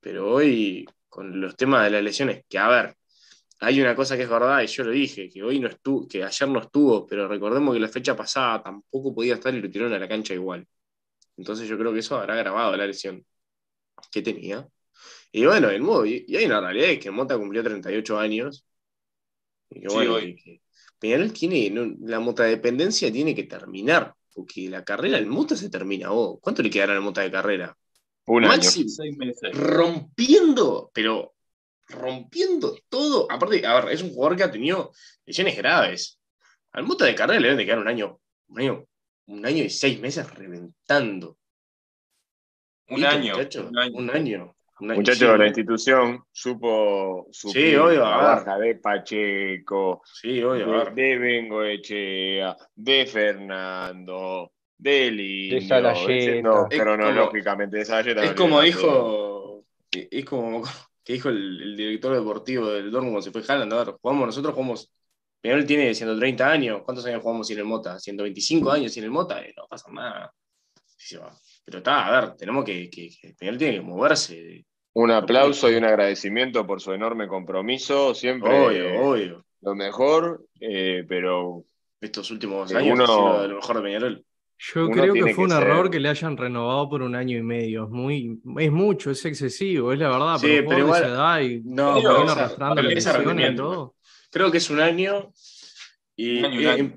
Pero 0.00 0.30
hoy, 0.32 0.84
con 1.08 1.40
los 1.40 1.56
temas 1.56 1.84
de 1.84 1.90
las 1.90 2.02
lesiones, 2.02 2.44
que 2.48 2.58
a 2.58 2.68
ver, 2.68 2.94
hay 3.60 3.80
una 3.80 3.94
cosa 3.96 4.16
que 4.16 4.24
es 4.24 4.28
verdad, 4.28 4.60
y 4.62 4.66
yo 4.66 4.84
lo 4.84 4.90
dije, 4.90 5.28
que 5.30 5.42
hoy 5.42 5.58
no 5.58 5.68
estuvo, 5.68 6.06
que 6.06 6.22
ayer 6.22 6.48
no 6.48 6.60
estuvo, 6.60 7.06
pero 7.06 7.26
recordemos 7.26 7.72
que 7.74 7.80
la 7.80 7.88
fecha 7.88 8.14
pasada 8.14 8.62
tampoco 8.62 9.14
podía 9.14 9.34
estar 9.34 9.54
y 9.54 9.60
lo 9.62 9.70
tiraron 9.70 9.94
a 9.94 9.98
la 9.98 10.08
cancha 10.08 10.34
igual. 10.34 10.66
Entonces 11.36 11.66
yo 11.68 11.78
creo 11.78 11.92
que 11.92 12.00
eso 12.00 12.16
habrá 12.18 12.36
grabado 12.36 12.76
la 12.76 12.86
lesión 12.86 13.24
que 14.10 14.22
tenía. 14.22 14.66
Y 15.32 15.44
bueno, 15.46 15.68
el 15.70 15.82
modo, 15.82 16.06
y, 16.06 16.24
y 16.28 16.36
hay 16.36 16.46
una 16.46 16.60
realidad 16.60 16.90
es 16.90 16.98
que 17.00 17.10
Mota 17.10 17.36
cumplió 17.36 17.62
38 17.62 18.18
años. 18.18 18.64
Y 19.70 19.80
que 19.80 19.88
Sí, 19.88 19.94
bueno, 19.94 20.14
hoy. 20.14 20.36
que 20.36 20.60
Peñarol 20.98 21.32
tiene, 21.32 21.70
no, 21.70 21.94
la 22.08 22.20
motadependencia 22.20 23.12
tiene 23.12 23.34
que 23.34 23.44
terminar, 23.44 24.14
porque 24.32 24.68
la 24.70 24.84
carrera 24.84 25.16
del 25.18 25.26
Mota 25.26 25.56
se 25.56 25.70
termina. 25.70 26.10
vos. 26.10 26.38
¿Cuánto 26.40 26.62
le 26.62 26.70
quedará 26.70 26.92
al 26.94 27.00
Mota 27.02 27.20
de 27.22 27.30
carrera? 27.30 27.76
Un 28.26 28.44
año. 28.44 28.54
Meses. 28.54 29.52
rompiendo, 29.52 30.90
pero 30.94 31.34
rompiendo 31.88 32.76
todo. 32.88 33.30
Aparte, 33.30 33.66
a 33.66 33.80
ver, 33.80 33.92
es 33.92 34.02
un 34.02 34.10
jugador 34.14 34.36
que 34.36 34.44
ha 34.44 34.50
tenido 34.50 34.92
lesiones 35.26 35.56
graves. 35.56 36.18
Al 36.72 36.84
Mota 36.84 37.04
de 37.04 37.14
carrera 37.14 37.40
le 37.40 37.48
deben 37.48 37.58
de 37.58 37.64
quedar 37.66 37.78
un 37.80 37.88
año, 37.88 38.18
un 38.48 38.60
año, 38.60 38.86
un 39.26 39.44
año 39.46 39.62
y 39.64 39.70
seis 39.70 40.00
meses 40.00 40.30
reventando. 40.34 41.36
Un 42.88 42.96
¿Viste, 42.96 43.06
año. 43.10 43.32
muchacho? 43.36 43.70
Un 43.94 44.10
año. 44.10 44.54
Un 44.80 44.88
Muchachos, 44.88 45.18
sí, 45.32 45.38
la 45.38 45.46
institución 45.46 46.24
supo 46.32 47.28
suplir 47.30 47.70
Sí, 47.70 47.76
obvio, 47.76 48.00
la 48.00 48.14
a 48.14 48.18
ver. 48.18 48.44
baja 48.44 48.58
de 48.58 48.74
Pacheco, 48.74 50.02
Sí, 50.04 50.42
obvio, 50.42 50.84
de, 50.90 50.90
de 51.02 51.18
Bengoechea, 51.18 52.56
de 52.74 53.06
Fernando, 53.06 54.52
de 54.76 55.10
Lino, 55.12 55.60
Salayeta. 55.68 56.42
no, 56.42 56.66
Es 56.68 56.80
cronológicamente 56.80 57.76
de 57.78 57.84
Salayeta 57.84 58.24
Es 58.24 58.32
como 58.32 58.60
dijo, 58.62 59.64
es 59.92 60.24
como 60.24 60.62
que 61.04 61.12
dijo 61.12 61.28
el, 61.28 61.62
el 61.62 61.76
director 61.76 62.12
deportivo 62.14 62.68
del 62.70 62.90
Dortmund 62.90 63.12
cuando 63.14 63.22
se 63.22 63.30
fue 63.30 63.42
Haaland, 63.46 63.72
a 63.74 63.84
ver, 63.84 63.94
jugamos, 64.00 64.26
nosotros 64.26 64.54
jugamos, 64.54 64.92
Peñarol 65.40 65.66
tiene 65.66 65.94
130 65.94 66.50
años, 66.50 66.82
¿cuántos 66.84 67.06
años 67.06 67.22
jugamos 67.22 67.46
sin 67.46 67.58
el 67.58 67.64
Mota? 67.64 68.00
125 68.00 68.72
años 68.72 68.92
sin 68.92 69.04
el 69.04 69.10
Mota, 69.12 69.40
Eh, 69.40 69.54
no 69.56 69.68
pasa 69.68 69.88
nada. 69.92 70.32
Sí 70.96 71.14
se 71.14 71.18
va. 71.18 71.32
Pero 71.64 71.78
está, 71.78 72.06
a 72.06 72.20
ver, 72.20 72.36
tenemos 72.36 72.64
que, 72.64 72.90
que, 72.90 73.08
que 73.08 73.34
Peñarol 73.38 73.58
tiene 73.58 73.74
que 73.76 73.80
moverse 73.82 74.64
Un 74.92 75.10
aplauso 75.10 75.70
y 75.70 75.74
un 75.76 75.84
agradecimiento 75.84 76.66
por 76.66 76.80
su 76.80 76.92
enorme 76.92 77.26
compromiso. 77.26 78.14
Siempre 78.14 78.50
Obvio, 78.50 78.84
eh, 78.84 78.98
obvio. 78.98 79.44
lo 79.62 79.74
mejor, 79.74 80.44
eh, 80.60 81.04
pero 81.08 81.64
Estos 82.00 82.30
últimos 82.30 82.70
Eh, 82.70 82.76
años 82.76 82.94
uno- 82.94 83.04
ha 83.04 83.06
sido 83.06 83.48
lo 83.48 83.54
mejor 83.56 83.76
de 83.76 83.82
Peñarol. 83.82 84.24
Yo 84.58 84.84
Uno 84.86 84.92
creo 84.92 85.14
que 85.14 85.20
fue 85.22 85.34
que 85.34 85.40
un 85.40 85.52
error 85.52 85.82
ser- 85.86 85.90
que 85.90 86.00
le 86.00 86.08
hayan 86.10 86.36
renovado 86.36 86.88
por 86.88 87.02
un 87.02 87.14
año 87.16 87.36
y 87.38 87.42
medio. 87.42 87.84
Es 87.84 87.90
muy, 87.90 88.40
es 88.58 88.70
mucho, 88.70 89.10
es 89.10 89.24
excesivo, 89.24 89.92
es 89.92 89.98
la 89.98 90.10
verdad. 90.10 90.36
Sí, 90.38 90.46
pero, 90.48 90.68
pero 90.68 90.78
igual- 90.80 91.02
esa 91.02 91.12
edad 91.12 91.40
y 91.40 91.62
No, 91.64 91.94
Pero 91.94 92.08
pero 92.08 92.12
vino 92.20 92.32
esa- 92.32 92.44
arrastrando 92.44 92.82
y 93.50 93.56
todo. 93.56 93.94
Creo 94.30 94.50
que 94.50 94.58
es 94.58 94.70
un 94.70 94.80
año. 94.80 95.32
Y, 96.16 96.38
Un 96.38 96.44
año 96.44 96.60
y 96.60 96.64
y- 96.64 96.66
algo. 96.66 96.96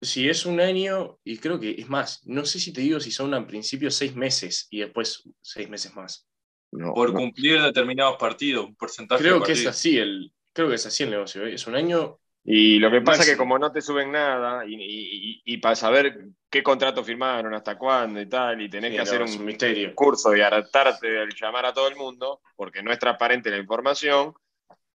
Si 0.00 0.28
es 0.28 0.46
un 0.46 0.60
año, 0.60 1.18
y 1.24 1.38
creo 1.38 1.58
que 1.58 1.70
es 1.78 1.88
más, 1.88 2.20
no 2.26 2.44
sé 2.44 2.60
si 2.60 2.72
te 2.72 2.80
digo 2.82 3.00
si 3.00 3.10
son 3.10 3.32
al 3.34 3.46
principio 3.46 3.90
seis 3.90 4.14
meses 4.14 4.66
y 4.70 4.80
después 4.80 5.22
seis 5.40 5.68
meses 5.68 5.94
más. 5.94 6.26
no, 6.72 6.92
Por 6.94 7.12
no. 7.12 7.18
cumplir 7.18 7.60
determinados 7.62 8.16
partidos, 8.18 8.66
un 8.66 8.76
porcentaje 8.76 9.22
Creo 9.22 9.40
de 9.40 9.46
que 9.46 9.52
es 9.52 9.58
partidos. 9.64 9.76
así 9.76 9.98
el, 9.98 10.32
creo 10.52 10.68
que 10.68 10.74
es 10.74 10.86
así 10.86 11.02
el 11.04 11.10
negocio. 11.10 11.46
¿eh? 11.46 11.54
Es 11.54 11.66
un 11.66 11.74
año. 11.76 12.18
Y 12.48 12.78
lo 12.78 12.90
que 12.92 13.00
pasa 13.00 13.22
es 13.22 13.30
que 13.30 13.36
como 13.36 13.58
no 13.58 13.72
te 13.72 13.80
suben 13.80 14.12
nada, 14.12 14.64
y, 14.66 14.74
y- 14.74 15.30
y- 15.30 15.42
y 15.44 15.56
para 15.58 15.74
saber 15.74 16.26
qué 16.48 16.62
contrato 16.62 17.02
firmaron, 17.02 17.52
hasta 17.54 17.76
cuándo 17.76 18.20
y 18.20 18.28
tal, 18.28 18.60
y 18.62 18.68
tenés 18.70 18.90
sí, 18.90 18.96
que 18.96 19.02
hacer 19.02 19.20
no, 19.20 19.26
un, 19.26 19.44
misterio. 19.44 19.94
curso 19.96 20.36
y 20.36 20.40
hartarte 20.42 21.18
al 21.18 21.34
llamar 21.34 21.66
a 21.66 21.72
todo 21.74 21.88
el 21.88 21.96
mundo, 21.96 22.40
porque 22.54 22.82
no 22.84 22.92
es 22.92 22.98
transparente 23.00 23.50
la 23.50 23.58
información, 23.58 24.32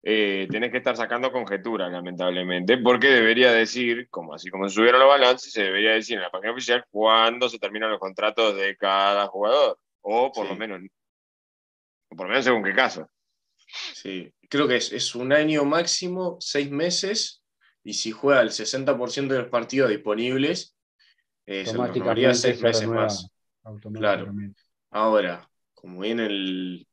eh, 0.03 0.49
tenés 0.51 0.71
que 0.71 0.79
estar 0.79 0.97
sacando 0.97 1.31
conjeturas, 1.31 1.91
lamentablemente, 1.93 2.79
porque 2.79 3.09
debería 3.09 3.53
decir, 3.53 4.09
como 4.09 4.35
así 4.35 4.49
como 4.51 4.69
se 4.69 4.75
subieron 4.77 5.01
los 5.01 5.09
balances, 5.09 5.53
se 5.53 5.63
debería 5.65 5.93
decir 5.93 6.17
en 6.17 6.23
la 6.23 6.31
página 6.31 6.53
oficial 6.53 6.85
cuándo 6.91 7.49
se 7.49 7.59
terminan 7.59 7.91
los 7.91 8.01
contratos 8.01 8.57
de 8.57 8.77
cada 8.77 9.27
jugador, 9.27 9.79
o 10.01 10.33
por 10.33 10.47
Sí. 10.47 10.53
lo 10.53 10.59
menos, 10.59 10.81
o 12.11 12.17
por 12.17 12.27
lo 12.27 12.31
menos 12.31 12.45
según 12.45 12.63
qué 12.65 12.73
caso. 12.75 13.09
Sí, 13.95 14.33
creo 14.49 14.67
que 14.67 14.77
es, 14.77 14.93
es 14.93 15.15
un 15.15 15.33
año 15.33 15.65
máximo, 15.65 16.37
seis 16.41 16.71
meses, 16.71 17.45
y 17.85 17.93
si 17.95 18.11
juega 18.11 18.41
el 18.43 18.51
60% 18.51 19.35
de 19.35 19.41
los 19.43 19.49
partidos 19.49 19.91
disponibles, 19.91 20.75
eh, 21.47 21.65
se 21.67 21.73
renovaría 21.77 22.35
seis 22.35 22.57
se 22.59 22.63
meses 22.63 22.83
renueva. 22.83 23.03
más. 23.05 23.31
Automáticamente. 23.63 24.63
Ahora, 24.91 25.49
como 25.75 26.01
viene 26.01 26.27
el. 26.27 26.87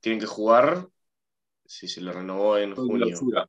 Tienen 0.00 0.20
que 0.20 0.26
jugar, 0.26 0.88
si 1.64 1.88
se 1.88 2.00
le 2.00 2.12
renovó 2.12 2.58
en 2.58 2.74
Todo 2.74 2.86
junio, 2.86 3.06
clausura. 3.06 3.46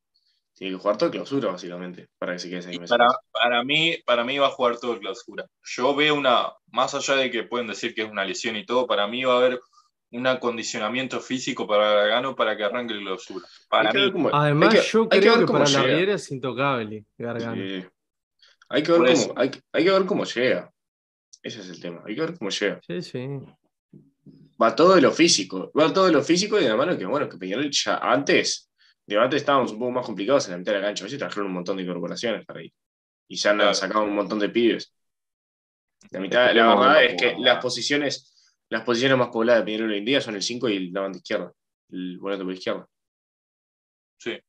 tienen 0.54 0.76
que 0.78 0.82
jugar 0.82 0.98
todo 0.98 1.12
clausura, 1.12 1.52
básicamente, 1.52 2.08
para 2.18 2.34
que 2.34 2.40
se 2.40 2.50
quede 2.50 2.62
seis 2.62 2.76
Y 2.76 2.80
meses. 2.80 2.96
para, 2.98 3.10
para, 3.32 3.64
mí, 3.64 3.98
para 4.06 4.24
mí 4.24 4.38
va 4.38 4.48
a 4.48 4.52
jugar 4.52 4.78
todo 4.78 4.94
el 4.94 5.00
clausura. 5.00 5.46
Yo 5.64 5.96
veo 5.96 6.16
una, 6.16 6.52
más 6.72 6.94
allá 6.94 7.16
de 7.16 7.32
que 7.32 7.44
pueden 7.44 7.68
decir 7.68 7.94
que 7.94 8.04
es 8.04 8.10
una 8.12 8.24
lesión 8.26 8.56
y 8.56 8.66
todo, 8.66 8.86
para 8.88 9.08
mí 9.08 9.24
va 9.24 9.34
a 9.34 9.38
haber 9.38 9.60
un 10.12 10.28
acondicionamiento 10.28 11.20
físico 11.20 11.66
para 11.66 11.92
Gargano 11.92 12.36
para 12.36 12.56
que 12.56 12.64
arranque 12.64 12.94
el 12.94 13.00
clausura. 13.02 13.46
Para 13.68 13.90
Hay 13.90 13.94
que 13.94 13.98
mí. 13.98 14.04
ver 14.06 14.14
cómo- 14.14 14.30
Además, 14.32 14.74
hay 14.74 14.80
que- 14.82 14.86
yo 14.88 15.10
que 15.10 15.20
creo 15.20 15.32
ver 15.32 15.40
que, 15.42 15.46
cómo 15.48 15.60
para 15.60 15.72
la 15.72 15.82
llega. 15.82 15.96
Riera 15.98 16.14
es 16.14 16.32
intocable, 16.32 17.06
Gargano. 17.18 17.56
Sí. 17.56 17.86
Hay 18.70 18.84
que 18.84 18.92
ver 18.92 19.02
cómo, 19.14 19.34
hay, 19.38 19.50
que- 19.50 19.62
hay 19.72 19.84
que 19.84 19.92
ver 19.92 20.06
cómo 20.06 20.24
llega. 20.26 20.72
Ese 21.42 21.60
es 21.62 21.70
el 21.70 21.82
tema. 21.82 22.04
Hay 22.06 22.16
que 22.16 22.22
ver 22.22 22.38
cómo 22.38 22.50
llega. 22.52 22.80
Sí, 22.88 23.02
sí. 23.02 23.28
Va 24.64 24.74
todo 24.74 24.96
de 24.96 25.02
lo 25.02 25.12
físico. 25.12 25.72
Va 25.78 25.92
todo 25.92 26.06
de 26.06 26.14
lo 26.14 26.24
físico 26.24 26.58
y 26.58 26.64
de 26.64 26.70
la 26.70 26.78
mano 26.78 26.98
que, 26.98 27.06
bueno, 27.06 27.28
que 27.28 27.38
Peñarol 27.38 27.70
ya 27.70 27.98
antes, 27.98 28.72
de 29.06 29.18
antes 29.18 29.42
estábamos 29.42 29.74
un 29.74 29.80
poco 29.80 29.92
más 29.92 30.06
complicados 30.06 30.46
en 30.46 30.52
la 30.54 30.58
mitad 30.60 30.72
de 30.72 30.80
la 30.80 30.86
cancha. 30.88 31.04
A 31.04 31.08
veces 31.08 31.20
trajeron 31.20 31.48
un 31.48 31.54
montón 31.54 31.76
de 31.76 31.84
incorporaciones 31.84 32.46
para 32.46 32.62
ahí. 32.62 32.74
Y 33.28 33.36
ya 33.36 33.50
han 33.52 33.58
Claro. 33.58 33.74
sacado 33.74 34.06
un 34.06 34.16
montón 34.16 34.40
de 34.40 34.48
pibes. 34.50 34.96
La 36.12 36.20
mitad, 36.22 36.54
la 36.54 36.76
verdad 36.76 37.04
es 37.04 37.16
que 37.22 37.36
las 37.40 37.62
posiciones, 37.62 38.56
las 38.70 38.84
posiciones 38.84 39.18
más 39.18 39.30
pobladas 39.30 39.62
de 39.62 39.66
Peñarol 39.66 39.92
hoy 39.92 39.98
en 39.98 40.06
día 40.06 40.22
son 40.22 40.36
el 40.36 40.42
5 40.42 40.70
y 40.70 40.92
la 40.92 41.02
banda 41.02 41.18
izquierda. 41.18 41.52
El 41.90 42.18
volante 42.20 42.46
por 42.46 42.54
izquierda. 42.54 42.88
Sí. 44.18 44.40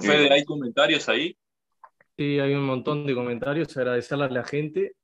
Fede. 0.00 0.32
¿hay 0.32 0.44
comentarios 0.44 1.08
ahí? 1.08 1.36
Sí, 2.16 2.40
hay 2.40 2.54
un 2.54 2.64
montón 2.64 3.06
de 3.06 3.14
comentarios. 3.14 3.76
Agradecerle 3.76 4.24
a 4.24 4.28
la 4.28 4.44
gente. 4.44 4.94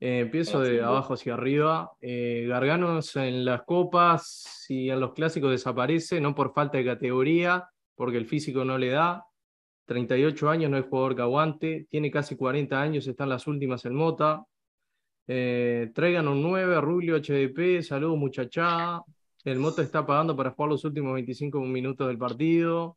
Eh, 0.00 0.20
empiezo 0.20 0.60
de 0.60 0.82
abajo 0.82 1.14
hacia 1.14 1.34
arriba. 1.34 1.92
Eh, 2.00 2.46
Garganos 2.48 3.14
en 3.16 3.44
las 3.44 3.62
copas 3.62 4.64
y 4.68 4.88
en 4.88 4.98
los 4.98 5.12
clásicos 5.12 5.50
desaparece, 5.50 6.20
no 6.20 6.34
por 6.34 6.54
falta 6.54 6.78
de 6.78 6.86
categoría, 6.86 7.68
porque 7.94 8.16
el 8.16 8.26
físico 8.26 8.64
no 8.64 8.78
le 8.78 8.90
da. 8.90 9.24
38 9.84 10.48
años, 10.48 10.70
no 10.70 10.78
es 10.78 10.86
jugador 10.86 11.16
que 11.16 11.22
aguante. 11.22 11.86
Tiene 11.90 12.10
casi 12.10 12.36
40 12.36 12.80
años, 12.80 13.06
están 13.06 13.28
las 13.28 13.46
últimas 13.46 13.84
en 13.84 13.94
Mota. 13.94 14.44
Eh, 15.26 15.90
traigan 15.94 16.28
un 16.28 16.42
9, 16.42 16.80
Rubio 16.80 17.16
HDP, 17.16 17.82
saludos 17.82 18.16
muchachada. 18.16 19.02
El 19.44 19.58
Mota 19.58 19.82
está 19.82 20.06
pagando 20.06 20.34
para 20.36 20.52
jugar 20.52 20.70
los 20.70 20.84
últimos 20.84 21.12
25 21.14 21.60
minutos 21.60 22.06
del 22.08 22.18
partido. 22.18 22.96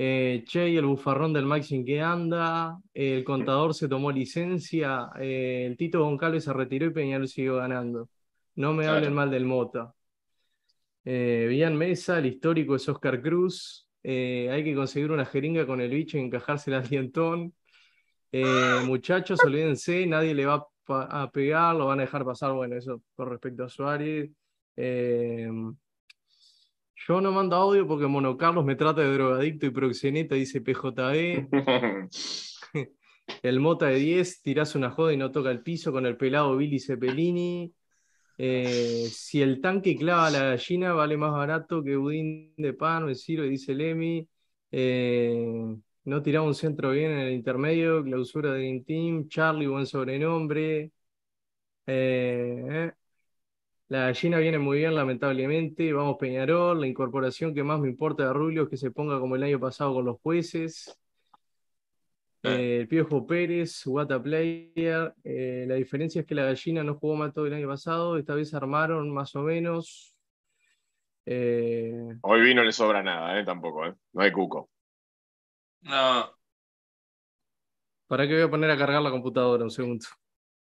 Eh, 0.00 0.44
che, 0.46 0.68
y 0.70 0.76
el 0.76 0.86
bufarrón 0.86 1.32
del 1.32 1.44
Maxim 1.44 1.84
que 1.84 2.00
anda. 2.00 2.78
El 2.94 3.24
contador 3.24 3.74
se 3.74 3.88
tomó 3.88 4.12
licencia. 4.12 5.08
eh, 5.18 5.64
el 5.66 5.76
Tito 5.76 6.04
Goncalves 6.04 6.44
se 6.44 6.52
retiró 6.52 6.86
y 6.86 6.90
Peñarol 6.90 7.26
siguió 7.26 7.56
ganando. 7.56 8.08
No 8.54 8.72
me 8.74 8.84
Claro. 8.84 8.98
hablen 8.98 9.14
mal 9.14 9.28
del 9.28 9.44
Mota. 9.44 9.92
Eh, 11.04 11.46
Villan 11.48 11.76
Mesa, 11.76 12.18
el 12.18 12.26
histórico 12.26 12.76
es 12.76 12.88
Oscar 12.88 13.20
Cruz. 13.20 13.88
Eh, 14.04 14.48
hay 14.52 14.62
que 14.62 14.74
conseguir 14.76 15.10
una 15.10 15.24
jeringa 15.26 15.66
con 15.66 15.80
el 15.80 15.90
bicho 15.90 16.16
y 16.16 16.20
encajársela 16.20 16.78
al 16.78 16.88
dientón. 16.88 17.52
Muchachos, 18.86 19.40
olvídense, 19.44 20.06
nadie 20.06 20.32
le 20.32 20.46
va 20.46 20.64
a 20.86 21.28
pegar, 21.32 21.74
lo 21.74 21.86
van 21.86 21.98
a 21.98 22.02
dejar 22.02 22.24
pasar. 22.24 22.52
Bueno, 22.52 22.76
eso 22.76 23.02
con 23.16 23.30
respecto 23.30 23.64
a 23.64 23.68
Suárez. 23.68 24.30
Eh, 26.98 27.04
yo 27.06 27.20
no 27.20 27.32
mando 27.32 27.56
audio 27.56 27.86
porque 27.86 28.06
Mono 28.06 28.36
Carlos 28.36 28.64
me 28.64 28.76
trata 28.76 29.02
de 29.02 29.12
drogadicto 29.12 29.66
y 29.66 29.70
proxeneta, 29.70 30.34
dice 30.34 30.60
PJE. 30.60 31.48
El 33.42 33.60
Mota 33.60 33.86
de 33.86 33.96
10, 33.96 34.42
tirás 34.42 34.74
una 34.74 34.90
joda 34.90 35.12
y 35.12 35.18
no 35.18 35.30
toca 35.30 35.50
el 35.50 35.62
piso 35.62 35.92
con 35.92 36.06
el 36.06 36.16
pelado 36.16 36.56
Billy 36.56 36.78
Cepelini. 36.78 37.74
Eh, 38.38 39.06
si 39.10 39.42
el 39.42 39.60
tanque 39.60 39.96
clava 39.96 40.28
a 40.28 40.30
la 40.30 40.44
gallina, 40.44 40.94
vale 40.94 41.18
más 41.18 41.32
barato 41.32 41.82
que 41.82 41.96
budín 41.96 42.54
de 42.56 42.72
pan 42.72 43.04
o 43.04 43.08
el 43.10 43.16
Ciro, 43.16 43.42
dice 43.42 43.74
Lemi. 43.74 44.26
Eh, 44.70 45.44
no 46.04 46.22
tiraba 46.22 46.46
un 46.46 46.54
centro 46.54 46.92
bien 46.92 47.10
en 47.10 47.18
el 47.18 47.32
intermedio, 47.34 48.02
clausura 48.02 48.54
de 48.54 48.82
Team, 48.86 49.28
Charlie, 49.28 49.66
buen 49.66 49.86
sobrenombre. 49.86 50.90
Eh, 51.86 52.92
la 53.88 54.00
gallina 54.06 54.38
viene 54.38 54.58
muy 54.58 54.78
bien, 54.78 54.94
lamentablemente. 54.94 55.92
Vamos 55.92 56.16
Peñarol, 56.18 56.80
la 56.80 56.86
incorporación 56.86 57.54
que 57.54 57.62
más 57.62 57.80
me 57.80 57.88
importa 57.88 58.26
de 58.26 58.32
Rubio 58.32 58.64
es 58.64 58.68
que 58.68 58.76
se 58.76 58.90
ponga 58.90 59.18
como 59.18 59.36
el 59.36 59.42
año 59.42 59.58
pasado 59.58 59.94
con 59.94 60.04
los 60.04 60.20
jueces. 60.20 60.98
Eh, 62.42 62.80
el 62.80 62.88
Piojo 62.88 63.26
Pérez, 63.26 63.86
Wata 63.86 64.22
Player. 64.22 65.14
Eh, 65.24 65.64
la 65.66 65.74
diferencia 65.74 66.20
es 66.20 66.26
que 66.26 66.34
la 66.34 66.44
gallina 66.44 66.84
no 66.84 66.96
jugó 66.96 67.16
mal 67.16 67.32
todo 67.32 67.46
el 67.46 67.54
año 67.54 67.66
pasado. 67.66 68.18
Esta 68.18 68.34
vez 68.34 68.52
armaron 68.52 69.10
más 69.12 69.34
o 69.34 69.42
menos. 69.42 70.14
Eh, 71.24 72.16
Hoy 72.22 72.40
vino 72.42 72.62
le 72.62 72.72
sobra 72.72 73.02
nada, 73.02 73.40
¿eh? 73.40 73.44
Tampoco, 73.44 73.86
¿eh? 73.86 73.94
No 74.12 74.22
hay 74.22 74.32
cuco. 74.32 74.70
No. 75.82 76.30
¿Para 78.06 78.26
qué 78.26 78.34
voy 78.34 78.42
a 78.42 78.50
poner 78.50 78.70
a 78.70 78.78
cargar 78.78 79.02
la 79.02 79.10
computadora 79.10 79.64
un 79.64 79.70
segundo? 79.70 80.06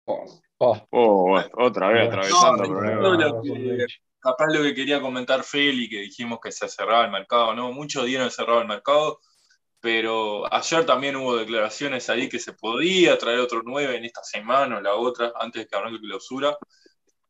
Oh, 0.05 0.25
Oh, 0.57 1.27
bueno, 1.29 1.49
otra 1.57 1.89
vez 1.89 2.07
atravesando 2.07 2.63
No, 2.63 2.69
problemas. 2.69 3.01
no, 3.01 3.13
lo 3.15 3.41
que- 3.41 3.49
con 3.49 3.77
leche. 3.77 3.97
capaz 4.19 4.47
lo 4.47 4.63
que 4.63 4.73
quería 4.73 5.01
comentar 5.01 5.43
Feli, 5.43 5.89
que 5.89 5.99
dijimos 5.99 6.39
que 6.41 6.51
se 6.51 6.67
cerraba 6.69 7.05
el 7.05 7.11
mercado, 7.11 7.53
¿no? 7.53 7.71
Muchos 7.71 8.05
dieron 8.05 8.31
cerrado 8.31 8.61
el 8.61 8.67
mercado, 8.67 9.19
pero 9.79 10.51
ayer 10.51 10.85
también 10.85 11.15
hubo 11.17 11.35
declaraciones 11.35 12.09
ahí 12.09 12.29
que 12.29 12.39
se 12.39 12.53
podía 12.53 13.17
traer 13.17 13.39
otro 13.39 13.61
9 13.63 13.97
en 13.97 14.05
esta 14.05 14.23
semana 14.23 14.77
o 14.77 14.81
la 14.81 14.95
otra, 14.95 15.33
antes 15.39 15.63
de 15.63 15.67
que 15.67 15.75
arranque 15.75 15.99
clausura. 15.99 16.57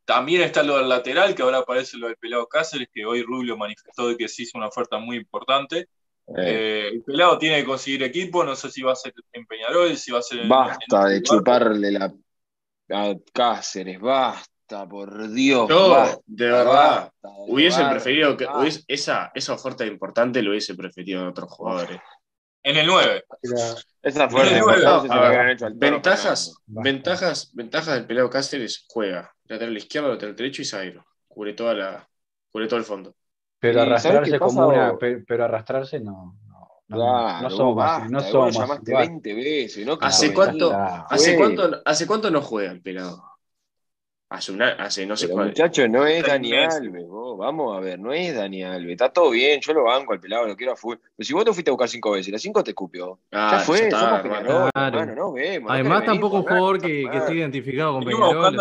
También 0.05 0.43
está 0.43 0.61
lo 0.61 0.77
del 0.77 0.87
lateral, 0.87 1.33
que 1.33 1.41
ahora 1.41 1.57
aparece 1.59 1.97
lo 1.97 2.07
del 2.07 2.15
pelado 2.17 2.47
Cáceres, 2.47 2.87
que 2.93 3.05
hoy 3.05 3.23
Rubio 3.23 3.57
manifestó 3.57 4.07
de 4.07 4.15
que 4.17 4.27
se 4.29 4.43
hizo 4.43 4.57
una 4.57 4.67
oferta 4.67 4.99
muy 4.99 5.17
importante. 5.17 5.79
Eh, 6.27 6.33
Eh, 6.37 6.87
el 6.93 7.03
pelado 7.03 7.37
tiene 7.39 7.57
que 7.57 7.65
conseguir 7.65 8.03
equipo, 8.03 8.43
no 8.43 8.55
sé 8.55 8.69
si 8.69 8.81
va 8.83 8.93
a 8.93 8.95
ser 8.95 9.13
en 9.33 9.45
Peñarol, 9.47 9.97
si 9.97 10.11
va 10.11 10.19
a 10.19 10.21
ser 10.21 10.39
en- 10.41 10.49
basta 10.49 11.07
en 11.07 11.13
de 11.15 11.23
chuparle 11.23 11.91
la 11.91 12.13
a 12.89 13.13
Cáceres, 13.33 13.99
basta, 13.99 14.87
por 14.87 15.29
Dios. 15.31 15.67
Yo, 15.69 15.89
basta, 15.89 16.21
de 16.25 16.45
verdad, 16.45 17.11
basta, 17.21 17.29
preferido 17.91 18.37
que 18.37 18.45
hubiese- 18.45 18.83
esa, 18.87 19.31
esa 19.33 19.53
oferta 19.53 19.85
importante 19.85 20.41
lo 20.41 20.51
hubiese 20.51 20.75
preferido 20.75 21.21
en 21.21 21.27
otros 21.27 21.49
jugadores. 21.51 21.99
En 22.63 22.77
el 22.77 22.87
9. 22.87 23.23
Era- 23.43 23.75
Esa 24.01 24.27
No, 24.27 24.37
no, 24.37 25.07
Toro 25.07 25.69
Ventajas, 25.75 26.57
ventajas, 26.65 27.51
ventajas 27.53 27.93
del 27.95 28.05
pelado 28.07 28.29
Cáceres 28.29 28.85
juega. 28.87 29.31
Lateral 29.45 29.77
izquierdo, 29.77 30.09
lateral 30.09 30.35
derecho 30.35 30.61
y 30.61 30.65
zaguero. 30.65 31.05
Cubre 31.27 31.53
toda 31.53 31.73
la, 31.73 32.09
cubre 32.51 32.67
todo 32.67 32.79
el 32.79 32.85
fondo. 32.85 33.15
Pero 33.59 33.73
¿Y 33.73 33.85
sabes 33.85 34.05
arrastrarse 34.05 34.39
como 34.39 34.67
una. 34.67 34.97
Pero 35.27 35.43
arrastrarse 35.45 35.99
no. 35.99 36.35
No, 36.87 36.97
no, 36.97 37.03
Claro, 37.03 37.41
no 37.41 37.49
somos 37.49 37.75
basta, 37.75 38.03
así, 38.03 38.13
no 38.13 38.21
somos 38.21 38.49
así, 38.49 38.59
llamaste 38.59 38.93
basta. 38.93 39.09
20 39.09 39.33
veces, 39.33 39.85
¿no? 39.85 39.97
¿Hace 40.01 40.27
no, 40.27 40.33
cuánto-. 40.35 40.73
¿Hace 41.09 41.35
cuánto, 41.37 41.81
¿Hace 41.83 42.07
cuánto 42.07 42.31
no 42.31 42.41
juega 42.41 42.71
el 42.71 42.81
pelado? 42.81 43.23
Hace, 44.27 44.51
una, 44.51 44.69
hace 44.71 45.05
no 45.05 45.15
sé 45.15 45.29
cuál. 45.29 45.47
muchacho, 45.47 45.87
no 45.87 46.05
es 46.05 46.25
Dani. 46.25 46.53
Alves, 46.53 47.07
vos. 47.07 47.37
Vamos 47.37 47.77
a 47.77 47.79
ver, 47.79 47.99
no 47.99 48.11
es 48.11 48.35
Dani 48.35 48.63
Alves. 48.63 48.91
Está 48.91 49.09
todo 49.09 49.29
bien, 49.29 49.61
yo 49.61 49.73
lo 49.73 49.83
banco 49.83 50.13
al 50.13 50.19
pelado, 50.19 50.47
lo 50.47 50.55
quiero 50.55 50.73
a 50.73 50.75
full. 50.75 50.95
Pero 51.15 51.25
si 51.25 51.33
vos 51.33 51.45
te 51.45 51.53
fuiste 51.53 51.69
a 51.69 51.73
buscar 51.73 51.87
cinco 51.87 52.11
veces, 52.11 52.31
las 52.33 52.41
cinco 52.41 52.63
te 52.63 52.71
escupió. 52.71 53.19
Ah, 53.31 53.49
ya 53.53 53.59
fue, 53.59 53.77
ya 53.79 53.83
está, 53.85 53.99
somos. 53.99 54.21
Peñarol, 54.21 54.71
Claro. 54.73 54.99
hermano, 54.99 55.15
no 55.15 55.33
vemos. 55.33 55.67
no 55.69 55.73
Además, 55.73 56.01
querés 56.01 56.11
tampoco 56.13 56.37
un 56.37 56.43
jugador 56.43 56.81
que, 56.81 57.07
que 57.09 57.17
esté 57.17 57.33
identificado 57.35 57.93
con 57.93 58.05
Peñarol. 58.05 58.57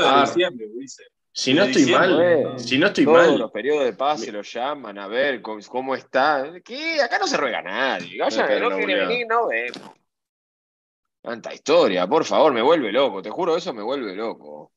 Si 1.36 1.52
no 1.52 1.64
estoy 1.64 1.86
mal, 1.86 2.54
si 2.58 2.78
no 2.78 2.86
estoy 2.86 3.04
Todos 3.04 3.26
mal, 3.26 3.38
los 3.38 3.50
periodos 3.50 3.84
de 3.84 3.92
pase 3.94 4.30
lo 4.30 4.42
llaman 4.42 4.96
a 5.00 5.08
ver 5.08 5.42
cómo, 5.42 5.60
cómo 5.68 5.96
está. 5.96 6.52
¿Qué? 6.64 7.02
Acá 7.02 7.18
no 7.18 7.26
se 7.26 7.36
ruega 7.36 7.60
nadie. 7.60 8.20
Vayan, 8.20 8.60
no 8.60 8.70
no, 8.70 8.76
quiere 8.76 8.94
boludo. 8.94 9.08
venir, 9.08 9.26
no 9.26 9.48
vemos. 9.48 9.90
Tanta 11.20 11.52
historia, 11.52 12.06
por 12.06 12.24
favor, 12.24 12.52
me 12.52 12.62
vuelve 12.62 12.92
loco. 12.92 13.20
Te 13.20 13.30
juro, 13.30 13.56
eso 13.56 13.74
me 13.74 13.82
vuelve 13.82 14.14
loco. 14.14 14.70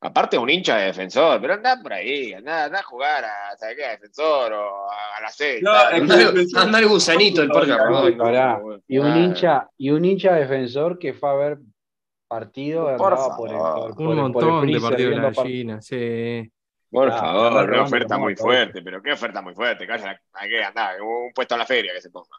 Aparte 0.00 0.36
un 0.36 0.50
hincha 0.50 0.78
de 0.78 0.86
defensor, 0.86 1.40
pero 1.40 1.54
anda 1.54 1.80
por 1.80 1.92
ahí, 1.92 2.32
anda, 2.32 2.64
anda 2.64 2.80
a 2.80 2.82
jugar 2.82 3.24
a, 3.24 3.56
¿sabes 3.56 3.76
qué? 3.76 3.84
a 3.84 3.90
defensor 3.90 4.52
o 4.52 4.90
a, 4.90 5.16
a 5.16 5.20
la 5.20 5.28
serie. 5.28 5.62
No, 5.62 5.72
anda, 5.72 6.78
el 6.80 6.88
gusanito 6.88 7.40
del 7.42 7.50
parque 7.50 7.76
Rodón. 7.76 8.16
Pará. 8.16 8.60
Y 8.88 8.98
un 8.98 9.16
hincha, 9.16 9.68
y 9.78 9.90
un 9.90 10.04
hincha 10.04 10.34
defensor 10.34 10.98
que 10.98 11.12
fue 11.12 11.30
a 11.30 11.34
ver 11.34 11.58
partido 12.30 12.84
Por 12.96 13.12
andaba 13.12 13.36
por 13.36 13.50
el, 13.50 13.56
por, 13.56 13.66
favor. 13.66 13.94
por 13.96 14.06
Un 14.06 14.18
el- 14.26 14.32
por 14.32 14.42
el 14.44 14.50
montón 14.50 14.66
de 14.72 14.80
partidos 14.80 14.90
de 14.90 15.08
viendo 15.08 15.30
la 15.30 15.32
China, 15.34 15.82
sí. 15.82 16.52
Por 16.90 17.08
Ah, 17.08 17.18
favor, 17.18 17.70
una 17.70 17.82
oferta 17.82 18.18
muy 18.18 18.34
fuerte, 18.36 18.82
pero 18.82 19.02
qué 19.02 19.12
oferta 19.12 19.42
muy 19.42 19.54
fuerte, 19.54 19.86
calla, 19.86 20.20
¿a 20.32 20.46
qué 20.46 20.62
anda? 20.64 20.92
Un 21.02 21.32
puesto 21.32 21.54
en 21.54 21.58
la 21.58 21.66
feria 21.66 21.92
que 21.92 22.00
se 22.00 22.10
ponga. 22.10 22.36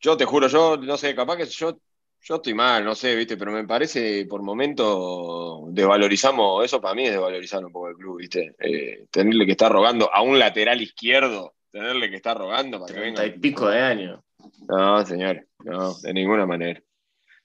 Yo 0.00 0.16
te 0.16 0.24
juro, 0.24 0.48
yo 0.48 0.76
no 0.78 0.96
sé, 0.96 1.14
capaz 1.14 1.36
que 1.38 1.46
yo, 1.46 1.78
yo 2.20 2.34
estoy 2.36 2.54
mal, 2.54 2.84
no 2.84 2.94
sé, 2.94 3.14
viste, 3.16 3.36
pero 3.36 3.52
me 3.52 3.64
parece 3.66 4.26
por 4.26 4.42
momento 4.42 5.64
desvalorizamos, 5.68 6.64
eso 6.64 6.80
para 6.80 6.94
mí 6.94 7.04
es 7.04 7.12
desvalorizar 7.12 7.64
un 7.64 7.72
poco 7.72 7.88
el 7.88 7.96
club, 7.96 8.18
viste. 8.18 8.54
Eh, 8.58 9.06
tenerle 9.10 9.46
que 9.46 9.52
estar 9.52 9.70
rogando 9.72 10.12
a 10.12 10.20
un 10.22 10.38
lateral 10.38 10.80
izquierdo, 10.82 11.54
tenerle 11.70 12.10
que 12.10 12.16
estar 12.16 12.36
rogando 12.36 12.78
para 12.80 12.92
que 12.92 13.00
venga. 13.00 13.16
Treinta 13.20 13.36
y 13.36 13.40
pico 13.40 13.68
de 13.68 13.80
años. 13.80 14.20
No, 14.68 15.04
señores, 15.06 15.46
no, 15.64 15.94
de 16.02 16.12
ninguna 16.12 16.44
manera. 16.46 16.82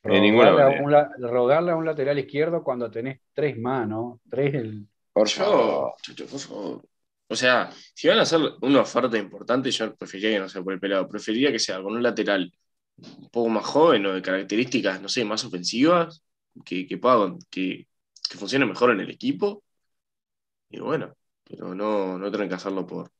De 0.03 0.21
ninguna 0.21 0.51
rogarle, 0.51 0.61
a 0.61 0.81
manera. 0.81 0.83
un, 0.85 0.91
la- 0.91 1.29
rogarle 1.29 1.71
a 1.71 1.75
un 1.75 1.85
lateral 1.85 2.19
izquierdo 2.19 2.63
cuando 2.63 2.89
tenés 2.89 3.19
tres 3.33 3.57
manos, 3.57 4.19
tres 4.29 4.53
el, 4.55 4.87
Por 5.13 5.27
favor. 5.29 5.93
por 6.29 6.39
favor. 6.39 6.85
O 7.27 7.35
sea, 7.35 7.69
si 7.93 8.07
van 8.07 8.17
a 8.19 8.23
hacer 8.23 8.39
una 8.61 8.81
oferta 8.81 9.17
importante, 9.17 9.69
yo 9.71 9.95
preferiría 9.95 10.31
que 10.31 10.39
no 10.39 10.49
sea 10.49 10.63
por 10.63 10.73
el 10.73 10.79
pelado. 10.79 11.07
Preferiría 11.07 11.51
que 11.51 11.59
sea 11.59 11.81
con 11.81 11.93
un 11.93 12.01
lateral 12.01 12.51
un 12.97 13.29
poco 13.29 13.49
más 13.49 13.65
joven 13.65 14.05
o 14.07 14.13
de 14.13 14.21
características, 14.21 15.01
no 15.01 15.09
sé, 15.09 15.23
más 15.25 15.43
ofensivas, 15.45 16.23
que, 16.65 16.87
que 16.87 16.97
pueda, 16.97 17.35
que, 17.49 17.87
que 18.29 18.37
funcione 18.37 18.65
mejor 18.65 18.91
en 18.91 19.01
el 19.01 19.09
equipo. 19.11 19.63
Y 20.71 20.79
bueno, 20.79 21.13
pero 21.43 21.75
no, 21.75 22.17
no 22.17 22.29
tienen 22.31 22.49
que 22.49 22.55
hacerlo 22.55 22.85
por. 22.87 23.11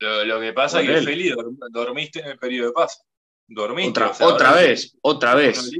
Lo, 0.00 0.24
lo 0.24 0.40
que 0.40 0.52
pasa 0.52 0.80
es 0.80 0.86
que, 0.86 0.98
él. 0.98 1.04
Feli, 1.04 1.30
dorm- 1.30 1.58
dormiste 1.70 2.20
en 2.20 2.28
el 2.28 2.38
periodo 2.38 2.68
de 2.68 2.72
pase. 2.72 3.02
Dormiste. 3.50 3.90
Otra, 3.90 4.10
o 4.10 4.14
sea, 4.14 4.26
otra 4.26 4.52
vez, 4.52 4.96
otra 5.00 5.34
vez, 5.34 5.70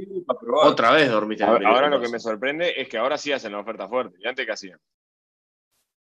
otra 0.63 0.91
vez 0.91 1.09
dormiste 1.11 1.43
Ahora, 1.43 1.69
ahora 1.69 1.89
lo 1.89 2.01
que 2.01 2.09
me 2.09 2.19
sorprende 2.19 2.73
es 2.75 2.89
que 2.89 2.97
ahora 2.97 3.15
sí 3.17 3.31
hacen 3.31 3.51
la 3.51 3.59
oferta 3.59 3.87
fuerte. 3.87 4.17
¿Y 4.19 4.27
antes 4.27 4.43
qué 4.45 4.51
hacían? 4.51 4.79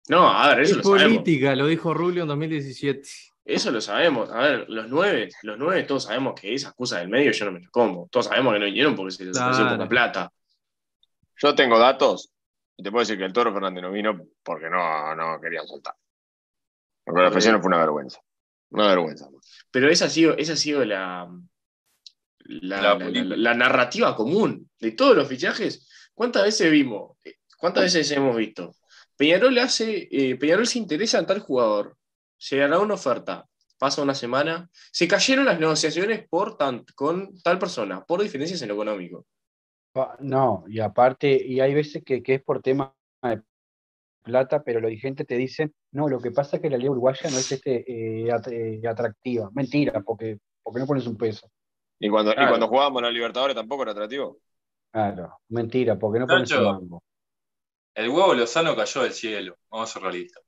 No, 0.10 0.28
a 0.28 0.50
ver, 0.50 0.62
eso 0.62 0.72
Es 0.72 0.78
lo 0.78 0.84
sabemos. 0.84 1.04
política, 1.18 1.56
lo 1.56 1.68
dijo 1.68 1.94
Rubio 1.94 2.24
en 2.24 2.28
2017. 2.28 3.08
Eso 3.46 3.72
lo 3.72 3.82
sabemos. 3.82 4.32
A 4.32 4.40
ver, 4.40 4.66
los 4.70 4.90
nueve, 4.90 5.30
los 5.44 5.58
nueve 5.60 5.84
todos 5.84 6.04
sabemos 6.06 6.34
que 6.40 6.54
esa 6.54 6.70
excusa 6.70 7.00
del 7.00 7.10
medio 7.10 7.32
yo 7.32 7.46
no 7.46 7.52
me 7.52 7.60
la 7.62 7.70
como. 7.70 8.08
Todos 8.12 8.26
sabemos 8.26 8.54
que 8.54 8.60
no 8.60 8.66
vinieron 8.66 8.96
porque 8.96 9.12
se 9.12 9.26
les 9.26 9.38
ofreció 9.38 9.64
Claro. 9.64 9.78
poca 9.78 9.90
plata. 9.90 10.32
Yo 11.38 11.54
tengo 11.56 11.78
datos 11.78 12.32
y 12.78 12.84
te 12.84 12.90
puedo 12.92 13.02
decir 13.02 13.18
que 13.18 13.26
el 13.26 13.34
Toro 13.34 13.54
Fernández 13.54 13.82
no 13.84 13.92
vino 13.92 14.20
porque 14.44 14.70
no, 14.70 15.16
no 15.16 15.40
querían 15.40 15.68
soltar. 15.68 15.94
Porque 17.06 17.22
la 17.22 17.28
ofrecieron 17.30 17.62
fue 17.62 17.68
una 17.68 17.78
vergüenza. 17.80 18.20
Una 18.74 18.88
vergüenza. 18.88 19.30
Pero 19.72 19.90
esa 19.90 20.06
ha 20.06 20.10
sido, 20.10 20.36
esa 20.38 20.54
ha 20.54 20.58
sido 20.58 20.84
la, 20.84 21.30
la, 22.46 22.82
La 22.82 22.82
la- 22.82 23.00
política. 23.00 23.24
la- 23.26 23.38
la 23.38 23.54
narrativa 23.54 24.16
común 24.16 24.70
de 24.80 24.92
todos 24.92 25.16
los 25.16 25.28
fichajes. 25.28 25.88
¿Cuántas 26.14 26.44
veces 26.44 26.72
vimos? 26.72 27.18
Eh, 27.24 27.36
¿Cuántas 27.58 27.84
veces 27.86 28.12
hemos 28.12 28.36
visto? 28.36 28.76
Peñarol 29.16 29.58
hace, 29.60 30.08
eh, 30.12 30.36
Peñarol 30.36 30.68
se 30.68 30.80
interesa 30.80 31.20
en 31.20 31.26
tal 31.26 31.40
jugador, 31.40 31.96
se 32.38 32.58
ganó 32.58 32.82
una 32.82 32.96
oferta, 32.96 33.46
pasa 33.78 34.02
una 34.02 34.16
semana, 34.16 34.70
se 34.92 35.08
cayeron 35.08 35.46
las 35.46 35.60
negociaciones 35.60 36.28
por 36.28 36.58
tan- 36.58 36.84
con 36.96 37.40
tal 37.42 37.58
persona, 37.60 38.04
por 38.04 38.22
diferencias 38.22 38.62
en 38.62 38.68
lo 38.70 38.74
económico. 38.74 39.26
Pa- 39.94 40.18
No, 40.20 40.66
y 40.68 40.80
aparte, 40.80 41.42
y 41.46 41.60
hay 41.60 41.74
veces 41.74 42.04
que, 42.04 42.22
que 42.24 42.36
es 42.36 42.44
por 42.44 42.62
tema 42.62 42.94
de 43.22 43.42
plata, 44.24 44.64
pero 44.64 44.80
los 44.80 44.90
dirigentes 44.90 45.28
te 45.28 45.36
dicen, 45.36 45.74
no, 45.92 46.08
lo 46.08 46.20
que 46.20 46.32
pasa 46.32 46.56
es 46.56 46.62
que 46.62 46.70
la 46.70 46.78
liga 46.78 46.92
uruguaya 46.92 47.30
no 47.30 47.38
es 47.38 47.52
este 47.52 47.84
eh, 47.88 48.32
at- 48.32 48.48
eh, 48.52 48.82
atractiva. 48.88 49.50
Mentira, 49.54 50.02
porque, 50.02 50.40
porque 50.64 50.80
no 50.80 50.88
pones 50.88 51.06
un 51.06 51.18
peso. 51.18 51.48
Y 52.00 52.10
cuando, 52.10 52.32
y 52.32 52.36
cuando 52.48 52.68
jugábamos 52.68 53.02
en 53.02 53.06
la 53.06 53.12
Libertadores 53.12 53.56
tampoco 53.56 53.84
era 53.84 53.92
atractivo. 53.92 54.38
Claro, 54.92 55.40
mentira, 55.50 55.98
porque 55.98 56.20
no 56.20 56.28
pones 56.28 56.52
un 56.52 56.64
mango. 56.64 57.04
El 57.96 58.10
huevo 58.10 58.34
Lozano 58.34 58.76
cayó 58.76 59.04
del 59.04 59.14
cielo. 59.14 59.58
Vamos 59.70 59.90
a 59.90 59.94
ser 59.94 60.02
realistas. 60.02 60.44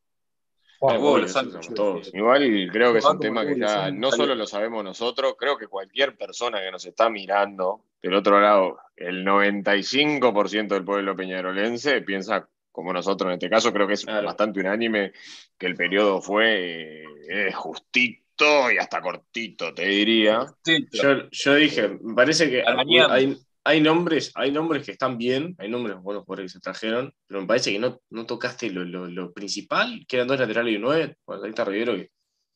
Wow, 0.82 0.92
El 0.92 0.98
huevo 0.98 1.18
Lozano 1.20 1.52
cayó 1.52 1.74
todos. 1.74 2.14
Igual 2.14 2.70
creo 2.72 2.92
que 2.92 3.00
es 3.00 3.06
un 3.06 3.20
tema 3.20 3.46
que 3.46 3.58
ya 3.60 3.92
no 3.92 4.12
solo 4.12 4.36
lo 4.36 4.48
sabemos 4.48 4.84
nosotros, 4.84 5.36
creo 5.38 5.58
que 5.58 5.68
cualquier 5.68 6.18
persona 6.18 6.60
que 6.60 6.72
nos 6.72 6.86
está 6.86 7.10
mirando 7.10 7.82
del 8.02 8.14
otro 8.16 8.40
lado, 8.40 8.78
el 8.96 9.24
95% 9.26 10.76
del 10.76 10.86
pueblo 10.86 11.16
peñarolense 11.16 12.02
piensa 12.02 12.48
como 12.76 12.92
nosotros 12.92 13.30
en 13.30 13.36
este 13.36 13.50
caso, 13.50 13.72
creo 13.72 13.88
que 13.88 13.94
es 13.94 14.04
Claro. 14.04 14.28
bastante 14.28 14.60
unánime 14.60 15.14
que 15.58 15.66
el 15.66 15.76
periodo 15.76 16.22
fue 16.22 17.04
eh, 17.30 17.52
justito 17.54 18.70
y 18.70 18.78
hasta 18.78 19.00
cortito, 19.00 19.74
te 19.74 19.86
diría. 19.88 20.46
Sí, 20.64 20.86
Yo, 20.92 21.30
yo 21.32 21.56
dije, 21.56 21.88
me 22.02 22.14
parece 22.14 22.50
que 22.50 22.64
hay, 22.66 23.38
hay 23.64 23.80
nombres, 23.80 24.34
hay 24.36 24.52
nombres 24.52 24.86
que 24.86 24.92
están 24.92 25.18
bien, 25.18 25.56
hay 25.58 25.70
nombres 25.70 25.96
buenos 26.02 26.26
jugadores 26.26 26.52
que 26.52 26.58
se 26.58 26.62
trajeron, 26.62 27.14
pero 27.26 27.40
me 27.40 27.48
parece 27.48 27.72
que 27.72 27.80
no, 27.80 28.02
no 28.10 28.26
tocaste 28.26 28.70
lo, 28.70 28.84
lo- 28.84 29.08
lo 29.08 29.32
principal, 29.32 30.06
que 30.06 30.18
eran 30.18 30.28
dos 30.28 30.38
laterales 30.38 30.74
y 30.74 30.76
un 30.76 30.82
nueve. 30.82 31.16
Bueno, 31.26 31.44
ahí 31.46 31.50
está 31.52 31.64
Rivero 31.64 31.94
que 31.96 32.12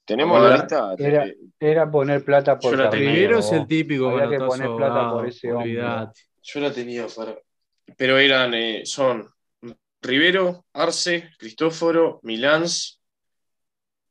Tenemos 0.06 0.42
la 0.42 0.56
lista. 0.58 0.96
era- 0.98 1.28
Era 1.62 1.90
poner 1.90 2.26
plata 2.26 2.60
por 2.60 2.72
Yo 2.72 2.78
la 2.84 2.90
tenía. 2.90 3.12
Rivero 3.12 3.40
es 3.40 3.52
el 3.54 3.66
típico 3.66 4.10
Había 4.10 4.30
que 4.38 4.44
poner 4.44 4.68
plata 4.76 4.94
por 4.94 5.02
ahogado, 5.02 5.24
ese 5.26 5.54
hombre. 5.54 6.12
yo 6.44 6.60
la 6.60 6.74
tenía 6.74 7.08
para. 7.08 7.38
Pero 7.98 8.18
eran, 8.18 8.54
eh, 8.54 8.82
son 8.86 9.28
Rivero, 10.02 10.66
Arce, 10.74 11.30
Cristóforo, 11.38 12.20
Milans, 12.24 13.02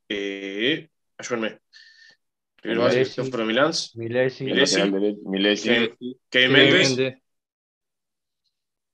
eh, 0.09 0.89
ayúdenme. 1.17 1.61
Rivero, 2.59 2.85
Arce. 2.85 3.03
Cristóforo, 3.03 3.45
Milans, 3.45 3.97
Milesi, 3.97 4.45
Milesi. 4.45 4.83
Milesi. 5.25 5.69
Kevin 6.29 6.57
Sí, 6.57 6.73
Méndez. 6.97 7.19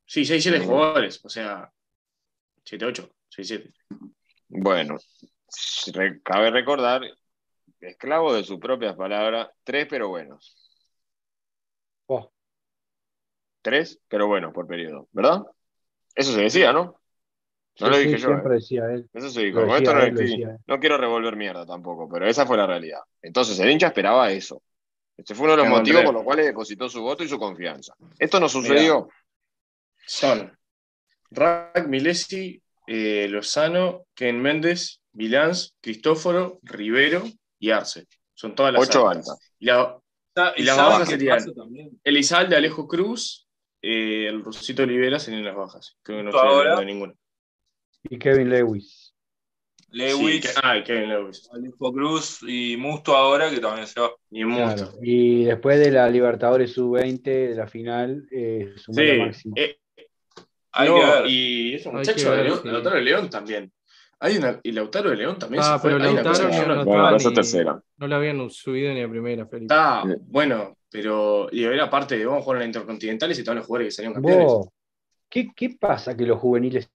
Sí, 0.07 0.25
6-7 0.25 0.61
Sí. 0.61 0.67
jugadores, 0.67 1.21
o 1.25 1.29
sea, 1.29 1.73
7-8, 2.65 3.11
6-7. 3.29 3.73
Bueno, 4.49 4.99
re- 5.93 6.21
cabe 6.23 6.51
recordar, 6.51 7.03
esclavo 7.81 8.33
de 8.35 8.45
sus 8.45 8.61
propias 8.61 8.95
palabras, 8.97 9.49
tres 9.65 9.87
pero 9.91 10.09
buenos. 10.09 10.57
Oh. 12.07 12.31
Tres 13.63 13.99
pero 14.09 14.27
buenos 14.29 14.53
por 14.53 14.67
periodo, 14.67 15.09
¿verdad? 15.13 15.41
Eso 16.15 16.33
se 16.33 16.43
decía, 16.43 16.73
¿no? 16.73 16.85
No 16.85 16.97
Sí, 17.77 17.85
lo 17.87 17.95
sí, 17.95 18.05
dije 18.05 18.19
yo. 18.19 18.29
siempre 18.29 18.53
¿eh? 18.53 18.55
decía 18.57 18.85
él. 18.93 19.09
Eso 19.13 19.31
se 19.31 19.41
dijo. 19.43 19.61
Decía 19.61 19.77
esto 19.79 19.95
no, 19.95 20.03
él, 20.03 20.15
lo 20.15 20.21
estoy- 20.21 20.45
no 20.67 20.79
quiero 20.81 20.97
revolver 20.97 21.37
mierda 21.37 21.67
tampoco, 21.67 22.09
pero 22.09 22.27
esa 22.27 22.47
fue 22.47 22.57
la 22.57 22.67
realidad. 22.67 23.01
Entonces 23.21 23.59
el 23.59 23.71
hincha 23.71 23.89
esperaba 23.89 24.31
eso. 24.31 24.63
Este 25.17 25.35
fue 25.35 25.45
uno 25.47 25.57
de 25.57 25.63
los 25.63 25.69
motivos 25.69 26.03
por 26.05 26.15
los 26.15 26.23
cuales 26.25 26.47
depositó 26.47 26.89
su 26.89 27.03
voto 27.03 27.25
y 27.25 27.29
su 27.29 27.39
confianza. 27.39 27.95
Esto 28.19 28.39
no 28.41 28.49
sucedió. 28.49 29.09
Son 30.07 30.57
Rack, 31.31 31.87
Milesi, 31.89 32.61
eh, 32.87 33.27
Lozano, 33.29 34.07
Ken 34.15 34.41
Méndez, 34.41 35.01
Milans, 35.13 35.75
Cristóforo, 35.81 36.59
Rivero 36.63 37.25
y 37.59 37.71
Arce. 37.71 38.07
Son 38.35 38.55
todas 38.55 38.73
las 38.73 38.83
Ocho 38.89 39.09
altas. 39.09 39.31
altas. 39.31 39.53
Y 39.59 39.67
la- 39.67 40.01
Y 40.57 40.63
las 40.65 40.77
¿sabes 40.77 40.93
bajas 40.93 41.09
serían-? 41.09 41.45
Elizalde, 42.03 42.57
Alejo 42.57 42.87
Cruz, 42.89 43.44
eh, 43.85 44.27
el 44.29 44.43
Rusito 44.43 44.83
Olivera 44.83 45.19
serían 45.19 45.45
las 45.45 45.55
bajas. 45.57 45.97
Creo 46.03 46.19
que 46.19 46.25
no 46.25 46.31
estoy 46.31 46.47
ahora- 46.49 46.59
hablando 46.73 46.81
de 46.81 46.87
ninguna. 46.87 47.15
Y 48.05 48.19
Kevin 48.19 48.51
Lewis. 48.51 49.15
Lewis, 49.91 50.35
Sí, 50.35 50.41
que- 50.41 50.49
ah, 50.63 50.77
y 50.77 50.83
Kevin 50.83 51.09
Lewis. 51.09 51.49
Alejo 51.53 51.93
Cruz 51.93 52.41
y 52.47 52.77
Musto 52.77 53.15
ahora, 53.17 53.49
que 53.51 53.61
también 53.61 53.87
se 53.87 54.01
va. 54.01 54.11
Y 54.31 54.45
Musto. 54.45 54.87
Claro. 54.87 54.99
Y 55.03 55.45
después 55.45 55.79
de 55.79 55.91
la 55.93 56.09
Libertadores 56.11 56.73
Sub-20, 56.73 57.23
de 57.49 57.55
la 57.55 57.67
final, 57.69 58.27
eh, 58.33 58.73
sumó 58.77 58.99
Sí, 58.99 59.19
máximo. 59.19 59.55
eh, 59.57 59.79
Hay 60.73 60.89
no, 60.89 60.95
que 60.97 61.01
ver. 61.07 61.27
y 61.29 61.75
ese 61.75 61.89
Hay 61.89 61.95
muchacho 61.95 62.17
que 62.25 62.31
de 62.31 62.37
ver, 62.37 62.45
León, 62.47 62.59
sí. 62.63 62.69
Lautaro 62.69 62.97
de 62.97 63.03
León 63.03 63.31
también. 63.31 63.73
Hay 64.21 64.37
una, 64.39 64.59
y 64.63 64.73
Lautaro 64.73 65.11
de 65.11 65.17
León 65.17 65.39
también 65.39 65.63
Ah, 65.65 65.75
se 65.75 65.79
fue. 65.81 65.91
pero 65.91 65.97
una 65.97 66.23
Lautaro 66.23 66.49
no, 66.49 66.67
no 66.67 66.75
no- 66.77 66.85
Bueno, 66.85 67.17
ni- 67.17 67.35
tercera. 67.35 67.83
no 67.99 68.07
lo 68.09 68.17
habían 68.17 68.51
subido 68.51 68.93
ni 68.93 69.03
a 69.03 69.09
primera, 69.09 69.47
Felipe. 69.47 69.75
Sí. 69.75 70.09
bueno, 70.27 70.77
pero 70.95 71.49
y 71.51 71.65
era 71.65 71.91
parte 71.91 72.17
de 72.17 72.25
vamos 72.25 72.43
a 72.43 72.45
jugar 72.45 72.59
en 72.59 72.61
la 72.61 72.67
Intercontinental 72.67 73.33
y 73.33 73.35
se 73.35 73.41
estaban 73.41 73.59
los 73.59 73.67
jugadores 73.67 73.89
que 73.89 73.97
salieron 73.97 74.15
campeones. 74.15 74.47
Vos, 74.47 74.69
¿Qué, 75.29 75.49
qué 75.57 75.71
pasa 75.71 76.17
que 76.17 76.25
los 76.25 76.39
juveniles 76.39 76.89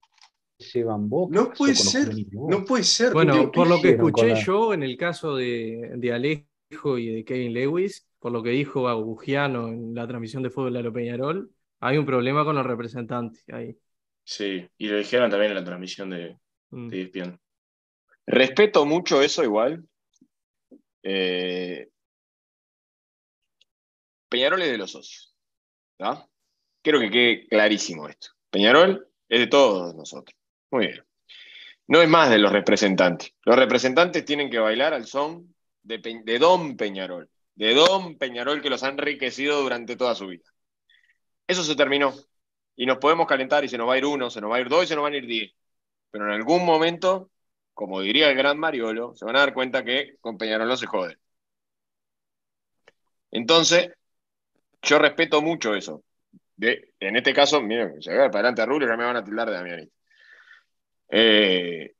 se 0.58 0.86
van 0.86 1.10
boca? 1.10 1.36
No 1.36 1.52
puede 1.52 1.76
ser, 1.76 2.10
no 2.32 2.64
puede 2.64 2.84
ser. 2.86 3.12
Bueno, 3.12 3.34
¿Qué- 3.34 3.48
por 3.50 3.64
qué 3.66 3.70
lo 3.76 3.82
que 3.82 3.90
escuché 3.90 4.28
la- 4.30 4.42
yo, 4.42 4.74
en 4.74 4.84
el 4.84 4.96
caso 4.96 5.36
de, 5.36 5.92
de 5.98 6.14
Alejo 6.14 6.98
y 6.98 7.08
de 7.08 7.26
Kevin 7.26 7.54
Lewis, 7.54 8.08
por 8.20 8.32
lo 8.32 8.42
que 8.42 8.52
dijo 8.52 8.88
Agugiano 8.88 9.68
en 9.68 9.94
la 9.94 10.08
transmisión 10.08 10.44
de 10.44 10.50
fútbol 10.50 10.72
de 10.72 10.80
Alo 10.80 10.94
Peñarol, 10.94 11.52
hay 11.82 11.98
un 11.98 12.06
problema 12.06 12.46
con 12.46 12.56
los 12.56 12.66
representantes 12.66 13.44
ahí. 13.52 13.78
Sí, 14.24 14.66
y 14.78 14.88
lo 14.88 14.98
dijeron 14.98 15.30
también 15.30 15.52
en 15.52 15.58
la 15.58 15.64
transmisión 15.66 16.10
de, 16.12 16.38
Mm. 16.72 16.88
de 16.88 17.02
ESPN. 17.02 17.40
Respeto 18.28 18.86
mucho 18.86 19.22
eso 19.22 19.44
igual. 19.44 19.84
Eh, 21.04 21.90
Peñarol 24.30 24.62
es 24.62 24.72
de 24.72 24.78
los 24.78 24.92
socios. 24.92 25.34
¿tá? 25.98 26.28
Quiero 26.82 27.00
que 27.00 27.10
quede 27.10 27.48
clarísimo 27.48 28.08
esto. 28.08 28.30
Peñarol 28.50 29.08
es 29.28 29.40
de 29.40 29.48
todos 29.48 29.96
nosotros. 29.96 30.36
Muy 30.72 30.88
bien. 30.88 31.04
No 31.88 32.02
es 32.02 32.10
más 32.10 32.30
de 32.30 32.38
los 32.38 32.52
representantes. 32.52 33.34
Los 33.44 33.56
representantes 33.56 34.24
tienen 34.24 34.50
que 34.50 34.60
bailar 34.60 34.94
al 34.94 35.06
son 35.06 35.54
de 35.82 36.40
Don 36.40 36.78
Peñarol. 36.78 37.30
De 37.56 37.74
Don 37.74 38.18
Peñarol 38.18 38.62
que 38.62 38.70
los 38.70 38.84
ha 38.84 38.90
enriquecido 38.90 39.62
durante 39.62 39.96
toda 39.96 40.16
su 40.16 40.28
vida. 40.28 40.46
Eso 41.48 41.64
se 41.64 41.76
terminó. 41.76 42.14
Y 42.76 42.86
nos 42.86 43.00
podemos 43.00 43.28
calentar 43.28 43.66
y 43.66 43.70
se 43.70 43.78
nos 43.78 43.90
va 43.90 43.96
a 43.96 43.98
ir 43.98 44.06
uno, 44.06 44.30
se 44.30 44.40
nos 44.40 44.52
va 44.52 44.58
a 44.58 44.62
ir 44.62 44.70
dos 44.70 44.84
y 44.84 44.88
se 44.88 44.96
nos 44.96 45.04
van 45.04 45.14
a 45.14 45.18
ir 45.18 45.26
diez. 45.26 45.52
Pero 46.12 46.26
en 46.28 46.32
algún 46.32 46.66
momento 46.66 47.32
como 47.80 48.02
diría 48.02 48.30
el 48.30 48.36
gran 48.36 48.60
Mariolo, 48.60 49.16
se 49.16 49.24
van 49.24 49.38
a 49.38 49.40
dar 49.40 49.54
cuenta 49.54 49.86
que 49.86 50.18
con 50.20 50.38
Peñarol 50.38 50.68
no 50.68 50.76
se 50.76 50.86
jode. 50.86 51.18
Entonces, 53.32 53.92
yo 54.82 55.00
respeto 55.00 55.42
mucho 55.42 55.76
eso. 55.76 56.04
De, 56.56 56.94
en 57.00 57.16
este 57.18 57.34
caso, 57.34 57.62
miren, 57.62 58.02
se 58.02 58.12
ve 58.12 58.18
para 58.18 58.30
adelante 58.50 58.62
a 58.62 58.66
Rubio, 58.66 58.88
ya 58.88 58.98
me 58.98 59.06
van 59.06 59.16
a 59.18 59.24
tildar 59.24 59.50
de 59.50 59.56
Damianista. 59.56 59.96
Eh, 61.10 61.96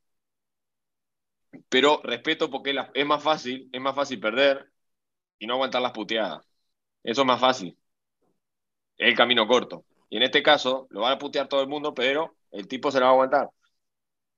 pero 1.68 2.00
respeto 2.04 2.50
porque 2.50 2.72
la- 2.72 2.90
es 2.94 3.06
más 3.06 3.22
fácil, 3.22 3.68
es 3.72 3.80
más 3.80 3.94
fácil 3.94 4.20
perder 4.20 4.70
y 5.38 5.46
no 5.46 5.54
aguantar 5.54 5.82
las 5.82 5.92
puteadas. 5.92 6.46
Eso 7.02 7.22
es 7.22 7.26
más 7.26 7.40
fácil. 7.40 7.78
Es 8.96 9.08
el 9.08 9.16
camino 9.16 9.46
corto. 9.46 9.84
Y 10.08 10.16
en 10.16 10.22
este 10.24 10.42
caso, 10.42 10.86
lo 10.90 11.00
van 11.02 11.12
a 11.12 11.18
putear 11.18 11.48
todo 11.48 11.62
el 11.62 11.68
mundo, 11.68 11.94
pero 11.94 12.36
el 12.50 12.68
tipo 12.68 12.90
se 12.90 12.98
la 13.00 13.06
va 13.06 13.10
a 13.10 13.14
aguantar. 13.14 13.48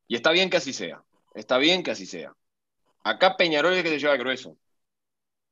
Y 0.07 0.17
está 0.17 0.31
bien 0.33 0.51
que 0.51 0.59
así 0.59 0.73
sea. 0.73 1.03
Está 1.35 1.59
bien 1.59 1.83
que 1.83 1.93
así 1.93 2.07
sea. 2.07 2.35
Acá 3.05 3.37
Peñarol 3.37 3.73
es 3.73 3.79
el 3.79 3.85
que 3.85 3.91
se 3.91 3.99
lleva 4.01 4.17
grueso. 4.17 4.59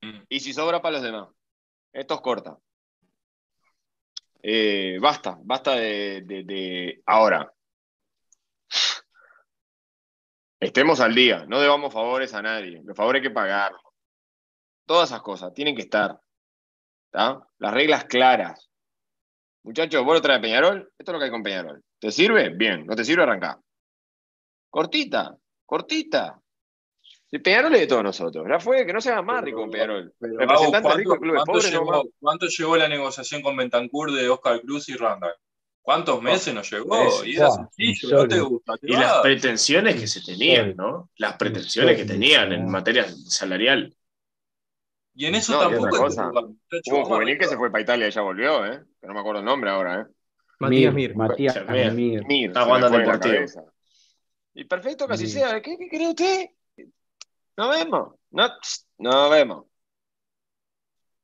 Mm. 0.01 0.21
Y 0.29 0.39
si 0.41 0.53
sobra 0.53 0.81
para 0.81 0.93
los 0.95 1.03
demás. 1.03 1.29
Esto 1.93 2.15
es 2.15 2.21
corta. 2.21 2.57
Eh, 4.43 4.97
basta, 4.99 5.37
basta 5.43 5.75
de, 5.75 7.01
Ahora. 7.05 7.51
Estemos 10.59 10.99
al 10.99 11.15
día. 11.15 11.45
No 11.47 11.59
debamos 11.59 11.93
favores 11.93 12.33
a 12.33 12.41
nadie. 12.41 12.81
Los 12.83 12.95
favores 12.95 13.21
hay 13.21 13.27
que 13.27 13.33
pagarlos. 13.33 13.81
Todas 14.85 15.09
esas 15.09 15.21
cosas 15.21 15.53
tienen 15.53 15.75
que 15.75 15.83
estar. 15.83 16.19
¿tá? 17.09 17.47
Las 17.57 17.73
reglas 17.73 18.05
claras. 18.05 18.69
Muchachos, 19.63 20.03
vos 20.03 20.15
lo 20.15 20.21
traes 20.21 20.41
Peñarol. 20.41 20.91
Esto 20.97 21.11
es 21.11 21.13
lo 21.13 21.19
que 21.19 21.25
hay 21.25 21.31
con 21.31 21.43
Peñarol. 21.43 21.83
¿Te 21.99 22.11
sirve? 22.11 22.49
Bien. 22.49 22.85
¿No 22.85 22.95
te 22.95 23.05
sirve? 23.05 23.23
Arrancá. 23.23 23.59
Cortita, 24.69 25.35
cortita. 25.65 26.41
Peñarol 27.39 27.73
es 27.75 27.81
de 27.81 27.87
todos 27.87 28.03
nosotros. 28.03 28.45
Ya 28.49 28.59
fue, 28.59 28.85
que 28.85 28.91
no 28.91 28.99
se 28.99 29.09
haga 29.09 29.21
más 29.21 29.43
rico 29.43 29.61
con 29.61 29.71
Peñarol. 29.71 30.13
Pero, 30.19 30.37
Representante 30.37 30.87
Gabo, 30.89 30.97
rico 30.97 31.13
de 31.13 31.19
clubes 31.19 31.41
cuánto 31.45 31.51
pobres, 31.53 31.71
llegó, 31.71 31.85
más. 31.85 32.01
cuánto 32.19 32.45
llegó 32.47 32.77
la 32.77 32.87
negociación 32.89 33.41
con 33.41 33.55
Bentancur 33.55 34.11
de 34.11 34.29
Oscar 34.29 34.61
Cruz 34.61 34.89
y 34.89 34.95
Randall? 34.95 35.33
¿Cuántos 35.81 36.21
meses 36.21 36.53
nos 36.53 36.69
llegó? 36.69 37.25
Y 37.25 37.37
era 37.37 37.49
sencillo, 37.49 38.17
no 38.17 38.27
te 38.27 38.39
gusta. 38.39 38.77
te 38.77 38.91
Y 38.91 38.93
las 38.93 39.19
pretensiones 39.21 39.99
que 39.99 40.07
se 40.07 40.21
tenían, 40.21 40.75
¿no? 40.75 41.09
Las 41.17 41.37
pretensiones 41.37 41.97
que 41.97 42.05
tenían 42.05 42.51
en 42.51 42.69
materia 42.69 43.05
salarial. 43.07 43.95
Y 45.13 45.25
en 45.25 45.35
eso 45.35 45.53
No, 45.53 45.59
tampoco 45.59 46.03
muchacho, 46.03 46.31
Hubo 46.87 46.97
un 46.97 47.05
juvenil 47.05 47.37
que 47.37 47.47
se 47.47 47.57
fue 47.57 47.71
para 47.71 47.81
Italia 47.81 48.07
y 48.07 48.11
ya 48.11 48.21
volvió, 48.21 48.65
¿eh? 48.65 48.81
Que 48.99 49.07
no 49.07 49.13
me 49.13 49.19
acuerdo 49.19 49.39
el 49.39 49.45
nombre 49.45 49.69
ahora, 49.69 50.01
¿eh? 50.01 50.05
Matías 50.59 50.93
Mir. 50.93 51.15
Matías 51.15 51.57
Mir. 51.67 51.91
Mir. 51.91 52.25
Mir, 52.25 52.47
Está 52.49 52.63
jugando 52.65 52.87
en 52.87 52.93
Deportivo. 52.93 53.45
Y 54.53 54.65
perfecto 54.65 55.07
que 55.07 55.13
así 55.13 55.23
Mir. 55.23 55.33
sea. 55.33 55.61
¿Qué, 55.61 55.77
qué 55.77 55.87
cree 55.89 56.09
usted? 56.09 56.49
Nos 57.61 57.69
vemos. 57.69 58.15
No, 58.31 58.47
nos 58.97 59.29
vemos. 59.29 59.65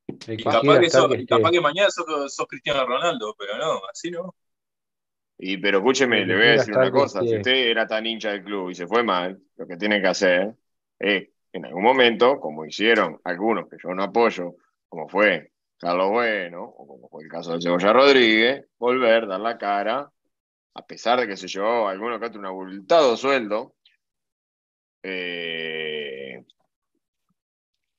Y 0.07 0.43
capaz 0.43 0.61
que, 0.79 0.85
estar, 0.85 1.01
sos- 1.01 1.11
que 1.11 1.17
y 1.17 1.21
esté. 1.21 1.35
capaz 1.35 1.49
que 1.49 1.61
mañana 1.61 1.89
sos, 1.89 2.35
sos 2.35 2.45
Cristiano 2.47 2.85
Ronaldo, 2.85 3.35
pero 3.39 3.57
no, 3.57 3.81
así 3.91 4.11
no. 4.11 4.35
Y 5.39 5.57
pero 5.57 5.79
escúcheme, 5.79 6.27
le 6.27 6.35
voy 6.35 6.45
a 6.45 6.51
decir 6.51 6.75
una 6.75 6.85
que 6.85 6.91
cosa. 6.91 7.21
Si 7.21 7.37
usted 7.37 7.69
era 7.71 7.87
tan 7.87 8.05
hincha 8.05 8.29
del 8.33 8.43
club 8.43 8.69
y 8.69 8.75
se 8.75 8.85
fue 8.85 9.03
mal, 9.03 9.41
lo 9.55 9.65
que 9.65 9.77
tiene 9.77 9.99
que 9.99 10.07
hacer 10.09 10.53
es, 10.99 11.27
en 11.53 11.65
algún 11.65 11.81
momento, 11.81 12.39
como 12.39 12.65
hicieron 12.65 13.19
algunos 13.23 13.67
que 13.67 13.77
yo 13.81 13.95
no 13.95 14.03
apoyo, 14.03 14.57
como 14.87 15.09
fue 15.09 15.53
Carlos 15.79 16.11
Bueno, 16.11 16.65
o 16.65 16.85
como 16.87 17.09
fue 17.09 17.23
el 17.23 17.29
caso 17.31 17.53
de 17.53 17.61
Cebolla 17.63 17.93
Rodríguez, 17.93 18.63
volver, 18.77 19.25
dar 19.25 19.39
la 19.39 19.57
cara, 19.57 20.11
a 20.75 20.85
pesar 20.85 21.19
de 21.19 21.27
que 21.27 21.35
se 21.35 21.47
llevó 21.47 21.87
alguno 21.87 22.19
que 22.19 22.27
otro 22.27 22.39
un 22.39 22.45
abultado 22.45 23.17
sueldo, 23.17 23.73
eh, 25.01 26.06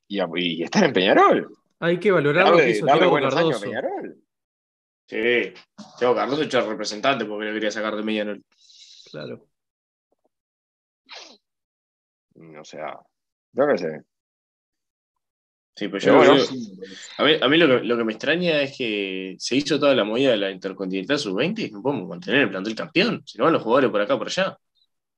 y, 0.08 0.20
y 0.36 0.62
estar 0.62 0.84
en 0.84 0.92
Peñarol. 0.92 1.54
Hay 1.80 2.00
que 2.00 2.10
valorar 2.10 2.48
lo 2.50 2.56
que 2.56 2.70
hizo 2.70 2.86
darle 2.86 3.00
Diego 3.02 3.10
buenos 3.12 3.36
años 3.36 3.56
a 3.56 3.60
Cardoso. 3.60 3.64
Peñarol. 3.64 4.16
Sí. 5.06 5.54
Tengo 5.98 6.14
Carlos 6.14 6.40
hecho 6.40 6.58
el 6.58 6.68
representante 6.68 7.24
porque 7.24 7.46
lo 7.46 7.52
quería 7.54 7.70
sacar 7.70 7.94
de 7.96 8.02
Peñarol. 8.02 8.42
Claro. 9.10 9.46
O 12.60 12.64
sea, 12.64 12.94
yo 13.52 13.66
qué 13.66 13.78
sé. 13.78 14.02
Sí, 15.74 15.86
pero 15.88 15.98
Pero 16.04 16.12
yo, 16.12 16.16
bueno. 16.16 16.36
yo- 16.36 16.84
a 17.18 17.24
mí, 17.24 17.32
a 17.40 17.48
mí 17.48 17.56
lo, 17.56 17.68
que, 17.80 17.84
lo 17.86 17.96
que 17.96 18.04
me 18.04 18.12
extraña 18.12 18.60
es 18.62 18.76
que 18.76 19.36
se 19.38 19.56
hizo 19.56 19.78
toda 19.78 19.94
la 19.94 20.02
movida 20.04 20.32
de 20.32 20.36
la 20.36 20.50
Intercontinental 20.50 21.18
Sub-20 21.18 21.68
y 21.68 21.70
no 21.70 21.80
podemos 21.82 22.08
mantener 22.08 22.42
el 22.42 22.50
plantel 22.50 22.74
campeón. 22.74 23.22
Si 23.24 23.38
no 23.38 23.44
van 23.44 23.52
los 23.52 23.62
jugadores 23.62 23.90
por 23.90 24.00
acá 24.00 24.18
por 24.18 24.26
allá. 24.26 24.58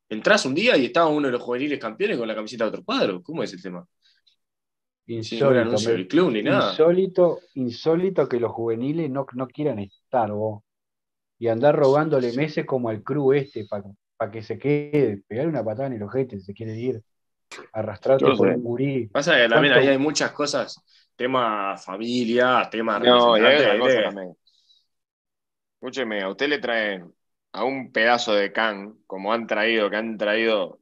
Entrás 0.09 0.45
un 0.45 0.55
día 0.55 0.77
y 0.77 0.87
estaba 0.87 1.09
uno 1.09 1.29
de 1.29 1.33
los 1.33 1.43
juveniles 1.43 1.79
campeones 1.79 2.19
con 2.19 2.29
la 2.29 2.35
camiseta 2.35 2.65
de 2.65 2.69
otro 2.71 2.85
cuadro. 2.85 3.23
¿Cómo 3.23 3.43
es 3.43 3.53
el 3.55 3.63
tema? 3.63 3.87
Insólito, 5.07 5.61
anuncio 5.61 5.93
me- 5.93 5.99
del 5.99 6.09
club 6.09 6.31
ni 6.33 6.43
nada. 6.43 6.87
insólito, 6.87 7.41
insólito 7.55 8.29
que 8.29 8.41
los 8.41 8.53
juveniles 8.53 9.11
no, 9.11 9.27
no 9.35 9.49
quieran 9.49 9.79
estar, 9.81 10.33
vos. 10.33 10.63
Y 11.39 11.49
andar 11.49 11.77
rogándole 11.77 12.33
meses 12.33 12.67
como 12.67 12.89
al 12.91 13.03
crew 13.05 13.33
este 13.35 13.67
para 13.67 14.31
que 14.33 14.43
se 14.43 14.59
quede, 14.59 15.23
pegarle 15.29 15.51
una 15.51 15.65
patada 15.65 15.89
en 15.89 15.95
el 15.95 16.03
ojete 16.05 16.41
se 16.41 16.55
quiere 16.55 16.77
ir, 16.79 17.03
arrastrarte 17.73 18.33
por 18.33 18.49
sé. 18.49 18.57
un 18.57 18.63
gurí. 18.63 19.07
Pasa 19.09 19.37
que 19.37 19.49
también 19.49 19.75
ahí 19.75 19.89
hay 19.89 19.99
muchas 19.99 20.33
cosas. 20.33 20.83
Tema 21.17 21.77
familia, 21.79 22.69
tema 22.71 22.99
No, 22.99 23.37
y 23.39 23.45
hay 23.47 23.57
representante, 23.57 23.63
otra 23.63 23.73
ahí 23.73 23.79
cosa 23.79 24.03
de- 24.03 24.03
también. 24.03 24.37
Escúcheme, 25.75 26.23
a 26.23 26.29
usted 26.29 26.49
le 26.49 26.59
traen 26.59 27.13
a 27.53 27.65
un 27.65 27.91
pedazo 27.93 28.35
de 28.35 28.53
can, 28.53 28.99
como 29.07 29.33
han 29.33 29.47
traído, 29.47 29.89
que 29.91 29.97
han 29.97 30.19
traído 30.19 30.80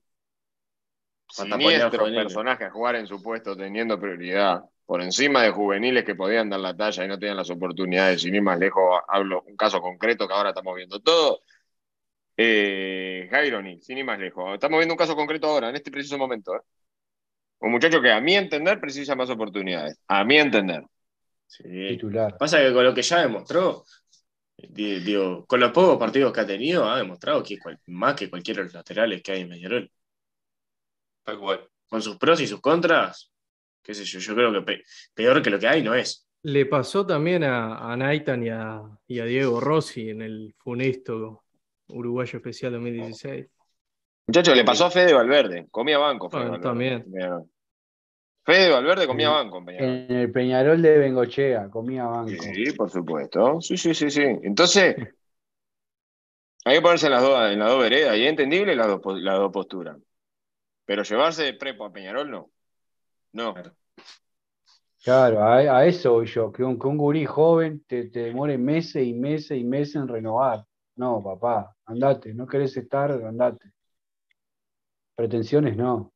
Juveniles. 1.35 2.25
personajes 2.25 2.67
a 2.69 2.71
jugar 2.71 2.97
en 2.97 3.07
su 3.07 3.23
puesto 3.23 3.57
teniendo 3.57 4.01
prioridad, 4.01 4.63
por 4.87 5.03
encima 5.03 5.43
de 5.43 5.51
juveniles 5.51 6.05
que 6.05 6.15
podían 6.15 6.49
dar 6.49 6.61
la 6.61 6.75
talla 6.75 7.05
y 7.05 7.09
no 7.09 7.19
tenían 7.19 7.37
las 7.37 7.51
oportunidades, 7.51 8.25
y 8.25 8.31
ni 8.31 8.41
más 8.41 8.59
lejos 8.59 9.01
hablo 9.07 9.43
un 9.47 9.57
caso 9.57 9.81
concreto 9.81 10.27
que 10.27 10.35
ahora 10.35 10.51
estamos 10.51 10.75
viendo 10.75 11.01
todo. 11.01 11.41
Eh, 12.37 13.29
Jairo 13.31 13.61
Ni, 13.61 13.81
sin 13.81 13.99
ir 13.99 14.05
más 14.05 14.19
lejos. 14.19 14.55
Estamos 14.55 14.79
viendo 14.79 14.95
un 14.95 14.99
caso 14.99 15.17
concreto 15.17 15.49
ahora, 15.49 15.71
en 15.71 15.77
este 15.77 15.91
preciso 15.91 16.17
momento. 16.17 16.55
¿eh? 16.55 16.61
Un 17.61 17.73
muchacho 17.73 18.01
que 18.01 18.13
a 18.13 18.21
mi 18.21 18.35
entender 18.35 18.81
precisa 18.81 19.17
más 19.17 19.29
oportunidades. 19.29 19.99
A 20.07 20.25
mi 20.25 20.39
entender. 20.39 20.85
Sí. 21.47 21.65
Titular. 21.89 22.37
Pasa 22.39 22.59
que 22.59 22.73
con 22.73 22.85
lo 22.85 22.95
que 22.95 23.03
ya 23.03 23.21
demostró, 23.23 23.85
digo, 24.57 25.45
con 25.47 25.61
los 25.61 25.73
pocos 25.73 25.99
partidos 25.99 26.33
que 26.33 26.41
ha 26.41 26.47
tenido, 26.47 26.89
ha 26.89 26.99
demostrado 26.99 27.43
que 27.43 27.55
es 27.55 27.61
cual- 27.61 27.81
más 27.87 28.15
que 28.15 28.31
cualquiera 28.31 28.59
de 28.59 28.65
los 28.65 28.75
laterales 28.75 29.21
que 29.23 29.33
hay 29.33 29.41
en 29.41 29.49
Peñarol. 29.49 29.91
Tal 31.29 31.39
cual. 31.39 31.61
Con 31.91 32.01
sus 32.01 32.17
pros 32.17 32.41
y 32.41 32.47
sus 32.47 32.61
contras, 32.63 33.31
qué 33.83 33.93
sé 33.93 34.03
yo, 34.05 34.19
yo 34.19 34.35
creo 34.35 34.51
que 34.51 34.63
pe- 34.63 34.83
peor 35.13 35.43
que 35.43 35.51
lo 35.51 35.59
que 35.59 35.69
hay 35.69 35.83
no 35.83 35.95
es. 35.95 36.27
Le 36.43 36.65
pasó 36.65 37.05
también 37.05 37.45
a, 37.45 37.93
a 37.93 37.97
Naitan 37.99 38.43
y 38.43 38.49
a, 38.49 38.81
y 39.07 39.19
a 39.19 39.25
Diego 39.27 39.61
Rossi 39.61 40.09
en 40.09 40.23
el 40.23 40.55
funesto 40.57 41.45
Uruguayo 41.89 42.39
Especial 42.39 42.73
2016. 42.73 43.47
Muchacho, 44.27 44.55
le 44.55 44.65
pasó 44.65 44.87
a 44.87 44.91
Fede 44.91 45.13
Valverde. 45.13 45.67
Comía 45.71 45.99
banco. 45.99 46.31
Fede 46.31 46.49
Bueno, 46.49 46.53
Valverde. 46.53 47.05
también. 47.05 47.51
Fede 48.45 48.71
Valverde 48.71 49.07
comía 49.07 49.29
banco 49.29 49.59
en 49.59 49.65
Peñarol. 49.67 49.89
En 49.91 50.17
el 50.17 50.33
Peñarol 50.33 50.81
de 50.81 50.97
Bengochea, 50.99 51.69
comía 51.69 52.05
banco. 52.05 52.43
Sí, 52.43 52.73
por 52.73 52.91
supuesto. 52.91 53.61
Sí, 53.61 53.77
sí, 53.77 53.95
sí, 53.95 54.11
sí. 54.11 54.23
Entonces, 54.23 54.97
hay 56.65 56.77
que 56.77 56.83
ponerse 56.83 57.07
en 57.07 57.13
las 57.13 57.23
dos, 57.23 57.51
en 57.51 57.59
las 57.59 57.69
dos 57.69 57.81
veredas. 57.83 58.17
Y 58.17 58.23
es 58.25 58.31
entendible 58.31 58.75
las 58.77 58.87
dos, 58.89 59.01
las 59.21 59.39
dos 59.39 59.53
posturas. 59.53 59.97
Pero 60.89 61.03
llevarse 61.03 61.43
de 61.45 61.53
prepo 61.53 61.85
a 61.85 61.93
Peñarol, 61.93 62.31
no. 62.31 62.51
No. 63.33 63.55
Claro, 65.05 65.43
a, 65.45 65.57
a 65.59 65.85
eso 65.85 66.13
voy 66.13 66.25
yo, 66.27 66.51
que 66.51 66.65
un, 66.65 66.79
que 66.79 66.87
un 66.87 66.97
gurí 66.97 67.27
joven 67.27 67.85
te, 67.87 68.05
te 68.09 68.21
demore 68.21 68.57
meses 68.57 69.07
y 69.07 69.13
meses 69.13 69.59
y 69.59 69.65
meses 69.65 69.97
en 69.97 70.09
renovar. 70.09 70.65
No, 70.97 71.23
papá, 71.23 71.77
andate. 71.85 72.33
No 72.33 72.47
querés 72.47 72.75
estar, 72.79 73.11
andate. 73.13 73.71
Pretensiones 75.15 75.77
no. 75.77 76.11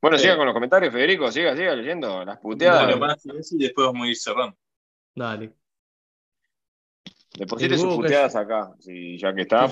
Bueno, 0.00 0.16
Sí. 0.16 0.22
siga 0.22 0.36
con 0.36 0.46
los 0.46 0.54
comentarios, 0.54 0.92
Federico, 0.92 1.30
siga, 1.32 1.56
siga 1.56 1.74
leyendo 1.74 2.24
las 2.24 2.38
puteadas. 2.38 2.82
Dale 2.86 2.96
más, 3.00 3.26
y 3.50 3.58
después 3.58 3.88
vamos 3.88 4.06
a 4.06 4.08
ir 4.10 4.16
cerrando. 4.16 4.56
Dale. 5.16 5.52
Deposite 7.36 7.76
sus 7.76 7.96
puteadas 7.96 8.36
acá, 8.36 8.72
si, 8.78 9.18
ya 9.18 9.34
que 9.34 9.42
está. 9.42 9.68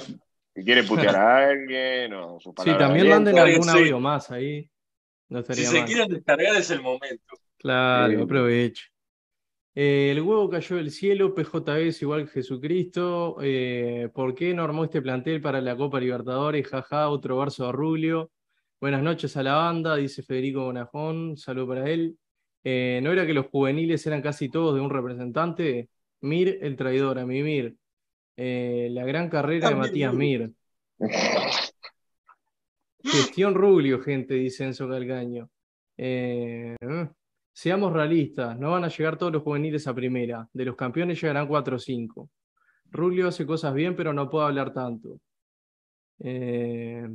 Si 0.59 0.65
quiere 0.65 0.83
putear 0.83 1.15
a 1.15 1.49
alguien 1.51 2.13
o 2.15 2.41
sus 2.41 2.51
Sí, 2.51 2.57
palabras. 2.57 2.79
también 2.89 3.05
de 3.07 3.11
manden 3.15 3.39
algún 3.39 3.63
sí. 3.63 3.71
audio 3.71 4.01
más 4.01 4.31
ahí. 4.33 4.69
No 5.29 5.43
Si 5.45 5.65
se 5.65 5.79
mal. 5.79 5.87
quieren 5.87 6.09
descargar 6.09 6.57
es 6.57 6.71
el 6.71 6.81
momento. 6.83 7.37
Claro, 7.59 8.13
Sí. 8.17 8.23
aprovecho. 8.23 8.85
Eh, 9.75 10.11
el 10.11 10.21
huevo 10.23 10.51
cayó 10.51 10.77
del 10.77 10.91
cielo, 10.91 11.33
PJB 11.35 11.87
es 11.89 12.03
igual 12.03 12.25
que 12.25 12.33
Jesucristo. 12.33 13.37
eh, 13.41 14.09
¿Por 14.13 14.35
qué 14.35 14.53
no 14.53 14.65
armó 14.65 14.83
este 14.85 15.01
plantel 15.01 15.41
para 15.41 15.61
la 15.61 15.77
Copa 15.77 16.01
Libertadores? 16.01 16.67
Jaja, 16.67 17.09
otro 17.09 17.39
verso 17.39 17.67
de 17.67 17.73
Rubio. 17.73 18.31
Buenas 18.81 19.03
noches 19.03 19.37
a 19.37 19.43
la 19.45 19.55
banda, 19.55 19.95
dice 19.97 20.23
Federico 20.25 20.65
Bonajón. 20.65 21.37
Saludo 21.37 21.69
para 21.69 21.89
él. 21.91 22.17
Eh, 22.65 22.99
¿No 23.03 23.13
era 23.13 23.25
que 23.27 23.35
los 23.35 23.47
juveniles 23.47 24.05
eran 24.09 24.23
casi 24.23 24.49
todos 24.49 24.75
de 24.75 24.81
un 24.81 24.91
representante? 24.91 25.89
Mir, 26.23 26.59
el 26.63 26.75
traidor, 26.75 27.19
a 27.21 27.27
mi 27.27 27.43
Mir. 27.45 27.77
Eh, 28.41 28.89
la 28.93 29.05
gran 29.05 29.29
carrera 29.29 29.69
de 29.69 29.75
Matías 29.75 30.15
Mir. 30.15 30.53
Gestión 33.03 33.53
Rubio, 33.55 34.01
gente, 34.01 34.35
dice 34.35 34.65
Enzo 34.65 34.89
Calcaño. 34.89 35.51
Eh, 35.97 36.77
eh, 36.81 37.09
seamos 37.53 37.93
realistas, 37.93 38.57
no 38.57 38.71
van 38.71 38.85
a 38.85 38.89
llegar 38.89 39.19
todos 39.19 39.33
los 39.33 39.43
juveniles 39.43 39.89
a 39.89 39.95
primera. 39.95 40.49
De 40.53 40.65
los 40.65 40.77
campeones 40.77 41.21
llegarán 41.21 41.49
4 41.49 41.75
o 41.75 41.79
5. 41.81 42.31
Rubio 42.93 43.27
hace 43.27 43.45
cosas 43.45 43.75
bien, 43.75 43.97
pero 43.97 44.13
no 44.13 44.31
puedo 44.31 44.47
hablar 44.47 44.73
tanto. 44.73 45.19
Eh, 46.21 47.09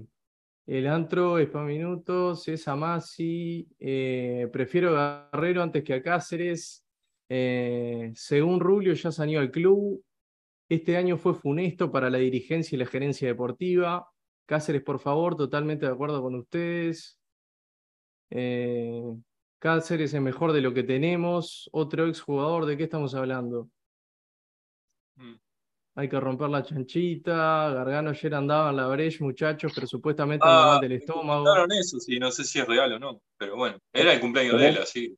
el 0.67 0.87
antro 0.87 1.39
es 1.39 1.47
para 1.47 1.63
minutos, 1.63 2.49
es 2.49 2.67
Amasi. 2.67 3.65
eh, 3.79 4.49
prefiero 4.51 4.97
a 4.97 5.29
Guerrero 5.31 5.63
antes 5.63 5.85
que 5.85 5.93
a 5.93 6.03
Cáceres. 6.03 6.83
Según 7.29 8.59
Rubio, 8.59 8.91
ya 8.93 9.09
salió 9.09 9.39
al 9.39 9.51
club. 9.51 10.03
Este 10.69 10.97
año 10.97 11.17
fue 11.17 11.33
funesto 11.35 11.91
para 11.91 12.09
la 12.09 12.17
dirigencia 12.17 12.75
y 12.75 12.79
la 12.79 12.85
gerencia 12.85 13.27
deportiva. 13.27 14.07
Cáceres, 14.45 14.81
por 14.83 14.99
favor, 14.99 15.35
totalmente 15.35 15.85
de 15.85 15.91
acuerdo 15.91 16.21
con 16.21 16.35
ustedes. 16.35 17.19
Eh, 18.29 19.01
Cáceres 19.59 20.13
es 20.13 20.21
mejor 20.21 20.51
de 20.51 20.61
lo 20.61 20.73
que 20.73 20.83
tenemos. 20.83 21.69
Otro 21.71 22.07
exjugador, 22.07 22.65
¿de 22.65 22.75
qué 22.77 22.83
estamos 22.83 23.15
hablando? 23.15 23.69
Mm. 25.15 25.35
Hay 25.95 26.09
que 26.09 26.19
romper 26.19 26.49
la 26.49 26.63
chanchita. 26.63 27.69
Gargano 27.71 28.09
ayer 28.09 28.33
andaba 28.33 28.71
en 28.71 28.77
la 28.77 28.87
brecha, 28.87 29.23
muchachos, 29.23 29.71
pero 29.75 29.85
supuestamente 29.85 30.43
Ah, 30.45 30.63
anda 30.63 30.71
mal 30.73 30.81
del 30.81 30.91
estómago. 30.93 31.45
eso, 31.79 31.99
sí, 31.99 32.19
no 32.19 32.31
sé 32.31 32.43
si 32.43 32.59
es 32.59 32.67
real 32.67 32.93
o 32.93 32.99
no. 32.99 33.21
Pero 33.37 33.55
bueno, 33.55 33.77
era 33.93 34.13
el 34.13 34.19
cumpleaños 34.19 34.59
de 34.59 34.69
él, 34.69 34.77
así. 34.81 35.15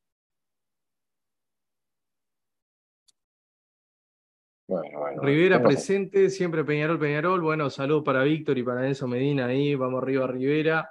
Bueno, 4.67 4.99
bueno, 4.99 5.21
Rivera 5.21 5.57
bueno. 5.57 5.69
presente, 5.69 6.29
siempre 6.29 6.63
Peñarol, 6.63 6.99
Peñarol. 6.99 7.41
Bueno, 7.41 7.69
saludos 7.69 8.03
para 8.03 8.23
Víctor 8.23 8.57
y 8.57 8.63
para 8.63 8.87
Enzo 8.87 9.07
Medina 9.07 9.45
ahí, 9.45 9.75
vamos 9.75 10.01
arriba 10.01 10.27
Rivera. 10.27 10.89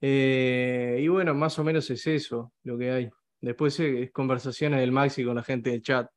Eh, 0.00 0.98
y 1.00 1.08
bueno, 1.08 1.34
más 1.34 1.58
o 1.58 1.64
menos 1.64 1.90
es 1.90 2.06
eso 2.06 2.52
lo 2.62 2.78
que 2.78 2.90
hay. 2.90 3.10
Después 3.40 3.78
eh, 3.80 4.04
es 4.04 4.12
conversaciones 4.12 4.80
del 4.80 4.92
Maxi 4.92 5.24
con 5.24 5.34
la 5.36 5.42
gente 5.42 5.70
del 5.70 5.82
chat. 5.82 6.08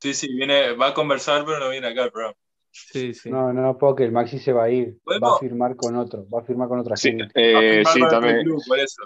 Sí, 0.00 0.14
sí, 0.14 0.34
viene, 0.34 0.72
va 0.72 0.88
a 0.88 0.94
conversar, 0.94 1.44
pero 1.44 1.58
no 1.58 1.68
viene 1.70 1.88
acá 1.88 2.10
programa. 2.10 2.36
Sí, 2.70 3.12
sí. 3.12 3.30
No, 3.30 3.52
no, 3.52 3.76
porque 3.76 4.04
el 4.04 4.12
Maxi 4.12 4.38
se 4.38 4.52
va 4.52 4.64
a 4.64 4.70
ir. 4.70 4.98
Va 5.06 5.36
a 5.36 5.38
firmar 5.38 5.76
con 5.76 5.94
otro. 5.96 6.26
Va 6.28 6.40
a 6.40 6.44
firmar 6.44 6.68
con 6.68 6.78
otra 6.80 6.96
Sí, 6.96 7.10
gente. 7.10 7.24
Va 7.54 7.58
a 7.58 7.64
eh, 7.64 7.84
firmar 7.84 7.92
sí, 7.92 8.00
con 8.00 8.08
también. 8.08 8.42
club, 8.44 8.62
por 8.66 8.78
eso. 8.78 9.02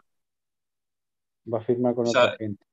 Va 1.52 1.58
a 1.58 1.62
firmar 1.62 1.94
con 1.94 2.06
otra 2.06 2.36
gente. 2.38 2.65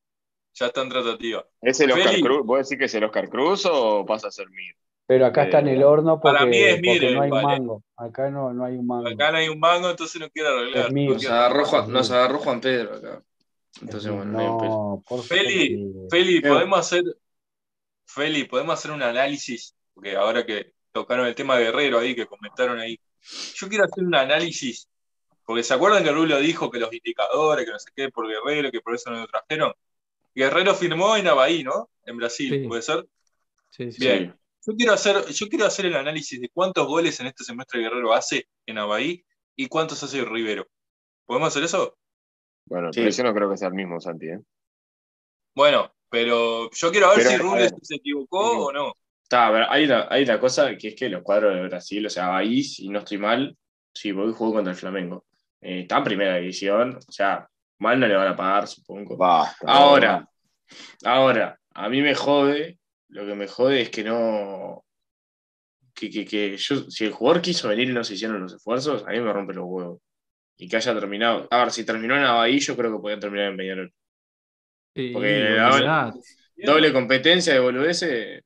Ya 0.53 0.67
está 0.67 0.81
en 0.81 0.89
tratativa. 0.89 1.45
¿Es 1.61 1.79
el 1.79 1.91
Oscar 1.91 2.09
Feli. 2.09 2.21
Cruz? 2.21 2.45
¿Vos 2.45 2.57
decís 2.59 2.77
que 2.77 2.85
es 2.85 2.95
el 2.95 3.03
Oscar 3.03 3.29
Cruz 3.29 3.65
o 3.65 4.05
pasa 4.05 4.27
a 4.27 4.31
ser 4.31 4.49
Mir? 4.49 4.75
Pero 5.05 5.25
acá 5.25 5.43
está 5.43 5.59
en 5.59 5.67
el 5.67 5.83
horno 5.83 6.19
porque, 6.19 6.33
Para 6.33 6.45
mí 6.45 6.57
es 6.57 6.75
porque 6.75 6.89
Mire, 6.89 7.15
no 7.15 7.21
hay 7.23 7.29
eh. 7.29 7.33
mango. 7.33 7.83
Acá 7.97 8.29
no, 8.29 8.53
no 8.53 8.65
hay 8.65 8.75
un 8.75 8.87
mango. 8.87 9.07
Acá 9.09 9.31
no 9.31 9.37
hay 9.37 9.49
un 9.49 9.59
mango, 9.59 9.89
entonces 9.89 10.21
no 10.21 10.29
quiero 10.29 10.49
arreglar. 10.49 10.93
No 10.93 11.13
Nos 11.13 11.25
agarró 11.25 11.65
Juan, 11.65 11.91
nos 11.91 12.11
agarró 12.11 12.39
Juan 12.39 12.61
Pedro 12.61 12.95
acá. 12.95 13.23
Entonces, 13.81 14.09
Es 14.09 14.15
bueno, 14.15 14.31
no 14.31 15.03
por 15.07 15.23
Feli. 15.23 15.91
Feli, 16.09 16.41
podemos 16.41 16.79
hacer, 16.79 17.03
Feli, 18.05 18.45
podemos 18.45 18.75
hacer 18.75 18.91
un 18.91 19.01
análisis, 19.01 19.75
porque 19.93 20.15
ahora 20.15 20.45
que 20.45 20.73
tocaron 20.91 21.25
el 21.25 21.35
tema 21.35 21.57
de 21.57 21.65
Guerrero 21.65 21.99
ahí, 21.99 22.15
que 22.15 22.27
comentaron 22.27 22.79
ahí, 22.79 22.99
yo 23.55 23.67
quiero 23.67 23.85
hacer 23.85 24.03
un 24.03 24.15
análisis, 24.15 24.87
porque 25.43 25.63
se 25.63 25.73
acuerdan 25.73 26.03
que 26.03 26.11
Rubio 26.11 26.37
dijo 26.37 26.69
que 26.69 26.79
los 26.79 26.93
indicadores, 26.93 27.65
que 27.65 27.71
no 27.71 27.79
sé 27.79 27.89
qué, 27.95 28.09
por 28.09 28.27
Guerrero, 28.27 28.71
que 28.71 28.81
por 28.81 28.93
eso 28.93 29.09
no 29.09 29.19
lo 29.19 29.27
trajeron. 29.27 29.73
Guerrero 30.35 30.73
firmó 30.75 31.15
en 31.15 31.27
Avaí, 31.27 31.63
¿no? 31.63 31.89
En 32.05 32.17
Brasil, 32.17 32.49
Sí. 32.61 32.67
¿puede 32.67 32.81
ser? 32.81 33.05
Sí, 33.69 33.91
sí. 33.91 33.99
Bien. 34.05 34.35
Yo 34.65 34.73
quiero 34.75 34.93
hacer, 34.93 35.25
yo 35.27 35.47
quiero 35.49 35.65
hacer 35.65 35.85
el 35.87 35.95
análisis 35.95 36.39
de 36.39 36.49
cuántos 36.49 36.87
goles 36.87 37.19
en 37.19 37.27
este 37.27 37.43
semestre 37.43 37.81
Guerrero 37.81 38.13
hace 38.13 38.47
en 38.65 38.77
Avaí 38.77 39.23
y 39.55 39.67
cuántos 39.67 40.01
hace 40.03 40.23
Rivero. 40.23 40.67
¿Podemos 41.25 41.49
hacer 41.49 41.63
eso? 41.63 41.97
Bueno, 42.65 42.91
Sí. 42.93 42.99
pero 43.01 43.09
eso 43.09 43.23
no 43.23 43.33
creo 43.33 43.49
que 43.49 43.57
sea 43.57 43.67
el 43.67 43.73
mismo, 43.73 43.99
Santi. 43.99 44.27
¿eh? 44.29 44.39
Bueno, 45.55 45.93
pero 46.09 46.69
yo 46.71 46.91
quiero 46.91 47.09
ver 47.09 47.17
Pero, 47.27 47.51
si 47.51 47.55
ver. 47.57 47.71
se 47.81 47.95
equivocó 47.95 48.65
o 48.67 48.71
no. 48.71 48.93
Está, 49.23 49.47
a 49.47 49.51
ver, 49.51 49.63
hay 49.69 49.85
una, 49.85 50.07
hay 50.09 50.23
una 50.23 50.39
cosa 50.39 50.75
que 50.77 50.89
es 50.89 50.95
que 50.95 51.09
los 51.09 51.23
cuadros 51.23 51.55
de 51.55 51.67
Brasil, 51.67 52.05
o 52.05 52.09
sea, 52.09 52.35
ahí, 52.37 52.63
si 52.63 52.87
no 52.89 52.99
estoy 52.99 53.17
mal, 53.17 53.57
sí, 53.93 54.11
voy 54.11 54.31
jugó 54.33 54.53
contra 54.53 54.71
el 54.73 54.79
Flamengo. 54.79 55.25
Eh, 55.61 55.81
está 55.81 55.97
en 55.97 56.03
primera 56.03 56.35
división, 56.37 56.97
o 57.07 57.11
sea, 57.11 57.49
mal 57.83 57.99
no 57.99 58.07
le 58.07 58.15
van 58.15 58.29
a 58.29 58.35
pagar, 58.35 58.67
supongo. 58.67 59.17
Ahora, 59.67 60.27
ahora, 61.03 61.59
a 61.73 61.89
mí 61.89 62.01
me 62.01 62.15
jode, 62.15 62.79
lo 63.09 63.25
que 63.25 63.35
me 63.35 63.47
jode 63.47 63.81
es 63.81 63.89
que 63.89 64.03
no. 64.03 64.83
Que, 65.93 66.09
que, 66.09 66.25
que 66.25 66.57
yo, 66.57 66.89
si 66.89 67.05
el 67.05 67.11
jugador 67.11 67.41
quiso 67.41 67.67
venir 67.69 67.89
y 67.89 67.93
no 67.93 68.03
se 68.03 68.15
hicieron 68.15 68.41
los 68.41 68.53
esfuerzos, 68.53 69.05
a 69.05 69.11
mí 69.11 69.19
me 69.19 69.31
rompe 69.31 69.53
los 69.53 69.65
huevos. 69.67 69.99
Y 70.57 70.67
que 70.67 70.77
haya 70.77 70.93
terminado. 70.93 71.47
A 71.51 71.59
ver, 71.59 71.71
si 71.71 71.85
terminó 71.85 72.15
en 72.15 72.23
Abahí, 72.23 72.59
yo 72.59 72.75
creo 72.75 72.91
que 72.95 73.01
podía 73.01 73.19
terminar 73.19 73.47
en 73.51 73.57
Peñarol. 73.57 73.93
Sí, 74.95 75.11
Porque. 75.13 75.57
Doble 76.55 76.93
competencia 76.93 77.53
de 77.53 77.59
boludeces. 77.59 78.43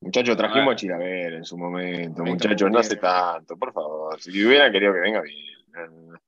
Muchachos, 0.00 0.36
trajimos 0.36 0.68
Ah. 0.68 0.72
a 0.72 0.76
Chilaver 0.76 1.34
en 1.34 1.44
su 1.44 1.58
momento. 1.58 2.24
Muchachos, 2.24 2.70
no 2.70 2.78
hace 2.78 2.96
tanto, 2.96 3.56
por 3.56 3.72
favor. 3.72 4.20
Si 4.20 4.30
hubieran 4.44 4.72
querido 4.72 4.92
que 4.94 5.00
venga, 5.00 5.20
bien. 5.20 6.18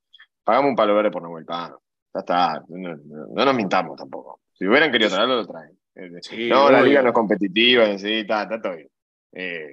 Pagamos 0.44 0.70
un 0.70 0.76
palo 0.76 0.94
verde 0.94 1.10
por 1.10 1.22
Nahuel 1.22 1.44
Pan. 1.44 1.74
Ya 2.14 2.20
está. 2.20 2.64
No, 2.68 2.96
no- 2.96 3.26
no 3.34 3.44
nos 3.44 3.54
mintamos 3.54 3.96
tampoco. 3.96 4.40
Si 4.52 4.66
hubieran 4.66 4.90
querido 4.92 5.10
traerlo, 5.10 5.36
lo 5.36 5.46
traen. 5.46 5.70
Eh, 5.94 6.10
Sí, 6.22 6.48
no, 6.48 6.70
la 6.70 6.82
liga 6.82 7.02
no 7.02 7.08
es 7.08 7.14
competitiva, 7.14 7.96
sí, 7.98 8.20
está, 8.20 8.42
está 8.42 8.60
todo 8.60 8.76
bien. 8.76 8.88
Eh, 9.32 9.72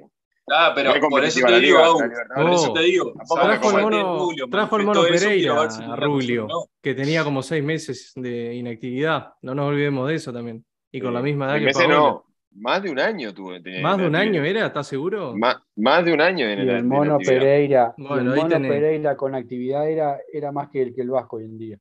Ah, 0.50 0.72
pero 0.74 0.94
no 0.96 1.10
por 1.10 1.26
eso 1.26 1.46
te 1.46 1.60
digo, 1.60 1.78
la 1.80 2.36
por 2.42 2.52
eso 2.54 2.72
te 2.72 2.82
digo. 2.84 3.12
Tampoco 3.14 3.42
¿sabes 3.42 3.60
me 3.60 3.60
Trajo 3.60 3.78
el 3.78 3.84
mono, 3.84 4.18
Rubio 4.18 4.48
trajo 4.50 4.78
el 4.78 4.86
mono 4.86 5.02
Pereira 5.04 5.70
si 5.70 5.84
a 5.84 5.96
Rubio, 5.98 6.48
no. 6.48 6.66
que 6.82 6.94
tenía 6.96 7.26
como 7.26 7.44
seis 7.44 7.62
meses 7.62 8.14
de 8.16 8.56
inactividad. 8.56 9.34
No 9.42 9.54
nos 9.54 9.68
olvidemos 9.68 10.08
de 10.08 10.16
eso 10.16 10.32
también. 10.32 10.64
Y 10.90 11.02
con 11.02 11.14
la 11.14 11.22
misma 11.22 11.48
edad 11.48 11.60
que 11.60 11.66
meses 11.66 11.84
Paola. 11.84 11.96
no, 11.98 12.26
más 12.56 12.82
de 12.82 12.90
un 12.92 13.00
año 13.02 13.34
tuvo. 13.34 13.62
tenía 13.62 13.82
¿Más 13.82 13.98
de 13.98 14.08
un 14.08 14.16
año 14.16 14.42
era? 14.46 14.68
¿Estás 14.68 14.88
seguro? 14.88 15.36
Más, 15.36 15.58
más 15.76 16.06
de 16.06 16.14
un 16.14 16.22
año 16.22 16.48
Y 16.48 16.52
el 16.54 16.70
el 16.70 16.84
mono 16.86 17.18
Pereira, 17.18 17.94
Bueno, 17.98 18.32
el 18.32 18.38
mono 18.38 18.48
tenés. 18.48 18.72
Pereira 18.72 19.18
con 19.18 19.36
actividad 19.36 19.90
era, 19.90 20.18
era 20.32 20.54
más 20.54 20.70
que 20.70 20.82
el, 20.82 20.96
que 20.96 21.02
el 21.02 21.10
Vasco 21.10 21.36
hoy 21.36 21.44
en 21.44 21.58
día. 21.58 21.78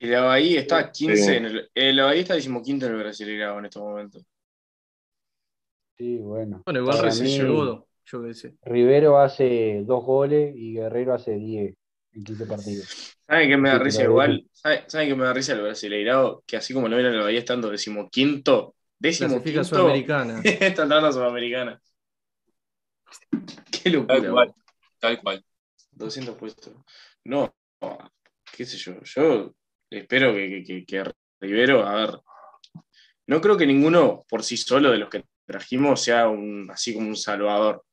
El 0.00 0.14
Abahí 0.14 0.56
está 0.56 0.90
15 0.92 1.16
Sí. 1.16 1.32
en 1.32 1.44
el. 1.46 1.70
El 1.74 2.00
Abahí 2.00 2.20
está 2.20 2.34
decimoquinto 2.34 2.86
en 2.86 2.92
el 2.92 2.98
Brasileirao 2.98 3.58
en 3.58 3.64
estos 3.64 3.82
momentos. 3.82 4.24
Sí, 5.96 6.18
bueno. 6.18 6.62
Bueno, 6.64 6.80
igual 6.80 6.98
recién 7.00 7.26
llegó, 7.28 7.88
yo 8.04 8.22
qué 8.22 8.34
sé. 8.34 8.54
Rivero 8.62 9.18
hace 9.18 9.82
dos 9.84 10.04
goles 10.04 10.54
y 10.56 10.74
Guerrero 10.74 11.14
hace 11.14 11.32
10 11.32 11.74
en 12.12 12.24
15 12.24 12.46
partidos. 12.46 13.16
¿Saben 13.26 13.48
qué 13.48 13.56
me 13.56 13.68
da 13.68 13.78
risa 13.80 14.04
igual? 14.04 14.46
¿Saben, 14.52 14.84
¿Saben 14.86 15.08
qué 15.08 15.14
me 15.16 15.24
da 15.24 15.32
risa 15.32 15.52
el 15.54 15.62
Brasileirao? 15.62 16.44
Que 16.46 16.56
así 16.56 16.72
como 16.72 16.88
lo 16.88 16.96
ven 16.96 17.06
en 17.06 17.14
el 17.14 17.20
Bahía 17.22 17.40
estando 17.40 17.68
decimoquinto, 17.68 18.76
Clasifica 19.00 19.26
decimoquinto, 19.28 19.64
Sudamericana. 19.64 20.40
está 20.44 20.82
en 20.84 20.88
la 20.88 21.12
Sudamericana. 21.12 21.80
Qué 23.70 23.90
locura. 23.90 24.20
Tal 24.20 24.30
cual, 24.30 24.54
tal 24.98 25.20
cual. 25.20 25.44
200 25.92 26.36
puestos. 26.36 26.74
No, 27.24 27.52
qué 28.56 28.64
sé 28.64 28.76
yo. 28.76 29.00
Yo 29.02 29.52
espero 29.90 30.34
que, 30.34 30.62
que, 30.64 30.84
que- 30.84 31.12
Rivero, 31.40 31.86
a 31.86 31.94
ver, 31.94 32.10
no 33.28 33.40
creo 33.40 33.56
que 33.56 33.66
ninguno 33.66 34.24
por 34.28 34.42
sí 34.42 34.56
solo 34.56 34.90
de 34.90 34.98
los 34.98 35.08
que 35.08 35.24
trajimos 35.46 36.02
sea 36.02 36.28
un, 36.28 36.68
así 36.70 36.92
como 36.94 37.08
un 37.08 37.16
salvador, 37.16 37.84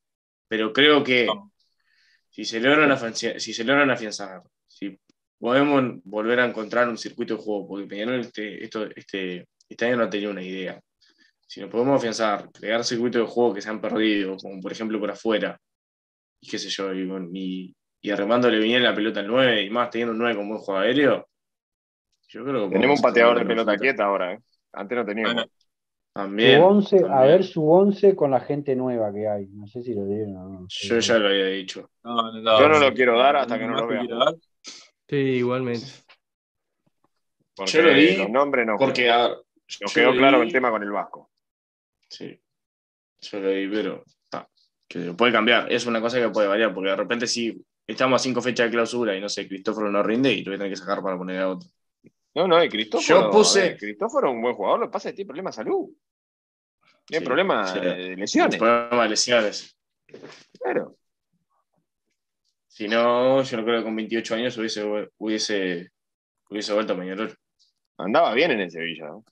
pero 0.47 0.73
creo 0.73 1.03
que 1.03 1.25
No. 1.27 1.51
si 2.31 2.43
se 2.43 2.59
logran 2.59 2.91
afianzar, 2.91 3.39
si 3.39 3.53
se 3.53 3.63
logran 3.63 3.91
afianzar, 3.91 4.41
si 4.67 4.97
podemos 5.37 6.01
volver 6.05 6.39
a 6.39 6.45
encontrar 6.45 6.89
un 6.89 6.97
circuito 6.97 7.35
de 7.37 7.43
juego, 7.43 7.67
porque 7.67 7.85
Peñarol 7.85 8.21
este, 8.21 8.63
esto, 8.63 8.87
este, 8.95 9.47
este 9.69 9.85
año 9.85 9.97
no 9.97 10.09
tenía 10.09 10.29
una 10.29 10.41
idea. 10.41 10.81
si 11.47 11.61
nos 11.61 11.69
podemos 11.69 11.97
afianzar, 11.99 12.49
crear 12.51 12.83
circuitos 12.83 13.21
de 13.21 13.27
juego 13.31 13.53
que 13.53 13.61
se 13.61 13.69
han 13.69 13.79
perdido, 13.79 14.37
como 14.37 14.59
por 14.59 14.71
ejemplo 14.71 14.99
por 14.99 15.11
afuera, 15.11 15.59
y 16.41 16.49
qué 16.49 16.57
sé 16.57 16.69
yo, 16.69 16.91
y, 16.93 17.07
y, 17.33 17.75
y 18.01 18.09
arremándole 18.09 18.57
bien 18.59 18.81
la 18.83 18.95
pelota 18.95 19.19
al 19.19 19.27
9 19.27 19.61
y 19.61 19.69
más 19.69 19.91
teniendo 19.91 20.13
un 20.13 20.17
9 20.19 20.35
con 20.35 20.49
buen 20.49 20.59
juego 20.59 20.79
aéreo, 20.81 21.27
yo 22.35 22.43
creo 22.43 22.67
que 22.67 22.75
Tenemos 22.75 22.99
un 22.99 23.03
pateador 23.03 23.39
de 23.39 23.45
pelota 23.45 23.77
quieta 23.77 24.03
ahora, 24.03 24.33
¿eh? 24.33 24.39
Antes 24.73 24.97
no 24.97 25.05
teníamos. 25.05 25.35
Bueno, 25.35 25.49
También. 26.13 26.59
Su 26.59 26.65
once, 26.65 27.05
a 27.09 27.21
ver 27.21 27.43
su 27.45 27.71
11 27.71 28.13
con 28.13 28.31
la 28.31 28.41
gente 28.41 28.75
nueva 28.75 29.13
que 29.13 29.25
hay. 29.25 29.47
No 29.47 29.67
sé 29.67 29.81
si 29.81 29.93
lo 29.93 30.05
dieron 30.05 30.35
o 30.35 30.49
no. 30.49 30.67
Yo 30.67 30.99
ya 30.99 31.17
lo 31.17 31.29
había 31.29 31.45
dicho. 31.45 31.89
no, 32.03 32.33
no, 32.33 32.59
Yo 32.59 32.67
no 32.67 32.79
lo 32.79 32.93
quiero 32.93 33.17
dar 33.17 33.37
hasta 33.37 33.57
que 33.57 33.65
no 33.65 33.75
lo 33.75 33.87
vea. 33.87 34.03
Sí, 35.07 35.15
igualmente. 35.15 35.85
Porque 37.55 37.71
Yo 37.71 37.81
lo 37.83 37.93
di 37.93 38.17
los 38.17 38.29
nombres 38.29 38.67
no. 38.67 38.75
Porque 38.77 39.09
a 39.09 39.29
ver, 39.29 39.37
nos 39.81 39.93
quedó 39.93 40.11
claro 40.13 40.41
di- 40.41 40.47
el 40.47 40.51
tema 40.51 40.71
con 40.71 40.83
el 40.83 40.91
Vasco. 40.91 41.31
Sí. 42.09 42.37
Yo 43.21 43.39
lo 43.39 43.49
di, 43.49 43.67
pero 43.69 44.03
ta, 44.29 44.49
que 44.89 45.13
puede 45.13 45.31
cambiar. 45.31 45.71
Es 45.71 45.85
una 45.85 46.01
cosa 46.01 46.19
que 46.19 46.27
puede 46.29 46.49
variar, 46.49 46.73
porque 46.73 46.89
de 46.89 46.97
repente 46.97 47.27
si 47.27 47.65
estamos 47.87 48.21
a 48.21 48.23
cinco 48.23 48.41
fechas 48.41 48.65
de 48.65 48.71
clausura 48.71 49.15
y 49.15 49.21
no 49.21 49.29
sé, 49.29 49.47
Cristóforo 49.47 49.89
no 49.89 50.03
rinde 50.03 50.33
y 50.33 50.43
lo 50.43 50.49
voy 50.51 50.55
a 50.55 50.57
tener 50.57 50.73
que 50.73 50.77
sacar 50.77 51.01
para 51.01 51.17
poner 51.17 51.39
a 51.39 51.49
otro. 51.49 51.69
No, 52.35 52.47
no, 52.47 52.63
y 52.63 52.69
Cristóforo. 52.69 53.21
Yo 53.21 53.31
puse- 53.31 53.77
Cristóforo 53.77 54.27
es 54.29 54.33
un 54.35 54.41
buen 54.41 54.53
jugador, 54.55 54.79
lo 54.81 54.85
que 54.87 54.91
pasa 54.91 55.09
es 55.09 55.13
que 55.13 55.17
tiene 55.17 55.27
problemas 55.29 55.55
de 55.55 55.63
salud. 55.63 55.89
Tiene 57.05 57.19
Sí, 57.21 57.25
problemas 57.25 57.71
sí. 57.73 57.79
de 57.79 58.15
lesiones. 58.17 58.57
Problema 58.57 59.03
de 59.03 59.09
lesiones. 59.09 59.77
Claro. 60.59 60.97
Si 62.67 62.87
no, 62.87 63.41
yo 63.41 63.57
no 63.57 63.63
creo 63.63 63.77
que 63.79 63.83
con 63.85 63.95
28 63.95 64.35
años 64.35 64.57
hubiese, 64.57 64.83
hubiese, 65.17 65.91
hubiese 66.49 66.73
vuelto 66.73 66.93
a 66.93 66.97
Peñarol. 66.97 67.33
Andaba 67.97 68.33
bien 68.33 68.51
en 68.51 68.59
el 68.61 68.71
Sevilla. 68.71 69.05
¿no? 69.07 69.23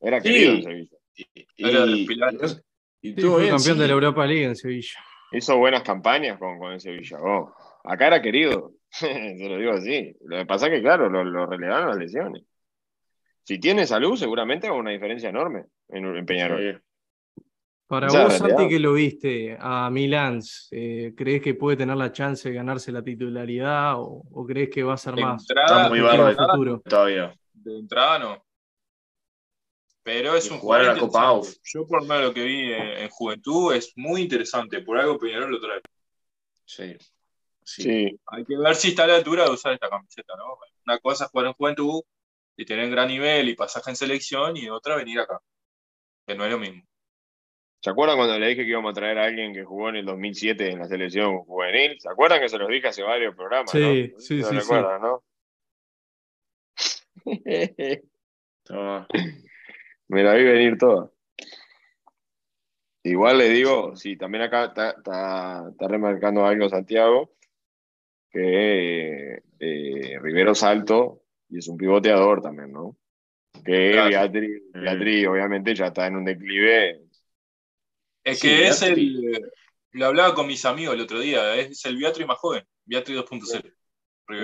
Era 0.00 0.20
Sí. 0.20 0.28
querido 0.28 0.52
en 0.54 0.62
Sevilla. 0.62 0.96
Y, 1.14 1.68
Era 1.68 1.80
de 1.82 1.86
los 1.86 1.98
y- 2.00 2.06
pilares. 2.06 2.62
y 3.00 3.08
Sí, 3.10 3.14
estuvo 3.16 3.32
fue 3.34 3.42
bien, 3.42 3.54
campeón 3.54 3.76
sí. 3.76 3.80
de 3.82 3.86
la 3.86 3.92
Europa 3.92 4.26
League 4.26 4.44
en 4.44 4.56
Sevilla. 4.56 4.98
Hizo 5.30 5.56
buenas 5.56 5.82
campañas 5.82 6.38
con, 6.38 6.58
con 6.58 6.72
el 6.72 6.80
Sevilla. 6.80 7.18
oh. 7.20 7.54
Acá 7.84 8.08
era 8.08 8.20
querido. 8.22 8.72
Se 9.38 9.48
lo 9.48 9.56
digo 9.56 9.72
así. 9.72 10.14
Lo 10.24 10.36
que 10.38 10.46
pasa 10.46 10.66
es 10.66 10.72
que, 10.74 10.82
claro, 10.82 11.08
lo, 11.08 11.24
lo 11.24 11.46
relegaron 11.46 11.88
las 11.88 11.98
lesiones. 11.98 12.44
Si 13.44 13.58
tiene 13.58 13.86
salud, 13.86 14.16
seguramente 14.16 14.66
haga 14.68 14.76
una 14.76 14.90
diferencia 14.90 15.30
enorme 15.30 15.64
en, 15.88 16.04
en 16.16 16.26
Peñarol. 16.26 16.60
Sí. 16.60 17.42
Para 17.86 18.06
vos, 18.06 18.32
Santi, 18.38 18.68
que 18.68 18.78
lo 18.78 18.94
viste 18.94 19.56
a 19.60 19.90
Milán, 19.90 20.40
eh, 20.70 21.12
¿crees 21.14 21.42
que 21.42 21.54
puede 21.54 21.76
tener 21.76 21.96
la 21.96 22.10
chance 22.10 22.48
de 22.48 22.54
ganarse 22.54 22.90
la 22.92 23.02
titularidad 23.02 23.96
o, 23.98 24.22
o 24.30 24.46
crees 24.46 24.70
que 24.70 24.82
va 24.82 24.94
a 24.94 24.96
ser 24.96 25.14
De 25.14 25.22
más 25.22 25.42
entrada, 25.42 25.82
Está 25.82 25.88
muy 25.90 25.98
entrada- 25.98 26.52
futuro? 26.52 26.82
Todavía. 26.88 27.34
de 27.52 27.78
entrada 27.78 28.18
no. 28.18 28.44
Pero 30.04 30.34
es 30.34 30.48
Y 30.48 30.54
un 30.54 30.58
jugar 30.58 30.80
a 30.80 30.84
la 30.84 30.98
jugador 30.98 31.10
Copa 31.10 31.34
interesante. 31.36 31.60
Yo 31.74 31.86
por 31.86 32.00
lo 32.02 32.08
menos 32.08 32.24
lo 32.24 32.34
que 32.34 32.44
vi 32.44 32.72
en, 32.72 32.82
en 32.88 33.08
Juventud 33.10 33.74
es 33.74 33.92
muy 33.96 34.22
interesante. 34.22 34.80
Por 34.82 34.98
algo 34.98 35.18
Peñarol 35.18 35.50
lo 35.50 35.60
trae. 35.60 35.80
Sí. 36.64 36.96
Sí. 37.64 37.82
Sí. 37.82 38.20
Hay 38.26 38.44
que 38.44 38.56
ver 38.56 38.74
si 38.74 38.88
está 38.88 39.04
a 39.04 39.06
la 39.08 39.16
altura 39.16 39.44
de 39.44 39.50
usar 39.50 39.72
esta 39.72 39.88
camiseta, 39.88 40.34
¿no? 40.36 40.58
Una 40.86 40.98
cosa 40.98 41.24
es 41.24 41.30
jugar 41.30 41.46
en 41.48 41.52
Juventud 41.54 42.02
y 42.56 42.64
tener 42.64 42.90
gran 42.90 43.08
nivel 43.08 43.48
y 43.48 43.54
pasaje 43.54 43.90
en 43.90 43.96
selección 43.96 44.56
y 44.56 44.68
otra 44.68 44.96
venir 44.96 45.20
acá. 45.20 45.40
Que 46.26 46.34
no 46.34 46.44
es 46.44 46.50
lo 46.50 46.58
mismo. 46.58 46.82
¿Se 47.80 47.90
acuerdan 47.90 48.16
cuando 48.16 48.38
le 48.38 48.46
dije 48.48 48.62
que 48.64 48.70
íbamos 48.70 48.92
a 48.92 48.94
traer 48.94 49.18
a 49.18 49.24
alguien 49.24 49.52
que 49.52 49.64
jugó 49.64 49.88
en 49.88 49.96
el 49.96 50.06
2007 50.06 50.70
en 50.70 50.78
la 50.80 50.86
selección 50.86 51.38
juvenil? 51.44 52.00
¿Se 52.00 52.08
acuerdan 52.08 52.40
que 52.40 52.48
se 52.48 52.58
los 52.58 52.68
dije 52.68 52.88
hace 52.88 53.02
varios 53.02 53.34
programas? 53.34 53.70
Sí, 53.72 53.80
¿no? 54.12 54.20
sí, 54.20 54.42
¿Se 54.42 54.48
sí, 54.48 54.54
recuerdan, 54.54 55.02
no? 55.02 55.24
Toma. 58.64 59.06
Me 60.08 60.22
la 60.22 60.34
vi 60.34 60.44
venir 60.44 60.78
toda. 60.78 61.10
Igual 63.04 63.38
le 63.38 63.48
digo, 63.48 63.96
sí, 63.96 64.16
también 64.16 64.44
acá 64.44 64.66
está, 64.66 64.90
está- 64.90 65.68
está 65.70 65.88
remarcando 65.88 66.46
algo 66.46 66.68
Santiago, 66.68 67.32
que 68.32 69.42
eh, 69.60 70.18
Rivero 70.20 70.52
es 70.52 70.62
alto 70.62 71.22
y 71.48 71.58
es 71.58 71.68
un 71.68 71.76
pivoteador 71.76 72.40
también, 72.42 72.72
¿no? 72.72 72.96
Que 73.64 73.92
Claro. 73.92 74.08
Beatriz, 74.10 74.62
Beatriz 74.72 75.26
obviamente 75.28 75.74
ya 75.74 75.86
está 75.88 76.06
en 76.06 76.16
un 76.16 76.24
declive. 76.24 77.02
Es 78.24 78.38
Sí, 78.38 78.48
que 78.48 78.68
es 78.68 78.82
el. 78.82 79.52
Lo 79.92 80.06
hablaba 80.06 80.34
con 80.34 80.46
mis 80.46 80.64
amigos 80.64 80.94
el 80.94 81.02
otro 81.02 81.20
día. 81.20 81.54
Es 81.56 81.84
el 81.84 81.96
Beatriz 81.98 82.26
más 82.26 82.38
joven. 82.38 82.64
Beatriz 82.84 83.16
2.0. 83.18 83.72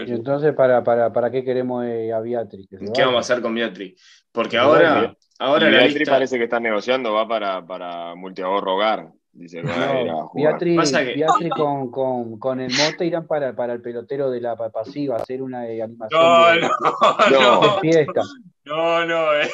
Y 0.07 0.11
entonces, 0.13 0.55
¿para, 0.55 0.85
para, 0.85 1.13
para 1.13 1.31
qué 1.31 1.43
queremos 1.45 1.85
eh, 1.87 2.13
a 2.13 2.21
Beatriz? 2.21 2.67
¿Qué 2.69 2.77
vaya. 2.77 3.07
vamos 3.07 3.17
a 3.17 3.21
hacer 3.21 3.43
con 3.43 3.55
Beatriz? 3.55 4.01
Porque 4.33 4.51
Que 4.51 4.59
ahora, 4.59 5.17
ahora 5.39 5.71
la 5.71 5.79
Beatriz 5.79 5.95
lista. 6.01 6.13
parece 6.13 6.37
que 6.37 6.45
está 6.45 6.61
negociando, 6.61 7.13
va 7.15 7.27
para, 7.27 7.65
para 7.67 8.15
multiahorro 8.15 8.75
hogar. 8.75 9.13
Dice 9.39 9.63
que 9.63 9.69
va 9.69 9.91
a 9.93 10.01
ir 10.03 10.09
a 10.09 10.13
No, 10.13 10.27
jugar. 10.29 10.53
Beatriz, 10.53 10.77
Pasa 10.77 11.05
que- 11.05 11.15
Beatriz 11.15 11.51
con, 11.51 11.91
con, 11.91 12.39
con 12.41 12.61
el 12.61 12.73
mote 12.73 13.07
irán 13.07 13.27
para, 13.27 13.55
para 13.55 13.73
el 13.75 13.81
pelotero 13.81 14.31
de 14.31 14.41
la 14.41 14.57
pa- 14.57 14.71
pasiva, 14.71 15.17
hacer 15.17 15.43
una 15.43 15.67
eh, 15.69 15.81
animación 15.83 16.21
No, 16.21 16.47
de, 16.49 16.61
no, 16.61 16.69
No. 17.31 17.61
no. 17.61 17.75
de 17.75 17.81
fiesta. 17.81 18.23
No, 18.65 19.05
no, 19.07 19.33
eh. 19.35 19.51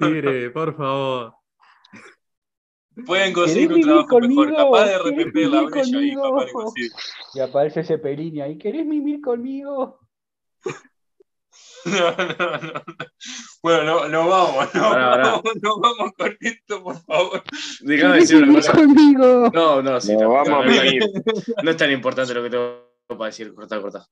Tigre, 0.00 0.50
por 0.50 0.74
favor. 0.76 1.34
Pueden 3.06 3.32
¿Querés 3.32 3.34
conseguir 3.34 3.68
un 3.68 3.74
vivir 3.76 3.86
mejor. 3.94 4.06
conmigo? 4.08 4.56
Capaz 4.56 4.84
de 4.86 4.90
¿Querés 4.90 5.26
RPP 5.26 5.34
la 5.36 5.40
vivir 5.60 5.70
brecha 5.70 5.80
ahí, 5.80 5.92
conmigo? 5.92 6.22
capaz 6.22 6.44
de 6.46 6.52
conseguir. 6.52 6.90
Y 7.34 7.40
aparece 7.40 7.84
Cepelini 7.84 8.40
ahí, 8.40 8.58
¿querés 8.58 8.86
mimir 8.86 9.20
conmigo? 9.20 10.00
No, 11.84 12.10
no, 12.10 12.58
no. 12.58 12.82
Bueno, 13.62 13.84
no, 13.84 14.08
no 14.08 14.28
vamos, 14.28 14.74
no, 14.74 14.82
vamos, 14.90 15.42
no 15.62 15.80
vamos 15.80 16.12
con 16.18 16.36
esto, 16.40 16.82
por 16.82 17.00
favor. 17.02 17.42
Déjame 17.80 18.14
¿Querés 18.14 18.28
decir 18.28 18.44
una 18.44 18.54
cosa. 18.54 18.72
conmigo? 18.72 19.50
No, 19.54 19.80
no, 19.82 20.00
sí, 20.00 20.12
No, 20.14 20.20
no, 20.22 20.28
vamos 20.30 20.48
no, 20.48 20.56
a 20.60 20.64
no 20.64 20.70
es 20.70 20.76
tan- 20.76 20.84
venir. 20.86 21.02
no 21.62 21.70
es 21.70 21.76
tan 21.76 21.90
importante 21.92 22.34
lo 22.34 22.42
que 22.42 22.50
tengo 22.50 22.82
para 23.06 23.24
decir. 23.26 23.54
Cortá, 23.54 23.80
cortá. 23.80 24.06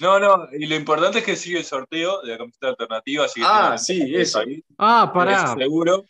No, 0.00 0.18
no, 0.18 0.48
y 0.52 0.66
lo 0.66 0.74
importante 0.74 1.18
es 1.20 1.24
que 1.24 1.36
sigue 1.36 1.58
el 1.58 1.64
sorteo 1.64 2.22
de 2.22 2.32
la 2.32 2.38
camiseta 2.38 2.68
alternativa. 2.68 3.24
Así 3.26 3.40
que 3.40 3.46
Ah, 3.48 3.78
sí, 3.78 4.14
eso. 4.16 4.40
ahí, 4.40 4.64
Ah, 4.78 5.10
pará. 5.14 5.54
seguro. 5.54 6.04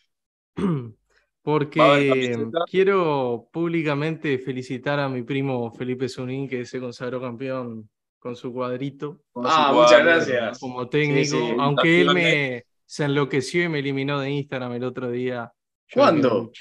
Porque 1.42 2.36
quiero 2.70 3.48
públicamente 3.52 4.38
felicitar 4.38 5.00
a 5.00 5.08
mi 5.08 5.22
primo 5.24 5.72
Felipe 5.74 6.08
Zunín, 6.08 6.48
que 6.48 6.64
se 6.64 6.78
consagró 6.78 7.20
campeón 7.20 7.90
con 8.22 8.36
su 8.36 8.52
cuadrito 8.52 9.20
con 9.32 9.44
Ah, 9.48 9.68
su 9.70 9.74
muchas 9.74 9.90
cuadro, 9.90 10.04
gracias. 10.06 10.58
como 10.60 10.88
técnico, 10.88 11.24
Sí, 11.24 11.26
sí, 11.26 11.56
aunque 11.58 12.00
él 12.02 12.14
me 12.14 12.64
se 12.86 13.04
enloqueció 13.04 13.64
y 13.64 13.68
me 13.68 13.80
eliminó 13.80 14.20
de 14.20 14.30
Instagram 14.30 14.74
el 14.74 14.84
otro 14.84 15.10
día. 15.10 15.50
¿Cuándo? 15.92 16.52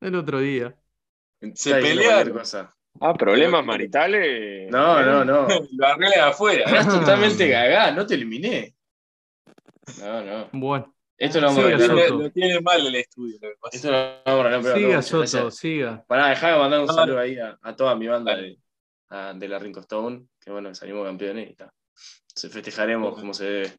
El 0.00 0.14
otro 0.14 0.40
día. 0.40 0.76
Se 1.54 1.74
pelearon. 1.76 2.38
Ah, 3.00 3.14
problemas 3.14 3.64
maritales. 3.64 4.70
No, 4.70 5.00
no, 5.02 5.24
no. 5.24 5.46
Lo 5.72 5.86
arreglan 5.86 6.28
afuera. 6.28 6.64
Estás 6.64 6.88
totalmente 6.88 7.48
gagá, 7.48 7.92
no 7.92 8.04
te 8.04 8.14
eliminé. 8.14 8.74
No, 10.00 10.22
no. 10.22 10.48
Bueno, 10.52 10.94
Esto 11.16 11.40
lo 11.40 11.46
vamos 11.46 11.64
a 11.64 11.68
Lo 11.70 12.18
lo 12.18 12.30
tiene 12.30 12.60
mal 12.60 12.86
el 12.86 12.94
estudio. 12.96 13.38
Lo 13.40 13.48
que 13.48 13.54
pasa. 13.60 13.76
Esto 13.76 13.90
lo 13.90 13.96
vamos 13.96 14.46
a 14.46 14.48
pero 14.50 14.60
no, 14.60 14.74
siga 14.74 14.88
muchas 14.88 15.06
Soto, 15.06 15.18
gracias. 15.20 15.56
siga. 15.56 16.04
Pará, 16.06 16.28
dejá 16.28 16.52
de 16.52 16.58
mandar 16.58 16.80
un 16.80 16.86
No, 16.86 16.92
saludo 16.92 17.18
ahí 17.18 17.38
a, 17.38 17.58
a 17.62 17.76
toda 17.76 17.94
mi 17.94 18.06
banda 18.06 18.36
de, 18.36 18.58
a- 19.08 19.32
de 19.34 19.48
la 19.48 19.58
Rinco 19.58 19.80
Stone, 19.80 20.26
que 20.40 20.50
bueno, 20.50 20.74
salimos 20.74 21.06
campeones 21.06 21.48
y 21.48 21.50
está. 21.52 21.72
Se 22.34 22.48
festejaremos 22.48 23.14
como 23.14 23.34
se 23.34 23.44
debe. 23.44 23.72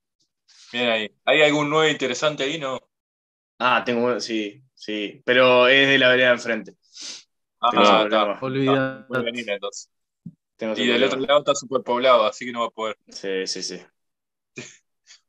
Bien 0.72 0.90
ahí. 0.90 1.10
¿Hay 1.26 1.42
algún 1.42 1.70
nuevo 1.70 1.90
interesante 1.90 2.44
ahí? 2.44 2.60
No. 2.60 2.80
Ah, 3.60 3.84
tengo 3.86 4.06
uno, 4.06 4.20
sí, 4.20 4.62
sí, 4.74 5.22
pero 5.24 5.68
es 5.68 5.88
de 5.88 5.98
la 6.00 6.10
vereda 6.10 6.28
de 6.30 6.34
enfrente. 6.34 6.76
Ah, 7.62 8.04
está. 8.06 8.40
Olvidate. 8.42 9.08
Puede 9.08 9.24
venir 9.24 9.50
entonces. 9.50 9.90
Tengo 10.58 10.74
Y 10.76 10.88
del 10.88 11.04
otro 11.04 11.20
lado 11.20 11.40
está 11.40 11.56
superpoblado, 11.56 12.26
así 12.26 12.46
que 12.46 12.52
no 12.52 12.62
va 12.62 12.68
a 12.68 12.70
poder. 12.70 12.98
Sí, 13.10 13.48
sí, 13.48 13.64
sí. 13.64 13.82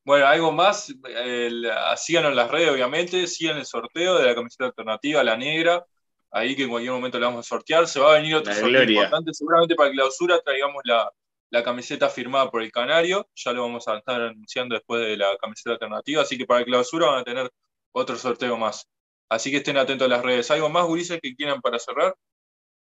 Bueno, 0.05 0.27
algo 0.27 0.51
más, 0.53 0.93
el- 1.05 1.71
síganos 1.97 2.31
en 2.31 2.37
las 2.37 2.51
redes, 2.51 2.71
obviamente, 2.71 3.27
sigan 3.27 3.57
el 3.59 3.67
sorteo 3.67 4.19
de 4.19 4.27
la 4.27 4.35
camiseta 4.35 4.65
alternativa, 4.67 5.23
la 5.23 5.37
negra, 5.37 5.87
ahí 6.33 6.57
que 6.57 6.65
en 6.65 6.71
cualquier 6.71 6.93
momento 6.93 7.19
la 7.21 7.27
vamos 7.29 7.47
a 7.47 7.49
sortear. 7.49 7.87
Se 7.87 8.01
va 8.01 8.13
a 8.13 8.17
venir 8.17 8.35
otro 8.35 8.51
La 8.51 8.55
sorteo 8.59 8.71
gloria. 8.81 9.01
importante, 9.03 9.33
seguramente 9.33 9.75
para 9.77 9.93
clausura 9.93 10.41
traigamos 10.41 10.83
la, 10.85 11.09
la 11.53 11.62
camiseta 11.62 12.09
firmada 12.09 12.51
por 12.51 12.62
el 12.62 12.73
Canario, 12.73 13.29
ya 13.35 13.53
lo 13.53 13.62
vamos 13.62 13.87
a 13.87 13.99
estar 13.99 14.20
anunciando 14.23 14.74
después 14.74 15.03
de 15.03 15.16
la 15.16 15.37
camiseta 15.37 15.73
alternativa, 15.73 16.23
así 16.23 16.39
que 16.39 16.47
para 16.47 16.65
clausura 16.65 17.07
van 17.09 17.20
a 17.20 17.24
tener 17.24 17.51
otro 17.95 18.16
sorteo 18.16 18.57
más. 18.57 18.89
Así 19.29 19.51
que 19.51 19.59
estén 19.59 19.77
atentos 19.77 20.07
a 20.07 20.09
las 20.11 20.23
redes. 20.23 20.51
¿Algo 20.51 20.69
más, 20.70 20.85
Gurises, 20.87 21.20
que 21.23 21.35
quieran 21.35 21.61
para 21.61 21.79
cerrar? 21.79 22.15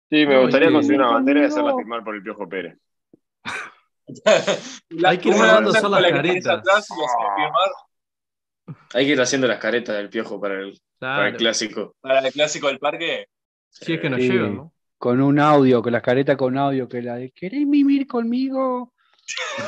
Sí, 0.09 0.25
me 0.25 0.41
gustaría 0.41 0.71
conseguir 0.71 0.99
una 1.01 1.11
bandera 1.11 1.41
y 1.41 1.43
hacerla 1.45 1.75
firmar 1.75 2.03
por 2.03 2.15
el 2.15 2.23
Piojo 2.23 2.47
Pérez. 2.47 2.77
La- 4.89 5.09
Hay 5.09 5.17
que 5.19 5.29
ir 5.29 5.35
las 5.35 5.83
la 5.83 6.01
tenés 6.01 6.11
caretas. 6.11 6.63
Hay 8.93 9.05
que 9.05 9.11
ir 9.11 9.21
haciendo 9.21 9.47
las 9.47 9.59
caretas 9.59 9.95
del 9.95 10.09
piojo 10.09 10.39
para 10.39 10.55
el, 10.59 10.79
para 10.99 11.27
el 11.29 11.35
clásico. 11.35 11.95
para 12.01 12.19
el 12.27 12.33
clásico 12.33 12.67
del 12.67 12.79
parque. 12.79 13.27
si 13.69 13.93
es 13.93 13.99
que 14.01 14.09
nos 14.09 14.19
Sí. 14.21 14.29
llega, 14.29 14.47
¿no? 14.47 14.73
Con 15.01 15.19
un 15.19 15.39
audio, 15.39 15.81
con 15.81 15.93
las 15.93 16.03
caretas 16.03 16.37
con 16.37 16.55
audio, 16.59 16.87
que 16.87 17.01
la 17.01 17.15
de 17.15 17.31
¿querés 17.31 17.65
mimir 17.65 18.05
conmigo? 18.05 18.93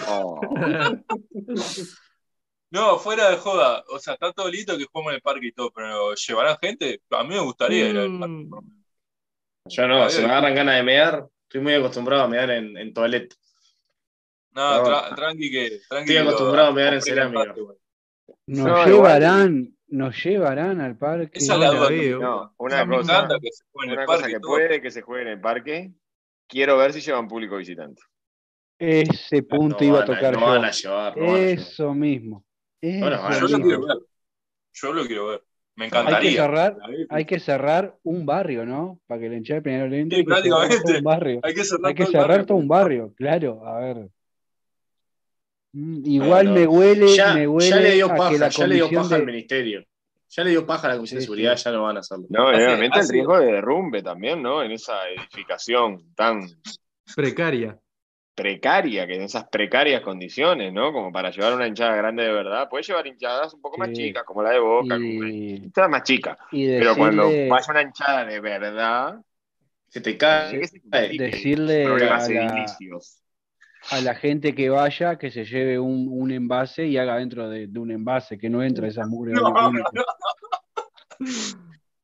Oh. 0.08 0.40
No, 2.70 3.00
fuera 3.00 3.32
de 3.32 3.38
joda. 3.38 3.84
O 3.90 3.98
sea, 3.98 4.14
está 4.14 4.32
todo 4.32 4.48
lindo 4.52 4.78
que 4.78 4.86
juguemos 4.86 5.12
en 5.12 5.16
el 5.16 5.22
parque 5.24 5.48
y 5.48 5.52
todo, 5.52 5.72
pero 5.74 6.14
¿llevarán 6.14 6.58
gente? 6.62 7.02
A 7.10 7.24
mí 7.24 7.30
me 7.30 7.40
gustaría 7.40 7.90
ir 7.90 7.98
al 7.98 8.20
parque. 8.20 8.36
Mm, 8.36 8.52
Yo 9.70 9.88
no, 9.88 10.08
si 10.08 10.22
me 10.22 10.28
agarran 10.28 10.54
ganas 10.54 10.76
de 10.76 10.84
mear, 10.84 11.26
estoy 11.48 11.62
muy 11.62 11.74
acostumbrado 11.74 12.22
a 12.24 12.28
mear 12.28 12.52
en, 12.52 12.78
en 12.78 12.94
toilet. 12.94 13.34
No, 14.52 14.84
tra- 14.86 15.16
tranqui 15.16 15.50
que. 15.50 15.80
Tranqui 15.90 16.12
Estoy 16.14 16.28
acostumbrado 16.28 16.68
a 16.68 16.74
mear 16.74 16.94
en 16.94 17.02
cerámica. 17.02 17.46
parque. 17.46 17.62
Nos 18.46 18.68
No, 18.68 18.86
llevarán, 18.86 19.76
nos 19.94 20.24
llevarán 20.24 20.82
al 20.82 20.98
parque. 20.98 21.38
Esa 21.40 21.54
No 21.54 21.60
la 21.60 21.72
la 21.72 21.80
duda. 21.80 21.90
veo. 21.90 22.20
No, 22.20 22.54
O 22.58 22.70
sea, 22.70 22.84
una 22.84 22.98
cosa, 22.98 23.28
que 23.42 23.52
se 23.52 23.64
juegue 23.72 23.88
en 23.88 23.94
una 23.94 24.02
el 24.02 24.06
cosa 24.08 24.20
parque 24.22 24.34
que 24.34 24.40
puede 24.40 24.82
que 24.82 24.92
se 24.92 25.02
juegue 25.02 25.22
en 25.24 25.28
el 25.30 25.40
parque. 25.42 25.92
Quiero 26.48 26.78
ver 26.78 26.94
si 26.94 27.02
llevan 27.02 27.28
público 27.28 27.58
visitante. 27.58 28.02
Ese 28.80 29.44
punto 29.44 29.78
No 29.82 29.86
iba 29.86 29.98
a 30.00 30.06
van 30.06 30.08
tocar 30.08 30.34
no 30.34 30.42
van 30.42 30.66
a 30.66 30.72
llevar, 30.72 31.18
no 31.18 31.32
van 31.32 31.36
a 31.36 31.38
llevar. 31.40 31.60
Eso 31.60 31.94
mismo. 31.94 32.44
Bueno, 32.82 33.30
Eso 33.30 33.48
Yo 33.48 33.58
lo 33.58 33.64
quiero 33.64 33.86
ver. 33.86 33.98
Yo 34.74 34.94
lo 34.94 35.06
quiero 35.06 35.28
ver. 35.28 35.44
Me 35.76 35.86
Hay 35.86 35.90
que 35.92 35.98
encantaría. 35.98 36.32
cerrar, 36.32 36.78
hay 37.10 37.26
que 37.26 37.40
cerrar 37.40 37.98
un 38.04 38.26
barrio, 38.26 38.66
¿no? 38.66 39.00
Para 39.08 39.22
que 39.22 39.28
el 39.28 39.34
hinchada 39.36 39.60
de 39.60 39.62
Peñarol 39.64 39.94
entre. 39.94 40.18
Sí, 40.20 40.24
prácticamente. 40.24 40.82
todo 40.84 40.98
un 40.98 41.04
barrio. 41.04 41.40
Hay 41.44 41.54
que 41.54 41.64
cerrar, 41.64 41.86
Hay 41.88 41.96
que 41.96 42.04
todo 42.04 42.12
cerrar 42.12 42.28
barrio. 42.30 42.46
todo 42.46 42.58
un 42.58 42.68
barrio, 42.68 43.14
claro. 43.16 43.66
A 43.68 43.80
ver. 43.80 44.10
Mm, 45.74 46.02
Igual 46.06 46.46
No, 46.48 46.54
me 46.54 46.68
huele, 46.68 47.08
Ya, 47.16 47.34
me 47.34 47.48
huele 47.48 47.70
ya 47.70 47.76
le 47.78 47.92
dio 47.96 48.06
a 48.06 48.10
que 48.14 48.18
paja, 48.18 48.38
la 48.38 48.50
ya 48.50 48.68
le 48.68 48.76
dio 48.76 48.90
paja 48.92 49.16
al 49.16 49.26
ministerio. 49.26 49.84
Ya 50.30 50.44
le 50.44 50.50
dio 50.52 50.66
paja 50.66 50.88
a 50.88 50.90
la 50.92 50.96
Comisión 50.98 51.20
Sí, 51.20 51.22
de 51.22 51.26
Seguridad, 51.26 51.58
sí. 51.58 51.64
ya 51.66 51.72
no 51.72 51.84
van 51.84 51.98
a 51.98 52.00
hacerlo. 52.00 52.26
No, 52.30 52.48
obviamente 52.50 53.00
el 53.00 53.10
riesgo 53.10 53.40
de 53.40 53.52
derrumbe 53.52 54.02
también, 54.02 54.42
¿no? 54.42 54.64
En 54.64 54.72
esa 54.72 55.08
edificación 55.10 56.14
tan 56.16 56.42
precaria. 57.16 57.78
precaria, 58.36 59.06
que 59.06 59.16
en 59.16 59.22
esas 59.24 59.48
precarias 59.48 60.02
condiciones, 60.02 60.74
¿no? 60.74 60.92
Como 60.92 61.12
para 61.12 61.30
llevar 61.30 61.54
una 61.54 61.68
hinchada 61.68 61.96
grande 61.96 62.24
de 62.24 62.32
verdad. 62.34 62.68
Puedes 62.68 62.88
llevar 62.88 63.06
hinchadas 63.06 63.54
un 63.54 63.62
poco 63.62 63.78
más 63.78 63.90
Sí. 63.90 63.96
chicas, 63.96 64.24
como 64.24 64.42
la 64.42 64.50
de 64.52 64.60
Boca, 64.60 64.96
como 64.96 65.20
una 65.20 65.30
y, 65.30 65.56
hinchada 65.56 65.88
más 65.88 66.02
chica. 66.04 66.36
y 66.52 66.66
Pero 66.68 66.96
cuando 66.96 67.26
decirle, 67.26 67.50
vaya 67.50 67.68
una 67.70 67.82
hinchada 67.84 68.26
de 68.26 68.40
verdad, 68.40 69.22
Se 69.88 70.02
te 70.02 70.18
cae. 70.18 70.62
complique. 70.90 71.24
decirle 71.26 71.84
problemas 71.86 72.28
a 72.28 72.32
la, 72.32 72.46
edilicios. 72.48 73.23
A 73.92 74.02
la 74.02 74.16
gente 74.16 74.56
que 74.56 74.70
vaya 74.70 75.18
que 75.18 75.32
se 75.32 75.46
lleve 75.46 75.80
un, 75.80 76.08
un 76.10 76.32
envase 76.32 76.86
y 76.86 76.98
haga 76.98 77.18
dentro 77.18 77.50
de, 77.50 77.68
de 77.68 77.80
un 77.80 77.92
envase, 77.92 78.38
que 78.38 78.50
no 78.50 78.64
entre 78.64 78.88
esa 78.88 79.06
mugre. 79.06 79.34
No. 79.34 79.54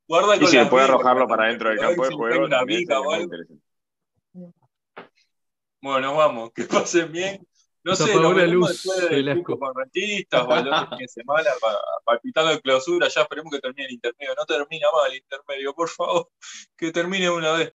Guarda 0.08 0.36
Y 0.36 0.40
con 0.40 0.48
si 0.48 0.58
la 0.58 0.70
pica, 0.70 0.84
arrojarlo 0.86 1.28
para 1.28 1.48
dentro 1.48 1.70
del 1.70 1.80
campo 1.80 2.08
de 2.08 2.16
juego, 2.16 2.46
una 2.46 2.62
interesante. 2.68 3.56
Bueno, 5.82 6.00
nos 6.08 6.18
vamos. 6.18 6.52
Que 6.54 6.64
pasen 6.64 7.12
bien. 7.12 7.46
No 7.84 7.96
Se 7.96 8.06
sé, 8.06 8.16
nos 8.16 8.36
la 8.36 8.46
luz 8.46 8.70
después 8.70 9.10
del 9.10 9.44
con 9.44 9.74
rentistas 9.74 10.46
fin 10.46 10.98
de 10.98 11.08
semana 11.08 11.50
para 11.62 11.78
palpitar 12.04 12.46
de 12.48 12.60
clausura. 12.60 13.08
Ya 13.08 13.22
esperemos 13.22 13.52
que 13.52 13.60
termine 13.60 13.86
el 13.86 13.94
intermedio. 13.94 14.36
No 14.36 14.46
termina 14.46 14.88
mal 14.92 15.10
el 15.12 15.18
intermedio, 15.20 15.74
por 15.74 15.88
favor. 15.88 16.30
Que 16.76 16.92
termine 16.92 17.30
una 17.30 17.54
vez. 17.54 17.68